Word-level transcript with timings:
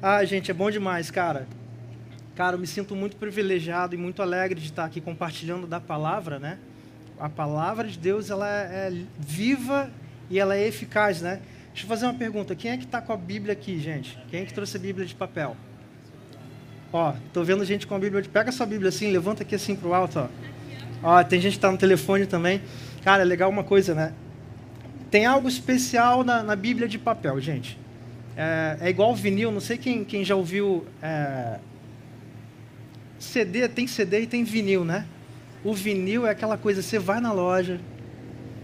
Ah, 0.00 0.24
gente, 0.24 0.48
é 0.48 0.54
bom 0.54 0.70
demais, 0.70 1.10
cara. 1.10 1.48
Cara, 2.36 2.54
eu 2.54 2.60
me 2.60 2.68
sinto 2.68 2.94
muito 2.94 3.16
privilegiado 3.16 3.96
e 3.96 3.98
muito 3.98 4.22
alegre 4.22 4.60
de 4.60 4.66
estar 4.66 4.84
aqui 4.84 5.00
compartilhando 5.00 5.66
da 5.66 5.80
palavra, 5.80 6.38
né? 6.38 6.56
A 7.18 7.28
palavra 7.28 7.88
de 7.88 7.98
Deus, 7.98 8.30
ela 8.30 8.48
é, 8.48 8.88
é 8.88 8.92
viva 9.18 9.90
e 10.30 10.38
ela 10.38 10.54
é 10.54 10.68
eficaz, 10.68 11.20
né? 11.20 11.40
Deixa 11.70 11.84
eu 11.84 11.88
fazer 11.88 12.06
uma 12.06 12.14
pergunta. 12.14 12.54
Quem 12.54 12.70
é 12.70 12.76
que 12.76 12.84
está 12.84 13.02
com 13.02 13.12
a 13.12 13.16
Bíblia 13.16 13.54
aqui, 13.54 13.80
gente? 13.80 14.16
Quem 14.30 14.42
é 14.42 14.44
que 14.44 14.54
trouxe 14.54 14.76
a 14.76 14.80
Bíblia 14.80 15.04
de 15.04 15.16
papel? 15.16 15.56
Ó, 16.92 17.14
tô 17.32 17.42
vendo 17.42 17.64
gente 17.64 17.84
com 17.84 17.96
a 17.96 17.98
Bíblia. 17.98 18.22
Pega 18.32 18.52
sua 18.52 18.66
Bíblia 18.66 18.90
assim, 18.90 19.10
levanta 19.10 19.42
aqui 19.42 19.56
assim 19.56 19.74
pro 19.74 19.92
alto, 19.92 20.20
ó. 20.20 20.28
Ó, 21.02 21.24
tem 21.24 21.40
gente 21.40 21.52
que 21.52 21.58
está 21.58 21.72
no 21.72 21.78
telefone 21.78 22.24
também. 22.24 22.62
Cara, 23.02 23.22
é 23.22 23.24
legal 23.24 23.50
uma 23.50 23.64
coisa, 23.64 23.96
né? 23.96 24.12
Tem 25.10 25.26
algo 25.26 25.48
especial 25.48 26.22
na, 26.22 26.40
na 26.40 26.54
Bíblia 26.54 26.86
de 26.86 26.98
papel, 26.98 27.40
gente. 27.40 27.76
É, 28.40 28.76
é, 28.82 28.88
igual 28.88 29.16
vinil, 29.16 29.50
não 29.50 29.60
sei 29.60 29.76
quem, 29.76 30.04
quem 30.04 30.24
já 30.24 30.36
ouviu. 30.36 30.86
É, 31.02 31.58
CD, 33.18 33.66
tem 33.66 33.88
CD 33.88 34.20
e 34.20 34.26
tem 34.28 34.44
vinil, 34.44 34.84
né? 34.84 35.06
O 35.64 35.74
vinil 35.74 36.24
é 36.24 36.30
aquela 36.30 36.56
coisa, 36.56 36.80
você 36.80 37.00
vai 37.00 37.20
na 37.20 37.32
loja, 37.32 37.80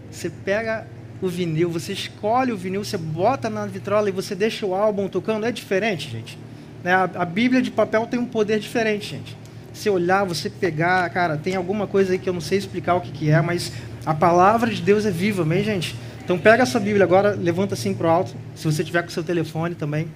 você 0.09 0.29
pega 0.29 0.87
o 1.21 1.27
vinil, 1.27 1.69
você 1.69 1.91
escolhe 1.91 2.53
o 2.53 2.57
vinil, 2.57 2.85
você 2.85 2.97
bota 2.97 3.49
na 3.49 3.65
vitrola 3.65 4.07
e 4.07 4.13
você 4.13 4.33
deixa 4.33 4.65
o 4.65 4.73
álbum 4.73 5.09
tocando. 5.09 5.45
É 5.45 5.51
diferente, 5.51 6.09
gente. 6.09 6.39
Né? 6.81 6.93
A, 6.93 7.03
a 7.03 7.25
Bíblia 7.25 7.61
de 7.61 7.69
papel 7.69 8.07
tem 8.07 8.17
um 8.17 8.25
poder 8.25 8.59
diferente, 8.59 9.09
gente. 9.09 9.35
Você 9.73 9.89
olhar, 9.89 10.23
você 10.23 10.49
pegar, 10.49 11.09
cara, 11.09 11.35
tem 11.35 11.53
alguma 11.53 11.85
coisa 11.85 12.13
aí 12.13 12.17
que 12.17 12.29
eu 12.29 12.33
não 12.33 12.39
sei 12.39 12.59
explicar 12.59 12.95
o 12.95 13.01
que, 13.01 13.11
que 13.11 13.29
é, 13.29 13.41
mas 13.41 13.73
a 14.05 14.13
palavra 14.13 14.71
de 14.71 14.81
Deus 14.81 15.05
é 15.05 15.11
viva, 15.11 15.41
amém, 15.41 15.65
gente? 15.65 15.97
Então 16.25 16.39
pega 16.39 16.63
a 16.63 16.65
sua 16.65 16.81
Bíblia 16.81 17.03
agora, 17.03 17.35
levanta 17.35 17.75
assim 17.75 17.93
para 17.93 18.07
o 18.07 18.09
alto, 18.09 18.35
se 18.55 18.65
você 18.65 18.83
tiver 18.83 19.03
com 19.03 19.09
seu 19.09 19.23
telefone 19.23 19.75
também. 19.75 20.07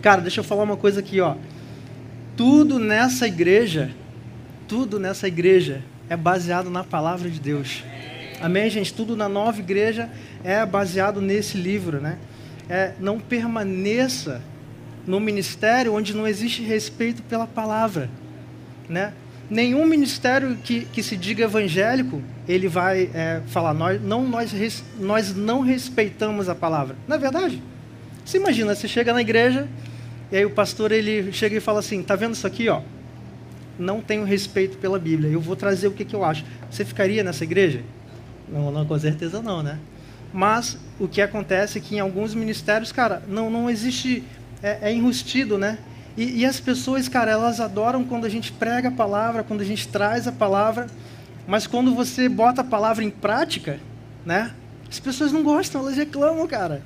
Cara, 0.00 0.20
deixa 0.20 0.38
eu 0.38 0.44
falar 0.44 0.62
uma 0.62 0.76
coisa 0.76 1.00
aqui, 1.00 1.20
ó. 1.20 1.34
Tudo 2.36 2.78
nessa 2.78 3.26
igreja, 3.26 3.90
tudo 4.68 5.00
nessa 5.00 5.26
igreja 5.26 5.82
é 6.08 6.16
baseado 6.16 6.70
na 6.70 6.84
palavra 6.84 7.28
de 7.28 7.40
Deus. 7.40 7.82
Amém, 8.40 8.70
gente? 8.70 8.94
Tudo 8.94 9.16
na 9.16 9.28
nova 9.28 9.58
igreja 9.58 10.08
é 10.44 10.64
baseado 10.64 11.20
nesse 11.20 11.58
livro, 11.58 12.00
né? 12.00 12.18
É, 12.68 12.92
não 13.00 13.18
permaneça 13.18 14.40
no 15.04 15.18
ministério 15.18 15.92
onde 15.92 16.14
não 16.14 16.26
existe 16.28 16.62
respeito 16.62 17.22
pela 17.24 17.48
palavra, 17.48 18.08
né? 18.88 19.12
Nenhum 19.50 19.84
ministério 19.86 20.56
que, 20.62 20.84
que 20.84 21.02
se 21.02 21.16
diga 21.16 21.44
evangélico, 21.44 22.22
ele 22.48 22.68
vai 22.68 23.10
é, 23.14 23.40
falar, 23.46 23.74
nós 23.74 24.00
não, 24.00 24.26
nós, 24.26 24.52
nós 24.98 25.34
não 25.34 25.60
respeitamos 25.60 26.48
a 26.48 26.54
palavra. 26.54 26.96
Não 27.06 27.16
é 27.16 27.18
verdade? 27.18 27.62
Você 28.24 28.38
imagina, 28.38 28.74
você 28.74 28.88
chega 28.88 29.12
na 29.12 29.20
igreja, 29.20 29.68
e 30.30 30.36
aí 30.36 30.44
o 30.44 30.50
pastor 30.50 30.92
ele 30.92 31.32
chega 31.32 31.56
e 31.56 31.60
fala 31.60 31.80
assim, 31.80 32.02
tá 32.02 32.16
vendo 32.16 32.34
isso 32.34 32.46
aqui, 32.46 32.68
ó? 32.68 32.80
Não 33.78 34.00
tenho 34.00 34.24
respeito 34.24 34.78
pela 34.78 34.98
Bíblia, 34.98 35.30
eu 35.30 35.40
vou 35.40 35.54
trazer 35.54 35.88
o 35.88 35.92
que, 35.92 36.04
que 36.04 36.14
eu 36.14 36.24
acho. 36.24 36.44
Você 36.70 36.84
ficaria 36.84 37.22
nessa 37.22 37.44
igreja? 37.44 37.82
Não, 38.48 38.70
não, 38.70 38.86
com 38.86 38.98
certeza 38.98 39.42
não, 39.42 39.62
né? 39.62 39.78
Mas 40.32 40.78
o 40.98 41.08
que 41.08 41.20
acontece 41.20 41.78
é 41.78 41.80
que 41.80 41.96
em 41.96 42.00
alguns 42.00 42.34
ministérios, 42.34 42.92
cara, 42.92 43.22
não, 43.28 43.50
não 43.50 43.68
existe 43.68 44.22
é, 44.62 44.90
é 44.90 44.92
enrustido, 44.92 45.58
né? 45.58 45.78
E, 46.16 46.40
e, 46.40 46.46
as 46.46 46.58
pessoas, 46.58 47.08
cara, 47.08 47.30
elas 47.30 47.60
adoram 47.60 48.02
quando 48.04 48.24
a 48.24 48.28
gente 48.28 48.50
prega 48.50 48.88
a 48.88 48.92
palavra, 48.92 49.44
quando 49.44 49.60
a 49.60 49.64
gente 49.64 49.86
traz 49.88 50.26
a 50.26 50.32
palavra, 50.32 50.86
mas 51.46 51.66
quando 51.66 51.94
você 51.94 52.28
bota 52.28 52.60
a 52.60 52.64
palavra 52.64 53.04
em 53.04 53.10
prática, 53.10 53.78
né? 54.24 54.52
As 54.90 55.00
pessoas 55.00 55.32
não 55.32 55.42
gostam, 55.42 55.80
elas 55.80 55.96
reclamam, 55.96 56.46
cara. 56.46 56.82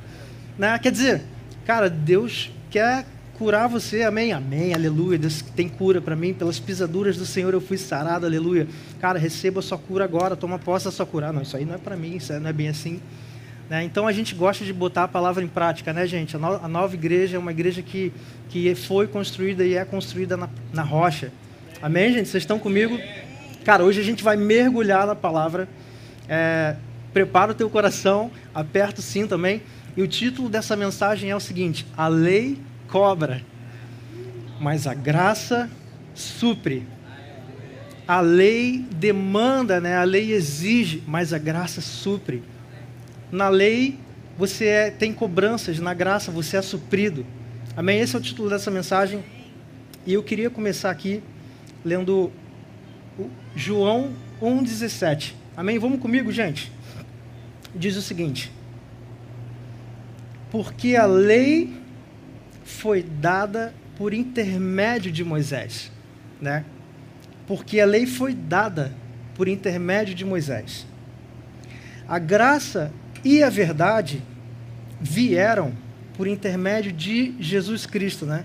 Né? 0.58 0.78
Quer 0.78 0.92
dizer, 0.92 1.22
cara, 1.64 1.88
Deus 1.88 2.50
quer 2.70 3.04
curar 3.40 3.68
você, 3.68 4.02
amém, 4.02 4.32
amém, 4.32 4.74
aleluia. 4.74 5.18
Deus 5.18 5.42
tem 5.56 5.68
cura 5.68 6.00
para 6.00 6.14
mim, 6.14 6.34
pelas 6.34 6.58
pisaduras 6.58 7.16
do 7.16 7.24
Senhor 7.24 7.54
eu 7.54 7.60
fui 7.60 7.78
sarado, 7.78 8.26
aleluia. 8.26 8.68
Cara, 9.00 9.18
receba 9.18 9.60
a 9.60 9.62
sua 9.62 9.78
cura 9.78 10.04
agora, 10.04 10.36
toma 10.36 10.58
posse 10.58 10.84
da 10.84 10.90
sua 10.90 11.06
cura. 11.06 11.32
Não, 11.32 11.42
isso 11.42 11.56
aí 11.56 11.64
não 11.64 11.74
é 11.74 11.78
para 11.78 11.96
mim, 11.96 12.16
isso 12.16 12.32
não 12.38 12.50
é 12.50 12.52
bem 12.52 12.68
assim. 12.68 13.00
Né? 13.70 13.84
Então 13.84 14.06
a 14.06 14.12
gente 14.12 14.34
gosta 14.34 14.64
de 14.64 14.72
botar 14.72 15.04
a 15.04 15.08
palavra 15.08 15.42
em 15.42 15.48
prática, 15.48 15.92
né, 15.92 16.06
gente? 16.06 16.36
A 16.36 16.68
nova 16.68 16.94
igreja 16.94 17.36
é 17.36 17.38
uma 17.38 17.52
igreja 17.52 17.80
que, 17.80 18.12
que 18.48 18.74
foi 18.74 19.06
construída 19.06 19.64
e 19.64 19.74
é 19.74 19.84
construída 19.84 20.36
na, 20.36 20.48
na 20.72 20.82
rocha. 20.82 21.32
Amém, 21.80 22.12
gente? 22.12 22.28
Vocês 22.28 22.42
estão 22.42 22.58
comigo? 22.58 22.98
Cara, 23.64 23.84
hoje 23.84 24.00
a 24.00 24.04
gente 24.04 24.24
vai 24.24 24.36
mergulhar 24.36 25.06
na 25.06 25.14
palavra. 25.14 25.68
É, 26.28 26.76
prepara 27.12 27.52
o 27.52 27.54
teu 27.54 27.68
coração, 27.68 28.30
aperta 28.54 29.00
o 29.00 29.02
sim 29.02 29.26
também. 29.26 29.62
E 29.96 30.02
o 30.02 30.08
título 30.08 30.48
dessa 30.48 30.76
mensagem 30.76 31.30
é 31.30 31.36
o 31.36 31.40
seguinte: 31.40 31.86
A 31.96 32.08
lei 32.08 32.58
cobra, 32.88 33.42
mas 34.58 34.86
a 34.86 34.94
graça 34.94 35.70
supre. 36.14 36.86
A 38.08 38.20
lei 38.20 38.84
demanda, 38.96 39.80
né? 39.80 39.96
a 39.96 40.02
lei 40.02 40.32
exige, 40.32 41.02
mas 41.06 41.32
a 41.32 41.38
graça 41.38 41.80
supre. 41.80 42.42
Na 43.30 43.48
lei 43.48 43.98
você 44.36 44.64
é, 44.64 44.90
tem 44.90 45.12
cobranças, 45.12 45.78
na 45.78 45.94
graça 45.94 46.32
você 46.32 46.56
é 46.56 46.62
suprido. 46.62 47.24
Amém? 47.76 48.00
Esse 48.00 48.16
é 48.16 48.18
o 48.18 48.22
título 48.22 48.48
dessa 48.48 48.70
mensagem. 48.70 49.22
E 50.06 50.14
eu 50.14 50.22
queria 50.22 50.50
começar 50.50 50.90
aqui 50.90 51.22
lendo 51.84 52.32
João 53.54 54.12
1,17. 54.40 55.34
Amém? 55.56 55.78
Vamos 55.78 56.00
comigo, 56.00 56.30
gente? 56.32 56.72
Diz 57.74 57.96
o 57.96 58.02
seguinte: 58.02 58.50
Porque 60.50 60.96
a 60.96 61.06
lei 61.06 61.76
foi 62.64 63.02
dada 63.02 63.74
por 63.96 64.14
intermédio 64.14 65.12
de 65.12 65.24
Moisés, 65.24 65.90
né? 66.40 66.64
Porque 67.46 67.80
a 67.80 67.86
lei 67.86 68.06
foi 68.06 68.32
dada 68.32 68.92
por 69.34 69.48
intermédio 69.48 70.14
de 70.14 70.24
Moisés. 70.24 70.86
A 72.08 72.18
graça 72.18 72.92
e 73.24 73.42
a 73.42 73.50
verdade 73.50 74.22
vieram 75.00 75.72
por 76.16 76.26
intermédio 76.26 76.92
de 76.92 77.34
Jesus 77.40 77.86
Cristo, 77.86 78.26
né? 78.26 78.44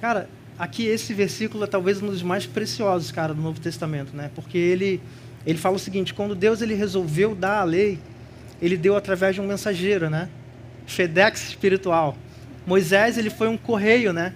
Cara, 0.00 0.28
aqui 0.58 0.86
esse 0.86 1.12
versículo 1.12 1.64
é 1.64 1.66
talvez 1.66 2.02
um 2.02 2.06
dos 2.06 2.22
mais 2.22 2.46
preciosos, 2.46 3.10
cara, 3.10 3.34
do 3.34 3.40
Novo 3.40 3.60
Testamento, 3.60 4.16
né? 4.16 4.30
Porque 4.34 4.58
ele 4.58 5.00
ele 5.46 5.58
fala 5.58 5.76
o 5.76 5.78
seguinte: 5.78 6.12
quando 6.12 6.34
Deus 6.34 6.60
ele 6.60 6.74
resolveu 6.74 7.34
dar 7.34 7.60
a 7.60 7.64
lei, 7.64 7.98
ele 8.60 8.76
deu 8.76 8.96
através 8.96 9.34
de 9.34 9.40
um 9.40 9.46
mensageiro, 9.46 10.10
né? 10.10 10.28
FedEx 10.86 11.48
espiritual. 11.48 12.16
Moisés 12.66 13.16
ele 13.16 13.30
foi 13.30 13.48
um 13.48 13.56
correio, 13.56 14.12
né? 14.12 14.34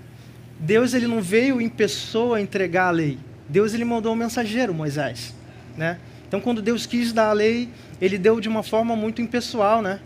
Deus 0.58 0.94
ele 0.94 1.06
não 1.06 1.20
veio 1.20 1.60
em 1.60 1.68
pessoa 1.68 2.40
entregar 2.40 2.88
a 2.88 2.90
lei. 2.90 3.18
Deus 3.48 3.74
ele 3.74 3.84
mandou 3.84 4.12
um 4.12 4.16
mensageiro, 4.16 4.72
Moisés, 4.72 5.34
né? 5.76 5.98
Então 6.28 6.40
quando 6.40 6.62
Deus 6.62 6.86
quis 6.86 7.12
dar 7.12 7.30
a 7.30 7.32
lei, 7.32 7.68
ele 8.00 8.16
deu 8.16 8.40
de 8.40 8.48
uma 8.48 8.62
forma 8.62 8.94
muito 8.94 9.20
impessoal, 9.20 9.82
né? 9.82 10.00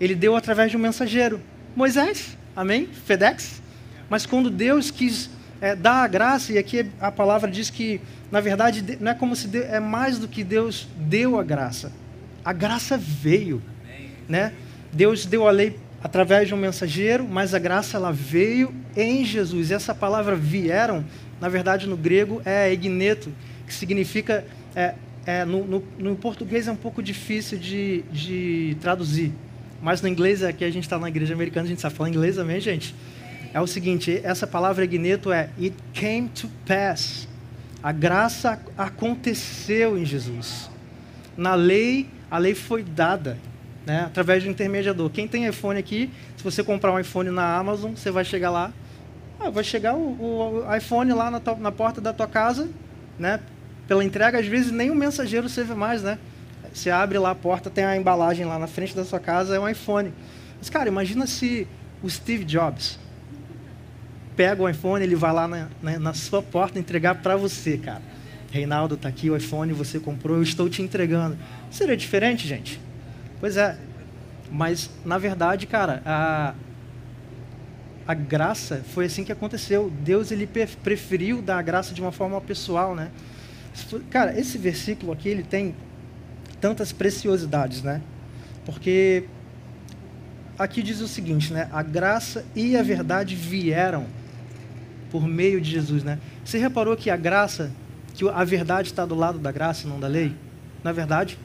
Ele 0.00 0.14
deu 0.14 0.36
através 0.36 0.70
de 0.70 0.76
um 0.76 0.80
mensageiro, 0.80 1.40
Moisés, 1.74 2.36
amém? 2.54 2.88
FedEx. 3.06 3.62
Mas 4.08 4.26
quando 4.26 4.50
Deus 4.50 4.90
quis 4.90 5.30
é, 5.64 5.74
dar 5.74 6.04
a 6.04 6.06
graça, 6.06 6.52
e 6.52 6.58
aqui 6.58 6.84
a 7.00 7.10
palavra 7.10 7.50
diz 7.50 7.70
que, 7.70 7.98
na 8.30 8.38
verdade, 8.38 8.98
não 9.00 9.12
é 9.12 9.14
como 9.14 9.34
se 9.34 9.48
é 9.56 9.80
mais 9.80 10.18
do 10.18 10.28
que 10.28 10.44
Deus 10.44 10.86
deu 10.94 11.40
a 11.40 11.42
graça. 11.42 11.90
A 12.44 12.52
graça 12.52 12.98
veio, 12.98 13.62
né? 14.28 14.52
Deus 14.92 15.24
deu 15.24 15.48
a 15.48 15.50
lei 15.50 15.78
através 16.02 16.48
de 16.48 16.54
um 16.54 16.58
mensageiro, 16.58 17.26
mas 17.26 17.54
a 17.54 17.58
graça 17.58 17.96
ela 17.96 18.12
veio 18.12 18.74
em 18.94 19.24
Jesus. 19.24 19.70
E 19.70 19.74
essa 19.74 19.94
palavra 19.94 20.36
vieram, 20.36 21.02
na 21.40 21.48
verdade, 21.48 21.86
no 21.88 21.96
grego 21.96 22.42
é 22.44 22.70
egneto, 22.70 23.32
que 23.66 23.72
significa 23.72 24.44
é, 24.76 24.94
é, 25.24 25.46
no, 25.46 25.64
no, 25.64 25.82
no, 25.98 26.14
português 26.14 26.68
é 26.68 26.72
um 26.72 26.76
pouco 26.76 27.02
difícil 27.02 27.56
de, 27.56 28.04
de 28.12 28.76
traduzir. 28.82 29.32
Mas 29.80 30.02
no 30.02 30.08
inglês, 30.08 30.42
aqui 30.42 30.62
a 30.62 30.70
gente 30.70 30.84
está 30.84 30.98
na 30.98 31.08
igreja 31.08 31.32
americana, 31.32 31.64
a 31.64 31.70
gente 31.70 31.80
sabe 31.80 31.94
falar 31.94 32.10
inglês 32.10 32.36
também, 32.36 32.60
gente. 32.60 32.94
É 33.54 33.60
o 33.60 33.68
seguinte, 33.68 34.20
essa 34.24 34.48
palavra 34.48 34.84
gneto 34.84 35.30
é 35.30 35.48
It 35.56 35.76
came 35.92 36.28
to 36.28 36.50
pass. 36.66 37.28
A 37.80 37.92
graça 37.92 38.60
aconteceu 38.76 39.96
em 39.96 40.04
Jesus. 40.04 40.68
Na 41.36 41.54
lei, 41.54 42.08
a 42.28 42.36
lei 42.36 42.52
foi 42.52 42.82
dada, 42.82 43.38
né, 43.86 44.06
através 44.06 44.42
do 44.42 44.50
intermediador. 44.50 45.08
Quem 45.08 45.28
tem 45.28 45.46
iPhone 45.46 45.78
aqui, 45.78 46.10
se 46.36 46.42
você 46.42 46.64
comprar 46.64 46.90
um 46.90 46.98
iPhone 46.98 47.30
na 47.30 47.56
Amazon, 47.56 47.92
você 47.94 48.10
vai 48.10 48.24
chegar 48.24 48.50
lá, 48.50 48.72
ah, 49.38 49.50
vai 49.50 49.62
chegar 49.62 49.94
o, 49.94 50.64
o 50.66 50.74
iPhone 50.74 51.12
lá 51.12 51.30
na, 51.30 51.40
na 51.56 51.70
porta 51.70 52.00
da 52.00 52.12
tua 52.12 52.26
casa, 52.26 52.68
né, 53.16 53.38
pela 53.86 54.04
entrega, 54.04 54.40
às 54.40 54.46
vezes 54.46 54.72
nem 54.72 54.90
o 54.90 54.96
mensageiro 54.96 55.48
serve 55.48 55.74
mais, 55.74 56.02
né? 56.02 56.18
Você 56.72 56.90
abre 56.90 57.18
lá 57.18 57.30
a 57.30 57.36
porta, 57.36 57.70
tem 57.70 57.84
a 57.84 57.96
embalagem 57.96 58.44
lá 58.46 58.58
na 58.58 58.66
frente 58.66 58.96
da 58.96 59.04
sua 59.04 59.20
casa, 59.20 59.54
é 59.54 59.60
um 59.60 59.68
iPhone. 59.68 60.12
Mas, 60.58 60.68
cara, 60.68 60.88
imagina 60.88 61.24
se 61.24 61.68
o 62.02 62.10
Steve 62.10 62.44
Jobs 62.44 63.03
pega 64.36 64.62
o 64.62 64.68
iPhone, 64.68 65.04
ele 65.04 65.16
vai 65.16 65.32
lá 65.32 65.48
na, 65.48 65.68
na, 65.82 65.98
na 65.98 66.14
sua 66.14 66.42
porta 66.42 66.78
entregar 66.78 67.16
para 67.16 67.36
você, 67.36 67.78
cara. 67.78 68.02
Reinaldo, 68.50 68.96
tá 68.96 69.08
aqui 69.08 69.30
o 69.30 69.36
iPhone, 69.36 69.72
você 69.72 69.98
comprou, 69.98 70.36
eu 70.36 70.42
estou 70.42 70.68
te 70.68 70.80
entregando. 70.80 71.36
Seria 71.70 71.96
diferente, 71.96 72.46
gente? 72.46 72.80
Pois 73.40 73.56
é. 73.56 73.76
Mas, 74.50 74.90
na 75.04 75.18
verdade, 75.18 75.66
cara, 75.66 76.02
a... 76.06 76.54
a 78.06 78.14
graça 78.14 78.84
foi 78.94 79.06
assim 79.06 79.24
que 79.24 79.32
aconteceu. 79.32 79.90
Deus 80.02 80.30
ele 80.30 80.48
preferiu 80.82 81.42
dar 81.42 81.58
a 81.58 81.62
graça 81.62 81.92
de 81.92 82.00
uma 82.00 82.12
forma 82.12 82.40
pessoal, 82.40 82.94
né? 82.94 83.10
Cara, 84.10 84.38
esse 84.38 84.56
versículo 84.56 85.10
aqui 85.12 85.28
ele 85.28 85.42
tem 85.42 85.74
tantas 86.60 86.92
preciosidades, 86.92 87.82
né? 87.82 88.00
Porque 88.64 89.24
aqui 90.56 90.80
diz 90.80 91.00
o 91.00 91.08
seguinte, 91.08 91.52
né? 91.52 91.68
A 91.72 91.82
graça 91.82 92.44
e 92.54 92.76
a 92.76 92.82
verdade 92.84 93.34
vieram 93.34 94.06
por 95.14 95.28
meio 95.28 95.60
de 95.60 95.70
Jesus, 95.70 96.02
né? 96.02 96.18
Você 96.44 96.58
reparou 96.58 96.96
que 96.96 97.08
a 97.08 97.16
graça, 97.16 97.70
que 98.14 98.28
a 98.28 98.42
verdade 98.42 98.88
está 98.88 99.06
do 99.06 99.14
lado 99.14 99.38
da 99.38 99.52
graça 99.52 99.86
não 99.86 100.00
da 100.00 100.08
lei? 100.08 100.34
Na 100.82 100.90
é 100.90 100.92
verdade, 100.92 101.38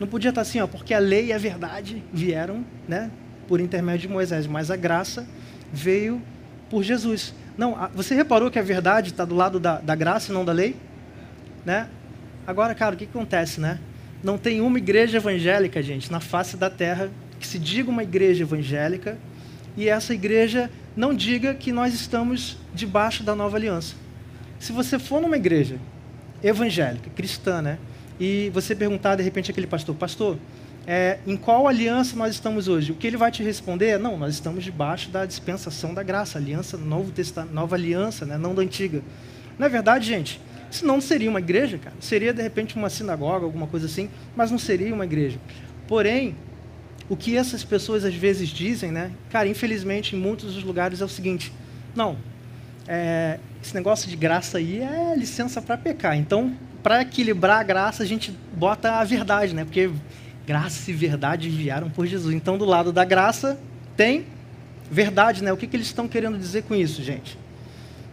não 0.00 0.06
podia 0.06 0.30
estar 0.30 0.40
assim, 0.40 0.60
ó, 0.60 0.66
porque 0.66 0.94
a 0.94 0.98
lei 0.98 1.26
e 1.26 1.32
a 1.34 1.36
verdade 1.36 2.02
vieram, 2.10 2.64
né? 2.88 3.10
Por 3.46 3.60
intermédio 3.60 4.08
de 4.08 4.14
Moisés, 4.14 4.46
mas 4.46 4.70
a 4.70 4.76
graça 4.76 5.26
veio 5.70 6.22
por 6.70 6.82
Jesus. 6.82 7.34
Não, 7.58 7.76
você 7.94 8.14
reparou 8.14 8.50
que 8.50 8.58
a 8.58 8.62
verdade 8.62 9.10
está 9.10 9.26
do 9.26 9.34
lado 9.34 9.60
da, 9.60 9.78
da 9.78 9.94
graça 9.94 10.32
e 10.32 10.34
não 10.34 10.42
da 10.42 10.52
lei? 10.52 10.74
Né? 11.66 11.90
Agora, 12.46 12.74
cara, 12.74 12.94
o 12.94 12.98
que, 12.98 13.04
que 13.04 13.14
acontece, 13.14 13.60
né? 13.60 13.78
Não 14.24 14.38
tem 14.38 14.62
uma 14.62 14.78
igreja 14.78 15.18
evangélica, 15.18 15.82
gente, 15.82 16.10
na 16.10 16.18
face 16.18 16.56
da 16.56 16.70
terra 16.70 17.10
que 17.38 17.46
se 17.46 17.58
diga 17.58 17.90
uma 17.90 18.04
igreja 18.04 18.42
evangélica 18.44 19.18
e 19.76 19.88
essa 19.88 20.12
igreja 20.12 20.70
não 20.96 21.14
diga 21.14 21.54
que 21.54 21.72
nós 21.72 21.94
estamos 21.94 22.58
debaixo 22.74 23.22
da 23.22 23.34
nova 23.34 23.56
aliança. 23.56 23.94
Se 24.58 24.72
você 24.72 24.98
for 24.98 25.20
numa 25.20 25.36
igreja 25.36 25.78
evangélica, 26.42 27.10
cristã, 27.10 27.62
né? 27.62 27.78
E 28.20 28.50
você 28.50 28.74
perguntar 28.74 29.16
de 29.16 29.22
repente 29.22 29.50
aquele 29.50 29.66
pastor, 29.66 29.94
pastor, 29.94 30.38
é, 30.86 31.18
em 31.26 31.36
qual 31.36 31.66
aliança 31.66 32.16
nós 32.16 32.34
estamos 32.34 32.68
hoje? 32.68 32.92
O 32.92 32.94
que 32.94 33.06
ele 33.06 33.16
vai 33.16 33.30
te 33.30 33.42
responder 33.42 33.86
é: 33.86 33.98
não, 33.98 34.16
nós 34.16 34.34
estamos 34.34 34.64
debaixo 34.64 35.10
da 35.10 35.24
dispensação 35.24 35.94
da 35.94 36.02
graça, 36.02 36.38
aliança, 36.38 36.76
novo 36.76 37.10
testamento, 37.10 37.54
nova 37.54 37.76
aliança, 37.76 38.26
né? 38.26 38.36
não 38.36 38.54
da 38.54 38.62
antiga. 38.62 39.02
Não 39.58 39.66
é 39.66 39.68
verdade, 39.68 40.06
gente? 40.06 40.40
Senão 40.70 40.94
não 40.94 41.00
seria 41.00 41.28
uma 41.28 41.38
igreja, 41.38 41.78
cara. 41.78 41.94
Seria 42.00 42.32
de 42.32 42.42
repente 42.42 42.76
uma 42.76 42.88
sinagoga, 42.88 43.44
alguma 43.44 43.66
coisa 43.66 43.86
assim, 43.86 44.08
mas 44.34 44.50
não 44.50 44.58
seria 44.58 44.92
uma 44.92 45.04
igreja. 45.04 45.38
Porém, 45.86 46.34
o 47.12 47.16
que 47.16 47.36
essas 47.36 47.62
pessoas 47.62 48.06
às 48.06 48.14
vezes 48.14 48.48
dizem, 48.48 48.90
né? 48.90 49.10
Cara, 49.28 49.46
infelizmente 49.46 50.16
em 50.16 50.18
muitos 50.18 50.54
dos 50.54 50.64
lugares 50.64 51.02
é 51.02 51.04
o 51.04 51.08
seguinte: 51.08 51.52
não, 51.94 52.16
é, 52.88 53.38
esse 53.62 53.74
negócio 53.74 54.08
de 54.08 54.16
graça 54.16 54.56
aí 54.56 54.80
é 54.80 55.14
licença 55.14 55.60
para 55.60 55.76
pecar. 55.76 56.16
Então, 56.16 56.56
para 56.82 57.02
equilibrar 57.02 57.60
a 57.60 57.62
graça, 57.62 58.02
a 58.02 58.06
gente 58.06 58.34
bota 58.56 58.92
a 58.92 59.04
verdade, 59.04 59.54
né? 59.54 59.62
Porque 59.62 59.90
graça 60.46 60.90
e 60.90 60.94
verdade 60.94 61.50
vieram 61.50 61.90
por 61.90 62.06
Jesus. 62.06 62.34
Então, 62.34 62.56
do 62.56 62.64
lado 62.64 62.90
da 62.90 63.04
graça 63.04 63.60
tem 63.94 64.24
verdade, 64.90 65.44
né? 65.44 65.52
O 65.52 65.56
que, 65.58 65.66
que 65.66 65.76
eles 65.76 65.88
estão 65.88 66.08
querendo 66.08 66.38
dizer 66.38 66.62
com 66.62 66.74
isso, 66.74 67.02
gente? 67.02 67.38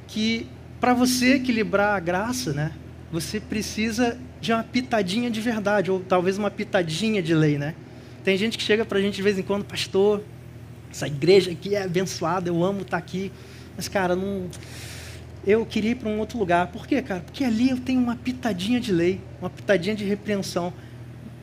Que 0.10 0.46
para 0.78 0.94
você 0.94 1.36
equilibrar 1.36 1.96
a 1.96 2.02
graça, 2.02 2.52
né, 2.52 2.74
você 3.10 3.40
precisa 3.40 4.18
de 4.42 4.52
uma 4.52 4.64
pitadinha 4.64 5.32
de 5.32 5.40
verdade, 5.40 5.90
ou 5.90 6.02
talvez 6.02 6.38
uma 6.38 6.52
pitadinha 6.52 7.24
de 7.24 7.34
lei, 7.34 7.58
né? 7.58 7.76
Tem 8.24 8.38
gente 8.38 8.58
que 8.58 8.64
chega 8.64 8.84
para 8.84 8.98
a 8.98 9.02
gente 9.02 9.16
de 9.16 9.22
vez 9.22 9.38
em 9.38 9.44
quando, 9.44 9.64
pastor, 9.64 10.22
essa 10.92 11.08
igreja 11.08 11.52
aqui 11.52 11.76
é 11.76 11.84
abençoada, 11.84 12.50
eu 12.50 12.64
amo 12.64 12.82
estar 12.82 12.92
tá 12.92 12.98
aqui, 12.98 13.32
mas, 13.76 13.88
cara, 13.88 14.16
não... 14.16 14.48
eu 15.46 15.66
queria 15.66 15.92
ir 15.92 15.96
para 15.96 16.10
um 16.10 16.20
outro 16.20 16.38
lugar. 16.38 16.68
Por 16.68 16.86
quê, 16.86 17.02
cara? 17.02 17.22
Porque 17.22 17.44
ali 17.44 17.70
eu 17.70 17.78
tenho 17.78 18.02
uma 18.02 18.16
pitadinha 18.16 18.80
de 18.80 18.92
lei, 18.92 19.22
uma 19.40 19.50
pitadinha 19.50 19.96
de 19.96 20.04
repreensão. 20.04 20.74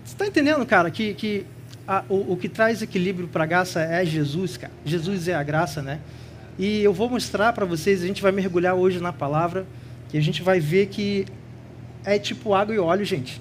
Você 0.04 0.14
está 0.14 0.26
entendendo, 0.26 0.64
cara, 0.66 0.90
que, 0.90 1.14
que 1.14 1.46
a, 1.88 2.04
o, 2.08 2.32
o 2.32 2.36
que 2.36 2.48
traz 2.48 2.82
equilíbrio 2.82 3.28
para 3.28 3.44
a 3.44 3.46
graça 3.46 3.80
é 3.80 4.04
Jesus, 4.04 4.56
cara. 4.56 4.72
Jesus 4.84 5.28
é 5.28 5.34
a 5.34 5.42
graça, 5.42 5.80
né? 5.80 6.00
E 6.58 6.82
eu 6.82 6.92
vou 6.92 7.08
mostrar 7.08 7.52
para 7.52 7.64
vocês, 7.64 8.02
a 8.02 8.06
gente 8.06 8.22
vai 8.22 8.32
mergulhar 8.32 8.74
hoje 8.74 9.00
na 9.00 9.12
palavra, 9.12 9.66
e 10.12 10.18
a 10.18 10.20
gente 10.20 10.42
vai 10.42 10.60
ver 10.60 10.86
que 10.86 11.26
é 12.04 12.18
tipo 12.18 12.54
água 12.54 12.74
e 12.74 12.78
óleo, 12.78 13.04
gente. 13.04 13.40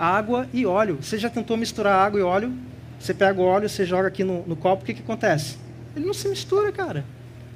Água 0.00 0.48
e 0.50 0.64
óleo. 0.64 0.98
Você 1.02 1.18
já 1.18 1.28
tentou 1.28 1.58
misturar 1.58 1.94
água 1.94 2.18
e 2.18 2.22
óleo? 2.22 2.52
Você 2.98 3.12
pega 3.12 3.38
o 3.38 3.44
óleo, 3.44 3.68
você 3.68 3.84
joga 3.84 4.08
aqui 4.08 4.24
no, 4.24 4.46
no 4.46 4.56
copo, 4.56 4.82
o 4.82 4.86
que, 4.86 4.94
que 4.94 5.02
acontece? 5.02 5.58
Ele 5.94 6.06
não 6.06 6.14
se 6.14 6.26
mistura, 6.26 6.72
cara. 6.72 7.04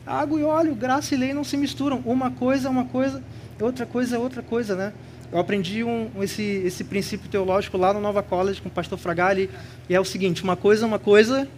Água 0.06 0.38
e 0.38 0.42
óleo, 0.42 0.74
graça 0.74 1.14
e 1.14 1.18
lei 1.18 1.32
não 1.32 1.42
se 1.42 1.56
misturam. 1.56 2.02
Uma 2.04 2.30
coisa 2.30 2.68
é 2.68 2.70
uma 2.70 2.84
coisa, 2.84 3.22
outra 3.58 3.86
coisa 3.86 4.16
é 4.16 4.18
outra 4.18 4.42
coisa, 4.42 4.76
né? 4.76 4.92
Eu 5.32 5.38
aprendi 5.38 5.82
um, 5.82 6.10
esse, 6.20 6.42
esse 6.42 6.84
princípio 6.84 7.30
teológico 7.30 7.78
lá 7.78 7.94
no 7.94 8.00
Nova 8.00 8.22
College 8.22 8.60
com 8.60 8.68
o 8.68 8.72
pastor 8.72 8.98
Fragali, 8.98 9.48
e 9.88 9.94
é 9.94 10.00
o 10.00 10.04
seguinte: 10.04 10.44
uma 10.44 10.54
coisa 10.54 10.84
é 10.84 10.86
uma 10.86 10.98
coisa, 10.98 11.48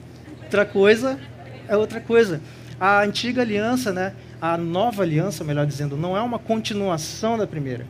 outra 0.45 0.65
coisa 0.65 1.19
é 1.67 1.77
outra 1.77 2.01
coisa 2.01 2.41
a 2.81 3.03
antiga 3.03 3.43
aliança, 3.43 3.93
né, 3.93 4.15
a 4.41 4.57
nova 4.57 5.03
aliança, 5.03 5.43
melhor 5.43 5.67
dizendo, 5.67 5.97
não 5.97 6.17
é 6.17 6.21
uma 6.21 6.39
continuação 6.39 7.39
da 7.39 7.47
primeira. 7.47 7.87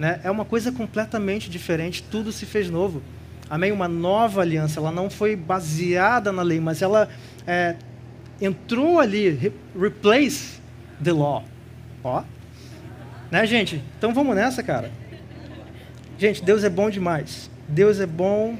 Né? 0.00 0.18
É 0.24 0.30
uma 0.30 0.46
coisa 0.46 0.72
completamente 0.72 1.50
diferente, 1.50 2.02
tudo 2.02 2.32
se 2.32 2.46
fez 2.46 2.70
novo. 2.70 3.02
Amém? 3.50 3.70
Uma 3.70 3.86
nova 3.86 4.40
aliança, 4.40 4.80
ela 4.80 4.90
não 4.90 5.10
foi 5.10 5.36
baseada 5.36 6.32
na 6.32 6.42
lei, 6.42 6.58
mas 6.58 6.80
ela 6.80 7.08
é, 7.46 7.76
entrou 8.40 8.98
ali, 8.98 9.28
re 9.28 9.52
replace 9.78 10.58
the 11.02 11.12
law. 11.12 11.44
Ó. 12.02 12.24
Né, 13.30 13.46
gente? 13.46 13.82
Então 13.98 14.14
vamos 14.14 14.34
nessa, 14.34 14.62
cara. 14.62 14.90
Gente, 16.18 16.42
Deus 16.42 16.64
é 16.64 16.70
bom 16.70 16.88
demais. 16.88 17.50
Deus 17.68 18.00
é 18.00 18.06
bom 18.06 18.58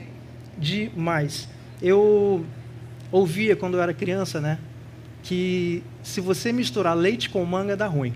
demais. 0.59 1.49
Eu 1.81 2.45
ouvia 3.11 3.57
quando 3.57 3.79
eu 3.79 3.83
era 3.83 3.95
criança, 3.95 4.41
né? 4.41 4.59
que 5.23 5.83
se 6.03 6.21
você 6.21 6.53
misturar 6.53 6.97
leite 6.97 7.31
com 7.31 7.45
manga 7.45 7.77
dá 7.77 7.87
ruim, 7.87 8.15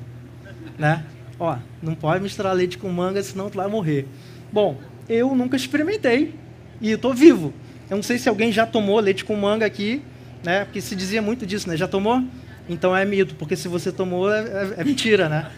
né? 0.79 1.05
Ó, 1.39 1.57
não 1.83 1.95
pode 1.95 2.23
misturar 2.23 2.55
leite 2.55 2.79
com 2.79 2.89
manga, 2.89 3.23
senão 3.23 3.51
tu 3.51 3.57
vai 3.57 3.69
morrer. 3.69 4.07
Bom, 4.53 4.79
eu 5.09 5.35
nunca 5.35 5.57
experimentei 5.57 6.35
e 6.81 6.97
tô 6.97 7.13
vivo. 7.13 7.53
Eu 7.91 7.97
não 7.97 8.03
sei 8.03 8.19
se 8.19 8.29
alguém 8.29 8.53
já 8.53 8.67
tomou 8.67 8.99
leite 9.01 9.25
com 9.25 9.37
manga 9.37 9.67
aqui, 9.67 10.03
né? 10.43 10.65
Porque 10.65 10.81
se 10.81 10.95
dizia 10.95 11.21
muito 11.21 11.45
disso, 11.45 11.69
né? 11.69 11.77
Já 11.77 11.89
tomou? 11.89 12.23
Então 12.69 12.97
é 12.97 13.05
mito, 13.05 13.35
porque 13.35 13.57
se 13.57 13.69
você 13.69 13.93
tomou 13.93 14.33
é, 14.33 14.41
é, 14.41 14.75
é 14.79 14.85
mentira, 14.85 15.29
né? 15.29 15.51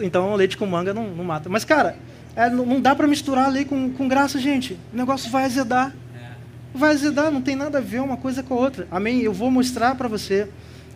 Então 0.00 0.34
leite 0.34 0.56
com 0.56 0.66
manga 0.66 0.94
não, 0.94 1.08
não 1.08 1.24
mata. 1.24 1.48
Mas 1.48 1.64
cara, 1.64 1.96
é, 2.34 2.48
não, 2.48 2.80
dá 2.80 2.94
para 2.94 3.06
misturar 3.06 3.50
leite 3.50 3.68
com, 3.68 3.90
com 3.90 4.08
graça, 4.08 4.38
gente. 4.38 4.78
O 4.92 4.96
negócio 4.96 5.30
vai 5.30 5.44
azedar. 5.44 5.92
Vai 6.72 6.92
azedar, 6.92 7.32
não 7.32 7.42
tem 7.42 7.56
nada 7.56 7.78
a 7.78 7.80
ver 7.80 8.00
uma 8.00 8.16
coisa 8.16 8.42
com 8.42 8.54
a 8.54 8.56
outra. 8.56 8.86
Amém? 8.90 9.20
Eu 9.20 9.32
vou 9.32 9.50
mostrar 9.50 9.96
para 9.96 10.08
você 10.08 10.48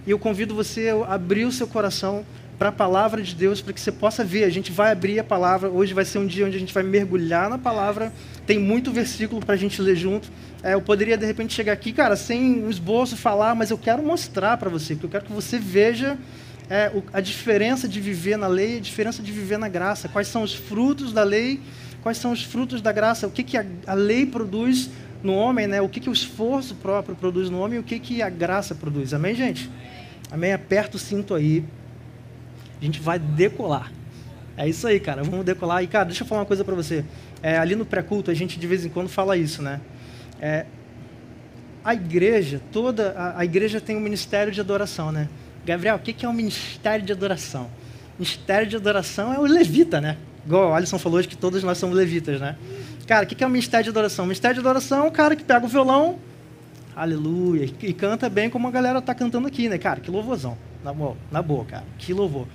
e 0.06 0.10
eu 0.10 0.18
convido 0.18 0.54
você 0.54 0.90
a 1.06 1.14
abrir 1.14 1.44
o 1.44 1.52
seu 1.52 1.66
coração 1.66 2.24
para 2.64 2.70
a 2.70 2.72
palavra 2.72 3.20
de 3.20 3.34
Deus, 3.34 3.60
para 3.60 3.74
que 3.74 3.80
você 3.80 3.92
possa 3.92 4.24
ver. 4.24 4.44
A 4.44 4.48
gente 4.48 4.72
vai 4.72 4.90
abrir 4.90 5.18
a 5.18 5.24
palavra. 5.24 5.68
Hoje 5.68 5.92
vai 5.92 6.02
ser 6.02 6.16
um 6.16 6.26
dia 6.26 6.46
onde 6.46 6.56
a 6.56 6.58
gente 6.58 6.72
vai 6.72 6.82
mergulhar 6.82 7.50
na 7.50 7.58
palavra. 7.58 8.10
Tem 8.46 8.58
muito 8.58 8.90
versículo 8.90 9.44
para 9.44 9.52
a 9.52 9.56
gente 9.58 9.82
ler 9.82 9.94
junto. 9.94 10.30
É, 10.62 10.72
eu 10.72 10.80
poderia, 10.80 11.18
de 11.18 11.26
repente, 11.26 11.52
chegar 11.52 11.74
aqui, 11.74 11.92
cara, 11.92 12.16
sem 12.16 12.64
um 12.64 12.70
esboço, 12.70 13.18
falar, 13.18 13.54
mas 13.54 13.70
eu 13.70 13.76
quero 13.76 14.02
mostrar 14.02 14.56
para 14.56 14.70
você, 14.70 14.94
porque 14.94 15.04
eu 15.04 15.10
quero 15.10 15.26
que 15.26 15.32
você 15.32 15.58
veja 15.58 16.16
é, 16.70 16.90
o, 16.94 17.02
a 17.12 17.20
diferença 17.20 17.86
de 17.86 18.00
viver 18.00 18.38
na 18.38 18.46
lei 18.46 18.76
e 18.76 18.76
a 18.78 18.80
diferença 18.80 19.22
de 19.22 19.30
viver 19.30 19.58
na 19.58 19.68
graça. 19.68 20.08
Quais 20.08 20.28
são 20.28 20.42
os 20.42 20.54
frutos 20.54 21.12
da 21.12 21.22
lei, 21.22 21.60
quais 22.02 22.16
são 22.16 22.32
os 22.32 22.42
frutos 22.42 22.80
da 22.80 22.92
graça, 22.92 23.26
o 23.26 23.30
que, 23.30 23.42
que 23.42 23.58
a, 23.58 23.66
a 23.86 23.92
lei 23.92 24.24
produz 24.24 24.88
no 25.22 25.34
homem, 25.34 25.66
né? 25.66 25.82
o 25.82 25.88
que, 25.88 26.00
que 26.00 26.08
o 26.08 26.14
esforço 26.14 26.74
próprio 26.76 27.14
produz 27.14 27.50
no 27.50 27.60
homem 27.60 27.76
e 27.76 27.80
o 27.80 27.84
que, 27.84 27.98
que 27.98 28.22
a 28.22 28.30
graça 28.30 28.74
produz. 28.74 29.12
Amém, 29.12 29.34
gente? 29.34 29.70
Amém? 30.30 30.54
Aperta 30.54 30.96
o 30.96 30.98
cinto 30.98 31.34
aí. 31.34 31.62
A 32.84 32.86
gente 32.86 33.00
vai 33.00 33.18
decolar. 33.18 33.90
É 34.58 34.68
isso 34.68 34.86
aí, 34.86 35.00
cara. 35.00 35.24
Vamos 35.24 35.46
decolar. 35.46 35.82
E, 35.82 35.86
cara, 35.86 36.04
deixa 36.04 36.22
eu 36.22 36.26
falar 36.26 36.42
uma 36.42 36.46
coisa 36.46 36.62
para 36.62 36.74
você. 36.74 37.02
É, 37.42 37.56
ali 37.56 37.74
no 37.74 37.86
pré-culto, 37.86 38.30
a 38.30 38.34
gente 38.34 38.58
de 38.58 38.66
vez 38.66 38.84
em 38.84 38.90
quando 38.90 39.08
fala 39.08 39.38
isso, 39.38 39.62
né? 39.62 39.80
É, 40.38 40.66
a 41.82 41.94
igreja, 41.94 42.60
toda 42.70 43.12
a, 43.12 43.40
a, 43.40 43.44
igreja 43.44 43.80
tem 43.80 43.96
um 43.96 44.00
ministério 44.00 44.52
de 44.52 44.60
adoração, 44.60 45.10
né? 45.10 45.30
Gabriel, 45.64 45.96
o 45.96 45.98
que, 45.98 46.26
é 46.26 46.28
um 46.28 46.32
ministério 46.34 47.06
de 47.06 47.10
adoração? 47.10 47.70
Ministério 48.18 48.66
de 48.66 48.76
adoração 48.76 49.32
é 49.32 49.38
o 49.38 49.44
levita, 49.44 49.98
né? 49.98 50.18
Igual 50.44 50.70
o 50.70 50.74
Alisson 50.74 50.98
falou 50.98 51.18
hoje 51.18 51.28
que 51.28 51.38
todos 51.38 51.62
nós 51.62 51.78
somos 51.78 51.96
levitas, 51.96 52.38
né? 52.38 52.56
Cara, 53.06 53.24
o 53.24 53.26
que, 53.26 53.42
é 53.42 53.46
um 53.46 53.50
ministério 53.50 53.84
de 53.84 53.90
adoração? 53.90 54.26
O 54.26 54.28
ministério 54.28 54.56
de 54.56 54.60
adoração 54.60 55.06
é 55.06 55.08
o 55.08 55.10
cara 55.10 55.34
que 55.34 55.42
pega 55.42 55.64
o 55.64 55.68
violão, 55.68 56.18
aleluia, 56.94 57.64
e 57.80 57.94
canta 57.94 58.28
bem 58.28 58.50
como 58.50 58.68
a 58.68 58.70
galera 58.70 58.98
está 58.98 59.14
cantando 59.14 59.48
aqui, 59.48 59.70
né, 59.70 59.78
cara? 59.78 60.00
Que 60.00 60.10
louvorzão, 60.10 60.54
na 60.84 60.92
boa, 60.92 61.16
na 61.32 61.40
boa, 61.40 61.64
cara, 61.64 61.84
que 61.96 62.12
louvor. 62.12 62.46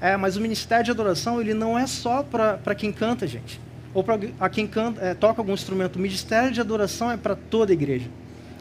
É, 0.00 0.16
mas 0.16 0.36
o 0.36 0.40
ministério 0.40 0.84
de 0.84 0.90
adoração, 0.90 1.40
ele 1.40 1.54
não 1.54 1.78
é 1.78 1.86
só 1.86 2.22
para 2.22 2.74
quem 2.74 2.92
canta, 2.92 3.26
gente, 3.26 3.60
ou 3.92 4.04
para 4.04 4.48
quem 4.48 4.66
canta, 4.66 5.00
é, 5.00 5.14
toca 5.14 5.40
algum 5.40 5.52
instrumento. 5.52 5.96
O 5.96 5.98
ministério 5.98 6.52
de 6.52 6.60
adoração 6.60 7.10
é 7.10 7.16
para 7.16 7.34
toda 7.34 7.72
a 7.72 7.74
igreja. 7.74 8.06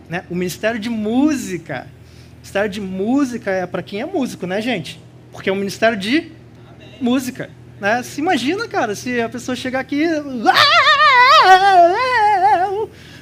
Né? 0.09 0.23
O 0.29 0.35
ministério 0.35 0.79
de 0.79 0.89
música, 0.89 1.87
o 2.31 2.35
ministério 2.37 2.69
de 2.69 2.81
música 2.81 3.51
é 3.51 3.67
para 3.67 3.83
quem 3.83 4.01
é 4.01 4.05
músico, 4.05 4.47
né, 4.47 4.61
gente? 4.61 4.99
Porque 5.31 5.49
é 5.49 5.53
um 5.53 5.57
ministério 5.57 5.97
de 5.97 6.17
Amém. 6.17 6.97
música. 7.01 7.49
Né? 7.79 8.01
Se 8.01 8.19
imagina, 8.19 8.67
cara, 8.67 8.95
se 8.95 9.21
a 9.21 9.29
pessoa 9.29 9.55
chegar 9.55 9.79
aqui. 9.79 10.05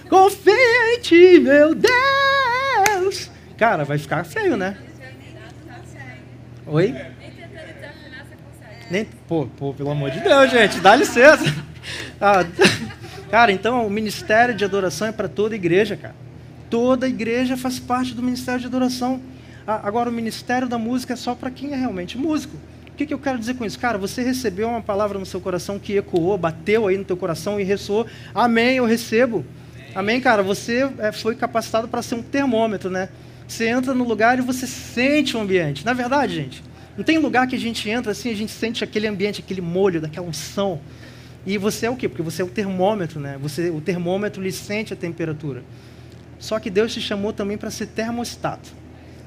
Confia 0.10 0.96
em 0.96 1.00
ti, 1.02 1.40
meu 1.40 1.76
Deus. 1.76 3.30
Cara, 3.58 3.84
vai 3.84 3.98
ficar 3.98 4.24
feio, 4.24 4.56
né? 4.56 4.78
Oi? 6.68 6.96
Nem, 8.90 9.06
pô, 9.28 9.48
pô, 9.58 9.74
pelo 9.74 9.90
amor 9.90 10.12
de 10.12 10.20
Deus, 10.20 10.52
gente, 10.52 10.80
dá 10.80 10.96
licença. 10.96 11.44
Ah, 12.22 12.46
cara, 13.30 13.52
então 13.52 13.86
o 13.86 13.90
ministério 13.90 14.54
de 14.54 14.64
adoração 14.64 15.08
é 15.08 15.12
para 15.12 15.28
toda 15.28 15.56
igreja, 15.56 15.96
cara. 15.96 16.16
Toda 16.70 17.08
igreja 17.08 17.58
faz 17.58 17.80
parte 17.80 18.14
do 18.14 18.22
ministério 18.22 18.62
de 18.62 18.68
adoração. 18.68 19.22
Ah, 19.68 19.82
agora, 19.84 20.10
o 20.10 20.14
ministério 20.14 20.68
da 20.68 20.78
música 20.78 21.14
é 21.14 21.16
só 21.16 21.34
para 21.34 21.50
quem 21.50 21.74
é 21.74 21.76
realmente 21.76 22.18
músico. 22.18 22.58
O 22.88 22.92
que, 22.96 23.06
que 23.06 23.14
eu 23.14 23.20
quero 23.20 23.38
dizer 23.38 23.56
com 23.56 23.66
isso? 23.66 23.78
Cara, 23.78 23.98
você 23.98 24.22
recebeu 24.22 24.70
uma 24.70 24.82
palavra 24.82 25.20
no 25.20 25.26
seu 25.26 25.42
coração 25.42 25.78
que 25.78 25.98
ecoou, 25.98 26.38
bateu 26.38 26.88
aí 26.88 26.98
no 26.98 27.04
teu 27.04 27.18
coração 27.18 27.60
e 27.60 27.64
ressoou. 27.64 28.06
Amém, 28.34 28.78
eu 28.78 28.86
recebo. 28.86 29.46
Amém, 29.94 30.22
cara? 30.22 30.44
Você 30.44 30.90
é, 31.00 31.12
foi 31.12 31.36
capacitado 31.36 31.88
para 31.88 32.02
ser 32.02 32.16
um 32.16 32.22
termômetro, 32.22 32.90
né? 32.90 33.10
Você 33.48 33.68
entra 33.68 33.94
no 33.94 34.04
lugar 34.04 34.38
e 34.38 34.42
você 34.42 34.66
sente 34.66 35.36
o 35.36 35.42
ambiente. 35.42 35.86
Na 35.86 35.92
é 35.92 35.94
verdade, 35.94 36.36
gente, 36.36 36.64
não 36.98 37.04
tem 37.04 37.18
lugar 37.18 37.48
que 37.48 37.56
a 37.56 37.60
gente 37.60 37.90
entra 37.90 38.12
assim, 38.12 38.32
a 38.32 38.36
gente 38.36 38.52
sente 38.52 38.84
aquele 38.84 39.08
ambiente, 39.08 39.42
aquele 39.42 39.62
molho, 39.62 40.00
daquela 40.00 40.26
unção. 40.26 40.80
E 41.46 41.58
você 41.58 41.86
é 41.86 41.90
o 41.90 41.96
quê? 41.96 42.10
Porque 42.10 42.24
você 42.24 42.42
é 42.42 42.46
o 42.46 42.50
termômetro, 42.50 43.20
né? 43.20 43.38
Você, 43.42 43.70
o 43.70 43.82
termômetro 43.82 44.42
lhe 44.42 44.52
sente 44.52 44.94
a 44.94 44.96
temperatura. 44.96 45.64
Só 46.40 46.60
que 46.60 46.70
Deus 46.70 46.94
te 46.94 47.02
chamou 47.02 47.34
também 47.34 47.58
para 47.58 47.70
ser 47.70 47.88
termostato. 47.88 48.70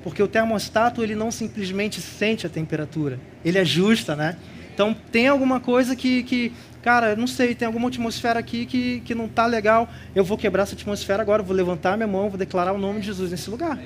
Porque 0.02 0.22
o 0.22 0.28
termostato, 0.28 1.02
ele 1.02 1.14
não 1.14 1.30
simplesmente 1.30 2.00
sente 2.00 2.46
a 2.46 2.50
temperatura, 2.50 3.18
ele 3.44 3.58
ajusta, 3.58 4.16
né? 4.16 4.36
Então, 4.72 4.96
tem 5.10 5.26
alguma 5.26 5.58
coisa 5.58 5.96
que, 5.96 6.22
que 6.22 6.52
cara, 6.82 7.16
não 7.16 7.26
sei, 7.26 7.54
tem 7.54 7.66
alguma 7.66 7.88
atmosfera 7.88 8.38
aqui 8.38 8.64
que, 8.64 9.00
que 9.00 9.14
não 9.14 9.26
está 9.26 9.44
legal. 9.44 9.88
Eu 10.14 10.24
vou 10.24 10.38
quebrar 10.38 10.62
essa 10.62 10.74
atmosfera 10.74 11.20
agora, 11.20 11.42
vou 11.42 11.54
levantar 11.54 11.96
minha 11.96 12.06
mão, 12.06 12.28
vou 12.28 12.38
declarar 12.38 12.72
o 12.72 12.78
nome 12.78 13.00
de 13.00 13.06
Jesus 13.06 13.30
nesse 13.30 13.50
lugar. 13.50 13.78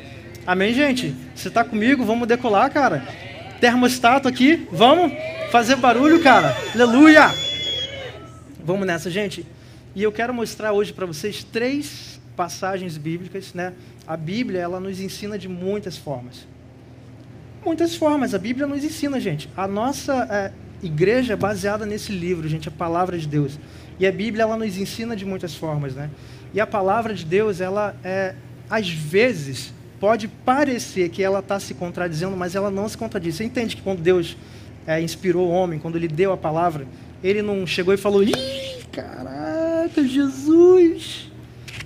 Amém, 0.46 0.74
gente? 0.74 1.14
Você 1.34 1.48
está 1.48 1.64
comigo? 1.64 2.04
Vamos 2.04 2.28
decolar, 2.28 2.70
cara. 2.70 3.02
Termostato 3.62 4.26
aqui, 4.26 4.66
vamos 4.72 5.12
fazer 5.52 5.76
barulho, 5.76 6.20
cara. 6.20 6.52
Aleluia! 6.74 7.32
Vamos 8.64 8.84
nessa, 8.84 9.08
gente. 9.08 9.46
E 9.94 10.02
eu 10.02 10.10
quero 10.10 10.34
mostrar 10.34 10.72
hoje 10.72 10.92
para 10.92 11.06
vocês 11.06 11.44
três 11.44 12.20
passagens 12.34 12.96
bíblicas, 12.98 13.54
né? 13.54 13.72
A 14.04 14.16
Bíblia, 14.16 14.58
ela 14.58 14.80
nos 14.80 14.98
ensina 14.98 15.38
de 15.38 15.48
muitas 15.48 15.96
formas. 15.96 16.44
Muitas 17.64 17.94
formas. 17.94 18.34
A 18.34 18.38
Bíblia 18.38 18.66
nos 18.66 18.82
ensina, 18.82 19.20
gente. 19.20 19.48
A 19.56 19.68
nossa 19.68 20.26
é, 20.28 20.52
igreja 20.84 21.34
é 21.34 21.36
baseada 21.36 21.86
nesse 21.86 22.10
livro, 22.10 22.48
gente, 22.48 22.66
a 22.66 22.72
palavra 22.72 23.16
de 23.16 23.28
Deus. 23.28 23.60
E 23.96 24.04
a 24.04 24.10
Bíblia, 24.10 24.42
ela 24.42 24.56
nos 24.56 24.76
ensina 24.76 25.14
de 25.14 25.24
muitas 25.24 25.54
formas, 25.54 25.94
né? 25.94 26.10
E 26.52 26.60
a 26.60 26.66
palavra 26.66 27.14
de 27.14 27.24
Deus, 27.24 27.60
ela 27.60 27.94
é, 28.02 28.34
às 28.68 28.88
vezes, 28.88 29.72
pode 30.02 30.26
parecer 30.26 31.10
que 31.10 31.22
ela 31.22 31.38
está 31.38 31.60
se 31.60 31.74
contradizendo, 31.74 32.36
mas 32.36 32.56
ela 32.56 32.72
não 32.72 32.88
se 32.88 32.98
contradiz. 32.98 33.36
Você 33.36 33.44
entende 33.44 33.76
que 33.76 33.82
quando 33.82 34.00
Deus 34.00 34.36
é, 34.84 35.00
inspirou 35.00 35.46
o 35.46 35.52
homem, 35.52 35.78
quando 35.78 35.94
ele 35.94 36.08
deu 36.08 36.32
a 36.32 36.36
palavra, 36.36 36.88
ele 37.22 37.40
não 37.40 37.64
chegou 37.64 37.94
e 37.94 37.96
falou: 37.96 38.20
Ih, 38.20 38.34
caraca, 38.90 40.02
Jesus, 40.02 41.30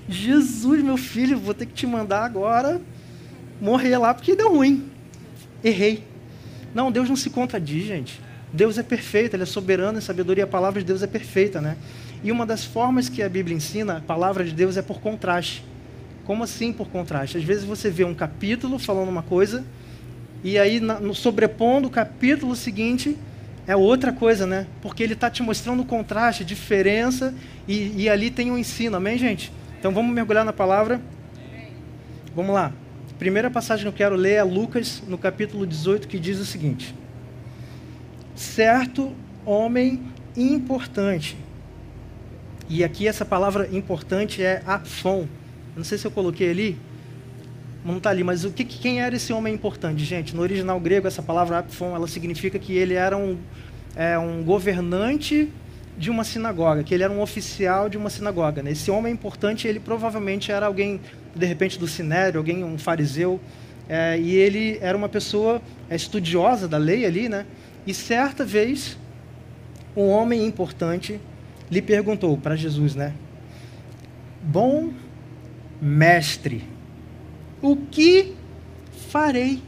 Jesus, 0.08 0.82
meu 0.82 0.96
filho, 0.96 1.38
vou 1.38 1.52
ter 1.52 1.66
que 1.66 1.74
te 1.74 1.86
mandar 1.86 2.24
agora 2.24 2.80
morrer 3.60 3.98
lá 3.98 4.14
porque 4.14 4.34
deu 4.34 4.50
ruim. 4.50 4.90
Errei. 5.62 6.02
Não, 6.74 6.90
Deus 6.90 7.10
não 7.10 7.16
se 7.16 7.28
contradiz, 7.28 7.84
gente. 7.84 8.18
Deus 8.50 8.78
é 8.78 8.82
perfeito, 8.82 9.36
Ele 9.36 9.42
é 9.42 9.46
soberano 9.46 9.98
em 9.98 10.00
sabedoria, 10.00 10.44
a 10.44 10.46
palavra 10.46 10.80
de 10.80 10.86
Deus 10.86 11.02
é 11.02 11.06
perfeita, 11.06 11.60
né? 11.60 11.76
E 12.24 12.32
uma 12.32 12.46
das 12.46 12.64
formas 12.64 13.10
que 13.10 13.22
a 13.22 13.28
Bíblia 13.28 13.54
ensina, 13.54 13.98
a 13.98 14.00
palavra 14.00 14.42
de 14.42 14.52
Deus 14.52 14.78
é 14.78 14.82
por 14.82 15.02
contraste. 15.02 15.62
Como 16.26 16.42
assim 16.42 16.72
por 16.72 16.88
contraste? 16.88 17.38
Às 17.38 17.44
vezes 17.44 17.62
você 17.62 17.88
vê 17.88 18.04
um 18.04 18.14
capítulo 18.14 18.80
falando 18.80 19.08
uma 19.08 19.22
coisa, 19.22 19.64
e 20.42 20.58
aí 20.58 20.80
no 20.80 21.14
sobrepondo 21.14 21.86
o 21.86 21.90
capítulo 21.90 22.56
seguinte 22.56 23.16
é 23.64 23.76
outra 23.76 24.12
coisa, 24.12 24.44
né? 24.44 24.66
Porque 24.82 25.04
ele 25.04 25.12
está 25.12 25.30
te 25.30 25.40
mostrando 25.42 25.82
o 25.82 25.86
contraste, 25.86 26.44
diferença, 26.44 27.32
e, 27.66 27.92
e 28.02 28.08
ali 28.08 28.30
tem 28.30 28.50
um 28.50 28.58
ensino, 28.58 28.96
amém, 28.96 29.16
gente? 29.16 29.52
Então 29.78 29.92
vamos 29.92 30.12
mergulhar 30.12 30.44
na 30.44 30.52
palavra. 30.52 31.00
Vamos 32.34 32.54
lá. 32.54 32.72
Primeira 33.20 33.48
passagem 33.48 33.84
que 33.84 33.88
eu 33.88 33.92
quero 33.92 34.16
ler 34.16 34.34
é 34.34 34.42
Lucas, 34.42 35.02
no 35.06 35.16
capítulo 35.16 35.64
18, 35.64 36.08
que 36.08 36.18
diz 36.18 36.40
o 36.40 36.44
seguinte: 36.44 36.92
Certo 38.34 39.12
homem 39.44 40.02
importante. 40.36 41.36
E 42.68 42.82
aqui 42.82 43.06
essa 43.06 43.24
palavra 43.24 43.68
importante 43.72 44.42
é 44.42 44.60
afon. 44.66 45.26
Não 45.76 45.84
sei 45.84 45.98
se 45.98 46.06
eu 46.06 46.10
coloquei 46.10 46.50
ali. 46.50 46.78
Não 47.84 47.98
está 47.98 48.10
ali, 48.10 48.24
mas 48.24 48.44
o 48.44 48.50
que, 48.50 48.64
quem 48.64 49.00
era 49.00 49.14
esse 49.14 49.32
homem 49.32 49.54
importante, 49.54 50.02
gente? 50.04 50.34
No 50.34 50.42
original 50.42 50.80
grego, 50.80 51.06
essa 51.06 51.22
palavra 51.22 51.58
apfon, 51.58 51.94
ela 51.94 52.08
significa 52.08 52.58
que 52.58 52.72
ele 52.72 52.94
era 52.94 53.16
um, 53.16 53.38
é, 53.94 54.18
um 54.18 54.42
governante 54.42 55.52
de 55.96 56.10
uma 56.10 56.24
sinagoga, 56.24 56.82
que 56.82 56.92
ele 56.92 57.02
era 57.02 57.12
um 57.12 57.20
oficial 57.20 57.88
de 57.88 57.96
uma 57.96 58.10
sinagoga. 58.10 58.62
Né? 58.62 58.72
Esse 58.72 58.90
homem 58.90 59.12
importante, 59.12 59.68
ele 59.68 59.78
provavelmente 59.78 60.50
era 60.50 60.66
alguém, 60.66 61.00
de 61.34 61.46
repente, 61.46 61.78
do 61.78 61.86
sinédrio, 61.86 62.38
alguém, 62.38 62.64
um 62.64 62.78
fariseu, 62.78 63.40
é, 63.88 64.18
e 64.18 64.34
ele 64.34 64.78
era 64.80 64.96
uma 64.96 65.08
pessoa 65.08 65.62
é, 65.88 65.94
estudiosa 65.94 66.66
da 66.66 66.76
lei 66.76 67.06
ali, 67.06 67.28
né? 67.28 67.46
E 67.86 67.94
certa 67.94 68.44
vez, 68.44 68.98
um 69.96 70.08
homem 70.08 70.44
importante 70.44 71.20
lhe 71.70 71.80
perguntou 71.80 72.36
para 72.36 72.56
Jesus, 72.56 72.96
né? 72.96 73.14
Bom 74.42 74.92
mestre, 75.80 76.64
o 77.60 77.76
que 77.76 78.34
farei 79.10 79.62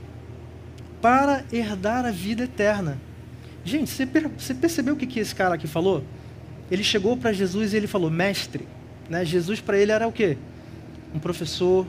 para 1.00 1.44
herdar 1.52 2.04
a 2.04 2.10
vida 2.10 2.44
eterna? 2.44 2.98
Gente, 3.64 3.90
você 3.90 4.54
percebeu 4.54 4.94
o 4.94 4.96
que 4.96 5.18
esse 5.18 5.34
cara 5.34 5.54
aqui 5.54 5.66
falou? 5.66 6.04
Ele 6.70 6.82
chegou 6.82 7.16
para 7.16 7.32
Jesus 7.32 7.72
e 7.72 7.76
ele 7.76 7.86
falou, 7.86 8.10
mestre. 8.10 8.66
Né? 9.08 9.24
Jesus 9.24 9.60
para 9.60 9.78
ele 9.78 9.92
era 9.92 10.06
o 10.06 10.12
quê? 10.12 10.36
Um 11.14 11.18
professor, 11.18 11.86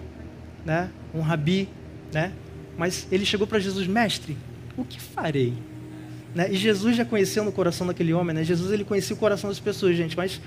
né? 0.65 0.89
um 1.13 1.21
rabi. 1.21 1.69
Né? 2.13 2.31
Mas 2.77 3.07
ele 3.11 3.25
chegou 3.25 3.45
para 3.45 3.59
Jesus, 3.59 3.87
mestre, 3.87 4.37
o 4.77 4.83
que 4.83 4.99
farei? 4.99 5.53
Né? 6.33 6.51
E 6.51 6.55
Jesus 6.55 6.95
já 6.95 7.05
conheceu 7.05 7.43
no 7.43 7.51
coração 7.51 7.87
daquele 7.87 8.13
homem, 8.13 8.35
né? 8.35 8.43
Jesus 8.43 8.71
ele 8.71 8.83
conhecia 8.83 9.15
o 9.15 9.19
coração 9.19 9.49
das 9.49 9.59
pessoas, 9.59 9.97
gente, 9.97 10.15
mas 10.15 10.39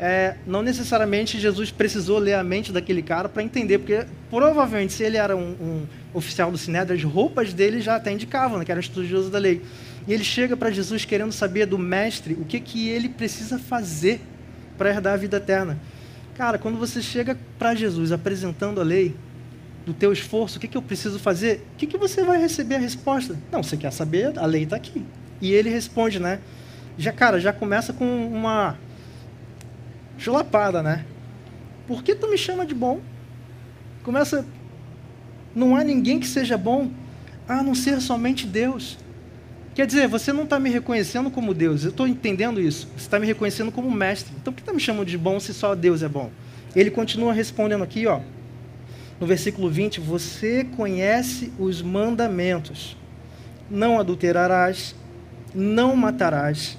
é, 0.00 0.36
não 0.46 0.62
necessariamente 0.62 1.38
Jesus 1.38 1.70
precisou 1.70 2.18
ler 2.18 2.34
a 2.34 2.44
mente 2.44 2.72
daquele 2.72 3.02
cara 3.02 3.28
para 3.28 3.42
entender, 3.42 3.78
porque 3.78 4.06
provavelmente 4.30 4.92
se 4.92 5.02
ele 5.02 5.16
era 5.16 5.36
um, 5.36 5.50
um 5.60 5.86
oficial 6.14 6.50
do 6.50 6.58
Sinédrio, 6.58 6.96
as 6.96 7.02
roupas 7.02 7.52
dele 7.52 7.80
já 7.80 7.96
até 7.96 8.12
indicavam 8.12 8.58
né, 8.58 8.64
que 8.64 8.70
era 8.70 8.78
um 8.78 8.80
estudioso 8.80 9.28
da 9.30 9.38
lei. 9.38 9.60
E 10.06 10.12
ele 10.12 10.24
chega 10.24 10.56
para 10.56 10.70
Jesus 10.70 11.04
querendo 11.04 11.32
saber 11.32 11.66
do 11.66 11.78
mestre 11.78 12.34
o 12.34 12.44
que, 12.44 12.60
que 12.60 12.88
ele 12.88 13.08
precisa 13.08 13.58
fazer 13.58 14.20
para 14.76 14.90
herdar 14.90 15.14
a 15.14 15.16
vida 15.16 15.36
eterna. 15.38 15.78
Cara, 16.34 16.58
quando 16.58 16.78
você 16.78 17.02
chega 17.02 17.36
para 17.58 17.74
Jesus 17.74 18.12
apresentando 18.12 18.80
a 18.80 18.84
lei, 18.84 19.14
do 19.84 19.94
teu 19.94 20.12
esforço, 20.12 20.58
o 20.58 20.60
que, 20.60 20.68
que 20.68 20.76
eu 20.76 20.82
preciso 20.82 21.18
fazer? 21.18 21.66
O 21.72 21.76
que, 21.78 21.86
que 21.86 21.96
você 21.96 22.22
vai 22.22 22.38
receber 22.38 22.74
a 22.74 22.78
resposta? 22.78 23.34
Não, 23.50 23.62
você 23.62 23.74
quer 23.74 23.90
saber? 23.90 24.38
A 24.38 24.44
lei 24.44 24.64
está 24.64 24.76
aqui. 24.76 25.02
E 25.40 25.50
ele 25.50 25.70
responde, 25.70 26.20
né? 26.20 26.40
Já, 26.98 27.10
cara, 27.10 27.40
já 27.40 27.54
começa 27.54 27.92
com 27.92 28.04
uma 28.26 28.76
chulapada, 30.18 30.82
né? 30.82 31.04
Por 31.86 32.02
que 32.02 32.14
tu 32.14 32.28
me 32.28 32.36
chama 32.36 32.66
de 32.66 32.74
bom? 32.74 33.00
Começa. 34.02 34.44
Não 35.54 35.74
há 35.74 35.82
ninguém 35.82 36.20
que 36.20 36.26
seja 36.26 36.58
bom 36.58 36.90
a 37.48 37.62
não 37.62 37.74
ser 37.74 38.00
somente 38.00 38.46
Deus. 38.46 38.98
Quer 39.74 39.86
dizer, 39.86 40.08
você 40.08 40.32
não 40.32 40.42
está 40.42 40.58
me 40.58 40.68
reconhecendo 40.68 41.30
como 41.30 41.54
Deus, 41.54 41.84
eu 41.84 41.90
estou 41.90 42.06
entendendo 42.06 42.60
isso. 42.60 42.88
Você 42.96 43.04
está 43.04 43.18
me 43.18 43.26
reconhecendo 43.26 43.70
como 43.70 43.90
mestre. 43.90 44.34
Então 44.40 44.52
por 44.52 44.56
que 44.56 44.62
está 44.62 44.72
me 44.72 44.80
chamando 44.80 45.06
de 45.06 45.16
bom 45.16 45.38
se 45.38 45.54
só 45.54 45.74
Deus 45.74 46.02
é 46.02 46.08
bom? 46.08 46.30
Ele 46.74 46.90
continua 46.90 47.32
respondendo 47.32 47.84
aqui, 47.84 48.06
ó, 48.06 48.20
no 49.20 49.26
versículo 49.26 49.70
20: 49.70 50.00
Você 50.00 50.64
conhece 50.76 51.52
os 51.58 51.80
mandamentos: 51.80 52.96
não 53.70 53.98
adulterarás, 53.98 54.94
não 55.54 55.96
matarás, 55.96 56.76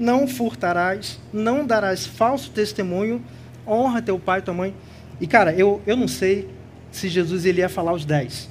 não 0.00 0.26
furtarás, 0.26 1.20
não 1.32 1.64
darás 1.64 2.04
falso 2.06 2.50
testemunho, 2.50 3.22
honra 3.64 4.02
teu 4.02 4.18
pai 4.18 4.40
e 4.40 4.42
tua 4.42 4.54
mãe. 4.54 4.74
E 5.20 5.26
cara, 5.28 5.52
eu, 5.52 5.80
eu 5.86 5.96
não 5.96 6.08
sei 6.08 6.48
se 6.90 7.08
Jesus 7.08 7.44
ele 7.44 7.60
ia 7.60 7.68
falar 7.68 7.92
os 7.92 8.04
dez, 8.04 8.50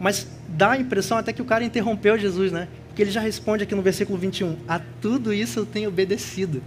mas 0.00 0.26
dá 0.48 0.72
a 0.72 0.78
impressão 0.78 1.16
até 1.16 1.32
que 1.32 1.42
o 1.42 1.44
cara 1.44 1.62
interrompeu 1.62 2.18
Jesus, 2.18 2.50
né? 2.50 2.66
que 2.96 3.02
ele 3.02 3.10
já 3.10 3.20
responde 3.20 3.62
aqui 3.62 3.74
no 3.74 3.82
versículo 3.82 4.18
21. 4.18 4.56
A 4.66 4.78
tudo 4.78 5.32
isso 5.32 5.58
eu 5.58 5.66
tenho 5.66 5.90
obedecido. 5.90 6.62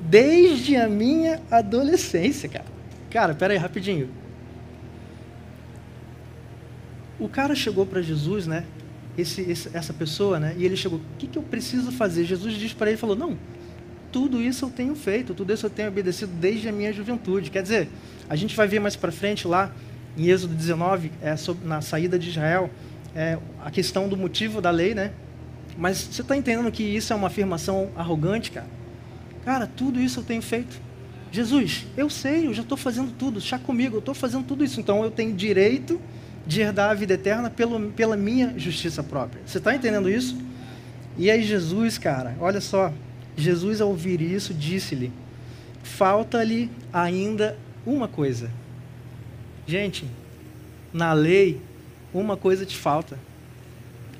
Desde 0.00 0.76
a 0.76 0.88
minha 0.88 1.42
adolescência, 1.50 2.48
cara. 2.48 2.64
Cara, 3.10 3.34
pera 3.34 3.52
aí, 3.52 3.58
rapidinho. 3.58 4.08
O 7.18 7.28
cara 7.28 7.56
chegou 7.56 7.84
para 7.84 8.00
Jesus, 8.00 8.46
né? 8.46 8.64
Esse, 9.18 9.40
esse, 9.40 9.70
essa 9.74 9.92
pessoa, 9.92 10.38
né? 10.38 10.54
E 10.56 10.64
ele 10.64 10.76
chegou, 10.76 11.00
o 11.00 11.18
que, 11.18 11.26
que 11.26 11.36
eu 11.36 11.42
preciso 11.42 11.90
fazer? 11.90 12.24
Jesus 12.24 12.54
diz 12.54 12.72
para 12.72 12.90
ele, 12.90 12.96
falou, 12.96 13.16
não, 13.16 13.36
tudo 14.16 14.40
isso 14.40 14.64
eu 14.64 14.70
tenho 14.70 14.96
feito, 14.96 15.34
tudo 15.34 15.52
isso 15.52 15.66
eu 15.66 15.68
tenho 15.68 15.88
obedecido 15.88 16.32
desde 16.40 16.66
a 16.66 16.72
minha 16.72 16.90
juventude. 16.90 17.50
Quer 17.50 17.62
dizer, 17.62 17.90
a 18.30 18.34
gente 18.34 18.56
vai 18.56 18.66
ver 18.66 18.80
mais 18.80 18.96
para 18.96 19.12
frente 19.12 19.46
lá, 19.46 19.70
em 20.16 20.28
Êxodo 20.28 20.54
19, 20.54 21.12
é, 21.20 21.36
sobre, 21.36 21.68
na 21.68 21.82
saída 21.82 22.18
de 22.18 22.30
Israel, 22.30 22.70
é, 23.14 23.36
a 23.62 23.70
questão 23.70 24.08
do 24.08 24.16
motivo 24.16 24.62
da 24.62 24.70
lei, 24.70 24.94
né? 24.94 25.12
Mas 25.76 25.98
você 25.98 26.22
está 26.22 26.34
entendendo 26.34 26.72
que 26.72 26.82
isso 26.82 27.12
é 27.12 27.16
uma 27.16 27.26
afirmação 27.26 27.90
arrogante, 27.94 28.52
cara? 28.52 28.66
Cara, 29.44 29.66
tudo 29.66 30.00
isso 30.00 30.20
eu 30.20 30.24
tenho 30.24 30.40
feito. 30.40 30.80
Jesus, 31.30 31.86
eu 31.94 32.08
sei, 32.08 32.46
eu 32.46 32.54
já 32.54 32.62
estou 32.62 32.78
fazendo 32.78 33.12
tudo, 33.18 33.38
chá 33.38 33.58
comigo, 33.58 33.96
eu 33.96 33.98
estou 33.98 34.14
fazendo 34.14 34.46
tudo 34.46 34.64
isso. 34.64 34.80
Então 34.80 35.04
eu 35.04 35.10
tenho 35.10 35.34
direito 35.34 36.00
de 36.46 36.62
herdar 36.62 36.88
a 36.88 36.94
vida 36.94 37.12
eterna 37.12 37.50
pelo, 37.50 37.92
pela 37.92 38.16
minha 38.16 38.54
justiça 38.56 39.02
própria. 39.02 39.42
Você 39.44 39.58
está 39.58 39.74
entendendo 39.74 40.08
isso? 40.08 40.38
E 41.18 41.30
aí 41.30 41.42
Jesus, 41.42 41.98
cara, 41.98 42.34
olha 42.40 42.62
só, 42.62 42.90
Jesus 43.36 43.80
ao 43.80 43.88
ouvir 43.88 44.20
isso 44.20 44.54
disse-lhe: 44.54 45.12
falta-lhe 45.82 46.70
ainda 46.92 47.56
uma 47.84 48.08
coisa. 48.08 48.50
Gente, 49.66 50.06
na 50.92 51.12
lei, 51.12 51.60
uma 52.12 52.36
coisa 52.36 52.64
te 52.64 52.76
falta. 52.76 53.18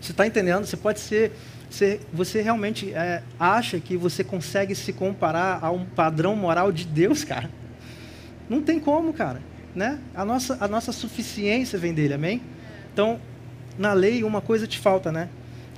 Você 0.00 0.12
está 0.12 0.26
entendendo? 0.26 0.66
Você 0.66 0.76
pode 0.76 1.00
ser. 1.00 1.32
Você, 1.68 2.00
você 2.12 2.42
realmente 2.42 2.92
é, 2.92 3.22
acha 3.40 3.80
que 3.80 3.96
você 3.96 4.22
consegue 4.22 4.74
se 4.74 4.92
comparar 4.92 5.58
a 5.62 5.70
um 5.70 5.84
padrão 5.84 6.36
moral 6.36 6.70
de 6.70 6.84
Deus, 6.86 7.24
cara? 7.24 7.50
Não 8.48 8.62
tem 8.62 8.78
como, 8.78 9.12
cara 9.12 9.40
né? 9.76 10.00
A 10.14 10.24
nossa, 10.24 10.56
a 10.58 10.66
nossa 10.66 10.90
suficiência 10.90 11.78
vem 11.78 11.92
dele, 11.92 12.14
amém? 12.14 12.40
Então, 12.92 13.20
na 13.78 13.92
lei, 13.92 14.24
uma 14.24 14.40
coisa 14.40 14.66
te 14.66 14.78
falta, 14.78 15.12
né? 15.12 15.28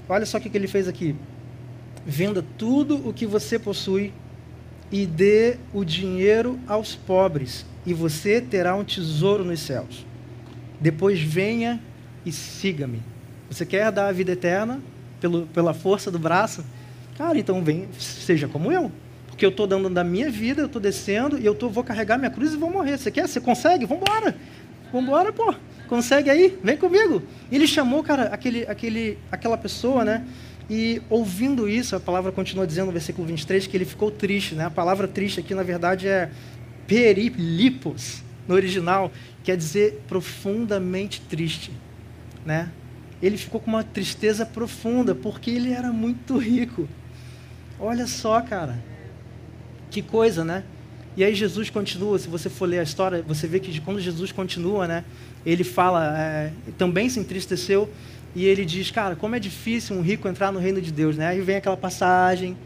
Olha 0.08 0.24
só 0.24 0.38
o 0.38 0.40
que, 0.40 0.48
que 0.48 0.56
ele 0.56 0.68
fez 0.68 0.86
aqui. 0.86 1.16
Venda 2.10 2.42
tudo 2.56 3.06
o 3.06 3.12
que 3.12 3.26
você 3.26 3.58
possui 3.58 4.14
e 4.90 5.04
dê 5.04 5.58
o 5.74 5.84
dinheiro 5.84 6.58
aos 6.66 6.94
pobres, 6.94 7.66
e 7.84 7.92
você 7.92 8.40
terá 8.40 8.74
um 8.74 8.82
tesouro 8.82 9.44
nos 9.44 9.60
céus. 9.60 10.06
Depois 10.80 11.20
venha 11.20 11.78
e 12.24 12.32
siga-me. 12.32 13.02
Você 13.50 13.66
quer 13.66 13.92
dar 13.92 14.08
a 14.08 14.12
vida 14.12 14.32
eterna 14.32 14.80
pelo, 15.20 15.46
pela 15.48 15.74
força 15.74 16.10
do 16.10 16.18
braço? 16.18 16.64
Cara, 17.18 17.38
então 17.38 17.62
vem, 17.62 17.86
seja 17.98 18.48
como 18.48 18.72
eu 18.72 18.90
porque 19.38 19.46
eu 19.46 19.50
estou 19.50 19.68
dando 19.68 19.88
da 19.88 20.02
minha 20.02 20.28
vida, 20.28 20.62
eu 20.62 20.66
estou 20.66 20.82
descendo 20.82 21.38
e 21.38 21.46
eu 21.46 21.54
tô, 21.54 21.68
vou 21.68 21.84
carregar 21.84 22.18
minha 22.18 22.28
cruz 22.28 22.54
e 22.54 22.56
vou 22.56 22.68
morrer. 22.68 22.98
Você 22.98 23.08
quer? 23.08 23.28
Você 23.28 23.40
consegue? 23.40 23.86
Vamos 23.86 24.02
embora, 24.92 25.32
pô. 25.32 25.54
Consegue 25.86 26.28
aí? 26.28 26.58
Vem 26.60 26.76
comigo. 26.76 27.22
E 27.48 27.54
ele 27.54 27.68
chamou, 27.68 28.02
cara, 28.02 28.24
aquele, 28.24 28.66
aquele, 28.66 29.16
aquela 29.30 29.56
pessoa, 29.56 30.04
né? 30.04 30.26
E 30.70 31.00
ouvindo 31.08 31.68
isso, 31.68 31.96
a 31.96 32.00
palavra 32.00 32.30
continua 32.30 32.66
dizendo 32.66 32.86
no 32.86 32.92
versículo 32.92 33.26
23 33.26 33.66
que 33.66 33.76
ele 33.76 33.86
ficou 33.86 34.10
triste, 34.10 34.54
né? 34.54 34.66
A 34.66 34.70
palavra 34.70 35.08
triste 35.08 35.40
aqui, 35.40 35.54
na 35.54 35.62
verdade, 35.62 36.06
é 36.06 36.30
peripos, 36.86 38.22
no 38.46 38.54
original, 38.54 39.10
quer 39.42 39.56
dizer 39.56 40.02
profundamente 40.06 41.20
triste, 41.22 41.70
né? 42.44 42.70
Ele 43.22 43.36
ficou 43.36 43.60
com 43.60 43.70
uma 43.70 43.82
tristeza 43.82 44.46
profunda, 44.46 45.14
porque 45.14 45.50
ele 45.50 45.72
era 45.72 45.92
muito 45.92 46.36
rico. 46.38 46.88
Olha 47.80 48.06
só, 48.06 48.40
cara. 48.40 48.78
Que 49.90 50.02
coisa, 50.02 50.44
né? 50.44 50.64
E 51.16 51.24
aí 51.24 51.34
Jesus 51.34 51.68
continua, 51.68 52.18
se 52.18 52.28
você 52.28 52.48
for 52.48 52.66
ler 52.66 52.78
a 52.78 52.82
história, 52.82 53.24
você 53.26 53.46
vê 53.46 53.58
que 53.58 53.80
quando 53.80 54.00
Jesus 54.00 54.30
continua, 54.30 54.86
né? 54.86 55.04
Ele 55.44 55.64
fala, 55.64 56.16
é, 56.16 56.52
também 56.76 57.08
se 57.08 57.18
entristeceu, 57.18 57.90
e 58.38 58.44
ele 58.44 58.64
diz, 58.64 58.90
cara, 58.90 59.16
como 59.16 59.34
é 59.34 59.38
difícil 59.38 59.96
um 59.96 60.00
rico 60.00 60.28
entrar 60.28 60.52
no 60.52 60.58
reino 60.58 60.80
de 60.80 60.92
Deus, 60.92 61.16
né? 61.16 61.28
Aí 61.28 61.40
vem 61.40 61.56
aquela 61.56 61.76
passagem 61.76 62.56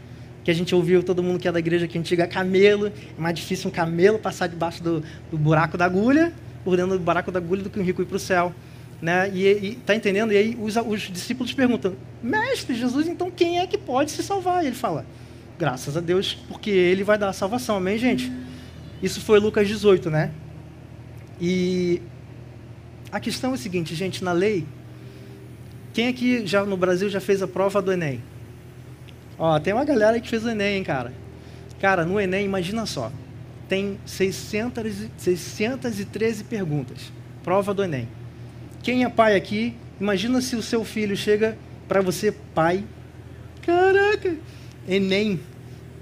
que 0.43 0.51
a 0.51 0.53
gente 0.53 0.75
ouviu, 0.75 1.01
todo 1.01 1.23
mundo 1.23 1.39
que 1.39 1.47
é 1.47 1.51
da 1.51 1.59
igreja 1.59 1.85
aqui 1.85 1.97
antiga, 1.97 2.27
camelo. 2.27 2.87
É 2.87 3.21
mais 3.21 3.35
difícil 3.35 3.69
um 3.69 3.73
camelo 3.73 4.19
passar 4.19 4.47
debaixo 4.47 4.83
do, 4.83 5.03
do 5.31 5.37
buraco 5.37 5.77
da 5.77 5.85
agulha, 5.85 6.33
por 6.63 6.75
dentro 6.75 6.97
do 6.97 7.03
buraco 7.03 7.31
da 7.31 7.39
agulha, 7.39 7.63
do 7.63 7.69
que 7.69 7.79
um 7.79 7.83
rico 7.83 8.01
ir 8.01 8.05
para 8.05 8.17
o 8.17 8.19
céu. 8.19 8.53
Né? 9.01 9.29
E, 9.33 9.47
e 9.47 9.75
tá 9.75 9.95
entendendo? 9.95 10.31
E 10.31 10.37
aí 10.37 10.57
os, 10.61 10.75
os 10.75 11.01
discípulos 11.01 11.53
perguntam, 11.53 11.95
mestre 12.21 12.75
Jesus, 12.75 13.07
então 13.07 13.29
quem 13.31 13.59
é 13.59 13.67
que 13.67 13.77
pode 13.77 14.11
se 14.11 14.23
salvar? 14.23 14.63
E 14.63 14.67
ele 14.67 14.75
fala, 14.75 15.05
Graças 15.57 15.95
a 15.95 16.01
Deus, 16.01 16.37
porque 16.47 16.71
Ele 16.71 17.03
vai 17.03 17.17
dar 17.17 17.29
a 17.29 17.33
salvação. 17.33 17.77
Amém, 17.77 17.97
gente? 17.97 18.31
Isso 19.01 19.21
foi 19.21 19.39
Lucas 19.39 19.67
18, 19.67 20.09
né? 20.09 20.31
E 21.39 22.01
a 23.11 23.19
questão 23.19 23.51
é 23.51 23.53
a 23.53 23.57
seguinte, 23.57 23.93
gente, 23.93 24.23
na 24.23 24.31
lei, 24.31 24.65
quem 25.93 26.07
aqui 26.07 26.45
já 26.45 26.65
no 26.65 26.75
Brasil 26.75 27.07
já 27.07 27.21
fez 27.21 27.41
a 27.41 27.47
prova 27.47 27.81
do 27.81 27.91
Enem? 27.91 28.21
Ó, 29.37 29.59
tem 29.59 29.73
uma 29.73 29.85
galera 29.85 30.19
que 30.19 30.27
fez 30.27 30.43
o 30.43 30.49
Enem, 30.49 30.77
hein, 30.77 30.83
cara. 30.83 31.13
Cara, 31.79 32.03
no 32.03 32.19
Enem, 32.19 32.45
imagina 32.45 32.85
só, 32.85 33.11
tem 33.69 33.99
600, 34.05 35.09
613 35.17 36.43
perguntas. 36.45 37.11
Prova 37.43 37.73
do 37.73 37.83
Enem. 37.83 38.07
Quem 38.81 39.03
é 39.03 39.09
pai 39.09 39.35
aqui, 39.35 39.75
imagina 39.99 40.41
se 40.41 40.55
o 40.55 40.63
seu 40.63 40.83
filho 40.83 41.15
chega 41.15 41.57
para 41.87 42.01
você, 42.01 42.31
pai. 42.31 42.83
Caraca, 43.61 44.35
Enem. 44.87 45.39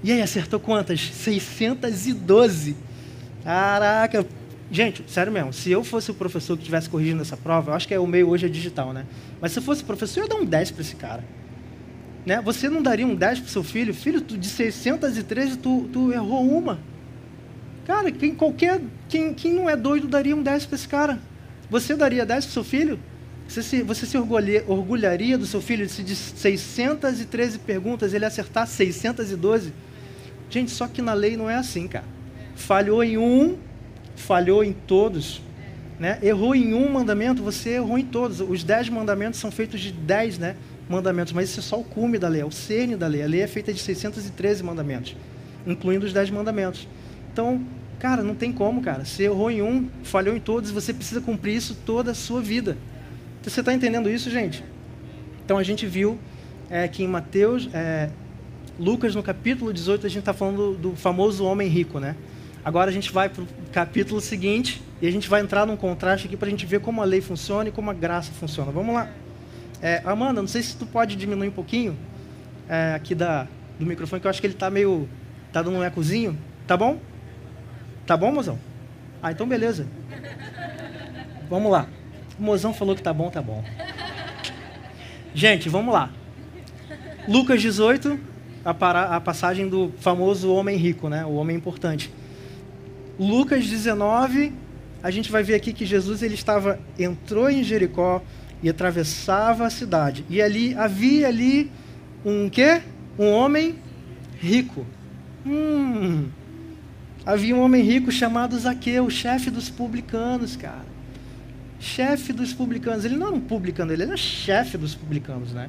E 0.02 0.10
aí, 0.10 0.20
acertou 0.20 0.58
quantas? 0.58 1.00
612. 1.00 2.76
Caraca. 3.44 4.26
Gente, 4.72 5.04
sério 5.06 5.30
mesmo, 5.30 5.52
se 5.52 5.70
eu 5.70 5.84
fosse 5.84 6.10
o 6.10 6.14
professor 6.14 6.56
que 6.56 6.62
estivesse 6.62 6.88
corrigindo 6.88 7.20
essa 7.20 7.36
prova, 7.36 7.72
eu 7.72 7.74
acho 7.74 7.86
que 7.86 7.92
é, 7.92 8.00
o 8.00 8.06
meio 8.06 8.30
hoje 8.30 8.46
é 8.46 8.48
digital, 8.48 8.94
né? 8.94 9.04
Mas 9.38 9.52
se 9.52 9.58
eu 9.58 9.62
fosse 9.62 9.84
professor, 9.84 10.20
eu 10.20 10.24
ia 10.24 10.28
dar 10.30 10.36
um 10.36 10.46
10 10.46 10.70
para 10.70 10.80
esse 10.80 10.96
cara. 10.96 11.22
Né? 12.24 12.40
Você 12.40 12.70
não 12.70 12.82
daria 12.82 13.06
um 13.06 13.14
10 13.14 13.40
para 13.40 13.48
seu 13.50 13.62
filho? 13.62 13.92
Filho, 13.92 14.22
tu, 14.22 14.38
de 14.38 14.48
613, 14.48 15.58
tu, 15.58 15.90
tu 15.92 16.10
errou 16.10 16.48
uma. 16.48 16.78
Cara, 17.84 18.10
quem, 18.10 18.34
qualquer, 18.34 18.80
quem, 19.10 19.34
quem 19.34 19.52
não 19.52 19.68
é 19.68 19.76
doido 19.76 20.08
daria 20.08 20.34
um 20.34 20.42
10 20.42 20.64
para 20.64 20.74
esse 20.74 20.88
cara? 20.88 21.18
Você 21.68 21.94
daria 21.94 22.24
10 22.24 22.46
para 22.46 22.54
seu 22.54 22.64
filho? 22.64 22.98
Você 23.46 23.62
se, 23.62 23.82
você 23.82 24.06
se 24.06 24.16
orgulharia 24.16 25.36
do 25.36 25.44
seu 25.44 25.60
filho 25.60 25.86
se 25.86 26.02
de 26.02 26.16
613 26.16 27.58
perguntas 27.58 28.14
ele 28.14 28.24
acertar 28.24 28.66
612? 28.66 29.70
Gente, 30.48 30.70
só 30.70 30.88
que 30.88 31.02
na 31.02 31.12
lei 31.12 31.36
não 31.36 31.50
é 31.50 31.56
assim, 31.56 31.86
cara. 31.86 32.06
Falhou 32.54 33.04
em 33.04 33.18
um, 33.18 33.58
falhou 34.16 34.62
em 34.62 34.72
todos. 34.72 35.40
Né? 35.98 36.18
Errou 36.22 36.54
em 36.54 36.74
um 36.74 36.90
mandamento, 36.90 37.42
você 37.42 37.70
errou 37.70 37.98
em 37.98 38.04
todos. 38.04 38.40
Os 38.40 38.64
dez 38.64 38.88
mandamentos 38.88 39.38
são 39.38 39.50
feitos 39.50 39.80
de 39.80 39.92
dez 39.92 40.38
né, 40.38 40.56
mandamentos, 40.88 41.32
mas 41.32 41.50
isso 41.50 41.60
é 41.60 41.62
só 41.62 41.78
o 41.78 41.84
cume 41.84 42.18
da 42.18 42.28
lei, 42.28 42.42
é 42.42 42.44
o 42.44 42.50
cerne 42.50 42.96
da 42.96 43.06
lei. 43.06 43.22
A 43.22 43.26
lei 43.26 43.40
é 43.40 43.46
feita 43.46 43.72
de 43.72 43.80
613 43.80 44.62
mandamentos, 44.62 45.16
incluindo 45.66 46.06
os 46.06 46.12
dez 46.12 46.30
mandamentos. 46.30 46.88
Então, 47.32 47.64
cara, 47.98 48.22
não 48.22 48.34
tem 48.34 48.52
como, 48.52 48.82
cara. 48.82 49.04
Você 49.04 49.24
errou 49.24 49.50
em 49.50 49.62
um, 49.62 49.88
falhou 50.02 50.36
em 50.36 50.40
todos, 50.40 50.70
você 50.70 50.92
precisa 50.92 51.20
cumprir 51.20 51.56
isso 51.56 51.76
toda 51.86 52.10
a 52.10 52.14
sua 52.14 52.40
vida. 52.40 52.76
Você 53.42 53.60
está 53.60 53.72
entendendo 53.72 54.10
isso, 54.10 54.30
gente? 54.30 54.64
Então 55.44 55.58
a 55.58 55.62
gente 55.62 55.86
viu 55.86 56.18
é, 56.70 56.86
que 56.88 57.02
em 57.02 57.08
Mateus, 57.08 57.68
é, 57.74 58.08
Lucas, 58.78 59.14
no 59.14 59.22
capítulo 59.22 59.72
18, 59.72 60.06
a 60.06 60.08
gente 60.08 60.20
está 60.20 60.32
falando 60.32 60.72
do, 60.72 60.90
do, 60.90 60.96
famoso 60.96 61.44
homem 61.44 61.68
rico, 61.68 61.98
né? 61.98 62.16
Agora 62.64 62.90
a 62.90 62.92
gente 62.92 63.10
vai 63.10 63.28
para 63.28 63.42
o 63.42 63.46
capítulo 63.72 64.20
seguinte 64.20 64.80
e 65.00 65.06
a 65.06 65.10
gente 65.10 65.28
vai 65.28 65.40
entrar 65.40 65.66
num 65.66 65.76
contraste 65.76 66.28
aqui 66.28 66.36
para 66.36 66.46
a 66.46 66.50
gente 66.50 66.64
ver 66.64 66.80
como 66.80 67.02
a 67.02 67.04
lei 67.04 67.20
funciona 67.20 67.68
e 67.68 67.72
como 67.72 67.90
a 67.90 67.94
graça 67.94 68.30
funciona. 68.32 68.70
Vamos 68.70 68.94
lá. 68.94 69.10
É, 69.80 70.00
Amanda, 70.04 70.40
não 70.40 70.46
sei 70.46 70.62
se 70.62 70.76
tu 70.76 70.86
pode 70.86 71.16
diminuir 71.16 71.48
um 71.48 71.52
pouquinho 71.52 71.96
é, 72.68 72.94
aqui 72.94 73.16
da, 73.16 73.48
do 73.80 73.84
microfone, 73.84 74.20
que 74.20 74.26
eu 74.28 74.30
acho 74.30 74.40
que 74.40 74.46
ele 74.46 74.54
está 74.54 74.70
meio. 74.70 75.08
Está 75.48 75.60
dando 75.60 75.76
um 75.76 75.84
ecozinho. 75.84 76.38
Tá 76.66 76.76
bom? 76.76 77.00
Tá 78.06 78.16
bom, 78.16 78.30
mozão? 78.30 78.58
Ah, 79.20 79.32
então 79.32 79.46
beleza. 79.46 79.86
Vamos 81.50 81.70
lá. 81.70 81.88
O 82.38 82.42
mozão 82.42 82.72
falou 82.72 82.94
que 82.94 83.02
tá 83.02 83.12
bom, 83.12 83.28
tá 83.28 83.42
bom. 83.42 83.62
Gente, 85.34 85.68
vamos 85.68 85.92
lá. 85.92 86.10
Lucas 87.28 87.60
18, 87.60 88.18
a, 88.64 88.72
para, 88.72 89.16
a 89.16 89.20
passagem 89.20 89.68
do 89.68 89.92
famoso 89.98 90.52
homem 90.52 90.76
rico, 90.76 91.08
né? 91.08 91.24
O 91.24 91.34
homem 91.34 91.56
importante. 91.56 92.12
Lucas 93.18 93.66
19, 93.66 94.52
a 95.02 95.10
gente 95.10 95.30
vai 95.30 95.42
ver 95.42 95.54
aqui 95.54 95.72
que 95.72 95.84
Jesus 95.84 96.22
ele 96.22 96.34
estava 96.34 96.78
entrou 96.98 97.50
em 97.50 97.62
Jericó 97.62 98.22
e 98.62 98.68
atravessava 98.68 99.66
a 99.66 99.70
cidade. 99.70 100.24
E 100.28 100.40
ali 100.40 100.74
havia 100.74 101.28
ali 101.28 101.70
um 102.24 102.48
quê? 102.48 102.82
Um 103.18 103.30
homem 103.30 103.76
rico. 104.40 104.86
Hum. 105.46 106.28
Havia 107.24 107.54
um 107.54 107.60
homem 107.60 107.82
rico 107.82 108.10
chamado 108.10 108.58
Zaqueu, 108.58 109.08
chefe 109.10 109.50
dos 109.50 109.68
publicanos, 109.68 110.56
cara 110.56 110.92
chefe 111.82 112.32
dos 112.32 112.54
publicanos. 112.54 113.04
Ele 113.04 113.16
não 113.16 113.26
era 113.26 113.36
um 113.36 113.40
publicano, 113.40 113.92
ele 113.92 114.04
era 114.04 114.16
chefe 114.16 114.78
dos 114.78 114.94
publicanos, 114.94 115.52
né? 115.52 115.68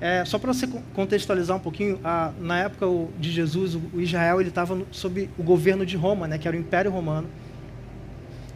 É, 0.00 0.24
só 0.24 0.38
para 0.38 0.52
você 0.52 0.68
contextualizar 0.94 1.56
um 1.56 1.60
pouquinho, 1.60 1.98
a, 2.04 2.32
na 2.38 2.58
época 2.60 2.86
de 3.18 3.30
Jesus, 3.30 3.74
o, 3.74 3.82
o 3.94 4.00
Israel 4.00 4.40
ele 4.40 4.50
estava 4.50 4.78
sob 4.90 5.30
o 5.38 5.42
governo 5.42 5.86
de 5.86 5.96
Roma, 5.96 6.28
né? 6.28 6.36
Que 6.38 6.46
era 6.46 6.56
o 6.56 6.60
Império 6.60 6.90
Romano. 6.90 7.28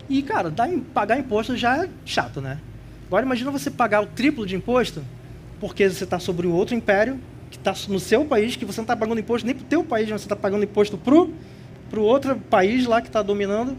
E 0.08 0.22
cara, 0.22 0.50
dar, 0.50 0.68
pagar 0.92 1.18
imposto 1.18 1.56
já 1.56 1.84
é 1.84 1.88
chato, 2.04 2.40
né? 2.40 2.58
Agora 3.06 3.24
imagina 3.24 3.50
você 3.50 3.70
pagar 3.70 4.02
o 4.02 4.06
triplo 4.06 4.46
de 4.46 4.54
imposto, 4.54 5.02
porque 5.58 5.88
você 5.88 6.04
está 6.04 6.18
sobre 6.18 6.46
um 6.46 6.52
outro 6.52 6.74
império 6.74 7.18
que 7.50 7.56
está 7.56 7.74
no 7.88 7.98
seu 7.98 8.24
país, 8.24 8.54
que 8.54 8.64
você 8.64 8.80
não 8.80 8.84
está 8.84 8.96
pagando 8.96 9.20
imposto 9.20 9.46
nem 9.46 9.54
para 9.54 9.64
o 9.64 9.66
teu 9.66 9.82
país, 9.82 10.08
mas 10.10 10.20
você 10.20 10.26
está 10.26 10.36
pagando 10.36 10.64
imposto 10.64 10.96
pro 10.98 11.32
pro 11.90 12.02
outro 12.02 12.36
país 12.36 12.86
lá 12.86 13.02
que 13.02 13.08
está 13.08 13.20
dominando. 13.20 13.76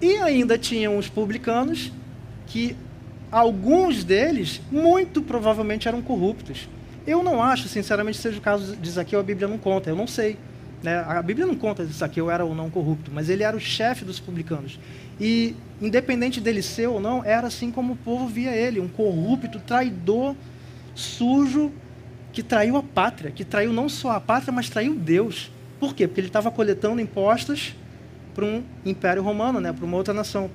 E 0.00 0.18
ainda 0.18 0.58
tinham 0.58 0.98
os 0.98 1.08
publicanos 1.08 1.90
que 2.46 2.76
alguns 3.32 4.04
deles, 4.04 4.60
muito 4.70 5.22
provavelmente, 5.22 5.88
eram 5.88 6.02
corruptos. 6.02 6.68
Eu 7.06 7.22
não 7.22 7.42
acho, 7.42 7.68
sinceramente, 7.68 8.18
seja 8.18 8.38
o 8.38 8.40
caso 8.40 8.76
de 8.76 8.90
Zaqueu, 8.90 9.20
a 9.20 9.22
Bíblia 9.22 9.46
não 9.46 9.58
conta, 9.58 9.90
eu 9.90 9.96
não 9.96 10.06
sei. 10.06 10.36
Né? 10.82 10.98
A 10.98 11.22
Bíblia 11.22 11.46
não 11.46 11.54
conta 11.54 11.86
se 11.86 11.92
Zaqueu 11.92 12.30
era 12.30 12.44
ou 12.44 12.54
não 12.54 12.68
corrupto, 12.68 13.10
mas 13.14 13.28
ele 13.28 13.42
era 13.42 13.56
o 13.56 13.60
chefe 13.60 14.04
dos 14.04 14.18
publicanos. 14.18 14.78
E, 15.20 15.54
independente 15.80 16.40
dele 16.40 16.62
ser 16.62 16.88
ou 16.88 17.00
não, 17.00 17.24
era 17.24 17.46
assim 17.46 17.70
como 17.70 17.92
o 17.92 17.96
povo 17.96 18.26
via 18.26 18.54
ele, 18.54 18.80
um 18.80 18.88
corrupto, 18.88 19.60
traidor, 19.60 20.34
sujo, 20.94 21.72
que 22.32 22.42
traiu 22.42 22.76
a 22.76 22.82
pátria, 22.82 23.30
que 23.30 23.44
traiu 23.44 23.72
não 23.72 23.88
só 23.88 24.10
a 24.10 24.20
pátria, 24.20 24.52
mas 24.52 24.68
traiu 24.68 24.94
Deus. 24.94 25.50
Por 25.78 25.94
quê? 25.94 26.06
Porque 26.06 26.20
ele 26.20 26.28
estava 26.28 26.50
coletando 26.50 27.00
impostos 27.00 27.74
para 28.34 28.44
um 28.44 28.62
império 28.84 29.22
romano, 29.22 29.60
né? 29.60 29.72
para 29.72 29.84
uma 29.84 29.96
outra 29.96 30.12
nação. 30.12 30.50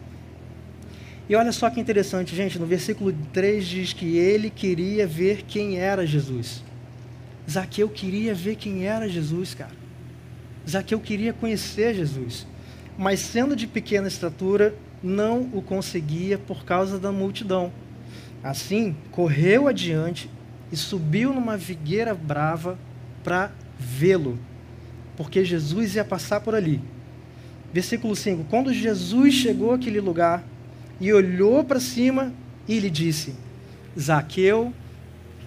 E 1.32 1.36
olha 1.36 1.54
só 1.54 1.70
que 1.70 1.80
interessante, 1.80 2.36
gente, 2.36 2.60
no 2.60 2.66
versículo 2.66 3.16
3 3.32 3.66
diz 3.66 3.94
que 3.94 4.18
ele 4.18 4.50
queria 4.50 5.08
ver 5.08 5.44
quem 5.44 5.78
era 5.78 6.06
Jesus. 6.06 6.62
Zaqueu 7.50 7.88
queria 7.88 8.36
ver 8.36 8.58
quem 8.58 8.86
era 8.86 9.08
Jesus, 9.08 9.54
cara. 9.54 9.72
Zaqueu 10.70 11.00
queria 11.00 11.32
conhecer 11.32 11.96
Jesus. 11.96 12.46
Mas 12.98 13.22
sendo 13.22 13.56
de 13.56 13.66
pequena 13.66 14.10
estatura, 14.10 14.76
não 15.02 15.50
o 15.54 15.62
conseguia 15.62 16.38
por 16.38 16.66
causa 16.66 17.00
da 17.00 17.14
multidão. 17.14 17.72
Assim, 18.44 18.94
correu 19.10 19.70
adiante 19.70 20.30
e 20.70 20.76
subiu 20.76 21.34
numa 21.34 21.58
figueira 21.58 22.14
brava 22.14 22.78
para 23.24 23.52
vê-lo, 23.80 24.38
porque 25.16 25.46
Jesus 25.46 25.96
ia 25.96 26.04
passar 26.04 26.42
por 26.42 26.54
ali. 26.54 26.82
Versículo 27.74 28.18
5: 28.18 28.48
Quando 28.50 28.74
Jesus 28.74 29.34
chegou 29.34 29.72
àquele 29.72 30.02
lugar 30.02 30.51
e 31.02 31.12
olhou 31.12 31.64
para 31.64 31.80
cima 31.80 32.32
e 32.68 32.80
lhe 32.80 32.90
disse: 32.90 33.34
Zaqueu, 34.00 34.72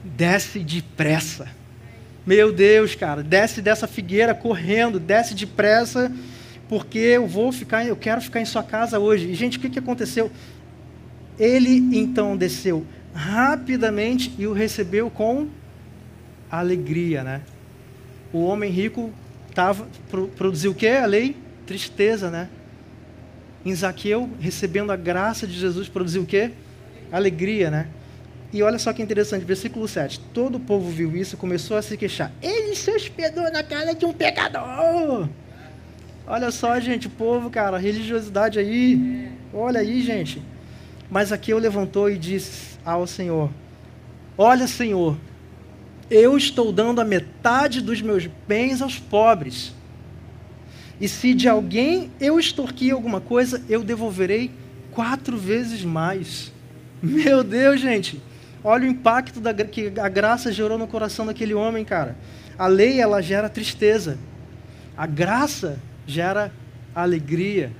desce 0.02 0.58
depressa. 0.58 1.46
Meu 2.26 2.52
Deus, 2.52 2.94
cara, 2.94 3.22
desce 3.22 3.62
dessa 3.62 3.86
figueira 3.86 4.34
correndo, 4.34 4.98
desce 4.98 5.34
depressa, 5.34 6.10
porque 6.68 6.98
eu 6.98 7.26
vou 7.26 7.52
ficar, 7.52 7.86
eu 7.86 7.96
quero 7.96 8.20
ficar 8.20 8.40
em 8.40 8.44
sua 8.44 8.62
casa 8.62 8.98
hoje. 8.98 9.30
E 9.30 9.34
gente, 9.34 9.58
o 9.58 9.60
que, 9.60 9.70
que 9.70 9.78
aconteceu? 9.78 10.30
Ele 11.38 11.76
então 11.96 12.36
desceu 12.36 12.84
rapidamente 13.14 14.34
e 14.36 14.46
o 14.46 14.52
recebeu 14.52 15.08
com 15.08 15.48
alegria, 16.50 17.22
né? 17.22 17.42
O 18.32 18.44
homem 18.44 18.70
rico 18.70 19.12
tava 19.54 19.86
produziu 20.36 20.72
o 20.72 20.74
quê? 20.74 20.88
A 20.88 21.06
lei 21.06 21.36
tristeza, 21.66 22.30
né? 22.30 22.48
Em 23.64 23.74
Zaqueu, 23.74 24.28
recebendo 24.38 24.92
a 24.92 24.96
graça 24.96 25.46
de 25.46 25.54
Jesus, 25.54 25.88
produziu 25.88 26.22
o 26.22 26.26
quê? 26.26 26.50
Alegria, 27.10 27.70
né? 27.70 27.88
E 28.52 28.62
olha 28.62 28.78
só 28.78 28.92
que 28.92 29.02
interessante, 29.02 29.44
versículo 29.44 29.88
7. 29.88 30.20
Todo 30.32 30.56
o 30.56 30.60
povo 30.60 30.88
viu 30.90 31.16
isso 31.16 31.34
e 31.34 31.38
começou 31.38 31.76
a 31.76 31.82
se 31.82 31.96
queixar. 31.96 32.30
Ele 32.40 32.76
se 32.76 32.90
hospedou 32.90 33.50
na 33.50 33.62
casa 33.62 33.94
de 33.94 34.04
um 34.04 34.12
pecador. 34.12 35.28
Olha 36.26 36.50
só, 36.50 36.78
gente, 36.78 37.06
o 37.06 37.10
povo, 37.10 37.50
cara, 37.50 37.78
religiosidade 37.78 38.58
aí. 38.58 39.28
Olha 39.52 39.80
aí, 39.80 40.02
gente. 40.02 40.40
Mas 41.10 41.32
aqui 41.32 41.50
eu 41.50 41.58
levantou 41.58 42.08
e 42.08 42.16
disse 42.16 42.78
ao 42.84 43.06
Senhor: 43.06 43.50
Olha, 44.38 44.66
Senhor, 44.66 45.16
eu 46.10 46.36
estou 46.36 46.72
dando 46.72 47.00
a 47.00 47.04
metade 47.04 47.80
dos 47.80 48.00
meus 48.00 48.28
bens 48.46 48.80
aos 48.80 48.98
pobres. 48.98 49.74
E 51.04 51.08
se 51.08 51.34
de 51.34 51.46
alguém 51.46 52.10
eu 52.18 52.40
extorquir 52.40 52.94
alguma 52.94 53.20
coisa, 53.20 53.62
eu 53.68 53.84
devolverei 53.84 54.50
quatro 54.90 55.36
vezes 55.36 55.84
mais. 55.84 56.50
Meu 57.02 57.44
Deus, 57.44 57.78
gente. 57.78 58.22
Olha 58.64 58.84
o 58.84 58.90
impacto 58.90 59.38
da, 59.38 59.52
que 59.52 59.92
a 60.00 60.08
graça 60.08 60.50
gerou 60.50 60.78
no 60.78 60.86
coração 60.86 61.26
daquele 61.26 61.52
homem, 61.52 61.84
cara. 61.84 62.16
A 62.56 62.66
lei, 62.66 63.02
ela 63.02 63.20
gera 63.20 63.50
tristeza. 63.50 64.16
A 64.96 65.04
graça 65.04 65.78
gera 66.06 66.50
alegria. 66.94 67.70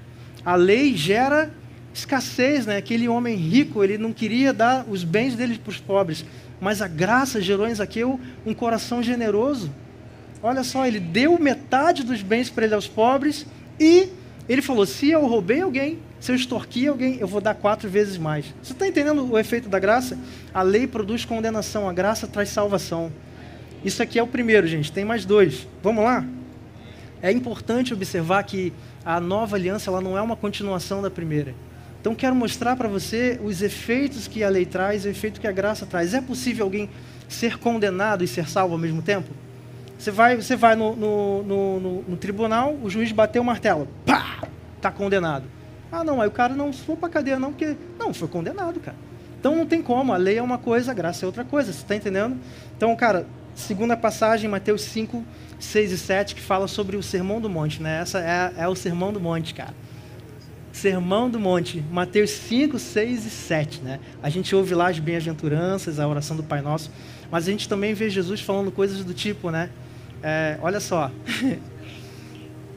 A 0.45 0.55
lei 0.55 0.95
gera 0.95 1.51
escassez, 1.95 2.67
né? 2.67 2.77
Aquele 2.77 3.09
homem 3.09 3.37
rico, 3.37 3.83
ele 3.83 3.97
não 3.97 4.13
queria 4.13 4.53
dar 4.53 4.85
os 4.87 5.03
bens 5.03 5.35
dele 5.35 5.59
para 5.59 5.71
os 5.71 5.81
pobres. 5.81 6.27
Mas 6.61 6.83
a 6.83 6.89
graça 6.89 7.41
gerou 7.41 7.67
em 7.67 7.75
Zaqueu 7.75 8.21
um 8.45 8.53
coração 8.53 9.03
generoso. 9.03 9.73
Olha 10.47 10.63
só, 10.63 10.87
ele 10.87 11.01
deu 11.01 11.39
metade 11.39 12.05
dos 12.05 12.21
bens 12.21 12.51
para 12.51 12.67
ele 12.67 12.75
aos 12.75 12.87
pobres 12.87 13.47
e 13.81 14.11
ele 14.47 14.61
falou: 14.61 14.85
se 14.85 15.09
eu 15.09 15.27
roubei 15.27 15.63
alguém, 15.63 15.99
se 16.21 16.31
eu 16.31 16.37
extorqui 16.37 16.87
alguém, 16.87 17.17
eu 17.19 17.27
vou 17.27 17.41
dar 17.41 17.55
quatro 17.55 17.89
vezes 17.89 18.19
mais. 18.19 18.45
Você 18.63 18.75
está 18.75 18.87
entendendo 18.87 19.27
o 19.27 19.39
efeito 19.39 19.71
da 19.71 19.79
graça? 19.79 20.19
A 20.53 20.61
lei 20.61 20.87
produz 20.87 21.25
condenação, 21.25 21.89
a 21.89 21.95
graça 21.95 22.27
traz 22.27 22.51
salvação. 22.51 23.11
Isso 23.83 24.03
aqui 24.03 24.19
é 24.19 24.23
o 24.23 24.27
primeiro, 24.27 24.67
gente. 24.67 24.93
Tem 24.93 25.03
mais 25.03 25.25
dois. 25.25 25.67
Vamos 25.83 26.05
lá? 26.05 26.23
É 27.23 27.33
importante 27.33 27.95
observar 27.95 28.43
que 28.45 28.71
a 29.03 29.19
nova 29.19 29.57
aliança 29.57 29.89
ela 29.89 30.03
não 30.03 30.19
é 30.19 30.21
uma 30.21 30.37
continuação 30.37 31.01
da 31.01 31.11
primeira. 31.11 31.55
Então 32.03 32.15
quero 32.15 32.37
mostrar 32.37 32.77
para 32.77 32.87
você 32.87 33.41
os 33.43 33.63
efeitos 33.63 34.29
que 34.29 34.45
a 34.45 34.51
lei 34.51 34.67
traz, 34.67 35.07
o 35.07 35.09
efeito 35.09 35.41
que 35.41 35.47
a 35.47 35.53
graça 35.53 35.87
traz. 35.87 36.13
É 36.13 36.21
possível 36.21 36.67
alguém 36.67 36.91
ser 37.31 37.57
condenado 37.57 38.23
e 38.23 38.29
ser 38.29 38.47
salvo 38.47 38.75
ao 38.75 38.79
mesmo 38.79 39.01
tempo? 39.01 39.31
Você 40.05 40.11
vai, 40.11 40.37
você 40.37 40.55
vai 40.55 40.77
no, 40.77 40.95
no, 40.95 41.43
no, 41.43 42.03
no, 42.03 42.17
tribunal, 42.19 42.77
o 42.83 42.91
juiz 42.91 43.11
bateu 43.11 43.41
o 43.41 43.45
martelo, 43.45 43.89
pá, 44.05 44.47
tá 44.79 44.93
condenado. 44.93 45.47
Ah, 45.91 46.05
não, 46.05 46.21
aí 46.21 46.29
o 46.29 46.31
cara 46.31 46.55
não 46.55 46.75
foi 46.75 46.95
para 46.95 47.09
cadeia 47.09 47.39
não, 47.39 47.51
porque 47.51 47.75
não 47.99 48.13
foi 48.13 48.29
condenado, 48.29 48.79
cara. 48.81 48.99
Então 49.41 49.57
não 49.57 49.65
tem 49.65 49.81
como, 49.81 50.13
a 50.13 50.19
lei 50.19 50.37
é 50.37 50.43
uma 50.43 50.59
coisa, 50.59 50.91
a 50.91 50.95
graça 50.95 51.25
é 51.25 51.27
outra 51.27 51.43
coisa, 51.43 51.73
você 51.73 51.79
está 51.79 51.97
entendendo? 51.97 52.37
Então, 52.77 52.95
cara, 52.95 53.27
segunda 53.55 53.97
passagem, 53.97 54.47
Mateus 54.47 54.83
5, 54.83 55.25
6 55.59 55.93
e 55.93 55.97
7, 55.97 56.35
que 56.35 56.43
fala 56.43 56.69
sobre 56.69 56.99
o 56.99 57.03
Sermão 57.03 57.41
do 57.41 57.49
Monte, 57.49 57.83
né? 57.83 58.03
Essa 58.03 58.21
é, 58.21 58.63
é 58.63 58.69
o 58.69 58.75
Sermão 58.75 59.11
do 59.11 59.19
Monte, 59.19 59.55
cara. 59.55 59.73
Sermão 60.71 61.31
do 61.31 61.41
Monte, 61.41 61.83
Mateus 61.91 62.29
5, 62.29 62.79
6 62.79 63.25
e 63.25 63.31
7, 63.31 63.81
né? 63.81 64.01
A 64.23 64.29
gente 64.29 64.55
ouve 64.55 64.75
lá 64.75 64.91
as 64.91 64.99
bem-aventuranças, 64.99 65.99
a 65.99 66.07
oração 66.07 66.37
do 66.37 66.43
Pai 66.43 66.61
Nosso, 66.61 66.91
mas 67.31 67.49
a 67.49 67.51
gente 67.51 67.67
também 67.67 67.95
vê 67.95 68.11
Jesus 68.11 68.43
falando 68.43 68.71
coisas 68.71 69.03
do 69.03 69.15
tipo, 69.15 69.51
né? 69.51 69.71
É, 70.27 70.57
olha 70.63 70.81
só. 70.81 71.11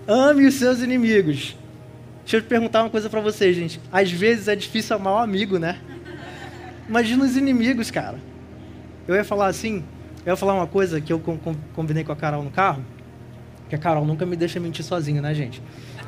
Ame 0.05 0.45
os 0.45 0.55
seus 0.55 0.81
inimigos. 0.81 1.55
Deixa 2.23 2.37
eu 2.37 2.43
perguntar 2.43 2.83
uma 2.83 2.89
coisa 2.89 3.09
para 3.09 3.21
vocês, 3.21 3.55
gente. 3.55 3.79
Às 3.89 4.11
vezes 4.11 4.49
é 4.49 4.55
difícil 4.55 4.97
amar 4.97 5.13
um 5.13 5.17
amigo, 5.19 5.57
né? 5.57 5.79
Imagina 6.89 7.23
os 7.23 7.37
inimigos, 7.37 7.89
cara. 7.89 8.19
Eu 9.07 9.15
ia 9.15 9.23
falar 9.23 9.47
assim, 9.47 9.81
eu 10.25 10.33
ia 10.33 10.35
falar 10.35 10.55
uma 10.55 10.67
coisa 10.67 10.99
que 10.99 11.13
eu 11.13 11.23
combinei 11.73 12.03
com 12.03 12.11
a 12.11 12.17
Carol 12.17 12.43
no 12.43 12.51
carro, 12.51 12.83
que 13.69 13.75
a 13.75 13.77
Carol 13.77 14.05
nunca 14.05 14.25
me 14.25 14.35
deixa 14.35 14.59
mentir 14.59 14.83
sozinha, 14.83 15.21
né, 15.21 15.33
gente? 15.33 15.63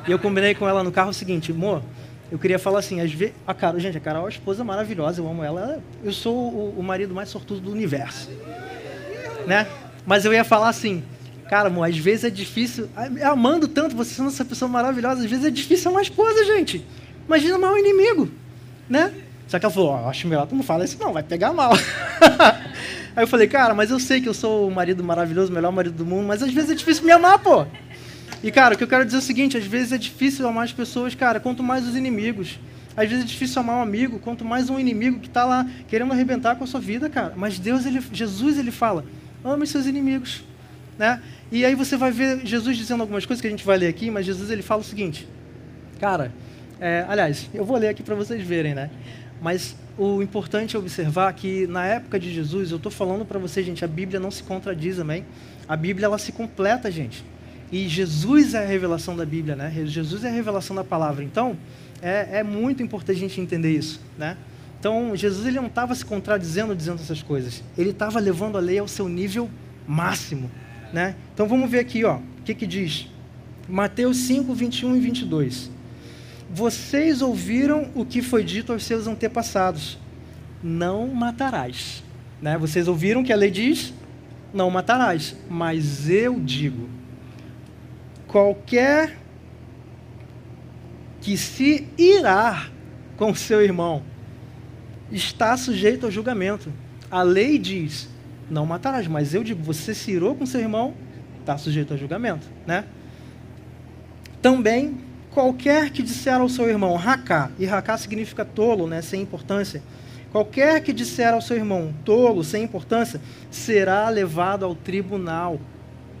E 0.06 0.10
eu 0.10 0.18
combinei 0.18 0.54
com 0.54 0.68
ela 0.68 0.84
no 0.84 0.92
carro 0.92 1.08
o 1.08 1.14
seguinte, 1.14 1.52
amor, 1.52 1.82
eu 2.30 2.38
queria 2.38 2.58
falar 2.58 2.80
assim, 2.80 3.00
às 3.00 3.10
vezes, 3.10 3.34
a 3.46 3.54
Carol, 3.54 3.80
gente, 3.80 3.96
a 3.96 4.00
Carol 4.00 4.20
é 4.20 4.24
uma 4.24 4.30
esposa 4.30 4.62
maravilhosa, 4.62 5.22
eu 5.22 5.28
amo 5.28 5.42
ela, 5.42 5.82
eu 6.04 6.12
sou 6.12 6.34
o, 6.36 6.74
o 6.78 6.82
marido 6.82 7.14
mais 7.14 7.30
sortudo 7.30 7.60
do 7.60 7.72
universo, 7.72 8.30
né? 9.46 9.66
Mas 10.06 10.26
eu 10.26 10.34
ia 10.34 10.44
falar 10.44 10.68
assim, 10.68 11.02
Cara, 11.50 11.66
amor, 11.66 11.88
às 11.88 11.98
vezes 11.98 12.22
é 12.22 12.30
difícil. 12.30 12.88
Amando 13.24 13.66
tanto, 13.66 13.96
você 13.96 14.14
sendo 14.14 14.28
essa 14.28 14.44
pessoa 14.44 14.68
maravilhosa, 14.68 15.24
às 15.24 15.28
vezes 15.28 15.44
é 15.44 15.50
difícil 15.50 15.90
amar 15.90 15.98
a 15.98 16.04
esposa, 16.04 16.44
gente. 16.44 16.86
Imagina 17.26 17.56
amar 17.56 17.72
um 17.72 17.76
inimigo, 17.76 18.30
né? 18.88 19.12
Só 19.48 19.58
que 19.58 19.66
ela 19.66 19.74
falou, 19.74 20.00
oh, 20.00 20.08
acho 20.08 20.28
melhor 20.28 20.46
tu 20.46 20.54
não 20.54 20.62
fala 20.62 20.84
isso, 20.84 20.96
não, 21.00 21.12
vai 21.12 21.24
pegar 21.24 21.52
mal. 21.52 21.72
Aí 23.16 23.24
eu 23.24 23.26
falei, 23.26 23.48
cara, 23.48 23.74
mas 23.74 23.90
eu 23.90 23.98
sei 23.98 24.20
que 24.20 24.28
eu 24.28 24.32
sou 24.32 24.68
o 24.68 24.70
marido 24.70 25.02
maravilhoso, 25.02 25.50
o 25.50 25.54
melhor 25.54 25.72
marido 25.72 25.96
do 25.96 26.06
mundo, 26.06 26.24
mas 26.24 26.40
às 26.40 26.52
vezes 26.52 26.70
é 26.70 26.74
difícil 26.76 27.04
me 27.04 27.10
amar, 27.10 27.40
pô. 27.40 27.66
E, 28.44 28.52
cara, 28.52 28.76
o 28.76 28.78
que 28.78 28.84
eu 28.84 28.88
quero 28.88 29.04
dizer 29.04 29.16
é 29.16 29.18
o 29.18 29.22
seguinte: 29.22 29.56
às 29.56 29.66
vezes 29.66 29.90
é 29.90 29.98
difícil 29.98 30.46
amar 30.46 30.66
as 30.66 30.72
pessoas, 30.72 31.16
cara, 31.16 31.40
quanto 31.40 31.64
mais 31.64 31.84
os 31.84 31.96
inimigos. 31.96 32.60
Às 32.96 33.08
vezes 33.08 33.24
é 33.24 33.26
difícil 33.26 33.60
amar 33.60 33.78
um 33.78 33.82
amigo, 33.82 34.20
quanto 34.20 34.44
mais 34.44 34.70
um 34.70 34.78
inimigo 34.78 35.18
que 35.18 35.26
está 35.26 35.44
lá 35.44 35.66
querendo 35.88 36.12
arrebentar 36.12 36.54
com 36.54 36.62
a 36.62 36.66
sua 36.68 36.78
vida, 36.78 37.10
cara. 37.10 37.34
Mas 37.36 37.58
Deus, 37.58 37.86
ele, 37.86 38.00
Jesus, 38.12 38.56
ele 38.56 38.70
fala: 38.70 39.04
ame 39.44 39.66
seus 39.66 39.86
inimigos, 39.86 40.44
né? 40.96 41.20
E 41.52 41.64
aí 41.64 41.74
você 41.74 41.96
vai 41.96 42.12
ver 42.12 42.46
Jesus 42.46 42.76
dizendo 42.76 43.00
algumas 43.00 43.26
coisas 43.26 43.40
que 43.40 43.46
a 43.46 43.50
gente 43.50 43.64
vai 43.64 43.76
ler 43.76 43.88
aqui, 43.88 44.10
mas 44.10 44.24
Jesus 44.24 44.50
ele 44.50 44.62
fala 44.62 44.82
o 44.82 44.84
seguinte, 44.84 45.26
cara, 45.98 46.32
é, 46.80 47.04
aliás, 47.08 47.50
eu 47.52 47.64
vou 47.64 47.76
ler 47.76 47.88
aqui 47.88 48.02
para 48.02 48.14
vocês 48.14 48.42
verem, 48.42 48.74
né? 48.74 48.90
Mas 49.42 49.74
o 49.98 50.22
importante 50.22 50.76
é 50.76 50.78
observar 50.78 51.32
que 51.32 51.66
na 51.66 51.84
época 51.86 52.18
de 52.20 52.32
Jesus, 52.32 52.70
eu 52.70 52.76
estou 52.76 52.92
falando 52.92 53.24
para 53.24 53.38
vocês, 53.38 53.66
gente, 53.66 53.84
a 53.84 53.88
Bíblia 53.88 54.20
não 54.20 54.30
se 54.30 54.42
contradiz, 54.42 54.98
amém? 54.98 55.24
A 55.66 55.76
Bíblia 55.76 56.06
ela 56.06 56.18
se 56.18 56.30
completa, 56.30 56.90
gente. 56.90 57.24
E 57.72 57.88
Jesus 57.88 58.54
é 58.54 58.64
a 58.64 58.66
revelação 58.66 59.16
da 59.16 59.24
Bíblia, 59.24 59.56
né? 59.56 59.72
Jesus 59.86 60.24
é 60.24 60.28
a 60.28 60.32
revelação 60.32 60.74
da 60.74 60.84
palavra. 60.84 61.24
Então, 61.24 61.56
é, 62.02 62.38
é 62.38 62.42
muito 62.42 62.82
importante 62.82 63.16
a 63.16 63.20
gente 63.20 63.40
entender 63.40 63.72
isso, 63.72 64.00
né? 64.18 64.36
Então, 64.78 65.14
Jesus 65.14 65.46
ele 65.46 65.56
não 65.56 65.66
estava 65.66 65.94
se 65.94 66.04
contradizendo 66.04 66.74
dizendo 66.74 67.00
essas 67.00 67.22
coisas. 67.22 67.62
Ele 67.76 67.90
estava 67.90 68.18
levando 68.18 68.56
a 68.56 68.60
lei 68.60 68.78
ao 68.78 68.88
seu 68.88 69.08
nível 69.08 69.50
máximo. 69.86 70.50
Né? 70.92 71.14
Então 71.32 71.46
vamos 71.46 71.70
ver 71.70 71.80
aqui, 71.80 72.04
ó, 72.04 72.16
o 72.16 72.42
que, 72.44 72.54
que 72.54 72.66
diz. 72.66 73.08
Mateus 73.68 74.16
5, 74.18 74.52
21 74.52 74.96
e 74.96 75.00
22. 75.00 75.70
Vocês 76.52 77.22
ouviram 77.22 77.90
o 77.94 78.04
que 78.04 78.20
foi 78.20 78.42
dito 78.42 78.72
aos 78.72 78.84
seus 78.84 79.06
antepassados: 79.06 79.98
não 80.62 81.06
matarás. 81.08 82.02
Né? 82.42 82.58
Vocês 82.58 82.88
ouviram 82.88 83.22
que 83.22 83.32
a 83.32 83.36
lei 83.36 83.50
diz: 83.50 83.94
não 84.52 84.70
matarás. 84.70 85.36
Mas 85.48 86.08
eu 86.08 86.40
digo: 86.40 86.88
qualquer 88.26 89.16
que 91.20 91.36
se 91.36 91.86
irar 91.96 92.72
com 93.16 93.34
seu 93.34 93.62
irmão 93.62 94.02
está 95.12 95.56
sujeito 95.56 96.06
ao 96.06 96.12
julgamento. 96.12 96.72
A 97.08 97.22
lei 97.22 97.58
diz: 97.58 98.08
não 98.50 98.66
matarás, 98.66 99.06
mas 99.06 99.32
eu 99.32 99.44
digo: 99.44 99.62
você 99.62 99.94
se 99.94 100.10
irou 100.10 100.34
com 100.34 100.44
seu 100.44 100.60
irmão, 100.60 100.94
está 101.40 101.56
sujeito 101.56 101.92
ao 101.92 101.98
julgamento, 101.98 102.46
né? 102.66 102.84
Também 104.42 104.98
qualquer 105.30 105.90
que 105.90 106.02
disser 106.02 106.40
ao 106.40 106.48
seu 106.48 106.68
irmão 106.68 106.96
racá, 106.96 107.50
e 107.58 107.64
racá 107.64 107.96
significa 107.96 108.44
tolo, 108.44 108.86
né, 108.86 109.00
sem 109.00 109.22
importância. 109.22 109.82
Qualquer 110.32 110.80
que 110.82 110.92
disser 110.92 111.32
ao 111.32 111.40
seu 111.40 111.56
irmão 111.56 111.92
tolo, 112.04 112.44
sem 112.44 112.62
importância, 112.62 113.20
será 113.50 114.08
levado 114.08 114.64
ao 114.64 114.74
tribunal. 114.74 115.60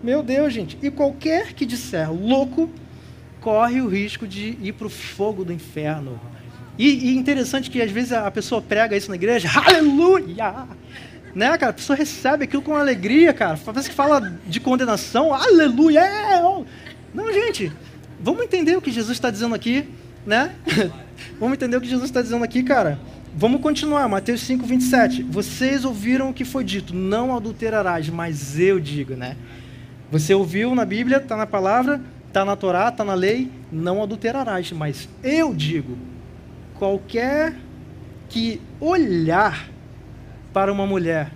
Meu 0.02 0.22
Deus, 0.22 0.52
gente. 0.52 0.76
E 0.82 0.90
qualquer 0.90 1.52
que 1.52 1.64
disser 1.64 2.12
louco, 2.12 2.68
corre 3.40 3.80
o 3.80 3.88
risco 3.88 4.26
de 4.26 4.58
ir 4.60 4.72
para 4.72 4.88
o 4.88 4.90
fogo 4.90 5.44
do 5.44 5.52
inferno. 5.52 6.20
E, 6.76 7.10
e, 7.10 7.16
interessante 7.16 7.70
que 7.70 7.80
às 7.80 7.90
vezes 7.90 8.12
a 8.12 8.30
pessoa 8.30 8.60
prega 8.62 8.96
isso 8.96 9.10
na 9.10 9.14
igreja, 9.14 9.48
aleluia! 9.54 10.66
Né, 11.34 11.56
cara? 11.56 11.70
A 11.70 11.72
pessoa 11.72 11.96
recebe 11.96 12.44
aquilo 12.44 12.62
com 12.62 12.76
alegria, 12.76 13.32
cara. 13.32 13.58
Parece 13.64 13.88
que 13.88 13.94
fala 13.94 14.38
de 14.46 14.60
condenação, 14.60 15.32
aleluia! 15.32 16.00
É, 16.00 16.40
Não, 17.14 17.32
gente, 17.32 17.72
vamos 18.20 18.42
entender 18.42 18.76
o 18.76 18.82
que 18.82 18.90
Jesus 18.90 19.16
está 19.16 19.30
dizendo 19.30 19.54
aqui, 19.54 19.88
né? 20.26 20.52
vamos 21.38 21.54
entender 21.54 21.76
o 21.76 21.80
que 21.80 21.88
Jesus 21.88 22.06
está 22.06 22.20
dizendo 22.20 22.44
aqui, 22.44 22.62
cara. 22.62 22.98
Vamos 23.34 23.60
continuar, 23.60 24.08
Mateus 24.08 24.40
5, 24.40 24.66
27. 24.66 25.22
Vocês 25.22 25.84
ouviram 25.84 26.30
o 26.30 26.34
que 26.34 26.44
foi 26.44 26.64
dito, 26.64 26.94
não 26.94 27.36
adulterarás, 27.36 28.08
mas 28.08 28.58
eu 28.58 28.80
digo, 28.80 29.14
né? 29.14 29.36
Você 30.10 30.34
ouviu 30.34 30.74
na 30.74 30.84
Bíblia, 30.84 31.18
está 31.18 31.36
na 31.36 31.46
palavra, 31.46 32.00
está 32.26 32.44
na 32.44 32.56
Torá, 32.56 32.88
está 32.88 33.04
na 33.04 33.14
lei, 33.14 33.48
não 33.70 34.02
adulterarás, 34.02 34.72
mas 34.72 35.08
eu 35.22 35.54
digo, 35.54 35.96
qualquer 36.74 37.54
que 38.28 38.60
olhar 38.80 39.68
para 40.52 40.72
uma 40.72 40.86
mulher 40.86 41.32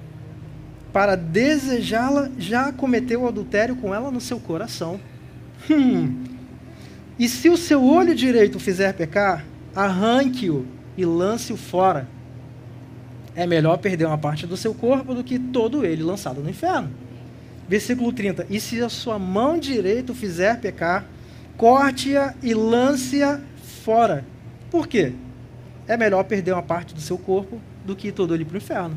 para 0.94 1.16
desejá-la, 1.16 2.30
já 2.38 2.72
cometeu 2.72 3.26
adultério 3.26 3.74
com 3.74 3.92
ela 3.92 4.12
no 4.12 4.20
seu 4.20 4.38
coração. 4.38 5.00
Hum. 5.68 6.22
E 7.18 7.28
se 7.28 7.48
o 7.48 7.56
seu 7.56 7.84
olho 7.84 8.14
direito 8.14 8.60
fizer 8.60 8.94
pecar, 8.94 9.44
arranque-o 9.74 10.64
e 10.96 11.04
lance-o 11.04 11.56
fora. 11.56 12.06
É 13.34 13.44
melhor 13.44 13.76
perder 13.78 14.06
uma 14.06 14.16
parte 14.16 14.46
do 14.46 14.56
seu 14.56 14.72
corpo 14.72 15.12
do 15.14 15.24
que 15.24 15.36
todo 15.36 15.84
ele 15.84 16.04
lançado 16.04 16.40
no 16.40 16.48
inferno. 16.48 16.90
Versículo 17.68 18.12
30. 18.12 18.46
E 18.48 18.60
se 18.60 18.80
a 18.80 18.88
sua 18.88 19.18
mão 19.18 19.58
direita 19.58 20.14
fizer 20.14 20.60
pecar, 20.60 21.04
corte-a 21.56 22.34
e 22.40 22.54
lance-a 22.54 23.40
fora. 23.82 24.24
Por 24.70 24.86
quê? 24.86 25.12
É 25.88 25.96
melhor 25.96 26.22
perder 26.22 26.52
uma 26.52 26.62
parte 26.62 26.94
do 26.94 27.00
seu 27.00 27.18
corpo 27.18 27.60
do 27.84 27.94
que 27.94 28.10
todo 28.10 28.34
ele 28.34 28.44
para 28.44 28.54
o 28.54 28.58
inferno. 28.58 28.96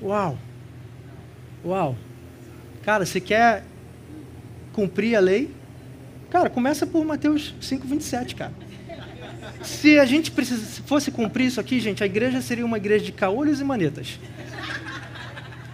Uau! 0.00 0.38
Uau! 1.64 1.96
Cara, 2.82 3.06
você 3.06 3.20
quer 3.20 3.64
cumprir 4.72 5.14
a 5.14 5.20
lei? 5.20 5.50
Cara, 6.30 6.48
começa 6.48 6.86
por 6.86 7.04
Mateus 7.04 7.54
5, 7.60 7.86
27, 7.86 8.34
cara. 8.34 8.52
Se 9.62 9.98
a 9.98 10.04
gente 10.04 10.30
precisa, 10.30 10.64
se 10.64 10.82
fosse 10.82 11.10
cumprir 11.10 11.46
isso 11.46 11.60
aqui, 11.60 11.78
gente, 11.78 12.02
a 12.02 12.06
igreja 12.06 12.40
seria 12.40 12.64
uma 12.64 12.78
igreja 12.78 13.04
de 13.04 13.12
caolhos 13.12 13.60
e 13.60 13.64
manetas. 13.64 14.18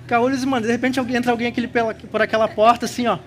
Caolhos 0.06 0.42
e 0.42 0.46
manetas. 0.46 0.66
De 0.66 0.72
repente 0.72 1.00
entra 1.16 1.30
alguém 1.30 1.46
aquele, 1.46 1.68
pela, 1.68 1.94
por 1.94 2.20
aquela 2.20 2.48
porta 2.48 2.84
assim, 2.86 3.06
ó. 3.06 3.18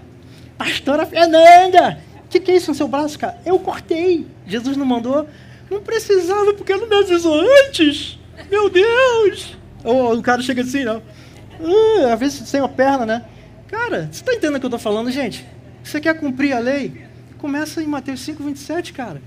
Pastora 0.58 1.06
Fernanda! 1.06 2.00
O 2.26 2.28
que, 2.30 2.40
que 2.40 2.52
é 2.52 2.56
isso 2.56 2.70
no 2.70 2.76
seu 2.76 2.88
braço, 2.88 3.18
cara? 3.18 3.40
Eu 3.46 3.58
cortei. 3.60 4.28
Jesus 4.46 4.78
não 4.78 4.86
mandou. 4.86 5.28
Não 5.70 5.82
precisava, 5.82 6.54
porque 6.54 6.76
não 6.76 6.88
me 6.88 6.96
avisou 6.96 7.42
antes. 7.66 8.20
Meu 8.50 8.70
Deus! 8.70 9.58
Ou 9.84 10.18
o 10.18 10.22
cara 10.22 10.42
chega 10.42 10.62
assim, 10.62 10.84
não. 10.84 11.02
Uh, 11.60 12.08
às 12.12 12.20
vezes 12.20 12.48
sem 12.48 12.62
a 12.62 12.68
perna, 12.68 13.06
né? 13.06 13.26
Cara, 13.68 14.04
você 14.12 14.22
está 14.22 14.34
entendendo 14.34 14.56
o 14.56 14.60
que 14.60 14.66
eu 14.66 14.70
estou 14.70 14.80
falando, 14.80 15.12
gente? 15.12 15.46
Você 15.84 16.00
quer 16.00 16.20
cumprir 16.20 16.54
a 16.54 16.60
lei? 16.60 17.06
Começa 17.38 17.82
em 17.82 17.88
Mateus 17.88 18.22
5, 18.22 18.44
27, 18.44 18.94
cara. 18.94 19.22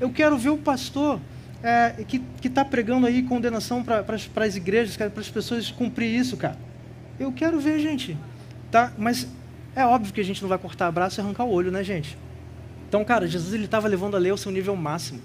Eu 0.00 0.10
quero 0.10 0.36
ver 0.36 0.50
o 0.50 0.58
pastor 0.58 1.20
é, 1.62 2.04
que 2.06 2.22
está 2.44 2.64
pregando 2.64 3.06
aí 3.06 3.22
condenação 3.22 3.82
para 3.82 4.04
as 4.44 4.56
igrejas, 4.56 4.96
para 4.96 5.20
as 5.20 5.28
pessoas 5.28 5.70
cumprir 5.70 6.14
isso, 6.14 6.36
cara. 6.36 6.56
Eu 7.18 7.32
quero 7.32 7.58
ver, 7.58 7.78
gente. 7.80 8.16
Tá? 8.70 8.92
Mas 8.96 9.26
é 9.74 9.84
óbvio 9.84 10.12
que 10.12 10.20
a 10.20 10.24
gente 10.24 10.42
não 10.42 10.48
vai 10.48 10.58
cortar 10.58 10.90
braço 10.90 11.18
e 11.18 11.22
arrancar 11.22 11.44
o 11.44 11.50
olho, 11.50 11.70
né, 11.70 11.82
gente? 11.82 12.16
Então, 12.88 13.04
cara, 13.04 13.26
Jesus 13.26 13.52
ele 13.52 13.64
estava 13.64 13.88
levando 13.88 14.14
a 14.14 14.18
lei 14.18 14.30
ao 14.30 14.36
seu 14.36 14.52
nível 14.52 14.76
máximo. 14.76 15.20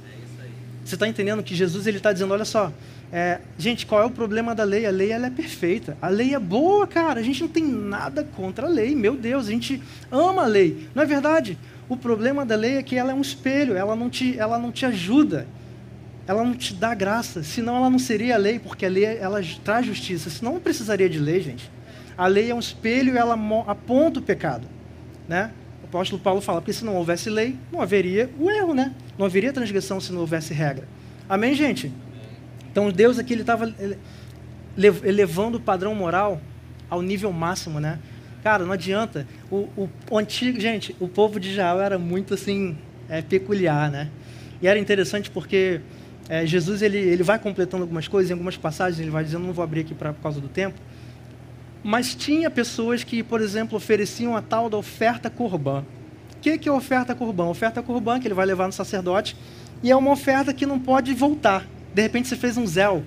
Você 0.84 0.96
está 0.96 1.08
entendendo 1.08 1.44
que 1.44 1.54
Jesus 1.54 1.86
ele 1.86 1.98
está 1.98 2.12
dizendo, 2.12 2.34
olha 2.34 2.46
só, 2.46 2.72
é, 3.12 3.40
gente, 3.58 3.86
qual 3.86 4.02
é 4.02 4.06
o 4.06 4.10
problema 4.10 4.56
da 4.56 4.64
lei? 4.64 4.86
A 4.86 4.92
lei 4.92 5.12
ela 5.12 5.28
é 5.28 5.30
perfeita. 5.30 5.98
A 6.02 6.08
lei 6.08 6.34
é 6.34 6.40
boa, 6.40 6.88
cara. 6.88 7.20
A 7.20 7.24
gente 7.24 7.42
não 7.42 7.50
tem 7.50 7.64
nada 7.64 8.24
contra 8.36 8.68
a 8.68 8.70
lei. 8.70 8.96
Meu 8.96 9.18
Deus, 9.18 9.48
a 9.48 9.52
gente 9.52 9.82
ama 10.10 10.44
a 10.44 10.48
lei. 10.48 10.88
Não 10.96 11.04
é 11.04 11.06
verdade? 11.06 11.58
O 11.90 11.98
problema 11.98 12.46
da 12.46 12.56
lei 12.56 12.78
é 12.78 12.84
que 12.84 12.96
ela 12.96 13.12
é 13.12 13.14
um 13.14 13.20
espelho, 13.20 13.76
ela 13.76 13.98
não 13.98 14.10
te, 14.10 14.40
ela 14.40 14.58
não 14.58 14.72
te 14.72 14.86
ajuda, 14.86 15.46
ela 16.26 16.42
não 16.42 16.54
te 16.54 16.74
dá 16.74 16.96
graça, 16.96 17.44
senão 17.44 17.76
ela 17.76 17.90
não 17.90 18.00
seria 18.00 18.36
a 18.36 18.38
lei, 18.38 18.60
porque 18.60 18.86
a 18.86 18.90
lei 18.90 19.04
ela 19.04 19.42
traz 19.62 19.86
justiça, 19.86 20.30
senão 20.30 20.54
não 20.54 20.62
precisaria 20.62 21.10
de 21.10 21.20
lei, 21.20 21.42
gente. 21.42 21.70
A 22.18 22.28
lei 22.28 22.50
é 22.50 22.56
um 22.56 22.60
espelho 22.60 23.14
e 23.14 23.18
ela 23.18 23.38
aponta 23.68 24.22
o 24.22 24.24
pecado, 24.24 24.66
né? 25.28 25.52
O 25.84 25.88
apóstolo 25.88 26.22
Paulo 26.22 26.40
fala, 26.40 26.62
porque 26.62 26.72
se 26.72 26.86
não 26.86 26.96
houvesse 26.96 27.30
lei, 27.30 27.58
não 27.74 27.82
haveria 27.82 28.30
o 28.40 28.50
erro, 28.50 28.74
né? 28.74 28.94
Não 29.18 29.26
haveria 29.26 29.52
transgressão 29.52 30.00
se 30.00 30.14
não 30.14 30.22
houvesse 30.22 30.54
regra. 30.54 30.88
Amém, 31.28 31.54
gente? 31.54 31.92
Então 32.72 32.90
Deus 32.90 33.20
aqui 33.20 33.34
ele 33.34 33.42
estava 33.42 33.74
elevando 35.04 35.58
o 35.58 35.62
padrão 35.62 35.94
moral 35.94 36.42
ao 36.90 37.02
nível 37.02 37.32
máximo, 37.32 37.80
né? 37.80 38.00
Cara, 38.44 38.66
não 38.66 38.72
adianta. 38.72 39.28
O, 39.52 39.68
o, 39.78 39.90
o, 40.10 40.18
antigo, 40.18 40.60
gente, 40.60 40.96
o 41.00 41.08
povo 41.08 41.40
de 41.40 41.52
Israel 41.52 41.80
era 41.80 42.00
muito 42.00 42.34
assim 42.34 42.78
é, 43.10 43.22
peculiar, 43.22 43.92
né? 43.92 44.10
E 44.62 44.68
era 44.68 44.80
interessante 44.80 45.30
porque 45.30 45.82
é, 46.30 46.46
Jesus 46.46 46.82
ele, 46.82 46.98
ele 46.98 47.24
vai 47.24 47.38
completando 47.38 47.84
algumas 47.84 48.08
coisas, 48.08 48.30
em 48.30 48.34
algumas 48.34 48.58
passagens 48.58 49.00
ele 49.00 49.12
vai 49.12 49.24
dizendo, 49.24 49.46
não 49.46 49.54
vou 49.54 49.64
abrir 49.64 49.82
aqui 49.82 49.94
pra, 49.94 50.14
por 50.14 50.22
causa 50.22 50.40
do 50.40 50.48
tempo. 50.48 50.80
Mas 51.84 52.16
tinha 52.16 52.50
pessoas 52.50 53.04
que, 53.04 53.24
por 53.24 53.42
exemplo, 53.42 53.76
ofereciam 53.76 54.36
a 54.36 54.42
tal 54.42 54.70
da 54.70 54.78
oferta 54.78 55.30
corbã. 55.30 55.84
O 56.38 56.40
que, 56.42 56.58
que 56.58 56.70
é 56.70 56.72
oferta 56.72 57.14
corbã? 57.14 57.46
Oferta 57.46 57.82
corbã 57.82 58.20
que 58.20 58.28
ele 58.28 58.34
vai 58.34 58.46
levar 58.46 58.68
no 58.68 58.74
sacerdote 58.74 59.36
e 59.84 59.92
é 59.92 59.96
uma 59.96 60.12
oferta 60.12 60.54
que 60.54 60.66
não 60.66 60.80
pode 60.80 61.14
voltar. 61.14 61.66
De 61.94 62.02
repente 62.02 62.28
você 62.28 62.36
fez 62.36 62.58
um 62.58 62.66
zelo 62.66 63.04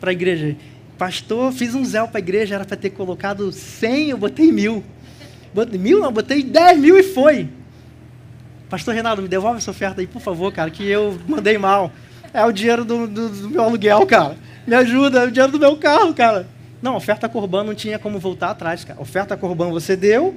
para 0.00 0.10
a 0.10 0.12
igreja 0.12 0.56
pastor, 0.98 1.52
fiz 1.52 1.74
um 1.74 1.84
zelo 1.84 2.08
para 2.08 2.18
a 2.18 2.20
igreja, 2.20 2.56
era 2.56 2.64
para 2.64 2.76
ter 2.76 2.90
colocado 2.90 3.52
100, 3.52 4.10
eu 4.10 4.18
botei 4.18 4.50
mil. 4.50 4.82
Botei, 5.54 5.78
mil 5.78 6.00
não, 6.00 6.12
botei 6.12 6.42
10 6.42 6.78
mil 6.78 6.98
e 6.98 7.02
foi. 7.02 7.48
Pastor 8.68 8.94
Renato, 8.94 9.22
me 9.22 9.28
devolve 9.28 9.58
essa 9.58 9.70
oferta 9.70 10.00
aí, 10.00 10.06
por 10.06 10.20
favor, 10.20 10.52
cara, 10.52 10.70
que 10.70 10.86
eu 10.86 11.16
mandei 11.26 11.56
mal. 11.56 11.90
É 12.34 12.44
o 12.44 12.52
dinheiro 12.52 12.84
do, 12.84 13.06
do, 13.06 13.28
do 13.30 13.50
meu 13.50 13.62
aluguel, 13.62 14.04
cara. 14.04 14.36
Me 14.66 14.74
ajuda, 14.74 15.20
é 15.20 15.26
o 15.26 15.30
dinheiro 15.30 15.52
do 15.52 15.58
meu 15.58 15.76
carro, 15.76 16.12
cara. 16.12 16.46
Não, 16.82 16.96
oferta 16.96 17.28
Corban 17.28 17.64
não 17.64 17.74
tinha 17.74 17.98
como 17.98 18.18
voltar 18.18 18.50
atrás, 18.50 18.84
cara. 18.84 19.00
Oferta 19.00 19.36
Corban 19.36 19.70
você 19.70 19.96
deu, 19.96 20.36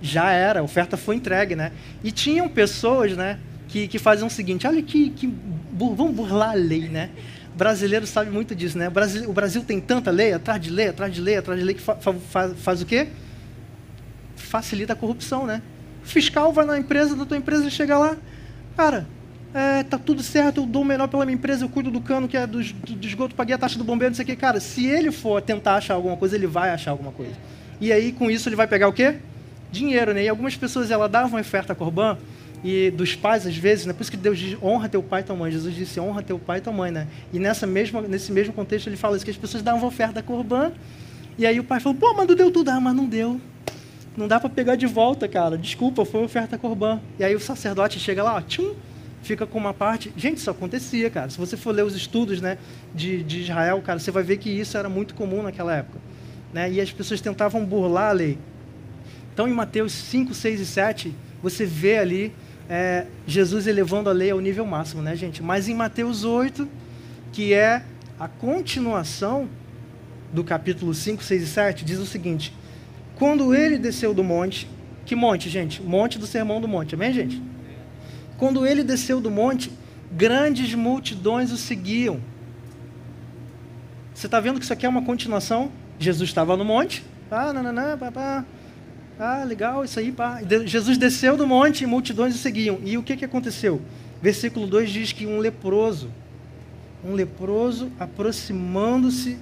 já 0.00 0.30
era, 0.30 0.60
a 0.60 0.62
oferta 0.62 0.96
foi 0.96 1.16
entregue, 1.16 1.54
né? 1.54 1.72
E 2.02 2.10
tinham 2.10 2.48
pessoas, 2.48 3.14
né, 3.16 3.38
que, 3.68 3.86
que 3.86 3.98
faziam 3.98 4.28
o 4.28 4.30
seguinte, 4.30 4.66
olha 4.66 4.80
que, 4.82 5.10
que 5.10 5.32
vamos 5.72 6.14
burlar 6.14 6.50
a 6.50 6.54
lei, 6.54 6.88
né? 6.88 7.10
Brasileiro 7.56 8.06
sabe 8.06 8.30
muito 8.30 8.54
disso, 8.54 8.76
né? 8.76 8.88
O 8.88 8.90
Brasil, 8.90 9.30
o 9.30 9.32
Brasil 9.32 9.64
tem 9.64 9.80
tanta 9.80 10.10
lei, 10.10 10.32
atrás 10.32 10.60
de 10.60 10.70
lei, 10.70 10.88
atrás 10.88 11.12
de 11.12 11.20
lei, 11.20 11.36
atrás 11.36 11.58
de 11.58 11.64
lei, 11.64 11.74
que 11.74 11.80
fa, 11.80 11.96
fa, 11.96 12.50
faz 12.50 12.82
o 12.82 12.86
quê? 12.86 13.08
Facilita 14.36 14.92
a 14.92 14.96
corrupção, 14.96 15.46
né? 15.46 15.62
O 16.04 16.06
fiscal 16.06 16.52
vai 16.52 16.66
na 16.66 16.78
empresa, 16.78 17.16
da 17.16 17.24
tua 17.24 17.36
empresa, 17.36 17.68
chega 17.70 17.98
lá, 17.98 18.16
cara, 18.76 19.06
é, 19.54 19.82
tá 19.82 19.96
tudo 19.96 20.22
certo, 20.22 20.60
eu 20.60 20.66
dou 20.66 20.82
o 20.82 20.84
melhor 20.84 21.08
pela 21.08 21.24
minha 21.24 21.34
empresa, 21.34 21.64
eu 21.64 21.68
cuido 21.70 21.90
do 21.90 22.00
cano 22.00 22.28
que 22.28 22.36
é 22.36 22.46
do, 22.46 22.62
do, 22.62 23.06
esgoto, 23.06 23.34
paguei 23.34 23.54
a 23.54 23.58
taxa 23.58 23.78
do 23.78 23.84
bombeiro, 23.84 24.10
não 24.10 24.14
sei 24.16 24.24
o 24.24 24.26
quê. 24.26 24.36
Cara, 24.36 24.60
se 24.60 24.86
ele 24.86 25.10
for 25.10 25.40
tentar 25.40 25.76
achar 25.76 25.94
alguma 25.94 26.16
coisa, 26.16 26.36
ele 26.36 26.46
vai 26.46 26.68
achar 26.70 26.90
alguma 26.90 27.10
coisa. 27.10 27.32
E 27.80 27.90
aí, 27.90 28.12
com 28.12 28.30
isso, 28.30 28.50
ele 28.50 28.56
vai 28.56 28.66
pegar 28.66 28.86
o 28.86 28.92
quê? 28.92 29.16
Dinheiro, 29.72 30.12
né? 30.12 30.24
E 30.24 30.28
algumas 30.28 30.54
pessoas, 30.56 30.90
ela 30.90 31.08
davam 31.08 31.40
oferta 31.40 31.72
a 31.72 31.76
Corban, 31.76 32.18
e 32.64 32.90
dos 32.90 33.14
pais, 33.14 33.46
às 33.46 33.56
vezes, 33.56 33.86
né? 33.86 33.92
por 33.92 34.02
isso 34.02 34.10
que 34.10 34.16
Deus 34.16 34.38
diz, 34.38 34.58
honra 34.62 34.88
teu 34.88 35.02
pai 35.02 35.20
e 35.20 35.24
tua 35.24 35.36
mãe. 35.36 35.50
Jesus 35.52 35.74
disse, 35.74 36.00
honra 36.00 36.22
teu 36.22 36.38
pai 36.38 36.58
e 36.58 36.60
tua 36.60 36.72
mãe. 36.72 36.90
Né? 36.90 37.06
E 37.32 37.38
nessa 37.38 37.66
mesma, 37.66 38.00
nesse 38.02 38.32
mesmo 38.32 38.52
contexto 38.52 38.88
ele 38.88 38.96
fala 38.96 39.16
isso, 39.16 39.24
que 39.24 39.30
as 39.30 39.36
pessoas 39.36 39.62
davam 39.62 39.86
oferta 39.86 40.22
corbã, 40.22 40.72
e 41.38 41.46
aí 41.46 41.60
o 41.60 41.64
pai 41.64 41.80
falou, 41.80 41.98
pô, 41.98 42.14
mas 42.14 42.26
não 42.26 42.34
deu 42.34 42.50
tudo. 42.50 42.70
Ah, 42.70 42.80
mas 42.80 42.94
não 42.94 43.06
deu. 43.06 43.40
Não 44.16 44.26
dá 44.26 44.40
para 44.40 44.48
pegar 44.48 44.76
de 44.76 44.86
volta, 44.86 45.28
cara. 45.28 45.58
Desculpa, 45.58 46.04
foi 46.04 46.24
oferta 46.24 46.56
corbã. 46.56 46.98
E 47.18 47.24
aí 47.24 47.34
o 47.34 47.40
sacerdote 47.40 48.00
chega 48.00 48.22
lá, 48.22 48.36
ó, 48.36 48.40
tchum, 48.40 48.74
fica 49.22 49.46
com 49.46 49.58
uma 49.58 49.74
parte. 49.74 50.10
Gente, 50.16 50.38
isso 50.38 50.50
acontecia, 50.50 51.10
cara. 51.10 51.28
Se 51.28 51.36
você 51.36 51.56
for 51.56 51.72
ler 51.72 51.84
os 51.84 51.94
estudos 51.94 52.40
né, 52.40 52.56
de, 52.94 53.22
de 53.22 53.42
Israel, 53.42 53.82
cara, 53.82 53.98
você 53.98 54.10
vai 54.10 54.22
ver 54.22 54.38
que 54.38 54.48
isso 54.48 54.78
era 54.78 54.88
muito 54.88 55.14
comum 55.14 55.42
naquela 55.42 55.74
época. 55.74 55.98
né? 56.54 56.72
e 56.72 56.80
as 56.80 56.90
pessoas 56.90 57.20
tentavam 57.20 57.64
burlar 57.64 58.08
a 58.08 58.12
lei. 58.12 58.38
Então, 59.34 59.46
em 59.46 59.52
Mateus 59.52 59.92
5, 59.92 60.32
6 60.32 60.60
e 60.60 60.66
7, 60.66 61.14
você 61.42 61.66
vê 61.66 61.98
ali 61.98 62.32
é, 62.68 63.06
Jesus 63.26 63.66
elevando 63.66 64.10
a 64.10 64.12
lei 64.12 64.30
ao 64.30 64.40
nível 64.40 64.66
máximo, 64.66 65.02
né, 65.02 65.14
gente? 65.14 65.42
Mas 65.42 65.68
em 65.68 65.74
Mateus 65.74 66.24
8, 66.24 66.68
que 67.32 67.52
é 67.52 67.82
a 68.18 68.26
continuação 68.28 69.48
do 70.32 70.42
capítulo 70.42 70.92
5, 70.92 71.22
6 71.22 71.42
e 71.42 71.46
7, 71.46 71.84
diz 71.84 71.98
o 71.98 72.06
seguinte: 72.06 72.52
Quando 73.14 73.54
ele 73.54 73.78
desceu 73.78 74.12
do 74.12 74.24
monte, 74.24 74.68
que 75.04 75.14
monte, 75.14 75.48
gente? 75.48 75.82
Monte 75.82 76.18
do 76.18 76.26
Sermão 76.26 76.60
do 76.60 76.66
Monte, 76.66 76.94
amém, 76.94 77.12
gente? 77.12 77.40
Quando 78.36 78.66
ele 78.66 78.82
desceu 78.82 79.20
do 79.20 79.30
monte, 79.30 79.70
grandes 80.12 80.74
multidões 80.74 81.52
o 81.52 81.56
seguiam. 81.56 82.20
Você 84.12 84.26
está 84.26 84.40
vendo 84.40 84.58
que 84.58 84.64
isso 84.64 84.72
aqui 84.72 84.84
é 84.84 84.88
uma 84.88 85.02
continuação? 85.02 85.70
Jesus 85.98 86.28
estava 86.28 86.56
no 86.56 86.64
monte, 86.64 87.04
ah, 87.30 87.52
nananã, 87.52 87.96
papá, 87.96 88.44
ah, 89.18 89.44
legal, 89.44 89.84
isso 89.84 89.98
aí, 89.98 90.12
pá. 90.12 90.40
Jesus 90.66 90.98
desceu 90.98 91.36
do 91.36 91.46
monte 91.46 91.84
e 91.84 91.86
multidões 91.86 92.34
o 92.34 92.38
seguiam. 92.38 92.78
E 92.84 92.98
o 92.98 93.02
que, 93.02 93.16
que 93.16 93.24
aconteceu? 93.24 93.80
Versículo 94.20 94.66
2 94.66 94.90
diz 94.90 95.12
que 95.12 95.26
um 95.26 95.38
leproso, 95.38 96.10
um 97.04 97.12
leproso, 97.12 97.90
aproximando-se, 97.98 99.38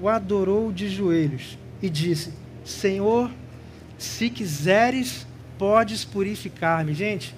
o 0.00 0.08
adorou 0.08 0.72
de 0.72 0.88
joelhos 0.88 1.56
e 1.80 1.88
disse: 1.88 2.32
Senhor, 2.64 3.30
se 3.98 4.28
quiseres, 4.30 5.26
podes 5.58 6.04
purificar-me. 6.04 6.92
Gente, 6.94 7.34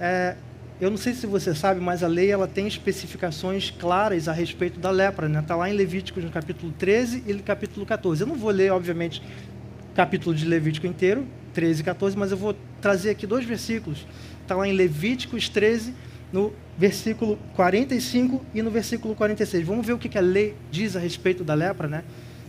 é, 0.00 0.36
eu 0.80 0.90
não 0.90 0.96
sei 0.96 1.14
se 1.14 1.26
você 1.26 1.54
sabe, 1.54 1.80
mas 1.80 2.02
a 2.02 2.08
lei 2.08 2.30
ela 2.30 2.46
tem 2.46 2.66
especificações 2.66 3.70
claras 3.70 4.28
a 4.28 4.32
respeito 4.32 4.80
da 4.80 4.90
lepra. 4.90 5.26
Está 5.26 5.40
né? 5.40 5.46
Tá 5.46 5.56
lá 5.56 5.70
em 5.70 5.72
Levíticos, 5.72 6.24
no 6.24 6.30
capítulo 6.30 6.72
13 6.76 7.24
e 7.26 7.32
no 7.32 7.42
capítulo 7.42 7.86
14. 7.86 8.22
Eu 8.22 8.26
não 8.26 8.36
vou 8.36 8.50
ler, 8.50 8.72
obviamente, 8.72 9.22
capítulo 9.96 10.36
de 10.36 10.44
Levítico 10.44 10.86
inteiro, 10.86 11.26
13 11.54 11.80
e 11.80 11.84
14, 11.84 12.18
mas 12.18 12.30
eu 12.30 12.36
vou 12.36 12.54
trazer 12.82 13.08
aqui 13.08 13.26
dois 13.26 13.46
versículos. 13.46 14.06
Está 14.42 14.54
lá 14.54 14.68
em 14.68 14.72
Levíticos 14.72 15.48
13, 15.48 15.94
no 16.30 16.52
versículo 16.76 17.38
45 17.54 18.44
e 18.54 18.60
no 18.60 18.70
versículo 18.70 19.14
46. 19.14 19.66
Vamos 19.66 19.86
ver 19.86 19.94
o 19.94 19.98
que, 19.98 20.18
a 20.18 20.20
lei 20.20 20.54
diz 20.70 20.94
a 20.96 21.00
respeito 21.00 21.42
da 21.42 21.54
lepra, 21.54 21.88
né? 21.88 22.04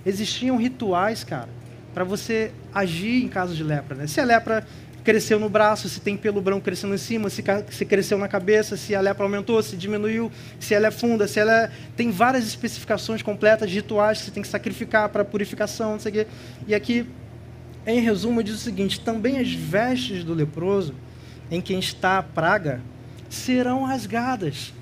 Existiam 0.05 0.57
rituais, 0.57 1.23
cara, 1.23 1.47
para 1.93 2.03
você 2.03 2.51
agir 2.73 3.23
em 3.23 3.29
caso 3.29 3.55
de 3.55 3.63
lepra, 3.63 3.95
né? 3.95 4.07
Se 4.07 4.19
a 4.19 4.25
lepra 4.25 4.67
cresceu 5.05 5.39
no 5.39 5.47
braço, 5.47 5.87
se 5.87 6.01
tem 6.01 6.17
pelo 6.17 6.41
branco 6.41 6.65
crescendo 6.65 6.93
em 6.93 6.97
cima, 6.97 7.29
se, 7.29 7.41
se 7.71 7.85
cresceu 7.85 8.17
na 8.17 8.27
cabeça, 8.27 8.75
se 8.75 8.93
a 8.93 8.99
lepra 8.99 9.23
aumentou, 9.23 9.63
se 9.63 9.77
diminuiu, 9.77 10.29
se 10.59 10.73
ela 10.73 10.87
é 10.87 10.91
funda, 10.91 11.29
se 11.29 11.39
ela 11.39 11.63
é... 11.63 11.71
tem 11.95 12.11
várias 12.11 12.45
especificações 12.45 13.21
completas 13.21 13.69
de 13.69 13.77
rituais 13.77 14.19
que 14.19 14.25
você 14.25 14.31
tem 14.31 14.43
que 14.43 14.49
sacrificar 14.49 15.07
para 15.07 15.23
purificação, 15.23 15.93
não 15.93 15.99
sei 15.99 16.11
o 16.11 16.15
quê. 16.15 16.27
E 16.67 16.75
aqui 16.75 17.07
em 17.87 18.01
resumo, 18.01 18.43
diz 18.43 18.55
o 18.55 18.59
seguinte: 18.59 18.99
também 18.99 19.39
as 19.39 19.51
vestes 19.51 20.23
do 20.23 20.33
leproso, 20.33 20.93
em 21.49 21.61
quem 21.61 21.79
está 21.79 22.17
a 22.17 22.23
praga, 22.23 22.81
serão 23.29 23.83
rasgadas, 23.83 24.73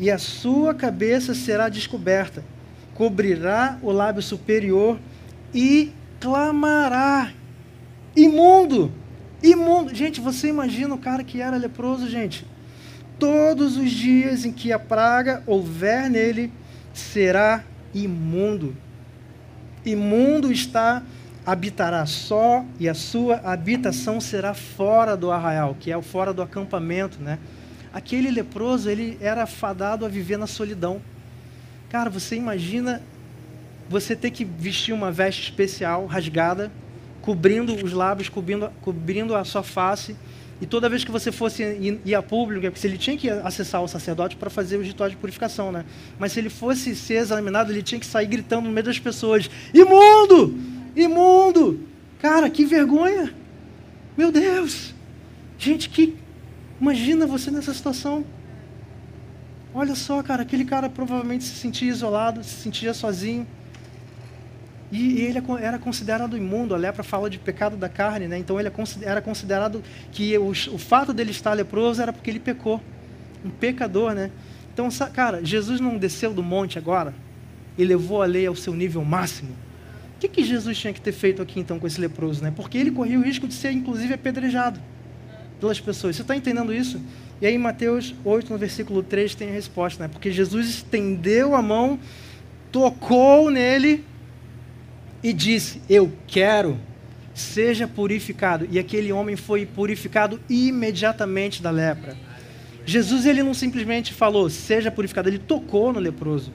e 0.00 0.10
a 0.10 0.18
sua 0.18 0.74
cabeça 0.74 1.32
será 1.32 1.68
descoberta, 1.68 2.44
cobrirá 2.94 3.78
o 3.80 3.92
lábio 3.92 4.20
superior 4.20 4.98
e 5.54 5.92
clamará: 6.18 7.32
imundo! 8.16 8.92
Imundo! 9.40 9.94
Gente, 9.94 10.20
você 10.20 10.48
imagina 10.48 10.94
o 10.94 10.98
cara 10.98 11.22
que 11.24 11.40
era 11.40 11.56
leproso, 11.56 12.08
gente? 12.08 12.46
Todos 13.18 13.76
os 13.76 13.90
dias 13.90 14.44
em 14.44 14.52
que 14.52 14.72
a 14.72 14.78
praga 14.78 15.42
houver 15.46 16.10
nele, 16.10 16.52
será 16.92 17.64
imundo. 17.94 18.76
Imundo 19.84 20.52
está 20.52 21.02
habitará 21.44 22.06
só 22.06 22.64
e 22.78 22.88
a 22.88 22.94
sua 22.94 23.36
habitação 23.44 24.20
será 24.20 24.54
fora 24.54 25.16
do 25.16 25.30
arraial, 25.30 25.76
que 25.78 25.90
é 25.90 25.96
o 25.96 26.02
fora 26.02 26.32
do 26.32 26.42
acampamento, 26.42 27.20
né? 27.20 27.38
Aquele 27.92 28.30
leproso, 28.30 28.88
ele 28.88 29.18
era 29.20 29.46
fadado 29.46 30.06
a 30.06 30.08
viver 30.08 30.38
na 30.38 30.46
solidão. 30.46 31.02
Cara, 31.90 32.08
você 32.08 32.36
imagina 32.36 33.02
você 33.88 34.16
ter 34.16 34.30
que 34.30 34.44
vestir 34.44 34.94
uma 34.94 35.12
veste 35.12 35.42
especial, 35.42 36.06
rasgada, 36.06 36.72
cobrindo 37.20 37.74
os 37.84 37.92
lábios, 37.92 38.28
cobrindo, 38.28 38.70
cobrindo 38.80 39.36
a 39.36 39.44
sua 39.44 39.62
face, 39.62 40.16
e 40.60 40.66
toda 40.66 40.88
vez 40.88 41.04
que 41.04 41.10
você 41.10 41.32
fosse 41.32 41.62
ir, 41.62 42.00
ir 42.04 42.14
a 42.14 42.22
público, 42.22 42.70
porque 42.70 42.86
ele 42.86 42.96
tinha 42.96 43.16
que 43.16 43.28
acessar 43.28 43.82
o 43.82 43.88
sacerdote 43.88 44.36
para 44.36 44.48
fazer 44.48 44.76
o 44.76 44.82
ritual 44.82 45.10
de 45.10 45.16
purificação, 45.16 45.72
né? 45.72 45.84
Mas 46.18 46.32
se 46.32 46.38
ele 46.38 46.48
fosse 46.48 46.94
ser 46.94 47.14
examinado, 47.14 47.72
ele 47.72 47.82
tinha 47.82 47.98
que 47.98 48.06
sair 48.06 48.26
gritando 48.26 48.66
no 48.66 48.70
meio 48.70 48.86
das 48.86 48.98
pessoas: 48.98 49.50
imundo! 49.74 50.56
Imundo! 50.94 51.80
Cara, 52.20 52.48
que 52.50 52.64
vergonha! 52.64 53.34
Meu 54.16 54.30
Deus! 54.30 54.94
Gente, 55.58 55.88
que. 55.88 56.16
Imagina 56.80 57.26
você 57.26 57.50
nessa 57.50 57.72
situação. 57.72 58.24
Olha 59.74 59.94
só, 59.94 60.22
cara, 60.22 60.42
aquele 60.42 60.64
cara 60.64 60.90
provavelmente 60.90 61.44
se 61.44 61.54
sentia 61.54 61.88
isolado, 61.88 62.44
se 62.44 62.56
sentia 62.56 62.92
sozinho. 62.92 63.46
E 64.90 65.20
ele 65.22 65.42
era 65.60 65.78
considerado 65.78 66.36
imundo. 66.36 66.74
A 66.74 66.78
lepra 66.78 67.02
fala 67.02 67.30
de 67.30 67.38
pecado 67.38 67.76
da 67.76 67.88
carne, 67.88 68.28
né? 68.28 68.36
Então 68.36 68.60
ele 68.60 68.68
é 68.68 68.72
era 69.02 69.22
considerado 69.22 69.82
que 70.10 70.36
o, 70.36 70.50
o 70.50 70.78
fato 70.78 71.14
dele 71.14 71.30
estar 71.30 71.54
leproso 71.54 72.02
era 72.02 72.12
porque 72.12 72.30
ele 72.30 72.40
pecou. 72.40 72.82
Um 73.44 73.50
pecador, 73.50 74.12
né? 74.12 74.30
Então, 74.72 74.88
cara, 75.12 75.44
Jesus 75.44 75.80
não 75.80 75.96
desceu 75.96 76.34
do 76.34 76.42
monte 76.42 76.78
agora 76.78 77.14
e 77.78 77.84
levou 77.84 78.22
a 78.22 78.26
lei 78.26 78.46
ao 78.46 78.54
seu 78.54 78.74
nível 78.74 79.04
máximo 79.04 79.54
que, 80.22 80.28
que 80.28 80.44
Jesus 80.44 80.78
tinha 80.78 80.92
que 80.92 81.00
ter 81.00 81.12
feito 81.12 81.42
aqui 81.42 81.58
então 81.58 81.78
com 81.78 81.86
esse 81.86 82.00
leproso? 82.00 82.42
Né? 82.42 82.52
Porque 82.54 82.78
ele 82.78 82.90
corria 82.90 83.18
o 83.18 83.22
risco 83.22 83.48
de 83.48 83.54
ser, 83.54 83.72
inclusive, 83.72 84.14
apedrejado 84.14 84.80
pelas 85.60 85.80
pessoas. 85.80 86.16
Você 86.16 86.22
está 86.22 86.36
entendendo 86.36 86.72
isso? 86.72 87.00
E 87.40 87.46
aí, 87.46 87.54
em 87.54 87.58
Mateus 87.58 88.14
8, 88.24 88.52
no 88.52 88.58
versículo 88.58 89.02
3, 89.02 89.34
tem 89.34 89.48
a 89.48 89.52
resposta, 89.52 90.04
né? 90.04 90.08
Porque 90.08 90.30
Jesus 90.30 90.68
estendeu 90.68 91.54
a 91.56 91.62
mão, 91.62 91.98
tocou 92.70 93.50
nele 93.50 94.04
e 95.22 95.32
disse: 95.32 95.80
Eu 95.88 96.12
quero, 96.26 96.78
seja 97.34 97.88
purificado. 97.88 98.68
E 98.70 98.78
aquele 98.78 99.12
homem 99.12 99.34
foi 99.34 99.66
purificado 99.66 100.40
imediatamente 100.48 101.60
da 101.60 101.70
lepra. 101.70 102.16
Jesus 102.84 103.26
ele 103.26 103.42
não 103.42 103.54
simplesmente 103.54 104.12
falou, 104.12 104.50
seja 104.50 104.90
purificado, 104.90 105.28
ele 105.28 105.38
tocou 105.38 105.92
no 105.92 106.00
leproso. 106.00 106.52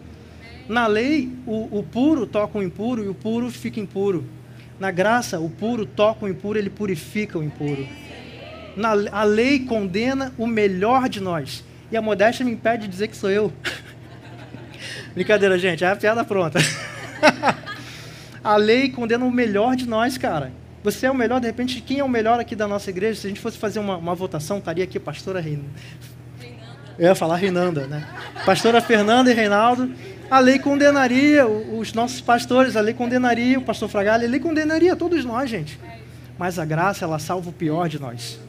Na 0.67 0.85
lei, 0.85 1.31
o, 1.45 1.79
o 1.79 1.83
puro 1.83 2.27
toca 2.27 2.57
o 2.57 2.63
impuro 2.63 3.03
e 3.03 3.07
o 3.07 3.13
puro 3.13 3.49
fica 3.49 3.79
impuro. 3.79 4.25
Na 4.79 4.91
graça, 4.91 5.39
o 5.39 5.49
puro 5.49 5.85
toca 5.85 6.25
o 6.25 6.29
impuro, 6.29 6.59
ele 6.59 6.69
purifica 6.69 7.39
o 7.39 7.43
impuro. 7.43 7.87
Na, 8.75 8.89
a 9.11 9.23
lei 9.23 9.61
condena 9.61 10.33
o 10.37 10.45
melhor 10.45 11.07
de 11.07 11.19
nós. 11.19 11.63
E 11.91 11.97
a 11.97 12.01
modéstia 12.01 12.45
me 12.45 12.51
impede 12.51 12.83
de 12.83 12.89
dizer 12.89 13.07
que 13.07 13.15
sou 13.15 13.29
eu. 13.29 13.51
Brincadeira, 15.15 15.57
gente, 15.57 15.83
é 15.83 15.87
a 15.87 15.95
piada 15.95 16.23
pronta. 16.23 16.59
a 18.43 18.57
lei 18.57 18.89
condena 18.89 19.25
o 19.25 19.31
melhor 19.31 19.75
de 19.75 19.87
nós, 19.87 20.17
cara. 20.17 20.51
Você 20.83 21.05
é 21.05 21.11
o 21.11 21.15
melhor, 21.15 21.39
de 21.39 21.47
repente, 21.47 21.81
quem 21.81 21.99
é 21.99 22.03
o 22.03 22.09
melhor 22.09 22.39
aqui 22.39 22.55
da 22.55 22.67
nossa 22.67 22.89
igreja? 22.89 23.21
Se 23.21 23.27
a 23.27 23.29
gente 23.29 23.41
fosse 23.41 23.57
fazer 23.57 23.79
uma, 23.79 23.97
uma 23.97 24.13
votação, 24.13 24.59
estaria 24.59 24.83
aqui 24.83 24.97
a 24.97 25.01
pastora 25.01 25.39
Reinaldo. 25.39 25.69
Eu 26.99 27.05
ia 27.07 27.15
falar 27.15 27.35
Reinanda, 27.37 27.87
né? 27.87 28.07
Pastora 28.45 28.81
Fernanda 28.81 29.31
e 29.31 29.33
Reinaldo 29.33 29.91
a 30.29 30.39
lei 30.39 30.59
condenaria 30.59 31.47
os 31.47 31.93
nossos 31.93 32.19
pastores, 32.19 32.75
a 32.75 32.81
lei 32.81 32.93
condenaria 32.93 33.57
o 33.57 33.61
pastor 33.61 33.87
Fragalha, 33.87 34.27
a 34.27 34.29
lei 34.29 34.39
condenaria 34.39 34.95
todos 34.95 35.23
nós, 35.23 35.49
gente. 35.49 35.79
Mas 36.37 36.59
a 36.59 36.65
graça, 36.65 37.05
ela 37.05 37.17
salva 37.17 37.49
o 37.49 37.53
pior 37.53 37.87
de 37.87 37.99
nós. 37.99 38.39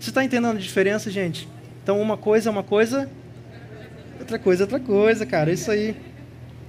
Você 0.00 0.10
está 0.10 0.24
entendendo 0.24 0.56
a 0.56 0.60
diferença, 0.60 1.10
gente? 1.10 1.48
Então, 1.82 2.00
uma 2.00 2.16
coisa 2.16 2.48
é 2.48 2.52
uma 2.52 2.62
coisa, 2.62 3.08
outra 4.18 4.38
coisa 4.38 4.62
é 4.62 4.64
outra 4.64 4.80
coisa, 4.80 5.26
cara. 5.26 5.52
Isso 5.52 5.70
aí. 5.70 5.94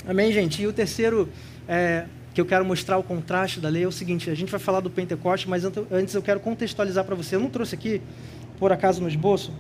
Amém, 0.08 0.32
gente? 0.32 0.62
E 0.62 0.68
o 0.68 0.74
terceiro 0.74 1.30
é, 1.68 2.06
que 2.34 2.40
eu 2.40 2.46
quero 2.46 2.64
mostrar 2.64 2.98
o 2.98 3.04
contraste 3.04 3.60
da 3.60 3.70
lei 3.70 3.84
é 3.84 3.88
o 3.88 3.92
seguinte: 3.92 4.30
a 4.30 4.36
gente 4.36 4.52
vai 4.52 4.60
falar 4.60 4.82
do 4.82 4.90
Pentecoste, 4.90 5.50
mas 5.50 5.64
antes 5.66 6.14
eu 6.14 6.22
quero 6.22 6.40
contextualizar 6.40 7.04
para 7.06 7.16
você. 7.16 7.36
Eu 7.36 7.40
não 7.40 7.50
trouxe 7.50 7.74
aqui, 7.74 8.02
por 8.60 8.72
acaso, 8.72 9.02
no 9.02 9.08
esboço, 9.08 9.52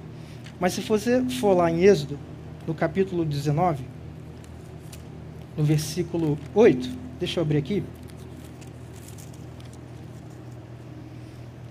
mas 0.60 0.74
se 0.74 0.82
você 0.82 1.24
for 1.40 1.54
lá 1.54 1.72
em 1.72 1.84
Êxodo, 1.84 2.20
no 2.68 2.74
capítulo 2.74 3.26
19 3.26 3.97
no 5.58 5.64
versículo 5.64 6.38
8. 6.54 6.90
Deixa 7.20 7.40
eu 7.40 7.44
abrir 7.44 7.58
aqui. 7.58 7.84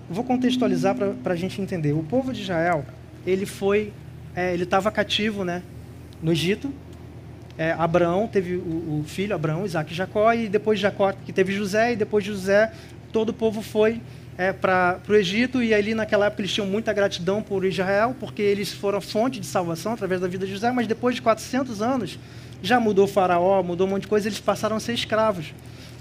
Vou 0.09 0.23
contextualizar 0.23 0.95
para 0.95 1.33
a 1.33 1.35
gente 1.35 1.61
entender. 1.61 1.93
O 1.93 2.03
povo 2.03 2.33
de 2.33 2.41
Israel, 2.41 2.85
ele 3.25 3.45
foi, 3.45 3.93
é, 4.35 4.53
ele 4.53 4.63
estava 4.63 4.91
cativo, 4.91 5.43
né, 5.43 5.63
no 6.21 6.31
Egito. 6.31 6.71
É, 7.57 7.71
Abraão 7.71 8.27
teve 8.27 8.55
o, 8.55 8.99
o, 8.99 9.03
filho 9.05 9.33
Abraão, 9.33 9.65
Isaac 9.65 9.91
e 9.91 9.95
Jacó, 9.95 10.31
e 10.33 10.47
depois 10.47 10.77
de 10.79 10.83
Jacó 10.83 11.11
que 11.11 11.33
teve 11.33 11.53
José, 11.53 11.93
e 11.93 11.95
depois 11.95 12.23
de 12.23 12.31
José 12.31 12.71
todo 13.11 13.29
o 13.29 13.33
povo 13.33 13.61
foi 13.61 13.99
é, 14.37 14.53
para 14.53 15.01
o 15.09 15.15
Egito, 15.15 15.63
e 15.63 15.73
ali 15.73 15.95
naquela 15.95 16.27
época 16.27 16.41
eles 16.41 16.53
tinham 16.53 16.67
muita 16.67 16.93
gratidão 16.93 17.41
por 17.41 17.65
Israel, 17.65 18.15
porque 18.19 18.41
eles 18.41 18.71
foram 18.71 19.01
fonte 19.01 19.39
de 19.39 19.47
salvação 19.47 19.93
através 19.93 20.21
da 20.21 20.27
vida 20.27 20.45
de 20.45 20.51
José, 20.51 20.71
mas 20.71 20.85
depois 20.85 21.15
de 21.15 21.21
400 21.21 21.81
anos 21.81 22.19
já 22.61 22.79
mudou 22.79 23.05
o 23.05 23.07
faraó, 23.07 23.61
mudou 23.63 23.87
um 23.87 23.91
monte 23.91 24.03
de 24.03 24.07
coisa, 24.07 24.27
eles 24.27 24.39
passaram 24.39 24.75
a 24.75 24.79
ser 24.79 24.93
escravos. 24.93 25.53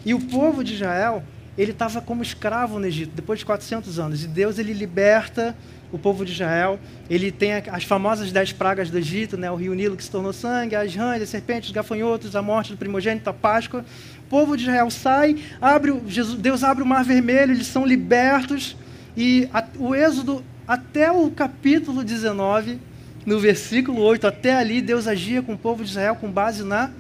E 0.04 0.14
o 0.14 0.20
povo 0.20 0.62
de 0.62 0.74
Israel, 0.74 1.22
ele 1.59 1.72
estava 1.72 2.00
como 2.00 2.22
escravo 2.22 2.78
no 2.78 2.86
Egito, 2.86 3.12
depois 3.14 3.40
de 3.40 3.44
400 3.44 3.98
anos. 3.98 4.24
E 4.24 4.28
Deus, 4.28 4.59
ele 4.59 4.72
liberta 4.72 5.57
o 5.92 5.98
povo 5.98 6.24
de 6.24 6.32
Israel. 6.32 6.78
Ele 7.09 7.30
tem 7.30 7.54
as 7.54 7.84
famosas 7.84 8.32
dez 8.32 8.52
pragas 8.52 8.90
do 8.90 8.98
Egito, 8.98 9.36
né? 9.36 9.50
o 9.50 9.57
rio 9.57 9.74
Nilo 9.74 9.96
que 9.96 10.04
se 10.04 10.11
tornou 10.11 10.32
sangue, 10.32 10.74
as 10.74 10.94
rãs, 10.94 11.22
as 11.22 11.28
serpentes, 11.28 11.68
os 11.68 11.74
gafanhotos, 11.74 12.36
a 12.36 12.42
morte 12.42 12.72
do 12.72 12.76
primogênito, 12.76 13.28
a 13.28 13.32
Páscoa. 13.32 13.84
O 14.20 14.28
povo 14.28 14.57
de 14.57 14.64
Israel 14.64 14.90
sai, 14.90 15.36
abre, 15.61 16.00
Jesus, 16.07 16.38
Deus 16.40 16.64
abre 16.64 16.82
o 16.82 16.86
mar 16.86 17.04
vermelho, 17.04 17.52
eles 17.52 17.66
são 17.66 17.86
libertos. 17.86 18.76
E 19.16 19.48
a, 19.52 19.64
o 19.78 19.94
Êxodo, 19.94 20.44
até 20.66 21.11
o 21.11 21.30
capítulo 21.30 22.02
19, 22.02 22.78
no 23.27 23.41
versículo 23.41 24.01
8, 24.03 24.24
até 24.24 24.55
ali, 24.55 24.81
Deus 24.81 25.09
agia 25.09 25.43
com 25.43 25.55
o 25.55 25.59
povo 25.59 25.83
de 25.83 25.91
Israel 25.91 26.14
com 26.14 26.31
base 26.31 26.62
na 26.62 26.93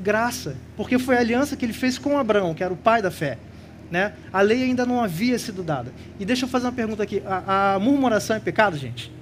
graça. 0.00 0.56
Porque 0.76 0.96
foi 0.96 1.16
a 1.16 1.18
aliança 1.18 1.56
que 1.56 1.64
ele 1.64 1.72
fez 1.72 1.98
com 1.98 2.16
Abraão, 2.16 2.54
que 2.54 2.62
era 2.62 2.72
o 2.72 2.76
pai 2.76 3.02
da 3.02 3.10
fé. 3.10 3.36
Né? 3.90 4.12
A 4.32 4.40
lei 4.40 4.62
ainda 4.62 4.86
não 4.86 5.02
havia 5.02 5.38
sido 5.38 5.62
dada. 5.62 5.92
E 6.20 6.24
deixa 6.24 6.44
eu 6.44 6.48
fazer 6.48 6.66
uma 6.66 6.72
pergunta 6.72 7.02
aqui: 7.02 7.20
a, 7.26 7.74
a 7.74 7.78
murmuração 7.80 8.36
é 8.36 8.40
pecado, 8.40 8.78
gente? 8.78 9.12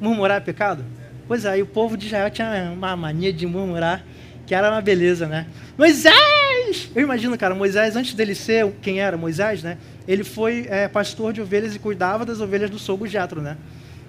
Murmurar 0.00 0.38
é 0.38 0.40
pecado? 0.40 0.84
Pois 1.28 1.44
é, 1.44 1.58
e 1.58 1.62
o 1.62 1.66
povo 1.66 1.96
de 1.96 2.06
Israel 2.06 2.28
tinha 2.28 2.72
uma 2.74 2.96
mania 2.96 3.32
de 3.32 3.46
murmurar, 3.46 4.04
que 4.46 4.54
era 4.54 4.68
uma 4.68 4.80
beleza, 4.80 5.28
né? 5.28 5.46
Moisés! 5.78 6.90
Eu 6.94 7.02
imagino, 7.02 7.38
cara, 7.38 7.54
Moisés, 7.54 7.94
antes 7.94 8.14
dele 8.14 8.34
ser 8.34 8.70
quem 8.82 9.00
era 9.00 9.16
Moisés, 9.16 9.62
né? 9.62 9.78
Ele 10.08 10.24
foi 10.24 10.66
é, 10.68 10.88
pastor 10.88 11.32
de 11.32 11.40
ovelhas 11.40 11.74
e 11.74 11.78
cuidava 11.78 12.26
das 12.26 12.40
ovelhas 12.40 12.68
do 12.68 12.80
sogro 12.80 13.06
Jetro, 13.06 13.40
né? 13.40 13.56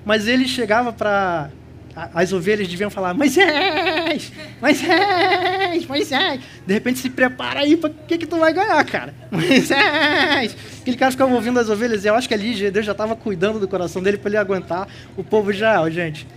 Mas 0.04 0.28
ele 0.28 0.48
chegava 0.48 0.92
para 0.92 1.52
as 1.96 2.34
ovelhas 2.34 2.68
deviam 2.68 2.90
falar: 2.90 3.14
Moisés, 3.14 4.32
Moisés, 4.62 5.86
Moisés. 5.88 6.42
De 6.66 6.74
repente 6.74 7.00
se 7.00 7.10
prepara 7.10 7.62
aí 7.62 7.76
para 7.76 7.90
o 7.90 7.94
que, 8.08 8.18
que 8.18 8.26
tu 8.26 8.38
vai 8.38 8.54
ganhar, 8.54 8.84
cara. 8.86 9.14
Moisés. 9.32 10.56
Aquele 10.82 10.98
cara 10.98 11.12
ficava 11.12 11.34
ouvindo 11.34 11.60
as 11.60 11.70
ovelhas 11.70 12.04
e 12.04 12.08
eu 12.08 12.16
acho 12.16 12.28
que 12.28 12.34
ali 12.34 12.72
Deus 12.72 12.86
já 12.86 12.92
estava 12.92 13.16
cuidando 13.16 13.60
do 13.60 13.68
coração 13.68 14.02
dele 14.02 14.18
para 14.18 14.30
ele 14.30 14.38
aguentar 14.38 14.88
o 15.18 15.24
povo 15.24 15.52
de 15.52 15.58
Israel, 15.58 15.90
gente. 15.92 16.28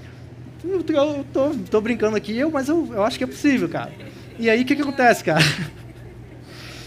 Eu 0.65 0.83
tô, 0.83 1.51
tô, 1.71 1.81
brincando 1.81 2.17
aqui, 2.17 2.37
eu, 2.39 2.51
mas 2.51 2.69
eu, 2.69 2.91
eu 2.95 3.05
acho 3.05 3.19
que 3.19 3.25
é 3.25 3.27
possível, 3.27 3.69
cara. 3.69 3.93
E 4.39 4.49
aí 4.49 4.63
o 4.63 4.65
que, 4.65 4.75
que 4.75 4.83
acontece, 4.83 5.23
cara? 5.25 5.45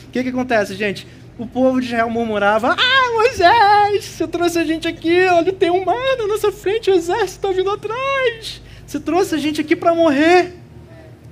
O 0.08 0.10
que, 0.10 0.24
que 0.24 0.30
acontece, 0.30 0.74
gente? 0.74 1.06
O 1.38 1.46
povo 1.46 1.80
de 1.80 1.86
Israel 1.86 2.10
murmurava: 2.10 2.76
Ah, 2.78 3.12
Moisés, 3.14 4.06
você 4.06 4.28
trouxe 4.28 4.58
a 4.58 4.64
gente 4.64 4.88
aqui, 4.88 5.26
olha, 5.28 5.54
tem 5.54 5.70
um 5.70 5.86
mar 5.86 6.18
na 6.18 6.28
nossa 6.28 6.52
frente, 6.52 6.90
o 6.90 6.94
exército 6.94 7.48
está 7.48 7.52
vindo 7.52 7.70
atrás. 7.70 8.62
Você 8.86 9.00
trouxe 9.00 9.36
a 9.36 9.38
gente 9.38 9.62
aqui 9.62 9.76
para 9.76 9.94
morrer. 9.94 10.56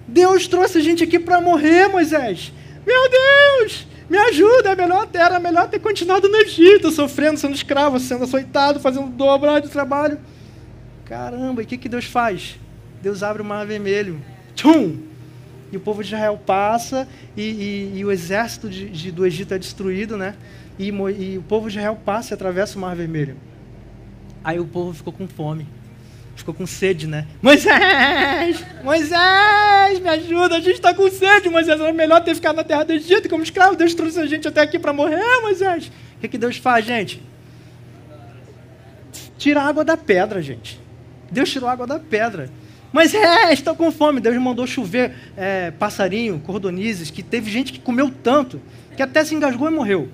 Deus 0.08 0.48
trouxe 0.48 0.78
a 0.78 0.82
gente 0.82 1.04
aqui 1.04 1.18
para 1.18 1.42
morrer, 1.42 1.88
Moisés. 1.88 2.54
Meu 2.86 3.10
Deus, 3.10 3.88
me 4.08 4.18
ajuda, 4.18 4.72
é 4.72 4.76
melhor 4.76 5.08
terra, 5.08 5.38
é 5.38 5.40
melhor 5.40 5.68
ter 5.68 5.80
continuado 5.80 6.30
no 6.30 6.38
Egito, 6.38 6.92
sofrendo, 6.92 7.40
sendo 7.40 7.56
escravo, 7.56 8.00
sendo 8.00 8.26
açoitado, 8.26 8.80
fazendo 8.80 9.08
dobra 9.08 9.60
de 9.60 9.70
trabalho. 9.70 10.20
Caramba, 11.06 11.62
e 11.62 11.66
o 11.66 11.68
que, 11.68 11.78
que 11.78 11.90
Deus 11.90 12.06
faz? 12.06 12.60
Deus 13.02 13.24
abre 13.24 13.42
o 13.42 13.46
mar 13.46 13.66
vermelho. 13.66 14.22
Tchum! 14.54 15.15
E 15.72 15.78
o 15.78 15.80
povo 15.80 16.04
de 16.04 16.14
Israel 16.14 16.40
passa 16.46 17.08
e, 17.36 17.42
e, 17.42 18.00
e 18.00 18.06
o 18.06 18.12
exército 18.12 18.70
de, 18.70 18.90
de, 18.90 19.12
do 19.12 19.26
Egito 19.26 19.54
é 19.54 19.58
destruído, 19.58 20.18
né? 20.18 20.36
E, 20.78 20.88
e, 20.90 21.38
o 21.38 21.44
povo 21.44 21.70
de 21.70 21.78
Israel 21.78 21.98
passa 22.06 22.34
e 22.34 22.36
atravessa 22.36 22.78
o 22.78 22.82
Mar 22.82 22.96
Vermelho. 22.96 23.36
Aí 24.44 24.60
o 24.60 24.66
povo 24.66 24.94
ficou 24.94 25.12
com 25.12 25.28
fome, 25.28 25.68
ficou 26.36 26.54
com 26.54 26.68
sede, 26.68 27.08
né? 27.08 27.26
Moisés, 27.42 28.64
Moisés, 28.84 30.00
me 30.00 30.10
ajuda, 30.10 30.58
a 30.58 30.60
gente 30.60 30.76
está 30.76 30.94
com 30.94 31.10
sede, 31.10 31.50
Moisés. 31.50 31.80
Era 31.80 31.92
melhor 31.94 32.24
ter 32.24 32.36
ficado 32.36 32.58
na 32.58 32.64
terra 32.64 32.84
do 32.84 32.94
Egito 32.94 33.28
como 33.28 33.44
escravo. 33.44 33.76
Deus 33.76 33.96
trouxe 33.96 34.20
a 34.20 34.26
gente 34.26 34.48
até 34.48 34.62
aqui 34.62 34.78
para 34.78 34.94
morrer, 34.94 35.42
Moisés. 35.42 35.88
O 36.18 36.20
que, 36.22 36.28
que 36.28 36.38
Deus 36.38 36.58
faz, 36.58 36.86
gente? 36.86 37.22
Tira 39.38 39.62
a 39.62 39.68
água 39.68 39.84
da 39.84 39.98
pedra, 39.98 40.42
gente. 40.42 40.80
Deus 41.32 41.52
tirou 41.52 41.68
a 41.68 41.72
água 41.72 41.88
da 41.88 42.00
pedra. 42.00 42.50
Mas 42.94 43.14
é, 43.14 43.52
estou 43.52 43.76
com 43.76 43.92
fome. 43.92 44.22
Deus 44.22 44.38
mandou 44.38 44.66
chover 44.66 45.14
é, 45.36 45.72
passarinho, 45.72 46.40
cordonizes, 46.40 47.10
que 47.10 47.22
teve 47.22 47.52
gente 47.52 47.74
que 47.74 47.80
comeu 47.80 48.10
tanto 48.24 48.62
que 48.96 49.02
até 49.04 49.24
se 49.24 49.36
engasgou 49.36 49.70
e 49.70 49.72
morreu. 49.72 50.10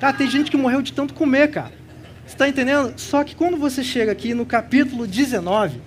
Cara, 0.00 0.16
tem 0.16 0.28
gente 0.28 0.50
que 0.50 0.56
morreu 0.56 0.80
de 0.82 0.92
tanto 0.92 1.14
comer, 1.14 1.50
cara. 1.50 1.72
Você 2.26 2.34
está 2.34 2.48
entendendo? 2.48 2.94
Só 2.96 3.22
que 3.22 3.34
quando 3.34 3.56
você 3.56 3.84
chega 3.84 4.10
aqui 4.10 4.32
no 4.32 4.46
capítulo 4.46 5.06
19, 5.06 5.80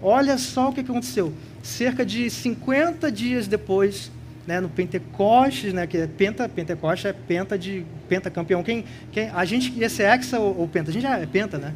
olha 0.00 0.38
só 0.38 0.70
o 0.70 0.72
que 0.72 0.80
aconteceu. 0.80 1.32
Cerca 1.62 2.04
de 2.04 2.30
50 2.30 3.12
dias 3.12 3.46
depois, 3.46 4.10
né, 4.46 4.58
no 4.60 4.68
Pentecostes, 4.68 5.72
né, 5.74 5.86
que 5.86 5.98
é 5.98 6.06
penta, 6.06 6.48
Pentecostes 6.48 7.06
é 7.06 7.12
penta 7.12 7.58
de 7.58 7.84
penta 8.08 8.30
campeão. 8.30 8.62
Quem, 8.62 8.84
quem, 9.12 9.28
a 9.28 9.44
gente 9.44 9.72
ia 9.76 9.90
ser 9.90 10.04
hexa 10.04 10.38
ou, 10.38 10.60
ou 10.60 10.68
penta? 10.68 10.90
A 10.90 10.92
gente 10.92 11.02
já 11.02 11.18
é 11.18 11.26
penta, 11.26 11.58
né? 11.58 11.74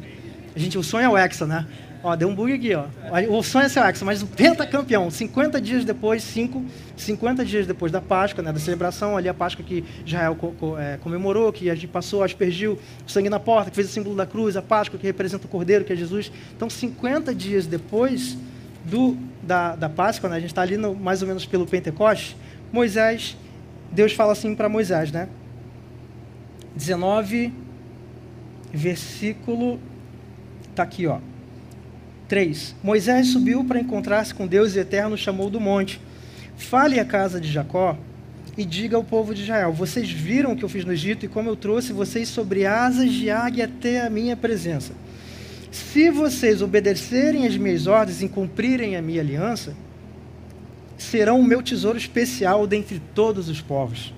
A 0.55 0.59
gente, 0.59 0.77
o 0.77 0.83
sonho 0.83 1.05
é 1.05 1.09
o 1.09 1.17
hexa, 1.17 1.45
né? 1.45 1.67
Ó, 2.03 2.15
deu 2.15 2.27
um 2.27 2.33
bug 2.33 2.51
aqui, 2.51 2.73
ó. 2.73 2.85
O 3.29 3.43
sonho 3.43 3.65
é 3.65 3.69
ser 3.69 3.85
Hexa, 3.85 4.03
mas 4.03 4.23
o 4.23 4.27
pentacampeão, 4.27 5.11
50 5.11 5.61
dias 5.61 5.85
depois, 5.85 6.23
5, 6.23 6.65
50 6.97 7.45
dias 7.45 7.67
depois 7.67 7.91
da 7.91 8.01
Páscoa, 8.01 8.43
né, 8.43 8.51
da 8.51 8.59
celebração, 8.59 9.15
ali 9.15 9.29
a 9.29 9.33
Páscoa 9.33 9.63
que 9.63 9.83
Israel 10.03 10.35
co 10.35 10.51
co 10.53 10.79
é, 10.79 10.97
comemorou, 10.97 11.53
que 11.53 11.69
a 11.69 11.75
gente 11.75 11.87
passou, 11.87 12.23
aspergiu 12.23 12.79
o 13.05 13.11
sangue 13.11 13.29
na 13.29 13.39
porta, 13.39 13.69
que 13.69 13.75
fez 13.75 13.87
o 13.87 13.91
símbolo 13.91 14.15
da 14.15 14.25
cruz, 14.25 14.57
a 14.57 14.63
Páscoa 14.63 14.97
que 14.99 15.05
representa 15.05 15.45
o 15.45 15.49
Cordeiro, 15.49 15.85
que 15.85 15.93
é 15.93 15.95
Jesus. 15.95 16.31
Então, 16.55 16.69
50 16.69 17.35
dias 17.35 17.67
depois 17.67 18.35
do, 18.83 19.15
da, 19.43 19.75
da 19.75 19.87
Páscoa, 19.87 20.27
né, 20.27 20.37
a 20.37 20.39
gente 20.39 20.49
está 20.49 20.63
ali 20.63 20.77
no, 20.77 20.95
mais 20.95 21.21
ou 21.21 21.27
menos 21.27 21.45
pelo 21.45 21.67
Pentecoste, 21.67 22.35
Moisés, 22.73 23.37
Deus 23.91 24.13
fala 24.13 24.31
assim 24.31 24.55
para 24.55 24.67
Moisés, 24.67 25.11
né? 25.11 25.29
19, 26.75 27.53
versículo, 28.73 29.79
está 30.71 30.81
aqui, 30.81 31.05
ó. 31.05 31.19
3. 32.31 32.75
Moisés 32.81 33.27
subiu 33.27 33.61
para 33.65 33.81
encontrar-se 33.81 34.33
com 34.33 34.47
Deus 34.47 34.73
e 34.73 34.79
Eterno 34.79 35.17
chamou 35.17 35.49
do 35.49 35.59
monte. 35.59 35.99
Fale 36.55 36.97
à 36.97 37.03
casa 37.03 37.41
de 37.41 37.51
Jacó 37.51 37.97
e 38.57 38.63
diga 38.63 38.95
ao 38.95 39.03
povo 39.03 39.35
de 39.35 39.41
Israel: 39.41 39.73
Vocês 39.73 40.09
viram 40.09 40.53
o 40.53 40.55
que 40.55 40.63
eu 40.63 40.69
fiz 40.69 40.85
no 40.85 40.93
Egito 40.93 41.25
e 41.25 41.27
como 41.27 41.49
eu 41.49 41.57
trouxe 41.57 41.91
vocês 41.91 42.29
sobre 42.29 42.65
asas 42.65 43.11
de 43.11 43.29
águia 43.29 43.65
até 43.65 43.99
a 43.99 44.09
minha 44.09 44.37
presença. 44.37 44.93
Se 45.73 46.09
vocês 46.09 46.61
obedecerem 46.61 47.45
às 47.45 47.57
minhas 47.57 47.85
ordens 47.85 48.21
e 48.21 48.29
cumprirem 48.29 48.95
a 48.95 49.01
minha 49.01 49.19
aliança, 49.19 49.75
serão 50.97 51.37
o 51.37 51.43
meu 51.43 51.61
tesouro 51.61 51.97
especial 51.97 52.65
dentre 52.65 53.01
todos 53.13 53.49
os 53.49 53.59
povos. 53.59 54.13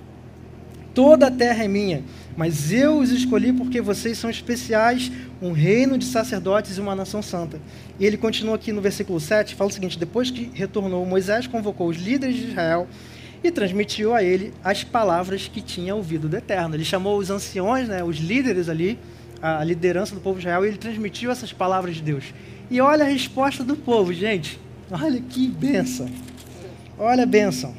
Toda 0.94 1.28
a 1.28 1.32
terra 1.32 1.64
é 1.64 1.68
minha, 1.68 2.04
mas 2.38 2.72
eu 2.72 3.00
os 3.00 3.10
escolhi 3.10 3.52
porque 3.52 3.82
vocês 3.82 4.18
são 4.18 4.30
especiais, 4.30 5.12
um 5.42 5.52
reino 5.52 5.98
de 5.98 6.06
sacerdotes 6.06 6.78
e 6.78 6.82
uma 6.82 6.96
nação 6.96 7.22
santa. 7.22 7.60
E 8.00 8.06
ele 8.06 8.16
continua 8.16 8.56
aqui 8.56 8.72
no 8.72 8.80
versículo 8.80 9.20
7, 9.20 9.56
fala 9.56 9.72
o 9.72 9.74
seguinte: 9.74 9.98
Depois 9.98 10.30
que 10.30 10.52
retornou, 10.54 11.04
Moisés 11.04 11.48
convocou 11.48 11.88
os 11.88 11.98
líderes 11.98 12.36
de 12.36 12.50
Israel 12.50 12.88
e 13.44 13.50
transmitiu 13.50 14.14
a 14.14 14.24
ele 14.24 14.54
as 14.64 14.84
palavras 14.84 15.48
que 15.48 15.62
tinha 15.62 15.96
ouvido 15.96 16.30
do 16.30 16.38
Eterno. 16.38 16.76
Ele 16.76 16.86
chamou 16.86 17.18
os 17.18 17.32
anciões, 17.32 17.88
né, 17.88 18.04
os 18.04 18.18
líderes 18.18 18.70
ali, 18.70 19.00
a 19.42 19.64
liderança 19.64 20.14
do 20.14 20.22
povo 20.22 20.40
de 20.40 20.46
Israel, 20.46 20.64
e 20.64 20.70
ele 20.70 20.78
transmitiu 20.78 21.32
essas 21.32 21.52
palavras 21.52 21.96
de 21.96 22.04
Deus. 22.04 22.26
E 22.70 22.80
olha 22.80 23.04
a 23.04 23.08
resposta 23.08 23.64
do 23.64 23.76
povo, 23.76 24.14
gente. 24.14 24.60
Olha 24.92 25.20
que 25.20 25.48
bênção. 25.48 26.08
Olha 27.00 27.24
a 27.24 27.26
bênção. 27.26 27.74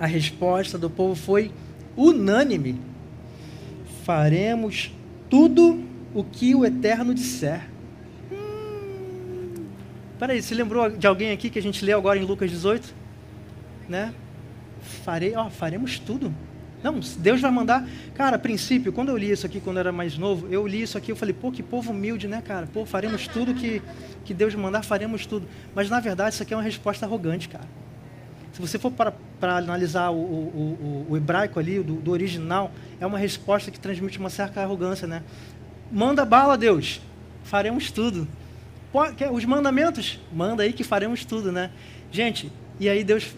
A 0.00 0.06
resposta 0.06 0.76
do 0.76 0.90
povo 0.90 1.14
foi 1.14 1.50
unânime. 1.96 2.80
Faremos 4.04 4.92
tudo 5.30 5.82
o 6.14 6.22
que 6.22 6.54
o 6.54 6.64
Eterno 6.64 7.14
disser. 7.14 7.68
Hum. 8.30 9.64
Peraí, 10.18 10.42
você 10.42 10.54
lembrou 10.54 10.90
de 10.90 11.06
alguém 11.06 11.32
aqui 11.32 11.50
que 11.50 11.58
a 11.58 11.62
gente 11.62 11.84
leu 11.84 11.98
agora 11.98 12.18
em 12.18 12.24
Lucas 12.24 12.50
18? 12.50 12.94
Né? 13.88 14.12
Farei, 14.80 15.34
ó, 15.34 15.50
faremos 15.50 15.98
tudo. 15.98 16.32
Não, 16.82 17.00
Deus 17.18 17.40
vai 17.40 17.50
mandar. 17.50 17.88
Cara, 18.14 18.36
a 18.36 18.38
princípio, 18.38 18.92
quando 18.92 19.08
eu 19.08 19.16
li 19.16 19.30
isso 19.30 19.46
aqui, 19.46 19.60
quando 19.60 19.78
eu 19.78 19.80
era 19.80 19.92
mais 19.92 20.16
novo, 20.16 20.46
eu 20.48 20.66
li 20.66 20.82
isso 20.82 20.96
aqui, 20.96 21.10
eu 21.10 21.16
falei, 21.16 21.34
pô, 21.34 21.50
que 21.50 21.62
povo 21.62 21.90
humilde, 21.90 22.28
né, 22.28 22.40
cara? 22.40 22.68
Pô, 22.72 22.86
faremos 22.86 23.26
tudo 23.26 23.54
que, 23.54 23.82
que 24.24 24.32
Deus 24.32 24.54
mandar, 24.54 24.82
faremos 24.84 25.26
tudo. 25.26 25.48
Mas 25.74 25.90
na 25.90 25.98
verdade, 25.98 26.34
isso 26.34 26.42
aqui 26.42 26.54
é 26.54 26.56
uma 26.56 26.62
resposta 26.62 27.04
arrogante, 27.04 27.48
cara. 27.48 27.64
Se 28.56 28.62
você 28.62 28.78
for 28.78 28.90
para, 28.90 29.12
para 29.38 29.58
analisar 29.58 30.08
o, 30.08 30.16
o, 30.16 31.06
o, 31.08 31.12
o 31.12 31.16
hebraico 31.18 31.60
ali, 31.60 31.78
do, 31.82 31.96
do, 31.96 32.10
original, 32.10 32.72
é 32.98 33.04
uma 33.04 33.18
resposta 33.18 33.70
que 33.70 33.78
transmite 33.78 34.18
uma 34.18 34.30
certa 34.30 34.62
arrogância, 34.62 35.06
né? 35.06 35.22
Manda 35.92 36.24
bala, 36.24 36.56
Deus. 36.56 37.02
Faremos 37.44 37.90
tudo. 37.90 38.26
Os 39.30 39.44
mandamentos, 39.44 40.18
manda 40.32 40.62
aí 40.62 40.72
que 40.72 40.82
faremos 40.82 41.22
tudo, 41.22 41.52
né? 41.52 41.70
Gente, 42.10 42.50
e 42.80 42.88
aí 42.88 43.04
Deus. 43.04 43.36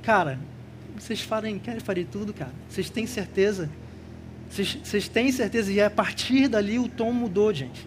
Cara, 0.00 0.38
vocês 0.98 1.20
farem, 1.20 1.58
querem 1.58 1.80
fazer 1.80 2.06
tudo, 2.06 2.32
cara? 2.32 2.52
Vocês 2.70 2.88
têm 2.88 3.06
certeza? 3.06 3.68
Vocês, 4.48 4.78
vocês 4.82 5.08
têm 5.08 5.30
certeza? 5.30 5.70
E 5.70 5.78
a 5.78 5.90
partir 5.90 6.48
dali 6.48 6.78
o 6.78 6.88
tom 6.88 7.12
mudou, 7.12 7.52
gente. 7.52 7.86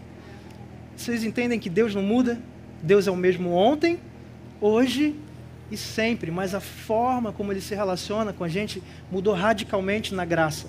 Vocês 0.96 1.24
entendem 1.24 1.60
que 1.60 1.72
Deus 1.72 1.96
não 1.96 2.04
muda? 2.04 2.40
Deus 2.84 3.08
é 3.08 3.12
o 3.12 3.16
mesmo 3.16 3.52
ontem, 3.52 4.00
hoje 4.62 5.16
e 5.72 5.78
sempre, 5.78 6.30
mas 6.30 6.54
a 6.54 6.60
forma 6.60 7.32
como 7.32 7.52
ele 7.52 7.62
se 7.62 7.74
relaciona 7.74 8.34
com 8.34 8.44
a 8.44 8.48
gente 8.48 8.84
mudou 9.10 9.34
radicalmente 9.34 10.14
na 10.14 10.26
graça. 10.26 10.68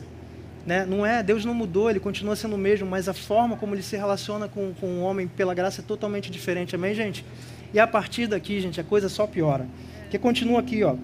Né? 0.64 0.86
Não 0.86 1.04
é, 1.04 1.22
Deus 1.22 1.44
não 1.44 1.54
mudou, 1.54 1.90
ele 1.90 1.98
continua 1.98 2.36
sendo 2.36 2.54
o 2.54 2.58
mesmo, 2.58 2.88
mas 2.88 3.08
a 3.08 3.12
forma 3.12 3.56
como 3.56 3.74
ele 3.74 3.82
se 3.82 3.96
relaciona 3.96 4.46
com, 4.46 4.72
com 4.74 4.86
o 4.86 5.02
homem 5.02 5.26
pela 5.26 5.54
graça 5.54 5.80
é 5.80 5.84
totalmente 5.84 6.30
diferente. 6.30 6.76
Amém, 6.76 6.94
gente? 6.94 7.24
E 7.74 7.80
a 7.80 7.86
partir 7.86 8.28
daqui, 8.28 8.60
gente, 8.60 8.80
a 8.80 8.84
coisa 8.84 9.08
só 9.08 9.26
piora. 9.26 9.66
Que 10.10 10.18
continua 10.18 10.60
aqui, 10.60 10.84
ó. 10.84 10.94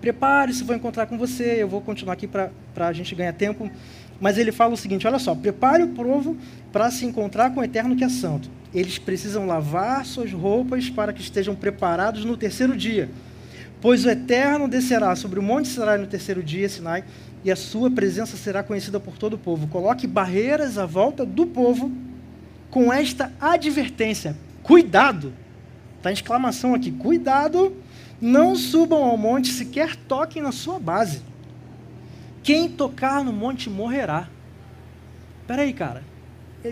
Prepare-se, 0.00 0.62
vou 0.62 0.76
encontrar 0.76 1.06
com 1.06 1.16
você. 1.16 1.62
Eu 1.62 1.66
vou 1.66 1.80
continuar 1.80 2.12
aqui 2.12 2.28
para 2.28 2.50
a 2.76 2.92
gente 2.92 3.14
ganhar 3.14 3.32
tempo. 3.32 3.70
Mas 4.24 4.38
ele 4.38 4.52
fala 4.52 4.72
o 4.72 4.76
seguinte: 4.78 5.06
olha 5.06 5.18
só, 5.18 5.34
prepare 5.34 5.82
o 5.82 5.88
povo 5.88 6.34
para 6.72 6.90
se 6.90 7.04
encontrar 7.04 7.50
com 7.52 7.60
o 7.60 7.62
Eterno 7.62 7.94
que 7.94 8.02
é 8.02 8.08
Santo. 8.08 8.48
Eles 8.72 8.96
precisam 8.96 9.44
lavar 9.44 10.06
suas 10.06 10.32
roupas 10.32 10.88
para 10.88 11.12
que 11.12 11.20
estejam 11.20 11.54
preparados 11.54 12.24
no 12.24 12.34
terceiro 12.34 12.74
dia. 12.74 13.10
Pois 13.82 14.06
o 14.06 14.08
Eterno 14.08 14.66
descerá 14.66 15.14
sobre 15.14 15.38
o 15.38 15.42
monte 15.42 15.68
Sinai 15.68 15.98
no 15.98 16.06
terceiro 16.06 16.42
dia, 16.42 16.66
Sinai, 16.70 17.04
e 17.44 17.52
a 17.52 17.56
sua 17.56 17.90
presença 17.90 18.34
será 18.34 18.62
conhecida 18.62 18.98
por 18.98 19.18
todo 19.18 19.34
o 19.34 19.38
povo. 19.38 19.66
Coloque 19.66 20.06
barreiras 20.06 20.78
à 20.78 20.86
volta 20.86 21.26
do 21.26 21.46
povo 21.46 21.92
com 22.70 22.90
esta 22.90 23.30
advertência: 23.38 24.34
cuidado! 24.62 25.34
Está 25.98 26.10
exclamação 26.10 26.74
aqui: 26.74 26.90
cuidado! 26.90 27.76
Não 28.22 28.56
subam 28.56 29.04
ao 29.04 29.18
monte, 29.18 29.52
sequer 29.52 29.94
toquem 29.94 30.40
na 30.40 30.50
sua 30.50 30.78
base. 30.78 31.33
Quem 32.44 32.68
tocar 32.68 33.24
no 33.24 33.32
monte 33.32 33.70
morrerá. 33.70 34.28
Espera 35.40 35.62
aí, 35.62 35.72
cara. 35.72 36.04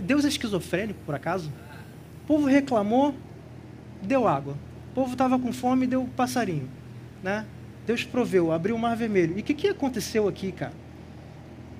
Deus 0.02 0.26
é 0.26 0.28
esquizofrênico, 0.28 1.00
por 1.06 1.14
acaso? 1.14 1.50
O 2.22 2.26
povo 2.26 2.46
reclamou, 2.46 3.14
deu 4.02 4.28
água. 4.28 4.54
O 4.90 4.94
povo 4.94 5.12
estava 5.12 5.38
com 5.38 5.50
fome, 5.50 5.86
deu 5.86 6.06
passarinho. 6.14 6.68
Né? 7.22 7.46
Deus 7.86 8.04
proveu, 8.04 8.52
abriu 8.52 8.76
o 8.76 8.78
mar 8.78 8.94
vermelho. 8.94 9.38
E 9.38 9.40
o 9.40 9.42
que, 9.42 9.54
que 9.54 9.66
aconteceu 9.66 10.28
aqui, 10.28 10.52
cara? 10.52 10.74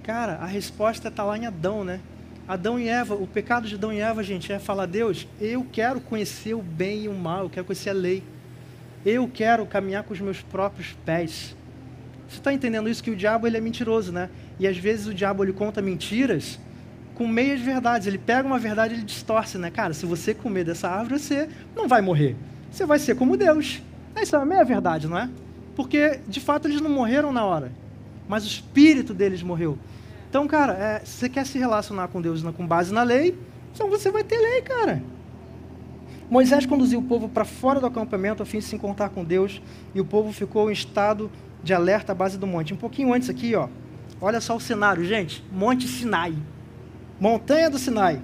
Cara, 0.03 0.37
a 0.37 0.47
resposta 0.47 1.09
está 1.09 1.23
lá 1.23 1.37
em 1.37 1.45
Adão, 1.45 1.85
né? 1.85 2.01
Adão 2.49 2.79
e 2.79 2.89
Eva, 2.89 3.15
o 3.15 3.27
pecado 3.27 3.69
de 3.69 3.75
Adão 3.75 3.93
e 3.93 4.01
Eva, 4.01 4.23
gente, 4.23 4.51
é 4.51 4.59
falar, 4.59 4.87
Deus, 4.87 5.29
eu 5.39 5.67
quero 5.71 6.01
conhecer 6.01 6.55
o 6.55 6.63
bem 6.63 7.05
e 7.05 7.09
o 7.09 7.15
mal, 7.15 7.45
eu 7.45 7.51
quero 7.51 7.67
conhecer 7.67 7.91
a 7.91 7.95
lei. 7.95 8.23
Eu 9.05 9.31
quero 9.33 9.67
caminhar 9.67 10.03
com 10.03 10.15
os 10.15 10.21
meus 10.21 10.41
próprios 10.41 10.97
pés. 11.05 11.55
Você 12.33 12.39
está 12.39 12.53
entendendo 12.53 12.89
isso? 12.89 13.05
Que 13.05 13.11
o 13.11 13.17
diabo 13.17 13.47
ele 13.47 13.59
é 13.59 13.61
mentiroso, 13.61 14.11
né? 14.11 14.31
E 14.59 14.67
às 14.67 14.79
vezes 14.79 15.07
o 15.07 15.13
diabo 15.13 15.45
ele 15.45 15.53
conta 15.53 15.83
mentiras 15.83 16.59
com 17.15 17.27
meias 17.27 17.61
verdades. 17.61 18.07
Ele 18.07 18.17
pega 18.17 18.49
uma 18.49 18.59
verdade 18.59 18.95
e 18.95 18.97
ele 18.97 19.05
distorce, 19.05 19.59
né? 19.59 19.71
Cara, 19.71 19.93
se 19.93 20.07
você 20.07 20.33
comer 20.33 20.65
dessa 20.65 20.89
árvore, 20.89 21.21
você 21.21 21.47
não 21.77 21.87
vai 21.87 22.01
morrer. 22.01 22.35
Você 22.71 22.87
vai 22.87 22.99
ser 22.99 23.17
como 23.17 23.37
Deus. 23.37 23.83
Isso 24.21 24.35
é 24.35 24.39
uma 24.39 24.47
meia 24.47 24.65
verdade, 24.65 25.07
não 25.07 25.19
é? 25.19 25.29
Porque, 25.77 26.21
de 26.27 26.41
fato, 26.41 26.69
eles 26.69 26.81
não 26.81 26.91
morreram 26.91 27.33
na 27.33 27.45
hora. 27.45 27.71
Mas 28.27 28.45
o 28.45 28.47
espírito 28.47 29.13
deles 29.13 29.43
morreu. 29.43 29.79
Então, 30.31 30.47
cara, 30.49 30.73
é, 30.73 31.01
se 31.05 31.19
você 31.19 31.29
quer 31.29 31.45
se 31.45 31.59
relacionar 31.59 32.09
com 32.09 32.23
Deus 32.23 32.43
com 32.43 32.67
base 32.67 32.95
na 32.95 33.03
lei, 33.03 33.39
então 33.75 33.91
você 33.91 34.11
vai 34.11 34.25
ter 34.25 34.39
lei, 34.39 34.63
cara. 34.63 35.03
Moisés 36.31 36.65
conduziu 36.65 37.01
o 37.01 37.03
povo 37.03 37.29
para 37.29 37.45
fora 37.45 37.79
do 37.79 37.85
acampamento 37.85 38.43
a 38.43 38.47
fim 38.47 38.59
de 38.59 38.65
se 38.65 38.75
encontrar 38.75 39.11
com 39.11 39.23
Deus, 39.23 39.61
e 39.95 40.01
o 40.01 40.05
povo 40.07 40.33
ficou 40.33 40.71
em 40.71 40.73
estado 40.73 41.31
de 41.63 41.73
alerta 41.73 42.13
à 42.13 42.15
base 42.15 42.39
do 42.39 42.47
monte. 42.47 42.75
Um 42.75 42.77
pouquinho 42.77 43.13
antes 43.13 43.29
aqui, 43.29 43.55
ó. 43.55 43.69
Olha 44.21 44.41
só 44.41 44.57
o 44.57 44.61
cenário, 44.61 45.05
gente. 45.05 45.45
Monte 45.53 45.89
Sinai. 45.89 46.35
Montanha 47.21 47.71
do 47.71 47.79
Sinai. 47.79 48.21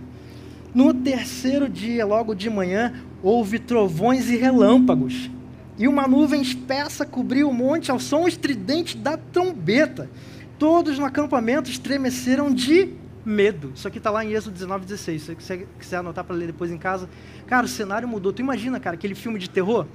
No 0.74 0.92
terceiro 0.92 1.68
dia, 1.68 2.04
logo 2.04 2.34
de 2.34 2.50
manhã, 2.50 2.94
houve 3.22 3.58
trovões 3.58 4.28
e 4.28 4.36
relâmpagos 4.36 5.30
e 5.78 5.86
uma 5.86 6.08
nuvem 6.08 6.42
espessa 6.42 7.06
cobriu 7.06 7.48
o 7.48 7.54
monte 7.54 7.90
ao 7.90 8.00
som 8.00 8.26
estridente 8.26 8.96
da 8.96 9.16
trombeta. 9.16 10.10
Todos 10.58 10.98
no 10.98 11.04
acampamento 11.04 11.70
estremeceram 11.70 12.52
de 12.52 12.94
medo. 13.24 13.70
Isso 13.76 13.86
aqui 13.86 13.98
está 13.98 14.10
lá 14.10 14.24
em 14.24 14.32
Êxodo 14.32 14.54
19, 14.54 14.84
16. 14.84 15.22
Se 15.22 15.34
você 15.36 15.66
quiser 15.78 15.98
anotar 15.98 16.24
para 16.24 16.34
ler 16.34 16.46
depois 16.46 16.72
em 16.72 16.78
casa. 16.78 17.08
Cara, 17.46 17.64
o 17.64 17.68
cenário 17.68 18.08
mudou. 18.08 18.32
Tu 18.32 18.42
imagina, 18.42 18.80
cara, 18.80 18.94
aquele 18.94 19.14
filme 19.14 19.38
de 19.38 19.48
terror? 19.48 19.86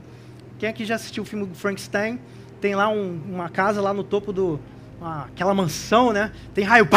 Quem 0.57 0.69
aqui 0.69 0.85
já 0.85 0.95
assistiu 0.95 1.23
o 1.23 1.25
filme 1.25 1.45
do 1.45 1.53
Frankenstein? 1.53 2.17
Tem 2.63 2.75
lá 2.75 2.87
um, 2.87 3.19
uma 3.27 3.49
casa 3.49 3.81
lá 3.81 3.93
no 3.93 4.05
topo 4.05 4.31
do... 4.31 4.57
Uma, 4.97 5.25
aquela 5.25 5.53
mansão, 5.53 6.13
né? 6.13 6.31
Tem 6.53 6.63
raio... 6.63 6.87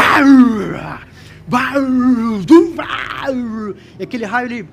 E 3.98 4.04
aquele 4.04 4.24
raio, 4.24 4.46
ele 4.46 4.68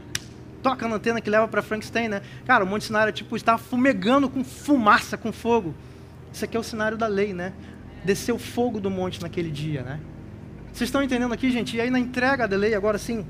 toca 0.62 0.88
na 0.88 0.98
antena 0.98 1.20
que 1.20 1.32
leva 1.32 1.48
para 1.48 1.64
Frankenstein, 1.64 2.10
né? 2.10 2.22
Cara, 2.46 2.64
o 2.64 2.68
Monte 2.68 2.86
Sinai 2.86 3.12
tipo, 3.12 3.36
estava 3.36 3.58
fumegando 3.58 4.30
com 4.30 4.44
fumaça, 4.44 5.18
com 5.18 5.34
fogo. 5.34 5.74
Isso 6.32 6.46
aqui 6.46 6.56
é 6.56 6.60
o 6.60 6.64
cenário 6.64 6.96
da 6.96 7.08
lei, 7.08 7.34
né? 7.34 7.54
Desceu 8.06 8.38
fogo 8.38 8.80
do 8.80 8.92
monte 8.92 9.20
naquele 9.20 9.50
dia, 9.50 9.82
né? 9.82 10.00
Vocês 10.72 10.90
estão 10.90 11.02
entendendo 11.02 11.34
aqui, 11.34 11.50
gente? 11.50 11.76
E 11.76 11.82
aí 11.82 11.90
na 11.90 11.98
entrega 11.98 12.48
da 12.48 12.56
lei, 12.56 12.76
agora 12.76 13.00
sim, 13.00 13.26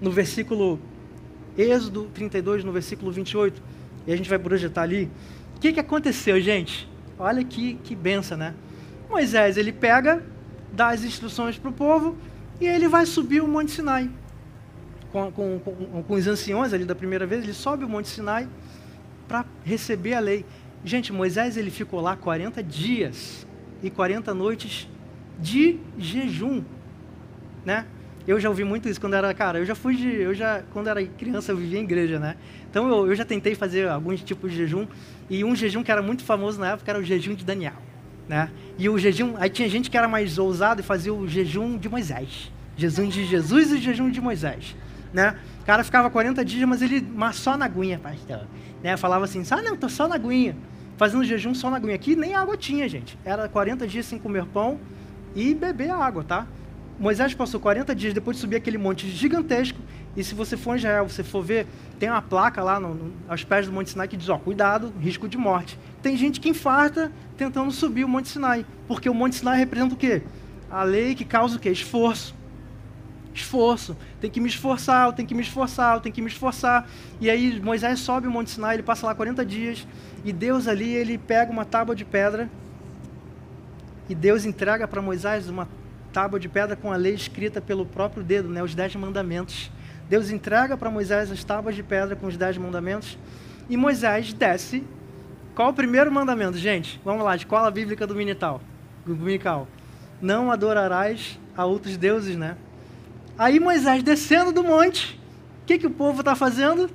no 0.00 0.12
versículo 0.12 0.78
Êxodo 1.58 2.04
32, 2.14 2.62
no 2.62 2.70
versículo 2.70 3.10
28, 3.10 3.60
e 4.06 4.12
a 4.12 4.16
gente 4.16 4.30
vai 4.30 4.38
projetar 4.38 4.82
ali. 4.82 5.10
O 5.60 5.62
que, 5.62 5.74
que 5.74 5.80
aconteceu, 5.80 6.40
gente? 6.40 6.88
Olha 7.18 7.44
que, 7.44 7.74
que 7.74 7.94
benção, 7.94 8.38
né? 8.38 8.54
Moisés, 9.10 9.58
ele 9.58 9.72
pega, 9.72 10.24
dá 10.72 10.88
as 10.88 11.04
instruções 11.04 11.58
para 11.58 11.68
o 11.68 11.72
povo, 11.72 12.16
e 12.58 12.66
ele 12.66 12.88
vai 12.88 13.04
subir 13.04 13.42
o 13.42 13.46
Monte 13.46 13.72
Sinai 13.72 14.08
com, 15.12 15.30
com, 15.30 15.58
com, 15.58 16.02
com 16.02 16.14
os 16.14 16.26
anciões 16.26 16.72
ali 16.72 16.86
da 16.86 16.94
primeira 16.94 17.26
vez, 17.26 17.44
ele 17.44 17.52
sobe 17.52 17.84
o 17.84 17.88
Monte 17.88 18.08
Sinai 18.08 18.48
para 19.28 19.44
receber 19.62 20.14
a 20.14 20.20
lei. 20.20 20.46
Gente, 20.82 21.12
Moisés 21.12 21.58
ele 21.58 21.70
ficou 21.70 22.00
lá 22.00 22.16
40 22.16 22.62
dias 22.62 23.46
e 23.82 23.90
40 23.90 24.32
noites 24.32 24.88
de 25.38 25.78
jejum, 25.98 26.64
né? 27.66 27.86
Eu 28.30 28.38
já 28.38 28.48
ouvi 28.48 28.64
muito 28.64 28.88
isso 28.88 29.00
quando 29.00 29.14
era, 29.14 29.32
cara, 29.34 29.58
eu 29.58 29.66
já 29.66 29.74
fui 29.74 29.96
de, 29.96 30.08
eu 30.08 30.32
já, 30.34 30.62
quando 30.72 30.88
era 30.88 31.04
criança 31.04 31.52
eu 31.52 31.56
vivia 31.56 31.80
em 31.80 31.82
igreja, 31.82 32.18
né? 32.18 32.36
Então 32.70 32.88
eu, 32.88 33.08
eu 33.08 33.14
já 33.14 33.24
tentei 33.24 33.54
fazer 33.54 33.88
alguns 33.88 34.22
tipos 34.22 34.52
de 34.52 34.58
jejum 34.58 34.86
e 35.28 35.44
um 35.44 35.56
jejum 35.56 35.82
que 35.82 35.90
era 35.90 36.00
muito 36.00 36.22
famoso 36.22 36.60
na 36.60 36.70
época 36.72 36.90
era 36.90 37.00
o 37.00 37.02
jejum 37.02 37.34
de 37.34 37.44
Daniel, 37.44 37.74
né? 38.28 38.50
E 38.78 38.88
o 38.88 38.98
jejum, 38.98 39.34
aí 39.36 39.50
tinha 39.50 39.68
gente 39.68 39.90
que 39.90 39.96
era 39.96 40.06
mais 40.06 40.38
ousado 40.38 40.80
e 40.80 40.84
fazia 40.84 41.12
o 41.12 41.26
jejum 41.26 41.76
de 41.76 41.88
Moisés, 41.88 42.52
jejum 42.76 43.08
de 43.08 43.24
Jesus 43.24 43.72
e 43.72 43.78
jejum 43.78 44.10
de 44.10 44.20
Moisés 44.20 44.76
né? 45.12 45.36
O 45.62 45.64
cara 45.64 45.84
ficava 45.84 46.10
40 46.10 46.44
dias, 46.44 46.68
mas 46.68 46.82
ele 46.82 47.06
mas 47.14 47.36
só 47.36 47.56
na 47.56 47.64
aguinha, 47.66 47.98
pastor. 47.98 48.46
Né? 48.82 48.96
Falava 48.96 49.24
assim, 49.24 49.42
ah, 49.50 49.62
não, 49.62 49.76
tô 49.76 49.88
só 49.88 50.08
na 50.08 50.14
aguinha. 50.14 50.56
Fazendo 50.96 51.24
jejum 51.24 51.54
só 51.54 51.70
na 51.70 51.76
aguinha. 51.76 51.94
Aqui 51.94 52.16
nem 52.16 52.34
água 52.34 52.56
tinha, 52.56 52.88
gente. 52.88 53.18
Era 53.24 53.48
40 53.48 53.86
dias 53.86 54.06
sem 54.06 54.18
comer 54.18 54.44
pão 54.46 54.78
e 55.34 55.54
beber 55.54 55.90
água, 55.90 56.24
tá? 56.24 56.46
Moisés 57.00 57.32
passou 57.32 57.58
40 57.58 57.94
dias 57.94 58.12
depois 58.12 58.36
de 58.36 58.42
subir 58.42 58.56
aquele 58.56 58.76
monte 58.76 59.08
gigantesco. 59.08 59.78
E 60.14 60.22
se 60.22 60.34
você 60.34 60.54
for 60.54 60.74
em 60.74 60.76
Israel, 60.76 61.08
você 61.08 61.24
for 61.24 61.42
ver, 61.42 61.66
tem 61.98 62.10
uma 62.10 62.20
placa 62.20 62.62
lá 62.62 62.78
no, 62.78 62.94
no, 62.94 63.12
aos 63.26 63.42
pés 63.42 63.66
do 63.66 63.72
Monte 63.72 63.88
Sinai 63.88 64.06
que 64.06 64.18
diz: 64.18 64.28
ó, 64.28 64.36
cuidado, 64.36 64.92
risco 65.00 65.26
de 65.26 65.38
morte. 65.38 65.78
Tem 66.02 66.14
gente 66.14 66.38
que 66.38 66.50
infarta 66.50 67.10
tentando 67.38 67.70
subir 67.72 68.04
o 68.04 68.08
Monte 68.08 68.28
Sinai, 68.28 68.66
porque 68.86 69.08
o 69.08 69.14
Monte 69.14 69.36
Sinai 69.36 69.56
representa 69.58 69.94
o 69.94 69.96
quê? 69.96 70.22
A 70.70 70.82
lei 70.82 71.14
que 71.14 71.24
causa 71.24 71.56
o 71.56 71.58
quê? 71.58 71.70
Esforço 71.70 72.38
esforço. 73.32 73.96
Tem 74.20 74.30
que 74.30 74.40
me 74.40 74.48
esforçar, 74.48 75.06
eu 75.06 75.12
tenho 75.12 75.26
que 75.26 75.34
me 75.34 75.42
esforçar, 75.42 75.94
eu 75.94 76.00
tenho 76.00 76.14
que 76.14 76.20
me 76.20 76.28
esforçar. 76.28 76.88
E 77.20 77.30
aí 77.30 77.60
Moisés 77.60 78.00
sobe 78.00 78.26
o 78.26 78.30
Monte 78.30 78.50
Sinai, 78.50 78.76
ele 78.76 78.82
passa 78.82 79.06
lá 79.06 79.14
40 79.14 79.44
dias, 79.46 79.86
e 80.24 80.32
Deus 80.32 80.68
ali, 80.68 80.90
ele 80.90 81.16
pega 81.16 81.50
uma 81.50 81.64
tábua 81.64 81.94
de 81.94 82.04
pedra, 82.04 82.50
e 84.08 84.14
Deus 84.14 84.44
entrega 84.44 84.86
para 84.88 85.00
Moisés 85.00 85.48
uma 85.48 85.68
tábua 86.12 86.38
de 86.38 86.48
pedra 86.48 86.76
com 86.76 86.92
a 86.92 86.96
lei 86.96 87.14
escrita 87.14 87.60
pelo 87.60 87.86
próprio 87.86 88.22
dedo, 88.22 88.48
né, 88.48 88.62
os 88.62 88.74
dez 88.74 88.94
mandamentos. 88.96 89.70
Deus 90.08 90.30
entrega 90.30 90.76
para 90.76 90.90
Moisés 90.90 91.30
as 91.30 91.44
tábuas 91.44 91.74
de 91.74 91.82
pedra 91.82 92.16
com 92.16 92.26
os 92.26 92.36
dez 92.36 92.58
mandamentos, 92.58 93.16
e 93.68 93.76
Moisés 93.76 94.32
desce. 94.32 94.82
Qual 95.54 95.70
o 95.70 95.74
primeiro 95.74 96.10
mandamento, 96.10 96.58
gente? 96.58 97.00
Vamos 97.04 97.24
lá, 97.24 97.36
escola 97.36 97.70
bíblica 97.70 98.06
dominical. 98.06 98.60
dominical. 99.06 99.68
Não 100.20 100.50
adorarás 100.50 101.38
a 101.56 101.64
outros 101.64 101.96
deuses, 101.96 102.36
né? 102.36 102.56
Aí 103.38 103.60
Moisés 103.60 104.02
descendo 104.02 104.52
do 104.52 104.62
monte, 104.62 105.18
o 105.62 105.66
que, 105.66 105.78
que 105.78 105.86
o 105.86 105.90
povo 105.90 106.20
está 106.20 106.34
fazendo? 106.34 106.90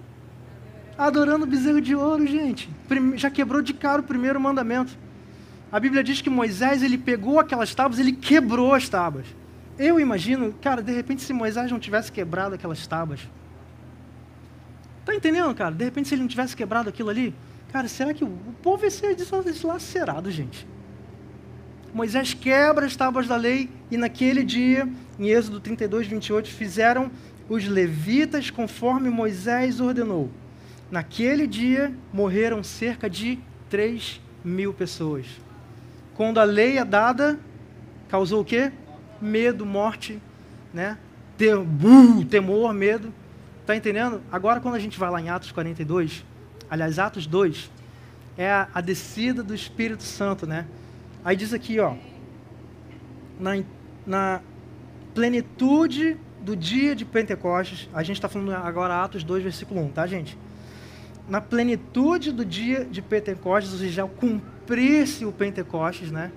Adorando 0.98 1.46
o 1.46 1.48
bezerro 1.48 1.82
de 1.82 1.96
ouro, 1.96 2.26
gente. 2.28 2.70
Já 3.16 3.30
quebrou 3.30 3.62
de 3.62 3.74
cara 3.74 4.02
o 4.02 4.04
primeiro 4.04 4.40
mandamento. 4.40 4.98
A 5.76 5.80
Bíblia 5.82 6.02
diz 6.02 6.22
que 6.22 6.30
Moisés 6.30 6.82
ele 6.82 6.98
pegou 6.98 7.38
aquelas 7.38 7.76
tábuas, 7.76 8.00
ele 8.00 8.14
quebrou 8.14 8.74
as 8.74 8.88
tábuas. 8.88 9.26
Eu 9.78 10.00
imagino, 10.00 10.54
cara, 10.62 10.82
de 10.82 10.94
repente 10.94 11.22
se 11.22 11.34
Moisés 11.34 11.70
não 11.70 11.78
tivesse 11.78 12.10
quebrado 12.10 12.56
aquelas 12.56 12.88
tábuas, 12.88 13.20
tá 15.04 15.14
entendendo, 15.14 15.54
cara? 15.54 15.76
De 15.76 15.84
repente 15.84 16.08
se 16.08 16.16
ele 16.16 16.22
não 16.22 16.30
tivesse 16.30 16.56
quebrado 16.56 16.88
aquilo 16.88 17.10
ali, 17.10 17.36
cara, 17.74 17.90
será 17.90 18.14
que 18.14 18.24
o, 18.24 18.30
povo 18.64 18.86
ia 18.86 18.90
ser 18.90 19.18
deslacerado, 19.18 20.32
gente? 20.32 20.66
Moisés 21.94 22.34
quebra 22.34 22.86
as 22.86 22.96
tábuas 22.96 23.28
da 23.28 23.36
lei 23.36 23.70
e 23.92 23.98
naquele 23.98 24.46
dia, 24.46 24.88
em 25.20 25.28
Êxodo 25.28 25.60
32, 25.60 26.08
28, 26.08 26.52
fizeram 26.52 27.12
os 27.50 27.68
levitas 27.68 28.50
conforme 28.50 29.10
Moisés 29.10 29.82
ordenou. 29.82 30.32
Naquele 30.90 31.46
dia 31.46 31.94
morreram 32.14 32.64
cerca 32.64 33.10
de 33.10 33.38
3 33.70 34.22
mil 34.42 34.74
pessoas. 34.74 35.44
Quando 36.16 36.40
a 36.40 36.44
lei 36.44 36.78
é 36.78 36.86
dada, 36.86 37.38
causou 38.08 38.42
o 38.42 38.46
quê? 38.46 38.72
Medo, 39.22 39.66
morte, 39.66 40.22
né? 40.74 40.98
temor, 42.30 42.74
medo. 42.74 43.14
Tá 43.66 43.76
entendendo? 43.76 44.22
Agora, 44.32 44.60
quando 44.60 44.76
a 44.76 44.80
gente 44.80 44.98
vai 44.98 45.10
lá 45.10 45.20
em 45.20 45.30
Atos 45.30 45.52
42, 45.52 46.24
aliás, 46.70 47.00
Atos 47.00 47.28
2, 47.28 47.70
é 48.38 48.50
a, 48.50 48.68
a 48.74 48.82
descida 48.82 49.44
do 49.44 49.54
Espírito 49.54 50.04
Santo, 50.04 50.46
né? 50.46 50.66
Aí 51.24 51.36
diz 51.36 51.54
aqui, 51.54 51.80
ó, 51.80 51.96
na, 53.40 53.64
na 54.06 54.42
plenitude 55.14 56.18
do 56.42 56.56
dia 56.56 56.96
de 56.96 57.04
Pentecostes, 57.04 57.90
a 57.94 58.04
gente 58.04 58.18
está 58.18 58.30
falando 58.30 58.54
agora 58.54 59.04
Atos 59.04 59.24
2, 59.24 59.44
versículo 59.44 59.82
1, 59.86 59.90
tá, 59.90 60.06
gente? 60.06 60.38
Na 61.28 61.42
plenitude 61.42 62.32
do 62.32 62.46
dia 62.46 62.86
de 62.86 63.02
Pentecostes, 63.02 63.74
ou 63.74 63.80
seja, 63.80 64.04
ao 64.04 64.10
cumprir-se 64.66 65.24
o 65.26 65.32
Pentecostes, 65.32 66.12
né? 66.12 66.32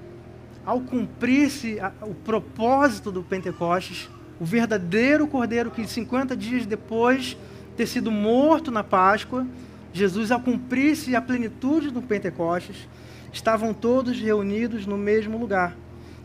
Ao 0.64 0.78
cumprir-se 0.80 1.78
o 2.02 2.14
propósito 2.14 3.10
do 3.10 3.22
Pentecostes, 3.22 4.10
o 4.38 4.44
verdadeiro 4.44 5.26
cordeiro 5.26 5.70
que 5.70 5.86
50 5.86 6.36
dias 6.36 6.66
depois 6.66 7.38
ter 7.74 7.86
sido 7.86 8.10
morto 8.10 8.70
na 8.70 8.84
Páscoa, 8.84 9.46
Jesus, 9.94 10.30
ao 10.30 10.40
cumprir-se 10.40 11.16
a 11.16 11.22
plenitude 11.22 11.90
do 11.90 12.02
Pentecostes, 12.02 12.76
estavam 13.32 13.72
todos 13.72 14.20
reunidos 14.20 14.84
no 14.84 14.98
mesmo 14.98 15.38
lugar. 15.38 15.74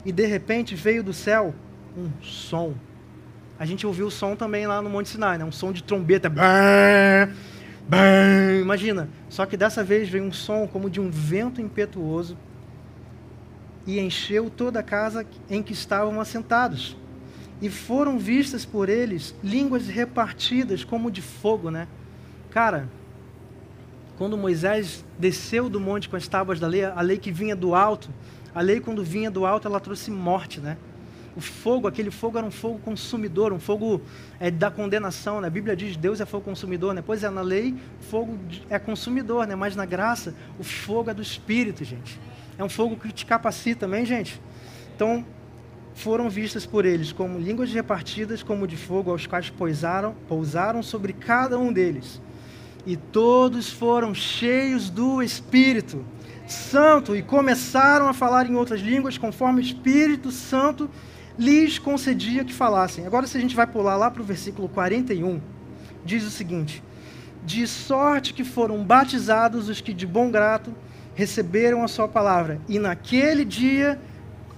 E 0.05 0.11
de 0.11 0.25
repente 0.25 0.75
veio 0.75 1.01
do 1.01 1.13
céu 1.13 1.55
um 1.97 2.09
som 2.21 2.73
a 3.57 3.65
gente 3.65 3.87
ouviu 3.87 4.07
o 4.07 4.11
som 4.11 4.35
também 4.35 4.65
lá 4.67 4.81
no 4.81 4.89
Monte 4.89 5.09
Sinai, 5.09 5.37
né? 5.37 5.45
um 5.45 5.51
som 5.51 5.71
de 5.71 5.83
trombeta. 5.83 6.29
Bam, 6.29 7.31
bam, 7.87 8.59
imagina. 8.61 9.09
Só 9.29 9.45
que 9.45 9.57
dessa 9.57 9.83
vez 9.83 10.09
veio 10.09 10.23
um 10.23 10.31
som 10.31 10.67
como 10.67 10.89
de 10.89 10.99
um 10.99 11.09
vento 11.09 11.61
impetuoso 11.61 12.37
e 13.85 13.99
encheu 13.99 14.49
toda 14.49 14.79
a 14.79 14.83
casa 14.83 15.25
em 15.49 15.61
que 15.61 15.73
estavam 15.73 16.19
assentados. 16.19 16.97
E 17.61 17.69
foram 17.69 18.17
vistas 18.17 18.65
por 18.65 18.89
eles 18.89 19.35
línguas 19.43 19.87
repartidas 19.87 20.83
como 20.83 21.11
de 21.11 21.21
fogo, 21.21 21.69
né? 21.69 21.87
Cara, 22.49 22.89
quando 24.17 24.37
Moisés 24.37 25.03
desceu 25.17 25.69
do 25.69 25.79
monte 25.79 26.09
com 26.09 26.15
as 26.15 26.27
tábuas 26.27 26.59
da 26.59 26.67
lei, 26.67 26.83
a 26.83 27.01
lei 27.01 27.17
que 27.17 27.31
vinha 27.31 27.55
do 27.55 27.73
alto, 27.73 28.09
a 28.53 28.61
lei 28.61 28.79
quando 28.79 29.03
vinha 29.03 29.31
do 29.31 29.45
alto, 29.45 29.67
ela 29.67 29.79
trouxe 29.79 30.11
morte, 30.11 30.59
né? 30.59 30.77
O 31.35 31.41
fogo, 31.41 31.87
aquele 31.87 32.11
fogo 32.11 32.37
era 32.37 32.45
um 32.45 32.51
fogo 32.51 32.79
consumidor, 32.79 33.51
um 33.51 33.59
fogo 33.59 34.01
é, 34.39 34.51
da 34.51 34.69
condenação. 34.69 35.41
Né? 35.41 35.47
A 35.47 35.49
Bíblia 35.51 35.75
diz 35.75 35.97
Deus 35.97 36.21
é 36.21 36.25
fogo 36.25 36.45
consumidor, 36.45 36.93
né? 36.93 37.03
Pois 37.05 37.23
é, 37.23 37.29
na 37.29 37.41
lei, 37.41 37.75
fogo 38.01 38.37
é 38.69 38.77
consumidor, 38.77 39.47
né? 39.47 39.55
Mas 39.55 39.75
na 39.75 39.85
graça, 39.85 40.35
o 40.59 40.63
fogo 40.63 41.09
é 41.09 41.13
do 41.13 41.21
Espírito, 41.21 41.83
gente. 41.83 42.19
É 42.57 42.63
um 42.63 42.69
fogo 42.69 42.95
que 42.95 43.11
te 43.11 43.25
capacita 43.25 43.81
também, 43.81 44.05
gente. 44.05 44.39
Então, 44.95 45.25
foram 45.95 46.29
vistas 46.29 46.65
por 46.65 46.85
eles 46.85 47.11
como 47.11 47.39
línguas 47.39 47.71
repartidas 47.71 48.43
como 48.43 48.67
de 48.67 48.77
fogo, 48.77 49.11
aos 49.11 49.25
quais 49.25 49.49
pousaram, 49.49 50.15
pousaram 50.27 50.83
sobre 50.83 51.13
cada 51.13 51.57
um 51.57 51.73
deles. 51.73 52.21
E 52.85 52.95
todos 52.95 53.71
foram 53.71 54.13
cheios 54.13 54.89
do 54.89 55.21
Espírito 55.21 56.03
Santo 56.47 57.15
e 57.15 57.21
começaram 57.21 58.07
a 58.07 58.13
falar 58.13 58.49
em 58.49 58.55
outras 58.55 58.81
línguas 58.81 59.17
conforme 59.17 59.61
o 59.61 59.63
Espírito 59.63 60.31
Santo 60.31 60.89
lhes 61.37 61.79
concedia 61.79 62.43
que 62.43 62.53
falassem. 62.53 63.05
Agora, 63.05 63.27
se 63.27 63.37
a 63.37 63.41
gente 63.41 63.55
vai 63.55 63.67
pular 63.67 63.95
lá 63.95 64.09
para 64.09 64.21
o 64.21 64.25
versículo 64.25 64.69
41, 64.69 65.41
diz 66.05 66.23
o 66.23 66.31
seguinte: 66.31 66.83
De 67.43 67.65
sorte 67.67 68.33
que 68.33 68.43
foram 68.43 68.83
batizados 68.83 69.69
os 69.69 69.81
que 69.81 69.93
de 69.93 70.05
bom 70.05 70.29
grato 70.29 70.73
receberam 71.15 71.83
a 71.83 71.87
sua 71.87 72.07
palavra, 72.07 72.59
e 72.67 72.79
naquele 72.79 73.45
dia 73.45 73.99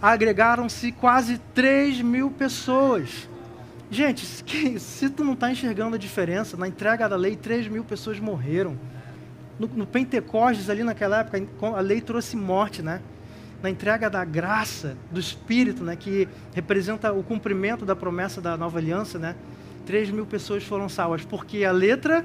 agregaram-se 0.02 0.92
quase 0.92 1.38
3 1.54 2.02
mil 2.02 2.30
pessoas. 2.32 3.30
Gente, 3.90 4.26
se 4.80 5.10
tu 5.10 5.24
não 5.24 5.34
está 5.34 5.52
enxergando 5.52 5.96
a 5.96 6.00
diferença, 6.00 6.58
na 6.58 6.68
entrega 6.68 7.08
da 7.08 7.16
lei, 7.16 7.36
3 7.36 7.68
mil 7.68 7.84
pessoas 7.84 8.20
morreram. 8.20 8.78
No, 9.60 9.68
no 9.68 9.86
Pentecostes, 9.86 10.70
ali 10.70 10.84
naquela 10.84 11.20
época, 11.20 11.42
a 11.76 11.80
lei 11.80 12.02
trouxe 12.02 12.36
morte, 12.36 12.82
né? 12.82 13.02
Na 13.66 13.70
entrega 13.72 14.12
da 14.12 14.24
graça, 14.24 14.96
do 15.12 15.20
Espírito, 15.20 15.84
né, 15.84 15.96
que 15.96 16.28
representa 16.54 17.12
o 17.12 17.24
cumprimento 17.24 17.84
da 17.84 17.96
promessa 17.96 18.40
da 18.40 18.56
nova 18.56 18.78
aliança, 18.78 19.18
né, 19.18 19.36
3 19.88 20.12
mil 20.12 20.24
pessoas 20.24 20.64
foram 20.64 20.88
salvas, 20.88 21.26
porque 21.26 21.66
a 21.66 21.72
letra 21.72 22.24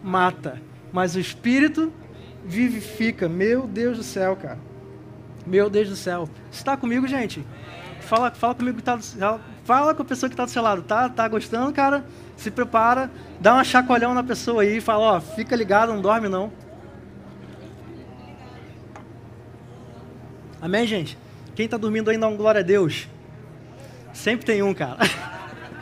mata, 0.00 0.62
mas 0.92 1.16
o 1.16 1.18
Espírito 1.18 1.92
vivifica. 2.44 3.28
Meu 3.28 3.66
Deus 3.66 3.96
do 3.96 4.04
céu, 4.04 4.36
cara. 4.36 4.58
Meu 5.44 5.68
Deus 5.68 5.88
do 5.88 5.96
céu. 5.96 6.28
Está 6.52 6.76
comigo, 6.76 7.08
gente? 7.08 7.44
Fala, 8.00 8.30
fala 8.30 8.54
comigo 8.54 8.76
que 8.76 8.84
tá 8.84 8.98
fala 9.64 9.92
com 9.92 10.02
a 10.02 10.04
pessoa 10.04 10.28
que 10.28 10.34
está 10.34 10.44
do 10.44 10.50
seu 10.50 10.62
lado. 10.62 10.82
Tá, 10.82 11.08
tá 11.08 11.26
gostando, 11.26 11.72
cara? 11.72 12.04
Se 12.36 12.50
prepara, 12.50 13.10
dá 13.40 13.54
uma 13.54 13.64
chacoalhão 13.64 14.14
na 14.14 14.22
pessoa 14.22 14.62
aí 14.62 14.80
fala, 14.80 15.16
ó, 15.16 15.20
fica 15.20 15.56
ligado, 15.56 15.92
não 15.92 16.00
dorme 16.00 16.28
não. 16.28 16.52
Amém, 20.64 20.86
gente? 20.86 21.18
Quem 21.54 21.66
está 21.66 21.76
dormindo 21.76 22.10
dá 22.18 22.26
um 22.26 22.38
glória 22.38 22.60
a 22.60 22.64
Deus. 22.64 23.06
Sempre 24.14 24.46
tem 24.46 24.62
um, 24.62 24.72
cara. 24.72 24.96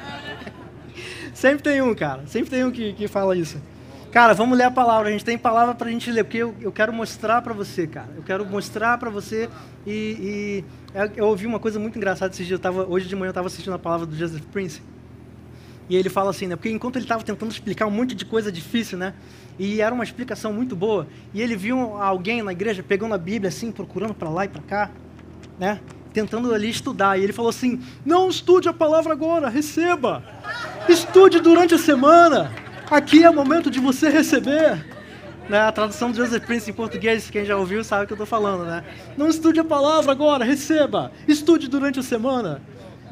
Sempre 1.32 1.62
tem 1.62 1.80
um, 1.80 1.94
cara. 1.94 2.26
Sempre 2.26 2.50
tem 2.50 2.64
um 2.64 2.70
que, 2.72 2.92
que 2.94 3.06
fala 3.06 3.36
isso. 3.36 3.62
Cara, 4.10 4.34
vamos 4.34 4.58
ler 4.58 4.64
a 4.64 4.72
palavra. 4.72 5.08
A 5.08 5.12
gente 5.12 5.24
tem 5.24 5.38
palavra 5.38 5.72
para 5.72 5.86
a 5.86 5.90
gente 5.92 6.10
ler, 6.10 6.24
porque 6.24 6.38
eu, 6.38 6.52
eu 6.60 6.72
quero 6.72 6.92
mostrar 6.92 7.42
para 7.42 7.54
você, 7.54 7.86
cara. 7.86 8.08
Eu 8.16 8.24
quero 8.24 8.44
mostrar 8.44 8.98
para 8.98 9.08
você 9.08 9.48
e, 9.86 9.94
e, 9.94 10.64
eu 11.14 11.28
ouvi 11.28 11.46
uma 11.46 11.60
coisa 11.60 11.78
muito 11.78 11.96
engraçada 11.96 12.34
esses 12.34 12.44
dias. 12.44 12.58
Eu 12.58 12.62
tava, 12.62 12.84
hoje 12.84 13.06
de 13.06 13.14
manhã 13.14 13.28
eu 13.28 13.30
estava 13.30 13.46
assistindo 13.46 13.74
a 13.74 13.78
palavra 13.78 14.04
do 14.04 14.16
Joseph 14.16 14.42
Prince. 14.46 14.82
E 15.92 15.94
ele 15.94 16.08
fala 16.08 16.30
assim, 16.30 16.46
né? 16.46 16.56
Porque 16.56 16.70
enquanto 16.70 16.96
ele 16.96 17.04
estava 17.04 17.22
tentando 17.22 17.52
explicar 17.52 17.86
um 17.86 17.90
monte 17.90 18.14
de 18.14 18.24
coisa 18.24 18.50
difícil, 18.50 18.96
né? 18.96 19.12
E 19.58 19.82
era 19.82 19.94
uma 19.94 20.02
explicação 20.02 20.50
muito 20.50 20.74
boa. 20.74 21.06
E 21.34 21.42
ele 21.42 21.54
viu 21.54 21.78
alguém 21.98 22.40
na 22.40 22.50
igreja 22.50 22.82
pegando 22.82 23.12
a 23.14 23.18
Bíblia 23.18 23.50
assim, 23.50 23.70
procurando 23.70 24.14
para 24.14 24.30
lá 24.30 24.46
e 24.46 24.48
para 24.48 24.62
cá, 24.62 24.90
né? 25.58 25.80
Tentando 26.14 26.54
ali 26.54 26.70
estudar. 26.70 27.18
E 27.18 27.22
ele 27.22 27.32
falou 27.34 27.50
assim: 27.50 27.78
Não 28.06 28.30
estude 28.30 28.70
a 28.70 28.72
palavra 28.72 29.12
agora, 29.12 29.50
receba. 29.50 30.24
Estude 30.88 31.40
durante 31.40 31.74
a 31.74 31.78
semana. 31.78 32.50
Aqui 32.90 33.22
é 33.22 33.28
o 33.28 33.34
momento 33.34 33.70
de 33.70 33.78
você 33.78 34.08
receber. 34.08 34.82
Né, 35.46 35.60
a 35.60 35.72
tradução 35.72 36.10
do 36.10 36.16
Joseph 36.16 36.46
Prince 36.46 36.70
em 36.70 36.72
português, 36.72 37.28
quem 37.28 37.44
já 37.44 37.54
ouviu 37.54 37.84
sabe 37.84 38.04
o 38.04 38.06
que 38.06 38.12
eu 38.12 38.14
estou 38.14 38.26
falando, 38.26 38.64
né? 38.64 38.82
Não 39.14 39.28
estude 39.28 39.60
a 39.60 39.64
palavra 39.64 40.10
agora, 40.10 40.42
receba. 40.42 41.12
Estude 41.28 41.68
durante 41.68 41.98
a 41.98 42.02
semana. 42.02 42.62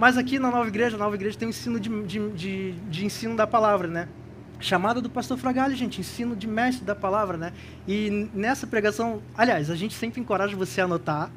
Mas 0.01 0.17
aqui 0.17 0.39
na 0.39 0.51
nova 0.51 0.67
igreja, 0.67 0.97
a 0.97 0.99
nova 0.99 1.15
igreja 1.15 1.37
tem 1.37 1.47
um 1.47 1.51
ensino 1.51 1.79
de, 1.79 1.91
de, 2.05 2.31
de, 2.31 2.73
de 2.73 3.05
ensino 3.05 3.37
da 3.37 3.47
palavra, 3.47 3.87
né? 3.87 4.09
Chamada 4.59 4.99
do 4.99 5.11
pastor 5.11 5.37
Fragalho, 5.37 5.77
gente, 5.77 6.01
ensino 6.01 6.35
de 6.35 6.47
mestre 6.47 6.87
da 6.87 6.95
palavra, 6.95 7.37
né? 7.37 7.53
E 7.87 8.27
nessa 8.33 8.67
pregação, 8.67 9.21
aliás, 9.37 9.69
a 9.71 9.77
gente 9.77 9.93
sempre 9.93 10.19
encoraja 10.19 10.57
você 10.57 10.81
a 10.81 10.85
anotar 10.85 11.31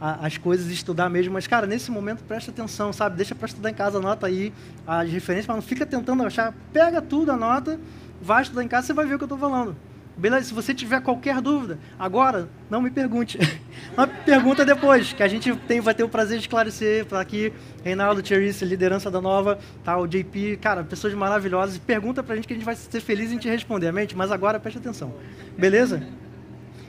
a, 0.00 0.26
as 0.26 0.36
coisas, 0.36 0.66
estudar 0.66 1.08
mesmo, 1.08 1.32
mas, 1.34 1.46
cara, 1.46 1.64
nesse 1.64 1.92
momento 1.92 2.24
presta 2.24 2.50
atenção, 2.50 2.92
sabe? 2.92 3.16
Deixa 3.16 3.36
para 3.36 3.46
estudar 3.46 3.70
em 3.70 3.74
casa, 3.74 3.98
anota 3.98 4.26
aí 4.26 4.52
as 4.84 5.08
referências, 5.08 5.46
mas 5.46 5.54
não 5.54 5.62
fica 5.62 5.86
tentando 5.86 6.24
achar, 6.24 6.52
pega 6.72 7.00
tudo, 7.00 7.30
anota, 7.30 7.78
vai 8.20 8.42
estudar 8.42 8.64
em 8.64 8.68
casa, 8.68 8.88
você 8.88 8.92
vai 8.94 9.06
ver 9.06 9.14
o 9.14 9.18
que 9.18 9.22
eu 9.22 9.26
estou 9.26 9.38
falando. 9.38 9.76
Beleza? 10.18 10.48
Se 10.48 10.54
você 10.54 10.74
tiver 10.74 11.00
qualquer 11.00 11.40
dúvida, 11.40 11.78
agora, 11.96 12.48
não 12.68 12.82
me 12.82 12.90
pergunte. 12.90 13.38
Mas 13.96 14.10
pergunta 14.24 14.64
depois, 14.64 15.12
que 15.12 15.22
a 15.22 15.28
gente 15.28 15.54
tem, 15.68 15.80
vai 15.80 15.94
ter 15.94 16.02
o 16.02 16.08
prazer 16.08 16.38
de 16.38 16.44
esclarecer 16.44 17.06
para 17.06 17.20
aqui. 17.20 17.52
Reinaldo, 17.84 18.20
Thierry, 18.20 18.50
liderança 18.62 19.12
da 19.12 19.20
Nova, 19.20 19.60
tá, 19.84 19.96
o 19.96 20.08
JP, 20.08 20.58
cara, 20.60 20.82
pessoas 20.82 21.14
maravilhosas. 21.14 21.78
Pergunta 21.78 22.20
para 22.20 22.32
a 22.32 22.36
gente 22.36 22.48
que 22.48 22.52
a 22.52 22.56
gente 22.56 22.64
vai 22.64 22.74
ser 22.74 23.00
feliz 23.00 23.30
em 23.30 23.38
te 23.38 23.48
responder, 23.48 23.88
amém? 23.88 24.08
Mas 24.16 24.32
agora 24.32 24.58
preste 24.58 24.78
atenção. 24.78 25.14
Beleza? 25.56 26.02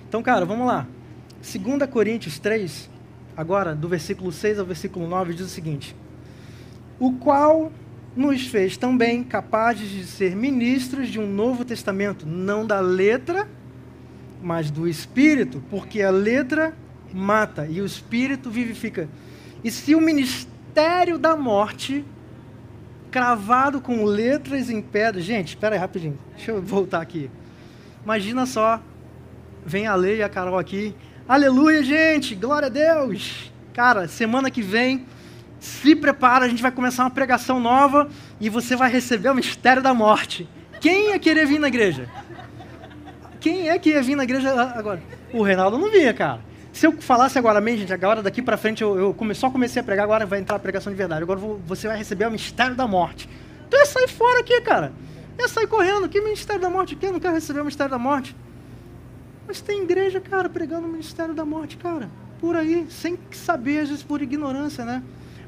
Então, 0.07 0.23
cara, 0.23 0.43
vamos 0.43 0.65
lá. 0.65 0.87
2 1.39 1.87
Coríntios 1.87 2.39
3, 2.39 2.89
agora, 3.37 3.75
do 3.75 3.87
versículo 3.87 4.31
6 4.31 4.57
ao 4.57 4.65
versículo 4.65 5.07
9, 5.07 5.35
diz 5.35 5.45
o 5.45 5.49
seguinte: 5.49 5.95
O 6.99 7.13
qual 7.13 7.71
nos 8.15 8.47
fez 8.47 8.77
também 8.77 9.23
capazes 9.23 9.89
de 9.89 10.03
ser 10.05 10.35
ministros 10.35 11.09
de 11.09 11.19
um 11.19 11.27
novo 11.27 11.63
testamento, 11.63 12.25
não 12.25 12.65
da 12.65 12.79
letra, 12.79 13.47
mas 14.41 14.71
do 14.71 14.87
espírito, 14.87 15.63
porque 15.69 16.01
a 16.01 16.09
letra 16.09 16.73
mata 17.13 17.67
e 17.69 17.81
o 17.81 17.85
espírito 17.85 18.49
vivifica. 18.49 19.07
E 19.63 19.71
se 19.71 19.95
o 19.95 20.01
ministério 20.01 21.17
da 21.17 21.35
morte, 21.35 22.05
cravado 23.09 23.81
com 23.81 24.03
letras 24.03 24.69
em 24.69 24.81
pedra. 24.81 25.21
Gente, 25.21 25.49
espera 25.49 25.75
aí 25.75 25.79
rapidinho, 25.79 26.17
deixa 26.35 26.51
eu 26.51 26.61
voltar 26.61 27.01
aqui. 27.01 27.29
Imagina 28.03 28.45
só, 28.45 28.81
vem 29.65 29.87
a 29.87 29.95
Lei 29.95 30.17
e 30.17 30.23
a 30.23 30.29
Carol 30.29 30.57
aqui. 30.57 30.95
Aleluia, 31.27 31.83
gente, 31.83 32.33
glória 32.35 32.67
a 32.67 32.69
Deus. 32.69 33.51
Cara, 33.73 34.07
semana 34.07 34.49
que 34.49 34.61
vem 34.61 35.05
se 35.59 35.95
prepara, 35.95 36.45
a 36.45 36.49
gente 36.49 36.61
vai 36.61 36.71
começar 36.71 37.03
uma 37.03 37.09
pregação 37.09 37.59
nova 37.59 38.09
e 38.39 38.49
você 38.49 38.75
vai 38.75 38.89
receber 38.91 39.29
o 39.29 39.35
mistério 39.35 39.81
da 39.81 39.93
morte. 39.93 40.47
Quem 40.79 41.09
ia 41.09 41.19
querer 41.19 41.45
vir 41.45 41.59
na 41.59 41.67
igreja? 41.67 42.09
quem 43.39 43.69
é 43.69 43.79
que 43.79 43.89
ia 43.89 44.01
vir 44.01 44.15
na 44.15 44.23
igreja 44.23 44.51
agora? 44.75 45.01
O 45.33 45.41
Reinaldo 45.41 45.77
não 45.77 45.89
vinha, 45.89 46.13
cara. 46.13 46.41
Se 46.71 46.85
eu 46.85 46.91
falasse 47.01 47.37
agora, 47.37 47.59
amém, 47.59 47.77
gente, 47.77 47.91
agora 47.91 48.21
daqui 48.21 48.41
para 48.41 48.57
frente 48.57 48.81
eu, 48.81 48.97
eu 48.97 49.13
come, 49.13 49.33
só 49.33 49.49
comecei 49.49 49.81
a 49.81 49.83
pregar, 49.83 50.03
agora 50.03 50.25
vai 50.25 50.39
entrar 50.39 50.55
a 50.55 50.59
pregação 50.59 50.91
de 50.91 50.97
verdade. 50.97 51.23
Agora 51.23 51.39
vou, 51.39 51.59
você 51.65 51.87
vai 51.87 51.97
receber 51.97 52.27
o 52.27 52.31
mistério 52.31 52.75
da 52.75 52.87
morte. 52.87 53.29
Tu 53.69 53.75
ia 53.75 53.85
sair 53.85 54.07
fora 54.07 54.39
aqui, 54.39 54.59
cara. 54.61 54.91
Ia 55.37 55.47
sair 55.47 55.67
correndo. 55.67 56.07
Que 56.07 56.21
mistério 56.21 56.61
da 56.61 56.69
morte? 56.69 56.95
Quem 56.95 57.11
não 57.11 57.19
quer 57.19 57.33
receber 57.33 57.61
o 57.61 57.65
mistério 57.65 57.91
da 57.91 57.99
morte? 57.99 58.35
Mas 59.47 59.61
tem 59.61 59.83
igreja, 59.83 60.19
cara, 60.19 60.47
pregando 60.49 60.87
o 60.87 60.89
ministério 60.89 61.33
da 61.33 61.45
morte, 61.45 61.77
cara. 61.77 62.09
Por 62.39 62.55
aí, 62.55 62.85
sem 62.89 63.17
saber, 63.31 63.79
às 63.79 63.89
vezes 63.89 64.03
por 64.03 64.21
ignorância, 64.21 64.85
né? 64.85 65.03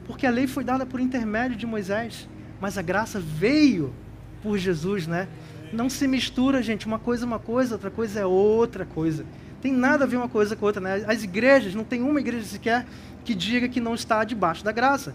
Porque 0.05 0.25
a 0.25 0.29
lei 0.29 0.47
foi 0.47 0.63
dada 0.63 0.85
por 0.85 0.99
intermédio 0.99 1.57
de 1.57 1.65
Moisés, 1.65 2.27
mas 2.59 2.77
a 2.77 2.81
graça 2.81 3.19
veio 3.19 3.93
por 4.41 4.57
Jesus, 4.57 5.07
né? 5.07 5.27
Não 5.71 5.89
se 5.89 6.07
mistura, 6.07 6.61
gente. 6.61 6.85
Uma 6.85 6.99
coisa 6.99 7.23
é 7.23 7.27
uma 7.27 7.39
coisa, 7.39 7.75
outra 7.75 7.91
coisa 7.91 8.19
é 8.19 8.25
outra 8.25 8.85
coisa. 8.85 9.25
Tem 9.61 9.71
nada 9.71 10.03
a 10.03 10.07
ver 10.07 10.17
uma 10.17 10.27
coisa 10.27 10.55
com 10.55 10.65
outra, 10.65 10.81
né? 10.81 11.05
As 11.07 11.23
igrejas, 11.23 11.75
não 11.75 11.83
tem 11.83 12.01
uma 12.01 12.19
igreja 12.19 12.45
sequer 12.45 12.85
que 13.23 13.33
diga 13.33 13.69
que 13.69 13.79
não 13.79 13.93
está 13.93 14.23
debaixo 14.23 14.63
da 14.63 14.71
graça. 14.71 15.13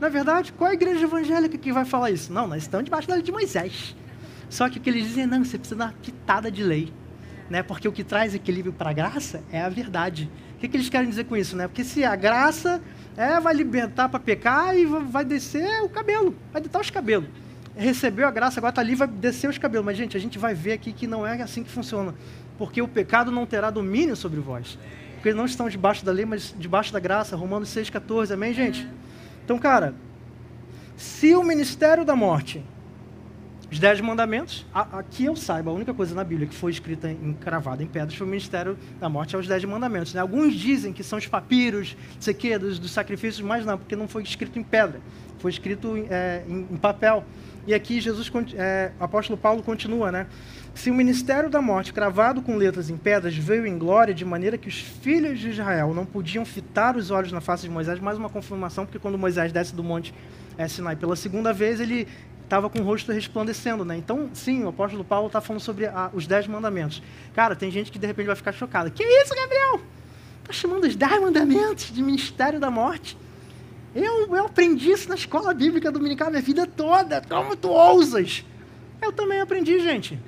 Na 0.00 0.08
verdade, 0.08 0.52
qual 0.52 0.68
é 0.68 0.70
a 0.72 0.74
igreja 0.74 1.04
evangélica 1.04 1.56
que 1.56 1.72
vai 1.72 1.84
falar 1.84 2.10
isso? 2.10 2.32
Não, 2.32 2.48
nós 2.48 2.62
estamos 2.62 2.84
debaixo 2.84 3.06
da 3.06 3.14
lei 3.14 3.22
de 3.22 3.30
Moisés. 3.30 3.94
Só 4.48 4.68
que 4.68 4.78
o 4.78 4.80
que 4.80 4.90
eles 4.90 5.04
dizem 5.04 5.24
é, 5.24 5.26
não, 5.26 5.44
você 5.44 5.58
precisa 5.58 5.78
dar 5.78 5.84
uma 5.86 5.94
pitada 6.02 6.50
de 6.50 6.64
lei. 6.64 6.92
Né? 7.48 7.62
Porque 7.62 7.86
o 7.86 7.92
que 7.92 8.02
traz 8.02 8.34
equilíbrio 8.34 8.72
para 8.72 8.90
a 8.90 8.92
graça 8.92 9.42
é 9.52 9.60
a 9.60 9.68
verdade. 9.68 10.28
O 10.56 10.58
que, 10.58 10.68
que 10.68 10.76
eles 10.76 10.88
querem 10.88 11.08
dizer 11.08 11.24
com 11.24 11.36
isso? 11.36 11.54
Né? 11.54 11.68
Porque 11.68 11.84
se 11.84 12.02
a 12.04 12.16
graça 12.16 12.82
é, 13.16 13.38
vai 13.40 13.54
libertar 13.54 14.08
para 14.08 14.20
pecar 14.20 14.76
e 14.76 14.84
vai 14.86 15.24
descer 15.24 15.82
o 15.82 15.88
cabelo, 15.88 16.34
vai 16.52 16.62
deitar 16.62 16.80
os 16.80 16.90
cabelos. 16.90 17.28
Recebeu 17.76 18.26
a 18.26 18.30
graça, 18.30 18.60
agora 18.60 18.70
está 18.70 18.82
ali, 18.82 18.94
vai 18.94 19.08
descer 19.08 19.48
os 19.48 19.58
cabelos. 19.58 19.84
Mas, 19.84 19.96
gente, 19.96 20.16
a 20.16 20.20
gente 20.20 20.38
vai 20.38 20.54
ver 20.54 20.72
aqui 20.72 20.92
que 20.92 21.06
não 21.06 21.26
é 21.26 21.40
assim 21.40 21.62
que 21.62 21.70
funciona. 21.70 22.14
Porque 22.58 22.82
o 22.82 22.88
pecado 22.88 23.30
não 23.30 23.46
terá 23.46 23.70
domínio 23.70 24.14
sobre 24.14 24.40
vós. 24.40 24.78
Porque 25.14 25.32
não 25.32 25.46
estão 25.46 25.68
debaixo 25.68 26.04
da 26.04 26.12
lei, 26.12 26.26
mas 26.26 26.54
debaixo 26.58 26.92
da 26.92 27.00
graça. 27.00 27.34
Romanos 27.34 27.70
6,14. 27.70 28.32
Amém, 28.32 28.52
gente? 28.52 28.86
Então, 29.44 29.58
cara, 29.58 29.94
se 30.96 31.34
o 31.34 31.42
ministério 31.42 32.04
da 32.04 32.14
morte, 32.14 32.62
os 33.72 33.78
dez 33.78 34.02
mandamentos, 34.02 34.66
aqui 34.74 35.24
eu 35.24 35.34
saiba, 35.34 35.70
a 35.70 35.72
única 35.72 35.94
coisa 35.94 36.14
na 36.14 36.22
Bíblia 36.22 36.46
que 36.46 36.54
foi 36.54 36.70
escrita 36.70 37.10
em 37.10 37.32
cravada 37.32 37.82
em 37.82 37.86
pedras 37.86 38.14
foi 38.14 38.26
o 38.26 38.28
ministério 38.28 38.76
da 39.00 39.08
morte, 39.08 39.34
é 39.34 39.38
os 39.38 39.48
dez 39.48 39.64
mandamentos. 39.64 40.12
Né? 40.12 40.20
Alguns 40.20 40.52
dizem 40.52 40.92
que 40.92 41.02
são 41.02 41.18
os 41.18 41.26
papiros, 41.26 41.96
sei 42.20 42.34
que, 42.34 42.58
dos, 42.58 42.78
dos, 42.78 42.90
sacrifícios, 42.90 43.40
mas 43.40 43.64
não, 43.64 43.78
porque 43.78 43.96
não 43.96 44.06
foi 44.06 44.24
escrito 44.24 44.58
em 44.58 44.62
pedra, 44.62 45.00
foi 45.38 45.50
escrito 45.50 45.96
é, 46.10 46.42
em, 46.46 46.66
em, 46.70 46.76
papel. 46.76 47.24
E 47.66 47.72
aqui 47.72 47.98
Jesus, 47.98 48.30
é, 48.54 48.92
o 49.00 49.04
apóstolo 49.04 49.38
Paulo 49.38 49.62
continua, 49.62 50.12
né? 50.12 50.26
Se 50.74 50.90
o 50.90 50.94
ministério 50.94 51.48
da 51.48 51.62
morte, 51.62 51.94
cravado 51.94 52.42
com 52.42 52.56
letras 52.56 52.90
em 52.90 52.96
pedras, 52.98 53.34
veio 53.34 53.66
em 53.66 53.78
glória, 53.78 54.12
de 54.12 54.24
maneira 54.24 54.58
que 54.58 54.68
os 54.68 54.80
filhos 54.80 55.40
de 55.40 55.48
Israel 55.48 55.94
não 55.94 56.04
podiam 56.04 56.44
fitar 56.44 56.94
os 56.94 57.10
olhos 57.10 57.32
na 57.32 57.40
face 57.40 57.62
de 57.62 57.70
Moisés, 57.70 57.98
mais 58.00 58.18
uma 58.18 58.28
confirmação, 58.28 58.84
porque 58.84 58.98
quando 58.98 59.16
Moisés 59.16 59.50
desce 59.50 59.74
do 59.74 59.82
monte 59.82 60.12
é, 60.58 60.68
Sinai 60.68 60.96
pela 60.96 61.16
segunda 61.16 61.52
vez, 61.52 61.80
ele 61.80 62.06
estava 62.52 62.68
com 62.68 62.80
o 62.80 62.82
rosto 62.82 63.10
resplandecendo, 63.10 63.82
né? 63.82 63.96
Então, 63.96 64.28
sim, 64.34 64.62
o 64.62 64.68
apóstolo 64.68 65.02
Paulo 65.02 65.28
está 65.28 65.40
falando 65.40 65.62
sobre 65.62 65.86
a, 65.86 66.10
os 66.12 66.26
dez 66.26 66.46
mandamentos. 66.46 67.02
Cara, 67.34 67.56
tem 67.56 67.70
gente 67.70 67.90
que 67.90 67.98
de 67.98 68.06
repente 68.06 68.26
vai 68.26 68.36
ficar 68.36 68.52
chocada. 68.52 68.90
Que 68.90 69.02
isso, 69.02 69.34
Gabriel? 69.34 69.80
Está 70.42 70.52
chamando 70.52 70.84
os 70.84 70.94
dez 70.94 71.18
mandamentos 71.18 71.90
de 71.90 72.02
ministério 72.02 72.60
da 72.60 72.70
morte? 72.70 73.16
Eu, 73.94 74.36
eu 74.36 74.44
aprendi 74.44 74.90
isso 74.90 75.08
na 75.08 75.14
escola 75.14 75.54
bíblica 75.54 75.90
dominical 75.90 76.28
minha 76.28 76.42
vida 76.42 76.66
toda. 76.66 77.22
Como 77.22 77.56
tu 77.56 77.70
ousas? 77.70 78.44
Eu 79.00 79.12
também 79.12 79.40
aprendi, 79.40 79.80
gente. 79.80 80.20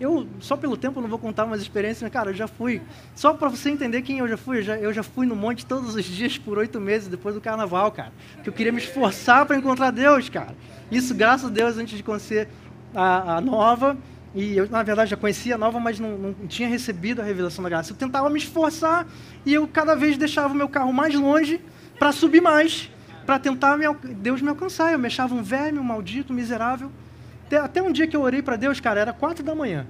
Eu, 0.00 0.26
só 0.40 0.56
pelo 0.56 0.78
tempo, 0.78 0.98
não 0.98 1.08
vou 1.08 1.18
contar 1.18 1.44
umas 1.44 1.60
experiências, 1.60 2.02
mas, 2.02 2.10
cara, 2.10 2.30
eu 2.30 2.34
já 2.34 2.48
fui. 2.48 2.80
Só 3.14 3.34
para 3.34 3.50
você 3.50 3.68
entender 3.68 4.00
quem 4.00 4.18
eu 4.20 4.26
já 4.26 4.38
fui, 4.38 4.58
eu 4.58 4.62
já, 4.62 4.76
eu 4.78 4.92
já 4.94 5.02
fui 5.02 5.26
no 5.26 5.36
monte 5.36 5.66
todos 5.66 5.94
os 5.94 6.04
dias 6.06 6.38
por 6.38 6.56
oito 6.56 6.80
meses 6.80 7.06
depois 7.06 7.34
do 7.34 7.40
carnaval, 7.40 7.92
cara. 7.92 8.10
Que 8.42 8.48
eu 8.48 8.52
queria 8.52 8.72
me 8.72 8.78
esforçar 8.78 9.44
para 9.44 9.58
encontrar 9.58 9.90
Deus, 9.90 10.30
cara. 10.30 10.56
Isso, 10.90 11.14
graças 11.14 11.50
a 11.50 11.52
Deus, 11.52 11.76
antes 11.76 11.98
de 11.98 12.02
conhecer 12.02 12.48
a, 12.94 13.36
a 13.36 13.40
nova. 13.42 13.94
E 14.34 14.56
eu, 14.56 14.66
na 14.70 14.82
verdade, 14.82 15.10
já 15.10 15.18
conhecia 15.18 15.56
a 15.56 15.58
nova, 15.58 15.78
mas 15.78 16.00
não, 16.00 16.16
não 16.16 16.32
tinha 16.46 16.68
recebido 16.68 17.20
a 17.20 17.24
revelação 17.24 17.62
da 17.62 17.68
graça. 17.68 17.92
Eu 17.92 17.96
tentava 17.96 18.30
me 18.30 18.38
esforçar 18.38 19.06
e 19.44 19.52
eu 19.52 19.68
cada 19.68 19.94
vez 19.94 20.16
deixava 20.16 20.54
o 20.54 20.56
meu 20.56 20.68
carro 20.68 20.94
mais 20.94 21.14
longe 21.14 21.60
para 21.98 22.10
subir 22.10 22.40
mais, 22.40 22.90
para 23.26 23.38
tentar 23.38 23.76
me, 23.76 23.84
Deus 24.14 24.40
me 24.40 24.48
alcançar. 24.48 24.94
Eu 24.94 24.98
me 24.98 25.08
achava 25.08 25.34
um 25.34 25.42
verme, 25.42 25.78
um 25.78 25.84
maldito, 25.84 26.32
miserável. 26.32 26.90
Até, 27.50 27.58
até 27.58 27.82
um 27.82 27.90
dia 27.90 28.06
que 28.06 28.16
eu 28.16 28.22
orei 28.22 28.40
para 28.40 28.54
Deus, 28.54 28.78
cara, 28.78 29.00
era 29.00 29.12
quatro 29.12 29.42
da 29.42 29.56
manhã. 29.56 29.84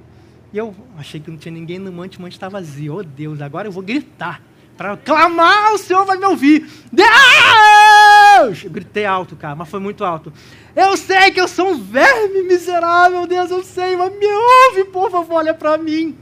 E 0.50 0.56
eu 0.56 0.74
achei 0.96 1.20
que 1.20 1.30
não 1.30 1.36
tinha 1.36 1.52
ninguém 1.52 1.78
no 1.78 1.92
monte 1.92 2.18
estava 2.30 2.58
vazio. 2.58 2.96
Oh 2.96 3.02
Deus, 3.02 3.42
agora 3.42 3.68
eu 3.68 3.72
vou 3.72 3.82
gritar. 3.82 4.40
Para 4.78 4.96
clamar, 4.96 5.74
o 5.74 5.76
Senhor 5.76 6.06
vai 6.06 6.16
me 6.16 6.24
ouvir. 6.24 6.66
Deus! 6.90 8.64
Eu 8.64 8.70
gritei 8.70 9.04
alto, 9.04 9.36
cara, 9.36 9.54
mas 9.54 9.68
foi 9.68 9.78
muito 9.78 10.02
alto. 10.02 10.32
Eu 10.74 10.96
sei 10.96 11.32
que 11.32 11.38
eu 11.38 11.46
sou 11.46 11.72
um 11.72 11.78
verme 11.78 12.44
miserável, 12.44 13.26
Deus, 13.26 13.50
eu 13.50 13.62
sei, 13.62 13.94
mas 13.94 14.10
me 14.10 14.26
ouve, 14.26 14.84
por 14.84 15.10
favor, 15.10 15.34
olha 15.34 15.52
para 15.52 15.76
mim. 15.76 16.16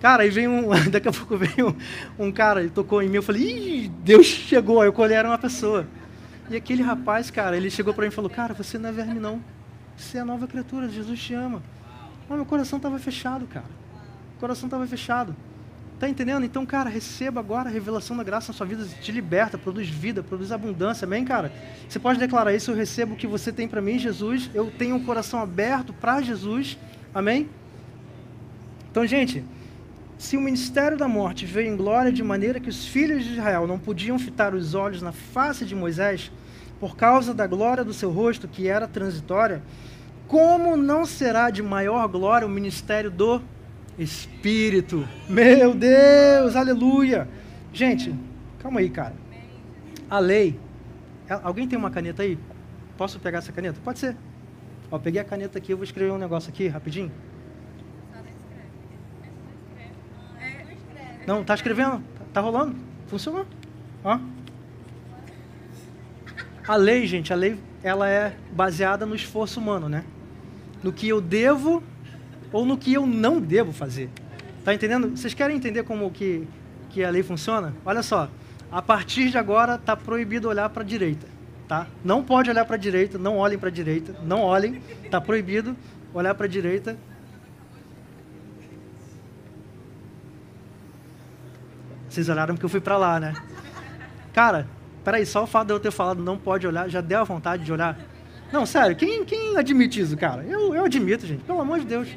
Cara, 0.00 0.24
aí 0.24 0.30
vem 0.30 0.48
um. 0.48 0.70
Daqui 0.90 1.06
a 1.06 1.12
pouco 1.12 1.36
veio 1.36 1.68
um, 2.18 2.26
um 2.26 2.32
cara, 2.32 2.62
ele 2.62 2.70
tocou 2.70 3.00
em 3.00 3.08
mim, 3.08 3.18
eu 3.18 3.22
falei, 3.22 3.42
Ih, 3.42 3.92
Deus 4.02 4.26
chegou. 4.26 4.80
Aí 4.80 4.88
eu 4.88 4.92
colhei, 4.92 5.16
era 5.16 5.28
uma 5.28 5.38
pessoa. 5.38 5.86
E 6.50 6.56
aquele 6.56 6.82
rapaz, 6.82 7.30
cara, 7.30 7.56
ele 7.56 7.70
chegou 7.70 7.94
para 7.94 8.02
mim 8.02 8.08
e 8.08 8.14
falou: 8.14 8.28
Cara, 8.28 8.54
você 8.54 8.76
não 8.76 8.88
é 8.88 8.92
verme, 8.92 9.20
não. 9.20 9.40
Você 9.98 10.18
é 10.18 10.20
a 10.20 10.24
nova 10.24 10.46
criatura, 10.46 10.88
Jesus 10.88 11.20
te 11.20 11.34
ama. 11.34 11.62
Mas 12.28 12.38
meu 12.38 12.46
coração 12.46 12.76
estava 12.76 12.98
fechado, 12.98 13.46
cara. 13.46 13.66
O 14.36 14.40
coração 14.40 14.68
estava 14.68 14.86
fechado. 14.86 15.34
Tá 15.98 16.08
entendendo? 16.08 16.44
Então, 16.44 16.64
cara, 16.64 16.88
receba 16.88 17.40
agora 17.40 17.68
a 17.68 17.72
revelação 17.72 18.16
da 18.16 18.22
graça 18.22 18.52
na 18.52 18.56
sua 18.56 18.64
vida, 18.64 18.86
te 19.02 19.10
liberta, 19.10 19.58
produz 19.58 19.88
vida, 19.88 20.22
produz 20.22 20.52
abundância, 20.52 21.04
amém, 21.04 21.24
cara? 21.24 21.52
Você 21.88 21.98
pode 21.98 22.20
declarar 22.20 22.54
isso, 22.54 22.70
eu 22.70 22.76
recebo 22.76 23.14
o 23.14 23.16
que 23.16 23.26
você 23.26 23.50
tem 23.50 23.66
para 23.66 23.80
mim, 23.80 23.98
Jesus, 23.98 24.48
eu 24.54 24.70
tenho 24.70 24.94
um 24.94 25.04
coração 25.04 25.40
aberto 25.40 25.92
para 25.92 26.22
Jesus, 26.22 26.78
amém? 27.12 27.48
Então, 28.92 29.04
gente, 29.04 29.44
se 30.16 30.36
o 30.36 30.40
ministério 30.40 30.96
da 30.96 31.08
morte 31.08 31.44
veio 31.44 31.72
em 31.72 31.76
glória 31.76 32.12
de 32.12 32.22
maneira 32.22 32.60
que 32.60 32.68
os 32.68 32.86
filhos 32.86 33.24
de 33.24 33.32
Israel 33.32 33.66
não 33.66 33.78
podiam 33.78 34.20
fitar 34.20 34.54
os 34.54 34.74
olhos 34.74 35.02
na 35.02 35.10
face 35.10 35.64
de 35.64 35.74
Moisés, 35.74 36.30
por 36.80 36.96
causa 36.96 37.34
da 37.34 37.46
glória 37.46 37.84
do 37.84 37.92
seu 37.92 38.10
rosto, 38.10 38.46
que 38.46 38.68
era 38.68 38.86
transitória, 38.86 39.62
como 40.26 40.76
não 40.76 41.04
será 41.04 41.50
de 41.50 41.62
maior 41.62 42.06
glória 42.08 42.46
o 42.46 42.50
ministério 42.50 43.10
do 43.10 43.40
Espírito? 43.98 45.06
Meu 45.28 45.74
Deus, 45.74 46.54
aleluia! 46.54 47.28
Gente, 47.72 48.14
calma 48.60 48.80
aí, 48.80 48.90
cara. 48.90 49.14
A 50.08 50.18
lei. 50.18 50.58
Alguém 51.42 51.66
tem 51.66 51.78
uma 51.78 51.90
caneta 51.90 52.22
aí? 52.22 52.38
Posso 52.96 53.18
pegar 53.18 53.38
essa 53.38 53.52
caneta? 53.52 53.78
Pode 53.82 53.98
ser. 53.98 54.16
Ó, 54.90 54.98
peguei 54.98 55.20
a 55.20 55.24
caneta 55.24 55.58
aqui, 55.58 55.72
eu 55.72 55.76
vou 55.76 55.84
escrever 55.84 56.10
um 56.10 56.18
negócio 56.18 56.50
aqui 56.50 56.68
rapidinho. 56.68 57.10
Não, 61.26 61.44
tá 61.44 61.54
escrevendo? 61.54 62.02
Tá 62.32 62.40
rolando? 62.40 62.74
Funcionou? 63.06 63.44
Ó. 64.02 64.18
A 66.68 66.76
lei, 66.76 67.06
gente, 67.06 67.32
a 67.32 67.36
lei 67.36 67.58
ela 67.82 68.08
é 68.08 68.36
baseada 68.52 69.06
no 69.06 69.14
esforço 69.14 69.58
humano, 69.58 69.88
né? 69.88 70.04
no 70.82 70.92
que 70.92 71.08
eu 71.08 71.20
devo 71.20 71.82
ou 72.52 72.64
no 72.64 72.76
que 72.76 72.92
eu 72.94 73.06
não 73.06 73.40
devo 73.40 73.72
fazer. 73.72 74.10
Tá 74.64 74.74
entendendo? 74.74 75.16
Vocês 75.16 75.34
querem 75.34 75.56
entender 75.56 75.82
como 75.82 76.10
que, 76.10 76.46
que 76.90 77.04
a 77.04 77.10
lei 77.10 77.22
funciona? 77.22 77.74
Olha 77.84 78.02
só, 78.02 78.28
a 78.70 78.82
partir 78.82 79.30
de 79.30 79.38
agora 79.38 79.74
está 79.74 79.96
proibido 79.96 80.48
olhar 80.48 80.68
para 80.70 80.82
a 80.82 80.86
direita, 80.86 81.26
tá? 81.66 81.86
Não 82.04 82.22
pode 82.22 82.50
olhar 82.50 82.64
para 82.64 82.76
a 82.76 82.78
direita, 82.78 83.18
não 83.18 83.36
olhem 83.36 83.58
para 83.58 83.68
a 83.68 83.72
direita, 83.72 84.14
não 84.22 84.42
olhem, 84.42 84.82
está 85.04 85.20
proibido 85.20 85.76
olhar 86.12 86.34
para 86.34 86.46
a 86.46 86.48
direita. 86.48 86.96
Vocês 92.08 92.28
olharam 92.28 92.54
porque 92.54 92.64
eu 92.64 92.70
fui 92.70 92.80
para 92.80 92.96
lá, 92.96 93.20
né? 93.20 93.34
Cara, 94.32 94.66
peraí, 95.08 95.24
só 95.24 95.44
o 95.44 95.46
fato 95.46 95.68
de 95.68 95.72
eu 95.72 95.80
ter 95.80 95.90
falado 95.90 96.22
não 96.22 96.36
pode 96.36 96.66
olhar, 96.66 96.86
já 96.86 97.00
deu 97.00 97.20
a 97.20 97.24
vontade 97.24 97.64
de 97.64 97.72
olhar? 97.72 97.98
Não, 98.52 98.66
sério, 98.66 98.94
quem, 98.94 99.24
quem 99.24 99.56
admite 99.56 99.98
isso, 99.98 100.14
cara? 100.18 100.44
Eu, 100.44 100.74
eu 100.74 100.84
admito, 100.84 101.26
gente, 101.26 101.42
pelo 101.44 101.62
amor 101.62 101.80
de 101.80 101.86
Deus. 101.86 102.08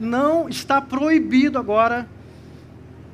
Não 0.00 0.48
está 0.48 0.80
proibido 0.80 1.60
agora 1.60 2.08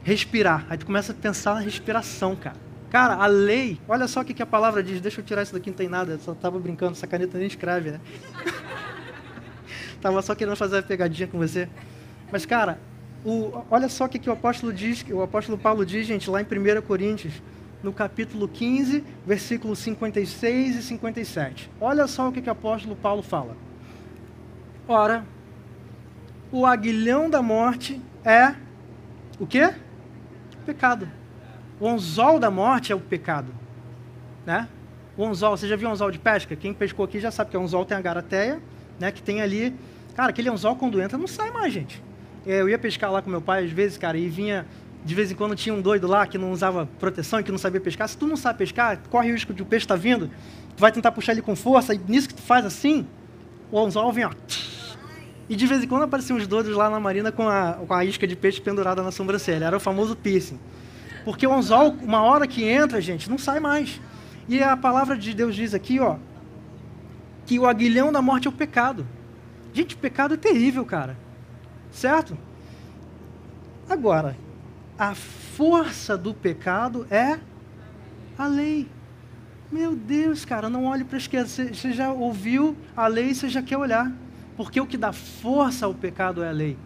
respirar. 0.03 0.65
Aí 0.71 0.79
tu 0.79 0.87
começa 0.87 1.13
a 1.13 1.15
pensar 1.15 1.55
na 1.55 1.61
respiração, 1.61 2.35
cara. 2.35 2.57
Cara, 2.89 3.17
a 3.17 3.27
lei, 3.27 3.79
olha 3.87 4.09
só 4.09 4.23
o 4.23 4.25
que, 4.25 4.33
que 4.33 4.43
a 4.43 4.47
palavra 4.47 4.83
diz. 4.83 5.03
Deixa 5.03 5.21
eu 5.21 5.25
tirar 5.25 5.43
isso 5.43 5.53
daqui, 5.53 5.69
não 5.69 5.77
tem 5.77 5.89
nada. 5.89 6.13
Eu 6.13 6.19
só 6.19 6.35
tava 6.35 6.59
brincando, 6.59 6.93
essa 6.93 7.07
caneta 7.07 7.37
nem 7.37 7.47
escreve, 7.47 7.91
né? 7.91 8.01
tava 10.01 10.23
só 10.23 10.35
querendo 10.35 10.57
fazer 10.57 10.79
a 10.79 10.83
pegadinha 10.83 11.29
com 11.29 11.37
você. 11.37 11.69
Mas, 12.33 12.47
cara, 12.47 12.81
o, 13.23 13.65
olha 13.71 13.91
só 13.91 14.07
o 14.07 14.09
que, 14.09 14.19
que 14.19 14.31
o 14.31 14.33
apóstolo 14.33 14.73
diz, 14.73 15.05
o 15.11 15.21
apóstolo 15.21 15.59
Paulo 15.59 15.85
diz, 15.85 16.07
gente, 16.07 16.31
lá 16.31 16.41
em 16.41 16.45
1 16.45 16.81
Coríntios 16.81 17.35
no 17.83 17.93
capítulo 17.93 18.47
15, 18.47 19.05
versículos 19.27 19.79
56 19.79 20.77
e 20.77 20.83
57. 20.83 21.71
Olha 21.81 22.07
só 22.07 22.29
o 22.29 22.33
que, 22.33 22.43
que 22.43 22.49
o 22.49 22.53
apóstolo 22.53 22.95
Paulo 22.95 23.23
fala. 23.23 23.57
Ora, 24.87 25.25
o 26.53 26.67
aguilhão 26.67 27.31
da 27.31 27.41
morte 27.41 28.01
é 28.25 28.55
o 29.39 29.47
quê? 29.47 29.73
Pecado. 30.67 31.09
O 31.79 31.89
anzol 31.89 32.39
da 32.39 32.51
morte 32.51 32.93
é 32.93 32.95
o 32.95 33.01
pecado. 33.01 33.55
Né? 34.45 34.69
O 35.17 35.25
anzol, 35.25 35.57
você 35.57 35.67
já 35.67 35.77
viu 35.77 35.91
anzol 35.91 36.11
de 36.11 36.19
pesca? 36.19 36.55
Quem 36.57 36.75
pescou 36.75 37.05
aqui 37.05 37.21
já 37.21 37.31
sabe 37.31 37.51
que 37.51 37.57
o 37.57 37.61
anzol 37.61 37.85
tem 37.85 37.97
a 37.97 38.01
garateia, 38.01 38.61
né, 38.99 39.11
que 39.11 39.23
tem 39.23 39.41
ali... 39.41 39.75
Cara, 40.15 40.31
aquele 40.31 40.51
anzol 40.51 40.77
quando 40.77 41.01
entra 41.01 41.17
não 41.17 41.27
sai 41.27 41.51
mais, 41.51 41.73
gente. 41.73 42.03
É, 42.47 42.61
eu 42.61 42.69
ia 42.69 42.79
pescar 42.79 43.11
lá 43.11 43.23
com 43.23 43.31
meu 43.31 43.41
pai 43.41 43.65
às 43.65 43.71
vezes, 43.71 43.97
cara, 43.97 44.19
e 44.19 44.29
vinha... 44.29 44.67
De 45.05 45.15
vez 45.15 45.31
em 45.31 45.35
quando 45.35 45.57
tinha 45.57 45.75
um 45.75 45.81
doido 45.81 46.07
lá 46.07 46.27
que 46.27 46.37
não 46.37 46.53
usava 46.53 46.87
proteção 46.99 47.41
e 47.41 47.43
que 47.43 47.51
não 47.51 47.59
sabia 47.59 47.81
pescar. 47.81 48.09
Se 48.09 48.17
tu 48.17 48.27
não 48.27 48.37
sabe 48.37 48.59
pescar, 48.59 48.99
corre 49.09 49.31
o 49.31 49.33
risco 49.33 49.55
de 49.55 49.63
o 49.63 49.67
peixe 49.67 49.85
estar 49.85 49.95
tá 49.95 50.01
vindo, 50.01 50.31
tu 50.77 50.81
vai 50.81 50.93
tentar 50.93 51.13
puxar 51.13 51.33
ele 51.33 51.43
com 51.43 51.57
força, 51.57 51.95
e 51.95 52.01
nisso 52.07 52.29
que 52.29 52.35
tu 52.35 52.43
faz 52.43 52.65
assim, 52.67 53.07
o 53.71 53.79
anzol 53.79 54.13
vem, 54.13 54.25
ó... 54.25 54.31
E 55.49 55.57
de 55.57 55.67
vez 55.67 55.83
em 55.83 55.89
quando 55.89 56.05
apareciam 56.05 56.39
uns 56.39 56.47
doidos 56.47 56.77
lá 56.77 56.89
na 56.89 57.01
marina 57.01 57.33
com 57.33 57.49
a, 57.49 57.73
com 57.73 57.93
a 57.93 58.05
isca 58.05 58.25
de 58.25 58.37
peixe 58.37 58.61
pendurada 58.61 59.03
na 59.03 59.11
sobrancelha. 59.11 59.65
Era 59.65 59.77
o 59.77 59.81
famoso 59.81 60.15
piercing. 60.15 60.61
Porque 61.25 61.45
o 61.45 61.53
anzol, 61.53 61.97
uma 62.03 62.23
hora 62.23 62.47
que 62.47 62.63
entra, 62.63 63.01
gente, 63.01 63.29
não 63.29 63.37
sai 63.37 63.59
mais. 63.59 64.01
E 64.49 64.63
a 64.63 64.77
palavra 64.77 65.19
de 65.19 65.35
Deus 65.35 65.57
diz 65.57 65.75
aqui, 65.75 65.99
ó, 65.99 66.19
que 67.47 67.59
o 67.59 67.67
aguilhão 67.67 68.13
da 68.13 68.23
morte 68.23 68.47
é 68.47 68.51
o 68.51 68.53
pecado. 68.53 69.05
Gente, 69.73 69.97
o 69.97 69.99
pecado 69.99 70.35
é 70.35 70.37
terrível, 70.37 70.85
cara. 70.85 71.17
Certo? 71.91 72.39
Agora, 73.89 74.37
a 75.01 75.15
força 75.15 76.19
do 76.19 76.35
pecado 76.35 77.07
é 77.11 77.41
a 78.37 78.47
lei. 78.47 78.87
Meu 79.73 79.97
Deus, 79.97 80.45
cara, 80.45 80.69
não 80.69 80.85
olhe 80.85 81.05
para 81.05 81.17
a 81.17 81.19
esquerda. 81.19 81.49
Você 81.49 81.93
já 81.95 82.13
ouviu 82.13 82.77
a 82.95 83.07
lei, 83.07 83.33
você 83.33 83.49
já 83.49 83.63
quer 83.63 83.79
olhar. 83.79 84.13
Porque 84.59 84.79
o 84.79 84.87
que 84.87 84.99
dá 84.99 85.11
força 85.11 85.87
ao 85.87 85.95
pecado 85.95 86.43
é 86.43 86.51
a 86.51 86.53
lei. 86.53 86.77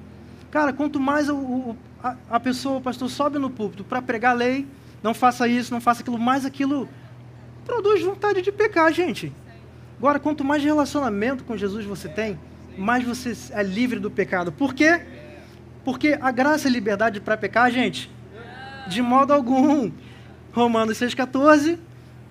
Cara, 0.49 0.73
quanto 0.73 1.01
mais 1.01 1.29
o, 1.29 1.35
o, 1.35 1.77
a, 2.01 2.15
a, 2.31 2.39
pessoa, 2.39 2.79
o 2.79 2.81
pastor, 2.81 3.11
sobe 3.11 3.37
no 3.41 3.51
púlpito 3.51 3.83
para 3.83 4.01
pregar 4.01 4.31
a 4.31 4.39
lei, 4.39 4.65
não 5.03 5.13
faça 5.13 5.49
isso, 5.49 5.75
não 5.75 5.81
faça 5.81 6.03
aquilo, 6.03 6.17
mais 6.17 6.47
aquilo 6.47 6.89
produz 7.65 8.01
vontade 8.01 8.43
de 8.43 8.53
pecar, 8.53 8.93
gente. 8.93 9.33
Agora, 9.99 10.21
quanto 10.21 10.45
mais 10.45 10.63
relacionamento 10.63 11.43
com 11.43 11.57
Jesus 11.57 11.85
você 11.85 12.09
tem, 12.09 12.39
mais 12.79 13.03
você 13.03 13.33
é 13.51 13.65
livre 13.65 13.99
do 13.99 14.09
pecado. 14.09 14.53
Por 14.53 14.73
quê? 14.73 15.24
Porque 15.85 16.19
a 16.21 16.31
graça 16.31 16.69
e 16.69 16.71
liberdade 16.71 17.21
para 17.21 17.37
pecar, 17.37 17.71
gente, 17.71 18.11
de 18.89 19.03
modo 19.03 19.33
algum. 19.33 19.91
Romanos 20.53 20.99
6,14, 20.99 21.79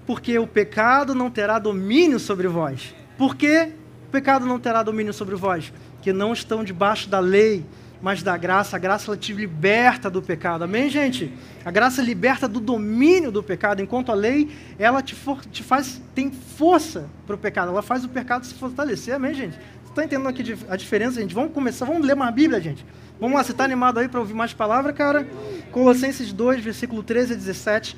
porque 0.06 0.40
o 0.40 0.48
pecado 0.48 1.14
não 1.14 1.30
terá 1.30 1.60
domínio 1.60 2.20
sobre 2.20 2.48
vós. 2.48 2.96
Por 3.18 3.36
quê? 3.36 3.74
pecado 4.14 4.46
não 4.46 4.60
terá 4.60 4.84
domínio 4.84 5.12
sobre 5.12 5.34
vós, 5.34 5.74
que 6.00 6.14
não 6.14 6.34
estão 6.34 6.64
debaixo 6.64 7.10
da 7.10 7.20
lei, 7.20 7.66
mas 8.00 8.22
da 8.22 8.38
graça. 8.38 8.76
A 8.76 8.80
graça 8.80 9.10
ela 9.10 9.18
te 9.18 9.34
liberta 9.34 10.08
do 10.08 10.22
pecado. 10.22 10.64
Amém, 10.64 10.88
gente? 10.88 11.34
A 11.66 11.72
graça 11.72 12.00
liberta 12.00 12.48
do 12.48 12.60
domínio 12.60 13.32
do 13.32 13.42
pecado, 13.42 13.82
enquanto 13.82 14.12
a 14.12 14.14
lei, 14.14 14.56
ela 14.78 15.02
te, 15.02 15.16
for, 15.16 15.44
te 15.44 15.64
faz, 15.64 16.00
tem 16.14 16.32
força 16.32 17.10
para 17.26 17.36
o 17.36 17.40
pecado. 17.40 17.70
Ela 17.70 17.82
faz 17.82 18.06
o 18.06 18.10
pecado 18.10 18.46
se 18.46 18.54
fortalecer. 18.54 19.16
Amém, 19.16 19.34
gente? 19.34 19.58
Está 19.94 20.04
entendendo 20.04 20.28
aqui 20.28 20.42
a 20.68 20.76
diferença, 20.76 21.22
gente? 21.22 21.36
Vamos 21.36 21.54
começar, 21.54 21.86
vamos 21.86 22.04
ler 22.04 22.16
mais 22.16 22.34
Bíblia, 22.34 22.60
gente. 22.60 22.84
Vamos 23.20 23.38
lá, 23.38 23.44
você 23.44 23.52
está 23.52 23.64
animado 23.64 24.00
aí 24.00 24.08
para 24.08 24.20
ouvir 24.20 24.34
mais 24.34 24.52
palavra, 24.52 24.92
cara? 24.92 25.28
Colossenses 25.72 26.34
2, 26.34 26.64
versículo 26.64 27.04
13 27.04 27.34
a 27.34 27.36
17. 27.36 27.96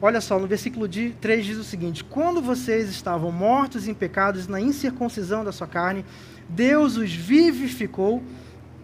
Olha 0.00 0.20
só, 0.20 0.38
no 0.38 0.46
versículo 0.46 0.88
3 0.88 1.44
diz 1.44 1.58
o 1.58 1.64
seguinte: 1.64 2.04
Quando 2.04 2.40
vocês 2.40 2.88
estavam 2.88 3.32
mortos 3.32 3.88
em 3.88 3.94
pecados 3.94 4.46
na 4.46 4.60
incircuncisão 4.60 5.44
da 5.44 5.50
sua 5.50 5.66
carne, 5.66 6.04
Deus 6.48 6.96
os 6.96 7.12
vivificou 7.12 8.22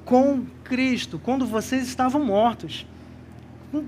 com 0.05 0.45
Cristo. 0.65 1.21
Quando 1.21 1.47
vocês 1.47 1.87
estavam 1.87 2.25
mortos, 2.25 2.85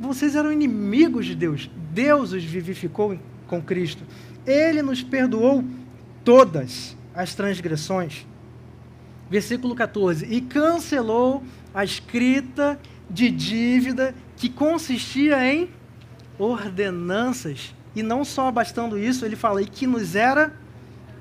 vocês 0.01 0.37
eram 0.37 0.53
inimigos 0.53 1.27
de 1.27 1.35
Deus. 1.35 1.69
Deus 1.93 2.31
os 2.31 2.45
vivificou 2.45 3.19
com 3.49 3.61
Cristo. 3.61 4.05
Ele 4.47 4.83
nos 4.83 5.03
perdoou 5.03 5.65
todas 6.23 6.97
as 7.13 7.35
transgressões. 7.35 8.25
Versículo 9.33 9.74
14: 9.74 10.26
E 10.26 10.43
cancelou 10.43 11.43
a 11.72 11.83
escrita 11.83 12.78
de 13.09 13.30
dívida 13.30 14.14
que 14.37 14.51
consistia 14.51 15.43
em 15.43 15.70
ordenanças. 16.39 17.74
E 17.97 18.03
não 18.03 18.26
só 18.26 18.51
bastando 18.53 18.99
isso, 18.99 19.24
ele 19.24 19.35
fala, 19.35 19.62
e 19.62 19.66
que 19.66 19.87
nos 19.87 20.14
era 20.14 20.53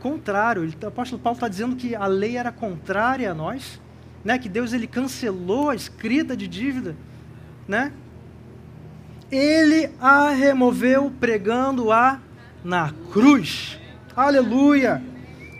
contrário. 0.01 0.62
o 0.62 0.88
apóstolo 0.88 1.22
Paulo 1.22 1.38
está 1.38 1.47
dizendo 1.47 1.78
que 1.78 1.95
a 1.95 2.05
lei 2.05 2.36
era 2.36 2.51
contrária 2.51 3.32
a 3.32 3.34
nós, 3.34 3.80
né? 4.26 4.38
que 4.38 4.49
Deus 4.49 4.74
ele 4.74 4.88
cancelou 4.88 5.70
a 5.70 5.76
escrita 5.76 6.36
de 6.36 6.49
dívida. 6.49 6.97
Né? 7.66 7.93
Ele 9.32 9.89
a 10.01 10.32
removeu 10.32 11.09
pregando-a 11.18 12.20
na 12.62 12.91
cruz. 13.14 13.80
Aleluia! 14.14 15.01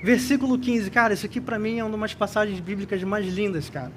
Versículo 0.04 0.58
15, 0.58 0.89
cara, 0.89 1.14
isso 1.14 1.26
aqui 1.28 1.39
para 1.39 1.60
mim 1.60 1.78
é 1.78 1.84
uma 1.84 1.97
das 1.97 2.14
passagens 2.16 2.60
bíblicas 2.60 3.04
mais 3.04 3.32
lindas, 3.32 3.70
cara. 3.70 3.91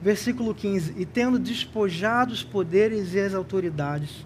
Versículo 0.00 0.54
15: 0.54 0.94
E 0.96 1.04
tendo 1.04 1.38
despojado 1.40 2.32
os 2.32 2.44
poderes 2.44 3.14
e 3.14 3.20
as 3.20 3.34
autoridades, 3.34 4.24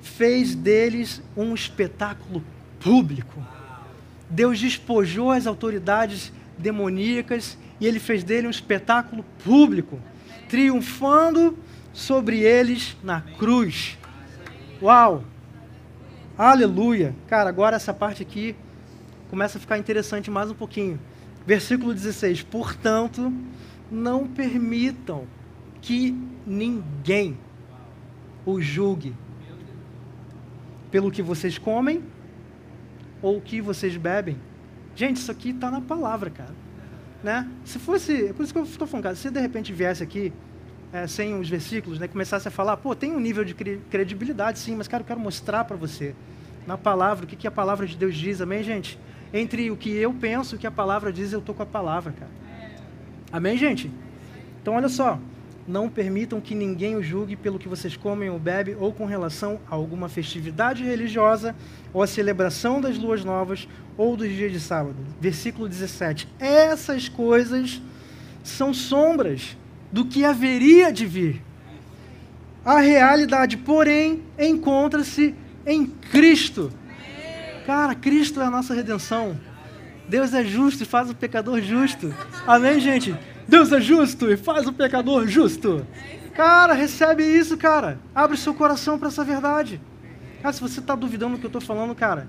fez 0.00 0.54
deles 0.54 1.20
um 1.36 1.52
espetáculo 1.52 2.44
público. 2.78 3.42
Deus 4.30 4.60
despojou 4.60 5.32
as 5.32 5.48
autoridades 5.48 6.32
demoníacas 6.56 7.58
e 7.80 7.86
ele 7.86 7.98
fez 7.98 8.22
dele 8.22 8.46
um 8.46 8.50
espetáculo 8.50 9.24
público, 9.44 9.98
triunfando 10.48 11.58
sobre 11.92 12.38
eles 12.40 12.96
na 13.02 13.20
cruz. 13.20 13.98
Uau! 14.80 15.24
Aleluia! 16.38 17.14
Cara, 17.26 17.48
agora 17.48 17.76
essa 17.76 17.92
parte 17.92 18.22
aqui 18.22 18.54
começa 19.28 19.58
a 19.58 19.60
ficar 19.60 19.78
interessante 19.78 20.30
mais 20.30 20.50
um 20.50 20.54
pouquinho. 20.54 20.98
Versículo 21.46 21.94
16: 21.94 22.42
Portanto, 22.42 23.32
não 23.90 24.26
permitam 24.26 25.26
que 25.80 26.16
ninguém 26.46 27.38
o 28.44 28.60
julgue 28.60 29.14
pelo 30.90 31.10
que 31.10 31.22
vocês 31.22 31.58
comem 31.58 32.02
ou 33.20 33.38
o 33.38 33.40
que 33.40 33.60
vocês 33.60 33.96
bebem. 33.96 34.36
Gente, 34.94 35.16
isso 35.16 35.30
aqui 35.30 35.50
está 35.50 35.70
na 35.70 35.80
palavra, 35.80 36.30
cara. 36.30 36.54
Né? 37.22 37.48
Se 37.64 37.78
fosse, 37.78 38.26
é 38.28 38.32
por 38.32 38.44
isso 38.44 38.52
que 38.52 38.58
eu 38.58 38.64
estou 38.64 38.86
falando, 38.86 39.04
cara, 39.04 39.16
se 39.16 39.30
de 39.30 39.40
repente 39.40 39.72
viesse 39.72 40.02
aqui 40.02 40.32
é, 40.92 41.06
sem 41.06 41.38
os 41.38 41.48
versículos, 41.48 41.98
né, 41.98 42.08
começasse 42.08 42.46
a 42.46 42.50
falar, 42.50 42.76
pô, 42.76 42.94
tem 42.94 43.12
um 43.12 43.20
nível 43.20 43.44
de 43.44 43.54
credibilidade, 43.54 44.58
sim, 44.58 44.76
mas, 44.76 44.86
cara, 44.86 45.02
eu 45.02 45.06
quero 45.06 45.20
mostrar 45.20 45.64
para 45.64 45.76
você 45.76 46.14
na 46.66 46.78
palavra 46.78 47.24
o 47.24 47.28
que, 47.28 47.36
que 47.36 47.46
a 47.46 47.50
palavra 47.50 47.86
de 47.86 47.96
Deus 47.96 48.14
diz, 48.14 48.40
amém, 48.40 48.62
gente? 48.62 48.98
Entre 49.32 49.70
o 49.70 49.76
que 49.76 49.90
eu 49.90 50.12
penso 50.12 50.54
e 50.54 50.56
o 50.56 50.58
que 50.58 50.66
a 50.66 50.70
palavra 50.70 51.12
diz, 51.12 51.32
eu 51.32 51.40
estou 51.40 51.54
com 51.54 51.62
a 51.62 51.66
palavra, 51.66 52.12
cara. 52.12 52.30
Amém, 53.32 53.56
gente? 53.56 53.90
Então, 54.62 54.74
olha 54.74 54.88
só, 54.88 55.18
não 55.66 55.88
permitam 55.88 56.40
que 56.40 56.54
ninguém 56.54 56.94
o 56.94 57.02
julgue 57.02 57.34
pelo 57.34 57.58
que 57.58 57.68
vocês 57.68 57.96
comem 57.96 58.30
ou 58.30 58.38
bebem, 58.38 58.76
ou 58.78 58.92
com 58.92 59.04
relação 59.04 59.60
a 59.68 59.74
alguma 59.74 60.08
festividade 60.08 60.84
religiosa, 60.84 61.54
ou 61.92 62.02
a 62.02 62.06
celebração 62.06 62.80
das 62.80 62.96
luas 62.96 63.24
novas, 63.24 63.68
ou 63.96 64.16
dos 64.16 64.28
dias 64.28 64.52
de 64.52 64.60
sábado. 64.60 64.96
Versículo 65.20 65.68
17. 65.68 66.28
Essas 66.38 67.08
coisas 67.08 67.82
são 68.44 68.72
sombras 68.72 69.56
do 69.90 70.04
que 70.04 70.24
haveria 70.24 70.92
de 70.92 71.04
vir. 71.04 71.42
A 72.64 72.80
realidade, 72.80 73.56
porém, 73.56 74.22
encontra-se 74.38 75.34
em 75.64 75.86
Cristo. 75.86 76.70
Cara, 77.66 77.96
Cristo 77.96 78.40
é 78.40 78.44
a 78.44 78.50
nossa 78.50 78.72
redenção. 78.72 79.36
Deus 80.08 80.32
é 80.32 80.44
justo 80.44 80.84
e 80.84 80.86
faz 80.86 81.10
o 81.10 81.14
pecador 81.16 81.60
justo. 81.60 82.14
Amém, 82.46 82.78
gente? 82.78 83.12
Deus 83.48 83.72
é 83.72 83.80
justo 83.80 84.30
e 84.30 84.36
faz 84.36 84.68
o 84.68 84.72
pecador 84.72 85.26
justo. 85.26 85.84
Cara, 86.32 86.74
recebe 86.74 87.24
isso, 87.24 87.56
cara. 87.56 87.98
Abre 88.14 88.36
seu 88.36 88.54
coração 88.54 89.00
para 89.00 89.08
essa 89.08 89.24
verdade. 89.24 89.80
Cara, 90.40 90.52
se 90.52 90.60
você 90.60 90.78
está 90.78 90.94
duvidando 90.94 91.34
do 91.34 91.40
que 91.40 91.46
eu 91.46 91.48
estou 91.48 91.60
falando, 91.60 91.92
cara, 91.92 92.28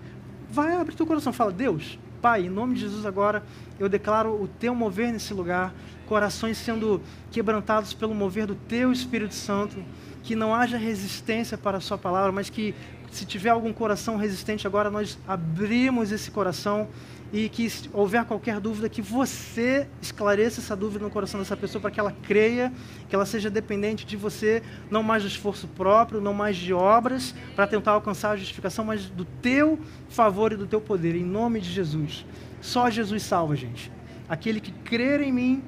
vai 0.49 0.75
abrir 0.75 0.95
teu 0.95 1.05
coração. 1.05 1.31
Fala, 1.31 1.51
Deus, 1.51 1.99
Pai, 2.19 2.47
em 2.47 2.49
nome 2.49 2.73
de 2.73 2.81
Jesus 2.81 3.05
agora, 3.05 3.43
eu 3.79 3.87
declaro 3.87 4.41
o 4.41 4.47
teu 4.47 4.73
mover 4.73 5.11
nesse 5.11 5.35
lugar, 5.35 5.71
corações 6.07 6.57
sendo 6.57 6.99
quebrantados 7.29 7.93
pelo 7.93 8.15
mover 8.15 8.47
do 8.47 8.55
teu 8.55 8.91
Espírito 8.91 9.35
Santo, 9.35 9.83
que 10.23 10.35
não 10.35 10.53
haja 10.53 10.77
resistência 10.77 11.57
para 11.57 11.77
a 11.77 11.81
sua 11.81 11.97
palavra, 11.97 12.31
mas 12.31 12.49
que 12.49 12.73
se 13.11 13.25
tiver 13.25 13.49
algum 13.49 13.73
coração 13.73 14.17
resistente 14.17 14.67
agora, 14.67 14.89
nós 14.89 15.17
abrimos 15.27 16.11
esse 16.11 16.29
coração 16.29 16.87
e 17.31 17.49
que 17.49 17.69
se 17.69 17.89
houver 17.91 18.23
qualquer 18.25 18.59
dúvida, 18.59 18.87
que 18.87 19.01
você 19.01 19.87
esclareça 20.01 20.61
essa 20.61 20.75
dúvida 20.75 21.03
no 21.03 21.09
coração 21.09 21.39
dessa 21.39 21.57
pessoa 21.57 21.81
para 21.81 21.91
que 21.91 21.99
ela 21.99 22.13
creia, 22.23 22.71
que 23.09 23.15
ela 23.15 23.25
seja 23.25 23.49
dependente 23.49 24.05
de 24.05 24.15
você, 24.15 24.63
não 24.89 25.03
mais 25.03 25.23
do 25.23 25.27
esforço 25.27 25.67
próprio, 25.67 26.21
não 26.21 26.33
mais 26.33 26.55
de 26.55 26.73
obras 26.73 27.35
para 27.55 27.67
tentar 27.67 27.91
alcançar 27.91 28.31
a 28.31 28.37
justificação, 28.37 28.85
mas 28.85 29.09
do 29.09 29.25
teu 29.25 29.79
favor 30.07 30.53
e 30.53 30.55
do 30.55 30.65
teu 30.65 30.79
poder, 30.79 31.15
em 31.15 31.23
nome 31.23 31.59
de 31.59 31.69
Jesus. 31.69 32.25
Só 32.61 32.89
Jesus 32.89 33.23
salva, 33.23 33.55
gente. 33.55 33.91
Aquele 34.29 34.61
que 34.61 34.71
crer 34.71 35.21
em 35.21 35.31
mim 35.31 35.63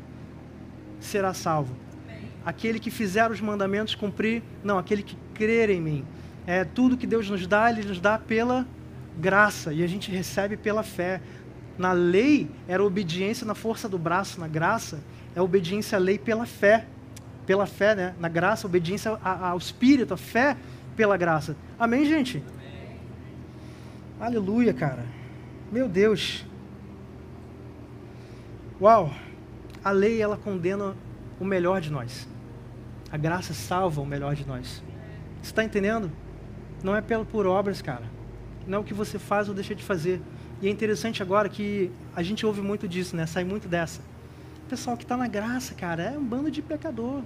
será 1.00 1.34
salvo. 1.34 1.76
aquele 2.46 2.80
que 2.80 2.90
fizer 2.90 3.30
os 3.30 3.40
mandamentos 3.42 3.96
cumprir, 3.96 4.42
não, 4.64 4.78
aquele 4.78 5.04
que 5.04 5.16
crer 5.34 5.70
em 5.70 5.82
mim. 5.82 6.06
É 6.50 6.66
tudo 6.66 6.97
que 6.97 7.06
Deus 7.06 7.30
nos 7.30 7.45
dá, 7.45 7.70
ele 7.70 7.88
nos 7.88 8.02
dá 8.02 8.18
pela 8.18 8.66
graça 9.20 9.72
e 9.72 9.84
a 9.84 9.88
gente 9.88 10.10
recebe 10.10 10.58
pela 10.58 10.82
fé. 10.82 11.22
Na 11.78 11.91
lei 11.91 12.50
era 12.68 12.84
obediência 12.84 13.45
na 13.45 13.54
força 13.54 13.88
do 13.88 14.00
braço, 14.00 14.39
na 14.39 14.47
graça 14.47 15.00
é 15.36 15.41
obediência 15.43 15.95
à 15.95 16.02
lei 16.02 16.18
pela 16.18 16.47
fé. 16.47 16.88
Pela 17.45 17.68
fé, 17.68 17.93
né? 17.93 18.16
Na 18.20 18.28
graça, 18.28 18.66
obediência 18.66 19.12
ao 19.24 19.60
Espírito, 19.60 20.16
a 20.16 20.18
fé 20.18 20.58
pela 20.95 21.16
graça. 21.18 21.56
Amém, 21.78 22.04
gente? 22.06 22.43
Amém. 22.58 22.97
Aleluia, 24.20 24.74
cara. 24.74 25.06
Meu 25.72 25.88
Deus. 25.88 26.43
Uau. 28.82 29.14
A 29.84 29.91
lei, 29.91 30.20
ela 30.20 30.36
condena 30.36 30.95
o 31.39 31.45
melhor 31.45 31.80
de 31.80 31.91
nós. 31.91 32.28
A 33.12 33.18
graça 33.18 33.54
salva 33.54 34.02
o 34.02 34.06
melhor 34.06 34.34
de 34.34 34.47
nós. 34.47 34.82
Você 35.43 35.52
está 35.52 35.64
entendendo? 35.64 36.12
Não 36.84 36.96
é 36.96 37.02
por 37.02 37.46
obras, 37.46 37.82
cara. 37.82 38.04
Não 38.68 38.78
é 38.78 38.82
o 38.82 38.84
que 38.84 38.94
você 38.94 39.18
faz 39.20 39.50
ou 39.50 39.56
deixa 39.56 39.76
de 39.76 39.84
fazer. 39.84 40.22
E 40.62 40.68
é 40.68 40.72
interessante 40.72 41.22
agora 41.22 41.50
que 41.50 41.92
a 42.16 42.22
gente 42.22 42.46
ouve 42.46 42.62
muito 42.62 42.88
disso, 42.88 43.16
né? 43.16 43.26
Sai 43.26 43.44
muito 43.44 43.68
dessa. 43.68 44.02
O 44.66 44.70
pessoal 44.70 44.96
que 44.96 45.04
está 45.04 45.18
na 45.18 45.28
graça, 45.28 45.74
cara, 45.74 46.04
é 46.04 46.18
um 46.18 46.24
bando 46.24 46.52
de 46.52 46.62
pecador. 46.62 47.22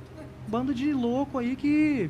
Um 0.48 0.50
bando 0.50 0.74
de 0.74 0.94
louco 0.94 1.38
aí 1.38 1.56
que 1.56 2.10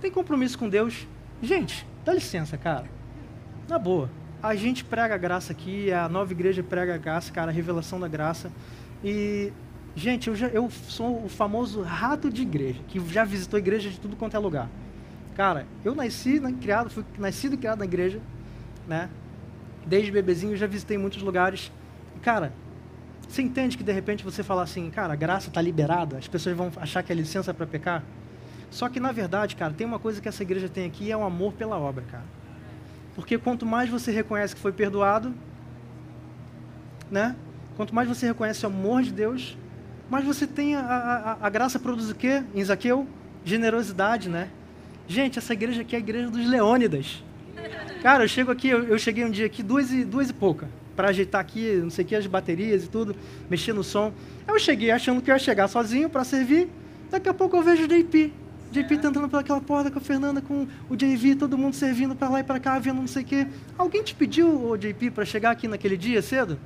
tem 0.00 0.10
compromisso 0.10 0.58
com 0.58 0.68
Deus. 0.68 1.06
Gente, 1.42 1.86
dá 2.04 2.12
licença, 2.12 2.58
cara. 2.58 2.86
Na 3.68 3.78
boa. 3.78 4.10
A 4.42 4.54
gente 4.54 4.84
prega 4.84 5.14
a 5.14 5.18
graça 5.18 5.52
aqui, 5.52 5.90
a 5.90 6.06
nova 6.08 6.30
igreja 6.32 6.62
prega 6.62 6.94
a 6.94 6.98
graça, 6.98 7.32
cara, 7.32 7.50
a 7.50 7.54
revelação 7.54 7.98
da 7.98 8.06
graça. 8.06 8.52
E, 9.02 9.50
gente, 9.96 10.28
eu, 10.28 10.36
já, 10.36 10.48
eu 10.48 10.70
sou 10.70 11.24
o 11.24 11.28
famoso 11.28 11.80
rato 11.80 12.28
de 12.28 12.42
igreja, 12.42 12.80
que 12.88 13.00
já 13.08 13.24
visitou 13.24 13.58
igreja 13.58 13.88
de 13.88 13.98
tudo 13.98 14.16
quanto 14.16 14.36
é 14.36 14.38
lugar. 14.38 14.68
Cara, 15.34 15.66
eu 15.84 15.94
nasci, 15.94 16.38
né, 16.38 16.54
criado, 16.60 16.90
fui 16.90 17.04
nascido 17.18 17.54
e 17.54 17.56
criado 17.56 17.80
na 17.80 17.84
igreja, 17.84 18.20
né? 18.86 19.08
Desde 19.84 20.10
bebezinho 20.12 20.56
já 20.56 20.66
visitei 20.66 20.96
muitos 20.96 21.22
lugares. 21.22 21.72
cara, 22.22 22.52
você 23.28 23.42
entende 23.42 23.76
que 23.76 23.82
de 23.82 23.92
repente 23.92 24.22
você 24.22 24.42
fala 24.42 24.62
assim, 24.62 24.88
cara, 24.90 25.12
a 25.12 25.16
graça 25.16 25.48
está 25.48 25.60
liberada, 25.60 26.18
as 26.18 26.28
pessoas 26.28 26.56
vão 26.56 26.70
achar 26.76 27.02
que 27.02 27.10
é 27.10 27.14
licença 27.16 27.52
para 27.52 27.66
pecar? 27.66 28.04
Só 28.70 28.88
que 28.88 29.00
na 29.00 29.10
verdade, 29.10 29.56
cara, 29.56 29.72
tem 29.72 29.86
uma 29.86 29.98
coisa 29.98 30.20
que 30.20 30.28
essa 30.28 30.42
igreja 30.42 30.68
tem 30.68 30.86
aqui 30.86 31.10
é 31.10 31.16
o 31.16 31.24
amor 31.24 31.52
pela 31.54 31.76
obra, 31.78 32.04
cara. 32.10 32.24
Porque 33.16 33.36
quanto 33.36 33.66
mais 33.66 33.90
você 33.90 34.12
reconhece 34.12 34.54
que 34.54 34.60
foi 34.60 34.72
perdoado, 34.72 35.34
né? 37.10 37.34
Quanto 37.76 37.94
mais 37.94 38.08
você 38.08 38.26
reconhece 38.26 38.64
o 38.64 38.68
amor 38.68 39.02
de 39.02 39.12
Deus, 39.12 39.56
mais 40.08 40.24
você 40.24 40.46
tem 40.46 40.76
a, 40.76 40.80
a, 40.80 41.46
a 41.46 41.50
graça 41.50 41.78
produz 41.78 42.10
o 42.10 42.14
quê? 42.14 42.44
Em 42.54 42.64
Zaqueu? 42.64 43.06
Generosidade, 43.44 44.28
né? 44.28 44.48
Gente, 45.06 45.38
essa 45.38 45.52
igreja 45.52 45.82
aqui 45.82 45.94
é 45.94 45.98
a 45.98 46.00
igreja 46.00 46.30
dos 46.30 46.46
Leônidas. 46.48 47.22
Cara, 48.02 48.24
eu 48.24 48.28
chego 48.28 48.50
aqui, 48.50 48.68
eu, 48.68 48.84
eu 48.84 48.98
cheguei 48.98 49.24
um 49.24 49.30
dia 49.30 49.46
aqui, 49.46 49.62
duas 49.62 49.90
e, 49.90 50.04
duas 50.04 50.30
e 50.30 50.32
pouca, 50.32 50.68
para 50.96 51.08
ajeitar 51.08 51.40
aqui, 51.40 51.76
não 51.82 51.90
sei 51.90 52.04
o 52.04 52.08
que, 52.08 52.14
as 52.14 52.26
baterias 52.26 52.84
e 52.84 52.88
tudo, 52.88 53.14
mexer 53.48 53.72
no 53.72 53.84
som. 53.84 54.12
Eu 54.46 54.58
cheguei 54.58 54.90
achando 54.90 55.22
que 55.22 55.30
eu 55.30 55.34
ia 55.34 55.38
chegar 55.38 55.68
sozinho 55.68 56.08
para 56.08 56.24
servir, 56.24 56.68
daqui 57.10 57.28
a 57.28 57.34
pouco 57.34 57.56
eu 57.56 57.62
vejo 57.62 57.84
o 57.84 57.88
JP. 57.88 58.32
JP 58.72 58.98
tentando 58.98 59.28
pelaquela 59.28 59.60
porta 59.60 59.90
com 59.90 59.98
a 59.98 60.02
Fernanda, 60.02 60.42
com 60.42 60.66
o 60.90 60.96
JV, 60.96 61.36
todo 61.36 61.56
mundo 61.56 61.74
servindo 61.74 62.16
para 62.16 62.28
lá 62.28 62.40
e 62.40 62.44
para 62.44 62.58
cá, 62.58 62.78
vendo 62.78 62.96
não 62.96 63.06
sei 63.06 63.22
o 63.22 63.24
que. 63.24 63.46
Alguém 63.78 64.02
te 64.02 64.14
pediu, 64.14 64.70
o 64.70 64.76
JP, 64.76 65.12
para 65.12 65.24
chegar 65.24 65.50
aqui 65.52 65.68
naquele 65.68 65.96
dia 65.96 66.20
cedo? 66.20 66.58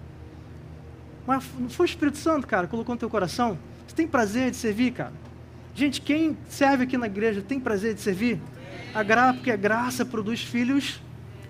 Mas 1.26 1.44
não 1.58 1.68
foi 1.68 1.84
o 1.84 1.88
Espírito 1.88 2.16
Santo, 2.16 2.46
cara, 2.46 2.66
colocou 2.66 2.94
no 2.94 2.98
teu 2.98 3.10
coração? 3.10 3.58
Você 3.86 3.94
tem 3.94 4.08
prazer 4.08 4.50
de 4.50 4.56
servir, 4.56 4.92
cara? 4.92 5.12
Gente, 5.78 6.00
quem 6.00 6.36
serve 6.48 6.82
aqui 6.82 6.98
na 6.98 7.06
igreja 7.06 7.40
tem 7.40 7.60
prazer 7.60 7.94
de 7.94 8.00
servir? 8.00 8.40
A 8.92 9.04
graça, 9.04 9.34
porque 9.34 9.52
a 9.52 9.56
graça 9.56 10.04
produz 10.04 10.42
filhos 10.42 11.00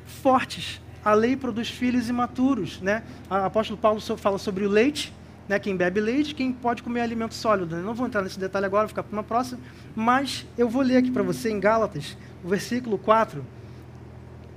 fortes. 0.05 0.83
A 1.03 1.15
lei 1.15 1.35
produz 1.35 1.71
filhos 1.71 2.11
imaturos, 2.11 2.79
né? 2.83 3.05
O 3.31 3.35
apóstolo 3.37 3.79
Paulo 3.79 3.99
fala 4.19 4.37
sobre 4.37 4.67
o 4.67 4.69
leite, 4.69 5.15
né? 5.49 5.59
Quem 5.59 5.75
bebe 5.75 5.99
leite, 5.99 6.35
quem 6.35 6.53
pode 6.53 6.83
comer 6.83 7.01
alimento 7.01 7.33
sólido. 7.33 7.75
Né? 7.75 7.81
Não 7.81 7.95
vou 7.95 8.07
entrar 8.07 8.21
nesse 8.21 8.39
detalhe 8.39 8.67
agora, 8.67 8.83
vou 8.83 8.91
ficar 8.91 9.03
para 9.03 9.17
uma 9.17 9.23
próxima, 9.23 9.61
mas 9.97 10.45
eu 10.59 10.69
vou 10.69 10.83
ler 10.83 10.99
aqui 10.99 11.11
para 11.11 11.23
você 11.23 11.49
em 11.49 11.59
Gálatas, 11.59 12.15
o 12.45 12.49
versículo 12.49 12.99
4, 12.99 13.43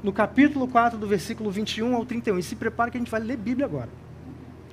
no 0.04 0.12
capítulo 0.12 0.68
4, 0.68 1.00
do 1.00 1.08
versículo 1.08 1.50
21 1.50 1.96
ao 1.96 2.06
31. 2.06 2.40
E 2.40 2.44
se 2.44 2.58
prepare 2.58 2.92
que 2.92 2.98
a 2.98 3.00
gente 3.00 3.10
vai 3.10 3.22
ler 3.22 3.38
Bíblia 3.38 3.68
agora. 3.68 3.90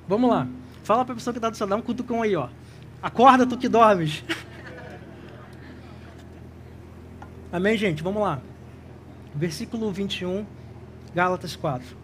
Vamos 0.09 0.29
lá. 0.29 0.45
Fala 0.83 1.05
para 1.05 1.13
a 1.13 1.15
pessoa 1.15 1.33
que 1.33 1.37
está 1.37 1.49
do 1.49 1.55
seu 1.55 1.65
lado, 1.65 1.69
dá 1.69 1.77
um 1.77 1.85
cutucão 1.85 2.21
aí, 2.21 2.35
ó. 2.35 2.49
Acorda 3.01 3.47
tu 3.47 3.57
que 3.57 3.69
dormes. 3.69 4.25
Amém, 7.51 7.75
gente? 7.75 8.03
Vamos 8.03 8.21
lá. 8.21 8.39
Versículo 9.33 9.91
21, 9.91 10.45
Gálatas 11.15 11.55
4. 11.55 11.97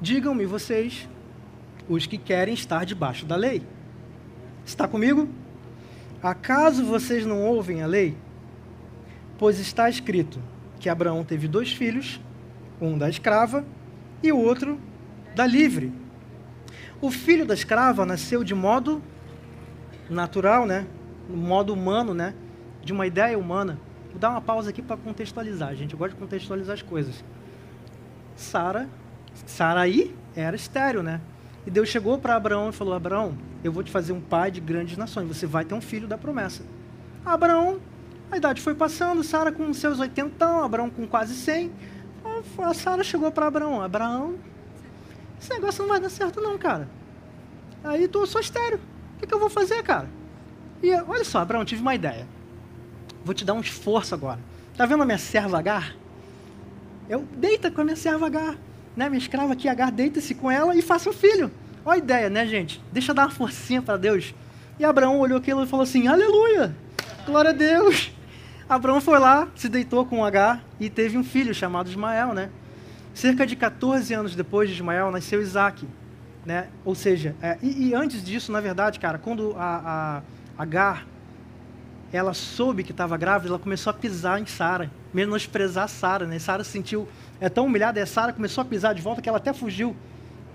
Digam-me 0.00 0.44
vocês, 0.46 1.08
os 1.88 2.06
que 2.06 2.18
querem 2.18 2.52
estar 2.52 2.84
debaixo 2.84 3.24
da 3.24 3.36
lei. 3.36 3.62
Está 4.66 4.88
comigo? 4.88 5.28
Acaso 6.20 6.84
vocês 6.84 7.24
não 7.24 7.40
ouvem 7.40 7.82
a 7.82 7.86
lei? 7.86 8.16
Pois 9.38 9.60
está 9.60 9.88
escrito 9.88 10.40
que 10.80 10.88
Abraão 10.88 11.22
teve 11.22 11.46
dois 11.46 11.72
filhos, 11.72 12.20
um 12.80 12.98
da 12.98 13.08
escrava 13.08 13.64
e 14.24 14.32
o 14.32 14.38
outro 14.40 14.76
da 15.36 15.46
livre. 15.46 15.92
O 17.00 17.12
filho 17.12 17.46
da 17.46 17.54
escrava 17.54 18.04
nasceu 18.04 18.42
de 18.42 18.56
modo 18.56 19.00
natural, 20.10 20.66
né? 20.66 20.84
modo 21.28 21.72
humano, 21.72 22.12
né? 22.12 22.34
De 22.82 22.92
uma 22.92 23.06
ideia 23.06 23.38
humana. 23.38 23.78
Vou 24.12 24.20
dar 24.20 24.30
uma 24.30 24.40
pausa 24.40 24.70
aqui 24.70 24.80
para 24.80 24.96
contextualizar, 24.96 25.74
gente. 25.74 25.94
Eu 25.94 25.98
gosto 25.98 26.12
de 26.12 26.20
contextualizar 26.20 26.74
as 26.74 26.82
coisas. 26.82 27.24
Sara, 28.36 28.88
Saraí 29.46 30.14
era 30.36 30.54
estéreo, 30.54 31.02
né? 31.02 31.20
E 31.66 31.70
Deus 31.70 31.88
chegou 31.88 32.18
para 32.18 32.36
Abraão 32.36 32.68
e 32.68 32.72
falou: 32.72 32.94
Abraão, 32.94 33.36
eu 33.64 33.72
vou 33.72 33.82
te 33.82 33.90
fazer 33.90 34.12
um 34.12 34.20
pai 34.20 34.50
de 34.50 34.60
grandes 34.60 34.96
nações. 34.96 35.26
Você 35.28 35.46
vai 35.46 35.64
ter 35.64 35.74
um 35.74 35.80
filho 35.80 36.06
da 36.06 36.18
promessa. 36.18 36.62
Abraão, 37.24 37.80
a 38.30 38.36
idade 38.36 38.60
foi 38.60 38.74
passando, 38.74 39.22
Sara 39.22 39.50
com 39.50 39.72
seus 39.72 39.98
80, 39.98 40.64
Abraão 40.64 40.90
com 40.90 41.06
quase 41.06 41.34
100. 41.34 41.72
A 42.58 42.74
Sara 42.74 43.02
chegou 43.02 43.30
para 43.32 43.46
Abraão: 43.46 43.80
Abraão, 43.80 44.34
esse 45.40 45.50
negócio 45.50 45.82
não 45.82 45.88
vai 45.88 46.00
dar 46.00 46.10
certo, 46.10 46.40
não, 46.40 46.58
cara. 46.58 46.88
Aí 47.82 48.06
tu 48.06 48.26
sou 48.26 48.40
estéreo. 48.40 48.78
O 49.16 49.20
que, 49.20 49.26
que 49.26 49.34
eu 49.34 49.40
vou 49.40 49.50
fazer, 49.50 49.82
cara? 49.82 50.08
E 50.82 50.92
olha 50.92 51.24
só, 51.24 51.38
Abraão, 51.38 51.64
tive 51.64 51.80
uma 51.80 51.94
ideia. 51.94 52.26
Vou 53.24 53.34
te 53.34 53.44
dar 53.44 53.54
um 53.54 53.60
esforço 53.60 54.14
agora. 54.14 54.40
Tá 54.76 54.86
vendo 54.86 55.02
a 55.02 55.06
minha 55.06 55.18
serva 55.18 55.58
Agar? 55.58 55.94
Eu 57.08 57.26
deita 57.36 57.70
com 57.70 57.80
a 57.80 57.84
minha 57.84 57.96
serva 57.96 58.26
Agar. 58.26 58.56
Né? 58.96 59.08
Minha 59.08 59.18
escrava 59.18 59.52
aqui, 59.52 59.68
Agar, 59.68 59.90
deita-se 59.90 60.34
com 60.34 60.50
ela 60.50 60.74
e 60.74 60.82
faça 60.82 61.08
um 61.08 61.12
filho. 61.12 61.50
Olha 61.84 61.94
a 61.94 61.98
ideia, 61.98 62.30
né, 62.30 62.46
gente? 62.46 62.82
Deixa 62.92 63.10
eu 63.10 63.14
dar 63.14 63.24
uma 63.24 63.30
forcinha 63.30 63.82
para 63.82 63.96
Deus. 63.96 64.34
E 64.78 64.84
Abraão 64.84 65.18
olhou 65.18 65.38
aquilo 65.38 65.62
e 65.62 65.66
falou 65.66 65.84
assim: 65.84 66.06
Aleluia! 66.06 66.74
Glória 67.26 67.50
a 67.50 67.54
Deus! 67.54 68.12
Abraão 68.68 69.00
foi 69.00 69.18
lá, 69.18 69.48
se 69.54 69.68
deitou 69.68 70.06
com 70.06 70.24
Agar 70.24 70.64
e 70.80 70.88
teve 70.88 71.18
um 71.18 71.24
filho 71.24 71.54
chamado 71.54 71.90
Ismael, 71.90 72.32
né? 72.32 72.48
Cerca 73.12 73.46
de 73.46 73.54
14 73.54 74.14
anos 74.14 74.34
depois 74.34 74.68
de 74.68 74.74
Ismael, 74.74 75.10
nasceu 75.10 75.42
Isaac, 75.42 75.86
né? 76.46 76.68
Ou 76.84 76.94
seja, 76.94 77.36
é, 77.42 77.58
e, 77.62 77.88
e, 77.88 77.94
antes 77.94 78.24
disso, 78.24 78.50
na 78.50 78.60
verdade, 78.60 78.98
cara, 78.98 79.18
quando 79.18 79.54
a, 79.58 80.22
a 80.56 80.62
Agar 80.62 81.06
ela 82.12 82.34
soube 82.34 82.84
que 82.84 82.92
estava 82.92 83.16
grávida, 83.16 83.48
ela 83.48 83.58
começou 83.58 83.90
a 83.90 83.94
pisar 83.94 84.38
em 84.40 84.44
Sara, 84.44 84.90
menosprezar 85.14 85.88
Sara, 85.88 86.26
né? 86.26 86.38
Sara 86.38 86.62
se 86.62 86.70
sentiu 86.70 87.08
é 87.40 87.48
tão 87.48 87.64
humilhada, 87.64 87.98
e 87.98 88.06
Sara 88.06 88.32
começou 88.32 88.62
a 88.62 88.64
pisar 88.64 88.94
de 88.94 89.00
volta 89.00 89.22
que 89.22 89.28
ela 89.28 89.38
até 89.38 89.52
fugiu. 89.52 89.96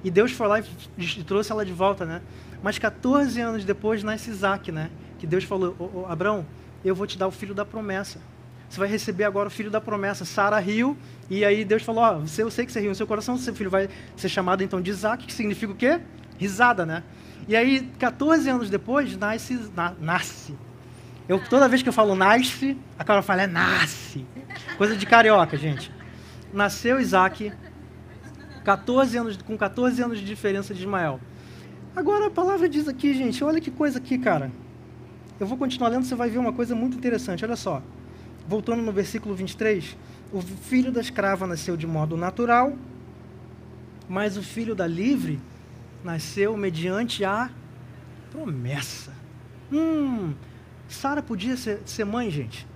E 0.04 0.12
Deus 0.12 0.32
foi 0.32 0.48
lá 0.48 0.60
e 0.60 1.24
trouxe 1.24 1.52
ela 1.52 1.66
de 1.66 1.74
volta, 1.74 2.06
né? 2.06 2.22
Mas 2.62 2.78
14 2.78 3.42
anos 3.42 3.66
depois 3.66 4.04
nasce 4.04 4.30
Isaac, 4.30 4.72
né? 4.72 4.92
Que 5.18 5.26
Deus 5.26 5.44
falou: 5.44 5.76
ô, 5.80 6.06
Abraão, 6.06 6.46
eu 6.86 6.94
vou 6.94 7.08
te 7.08 7.18
dar 7.18 7.28
o 7.28 7.32
filho 7.32 7.56
da 7.56 7.66
promessa. 7.66 8.20
Você 8.70 8.80
vai 8.80 8.88
receber 8.88 9.24
agora 9.24 9.48
o 9.48 9.52
filho 9.52 9.72
da 9.72 9.82
promessa. 9.82 10.26
Sara 10.26 10.60
riu, 10.60 10.96
e 11.28 11.44
aí 11.44 11.66
Deus 11.66 11.82
falou: 11.82 12.04
Ó, 12.04 12.20
oh, 12.20 12.42
eu 12.42 12.52
sei 12.52 12.66
que 12.68 12.72
você 12.72 12.80
riu 12.80 12.90
no 12.90 12.96
seu 12.96 13.08
coração, 13.08 13.36
seu 13.38 13.56
filho 13.56 13.72
vai 13.72 13.90
ser 14.16 14.30
chamado 14.30 14.64
então 14.64 14.80
de 14.80 14.92
Isaac, 14.92 15.26
que 15.26 15.34
significa 15.34 15.74
o 15.74 15.76
quê? 15.76 16.00
Risada, 16.38 16.86
né? 16.86 17.04
E 17.48 17.56
aí, 17.56 17.90
14 17.98 18.48
anos 18.48 18.70
depois, 18.70 19.18
nasce, 19.18 19.60
na, 19.76 19.94
nasce 20.00 20.54
eu, 21.28 21.40
toda 21.40 21.68
vez 21.68 21.82
que 21.82 21.90
eu 21.90 21.94
falo 21.94 22.16
nasce, 22.16 22.78
a 22.98 23.04
Carol 23.04 23.22
fala 23.22 23.44
é 23.44 23.48
nasce. 23.48 24.26
Coisa 24.78 24.96
de 24.96 25.06
carioca, 25.06 25.58
gente. 25.58 25.92
Nasceu 26.54 27.00
Isaac 27.00 27.52
14 28.64 29.18
anos, 29.18 29.38
com 29.38 29.58
14 29.58 30.02
anos 30.02 30.20
de 30.20 30.26
diferença 30.26 30.74
de 30.74 30.82
Ismael. 30.82 31.20
Agora 31.96 32.28
a 32.28 32.30
palavra 32.30 32.68
diz 32.70 32.88
aqui, 32.88 33.14
gente, 33.14 33.44
olha 33.44 33.60
que 33.60 33.72
coisa 33.72 33.98
aqui, 33.98 34.18
cara. 34.18 34.52
Eu 35.40 35.48
vou 35.48 35.58
continuar 35.58 35.90
lendo, 35.90 36.06
você 36.06 36.16
vai 36.16 36.30
ver 36.30 36.38
uma 36.38 36.54
coisa 36.54 36.76
muito 36.76 36.98
interessante. 36.98 37.46
Olha 37.46 37.56
só. 37.56 37.82
Voltando 38.48 38.82
no 38.82 38.92
versículo 38.92 39.36
23, 39.36 39.98
o 40.32 40.42
filho 40.42 40.92
da 40.92 41.02
escrava 41.02 41.46
nasceu 41.46 41.76
de 41.76 41.86
modo 41.86 42.16
natural, 42.16 42.74
mas 44.08 44.38
o 44.38 44.44
filho 44.44 44.74
da 44.74 44.88
livre 44.88 45.40
nasceu 46.04 46.56
mediante 46.56 47.24
a 47.26 47.50
promessa. 48.32 49.14
Hum, 49.72 50.34
Sara 50.88 51.22
podia 51.22 51.58
ser, 51.58 51.82
ser 51.86 52.06
mãe, 52.06 52.30
gente. 52.30 52.68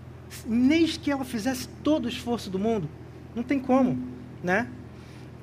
Nem 0.46 0.86
que 0.88 1.12
ela 1.12 1.26
fizesse 1.26 1.68
todo 1.84 2.06
o 2.06 2.10
esforço 2.10 2.50
do 2.50 2.60
mundo. 2.60 2.90
Não 3.36 3.44
tem 3.44 3.60
como, 3.60 3.98
né? 4.44 4.68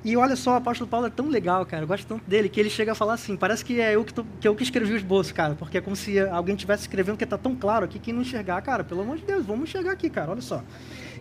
E 0.04 0.16
olha 0.16 0.36
só, 0.36 0.52
o 0.52 0.54
apóstolo 0.54 0.88
Paulo 0.88 1.06
é 1.06 1.10
tão 1.10 1.28
legal, 1.28 1.66
cara. 1.66 1.82
Eu 1.82 1.88
gosto 1.88 2.06
tanto 2.06 2.22
dele 2.28 2.48
que 2.48 2.60
ele 2.60 2.70
chega 2.70 2.92
a 2.92 2.94
falar 2.94 3.14
assim: 3.14 3.36
parece 3.36 3.64
que 3.64 3.80
é 3.80 3.96
eu 3.96 4.04
que, 4.04 4.14
tô, 4.14 4.24
que, 4.40 4.46
eu 4.46 4.54
que 4.54 4.62
escrevi 4.62 4.92
o 4.92 4.96
esboço, 4.96 5.34
cara. 5.34 5.54
Porque 5.54 5.78
é 5.78 5.80
como 5.80 5.96
se 5.96 6.18
alguém 6.20 6.54
estivesse 6.54 6.82
escrevendo 6.82 7.16
que 7.16 7.24
está 7.24 7.36
tão 7.36 7.54
claro 7.54 7.84
aqui 7.84 7.98
que 7.98 8.12
não 8.12 8.22
enxergar, 8.22 8.60
cara. 8.62 8.84
Pelo 8.84 9.00
amor 9.00 9.16
de 9.16 9.24
Deus, 9.24 9.44
vamos 9.44 9.68
enxergar 9.68 9.92
aqui, 9.92 10.08
cara. 10.08 10.30
Olha 10.30 10.40
só. 10.40 10.62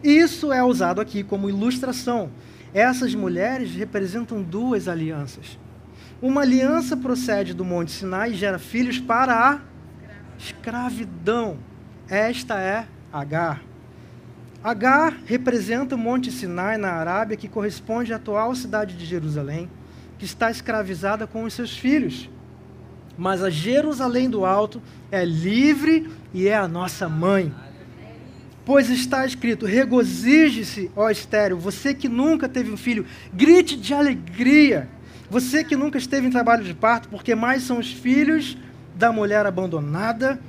Isso 0.04 0.54
é 0.54 0.64
usado 0.64 1.02
aqui 1.02 1.24
como 1.24 1.50
ilustração. 1.50 2.30
Essas 2.74 3.16
mulheres 3.16 3.74
representam 3.74 4.44
duas 4.44 4.88
alianças. 4.88 5.58
Uma 6.22 6.42
aliança 6.42 6.96
procede 6.96 7.54
do 7.54 7.66
Monte 7.66 7.92
Sinai 7.92 8.32
e 8.32 8.36
gera 8.36 8.60
filhos 8.60 9.00
para 9.00 9.34
a 9.34 9.60
escravidão. 10.38 11.58
Esta 12.10 12.60
é 12.60 12.88
Agar. 13.12 13.62
Agar 14.64 15.18
representa 15.26 15.96
o 15.96 15.98
Monte 15.98 16.32
Sinai 16.32 16.78
na 16.78 16.92
Arábia, 16.92 17.38
que 17.38 17.48
corresponde 17.48 18.12
à 18.12 18.18
atual 18.18 18.54
cidade 18.56 18.96
de 18.96 19.06
Jerusalém, 19.06 19.70
que 20.18 20.26
está 20.26 20.52
escravizada 20.52 21.26
com 21.26 21.44
os 21.44 21.54
seus 21.54 21.78
filhos. 21.78 22.30
Mas 23.18 23.42
a 23.42 23.50
Jerusalém 23.50 24.30
do 24.30 24.46
Alto 24.46 24.82
é 25.12 25.24
livre 25.24 26.10
e 26.34 26.48
é 26.48 26.56
a 26.56 26.68
nossa 26.68 27.08
mãe. 27.08 27.54
Pois 28.66 28.90
está 28.90 29.26
escrito: 29.26 29.66
regozije-se, 29.66 30.92
ó 30.96 31.10
estéreo, 31.10 31.58
você 31.58 31.94
que 31.94 32.10
nunca 32.10 32.50
teve 32.50 32.72
um 32.72 32.78
filho, 32.78 33.06
grite 33.34 33.78
de 33.78 33.94
alegria. 33.94 34.90
Você 35.30 35.64
que 35.64 35.76
nunca 35.76 35.98
esteve 35.98 36.28
em 36.28 36.30
trabalho 36.30 36.64
de 36.64 36.74
parto, 36.74 37.10
porque 37.10 37.36
mais 37.36 37.64
são 37.64 37.80
os 37.80 37.92
filhos 37.92 38.58
da 38.98 39.12
mulher 39.12 39.46
abandonada 39.46 40.40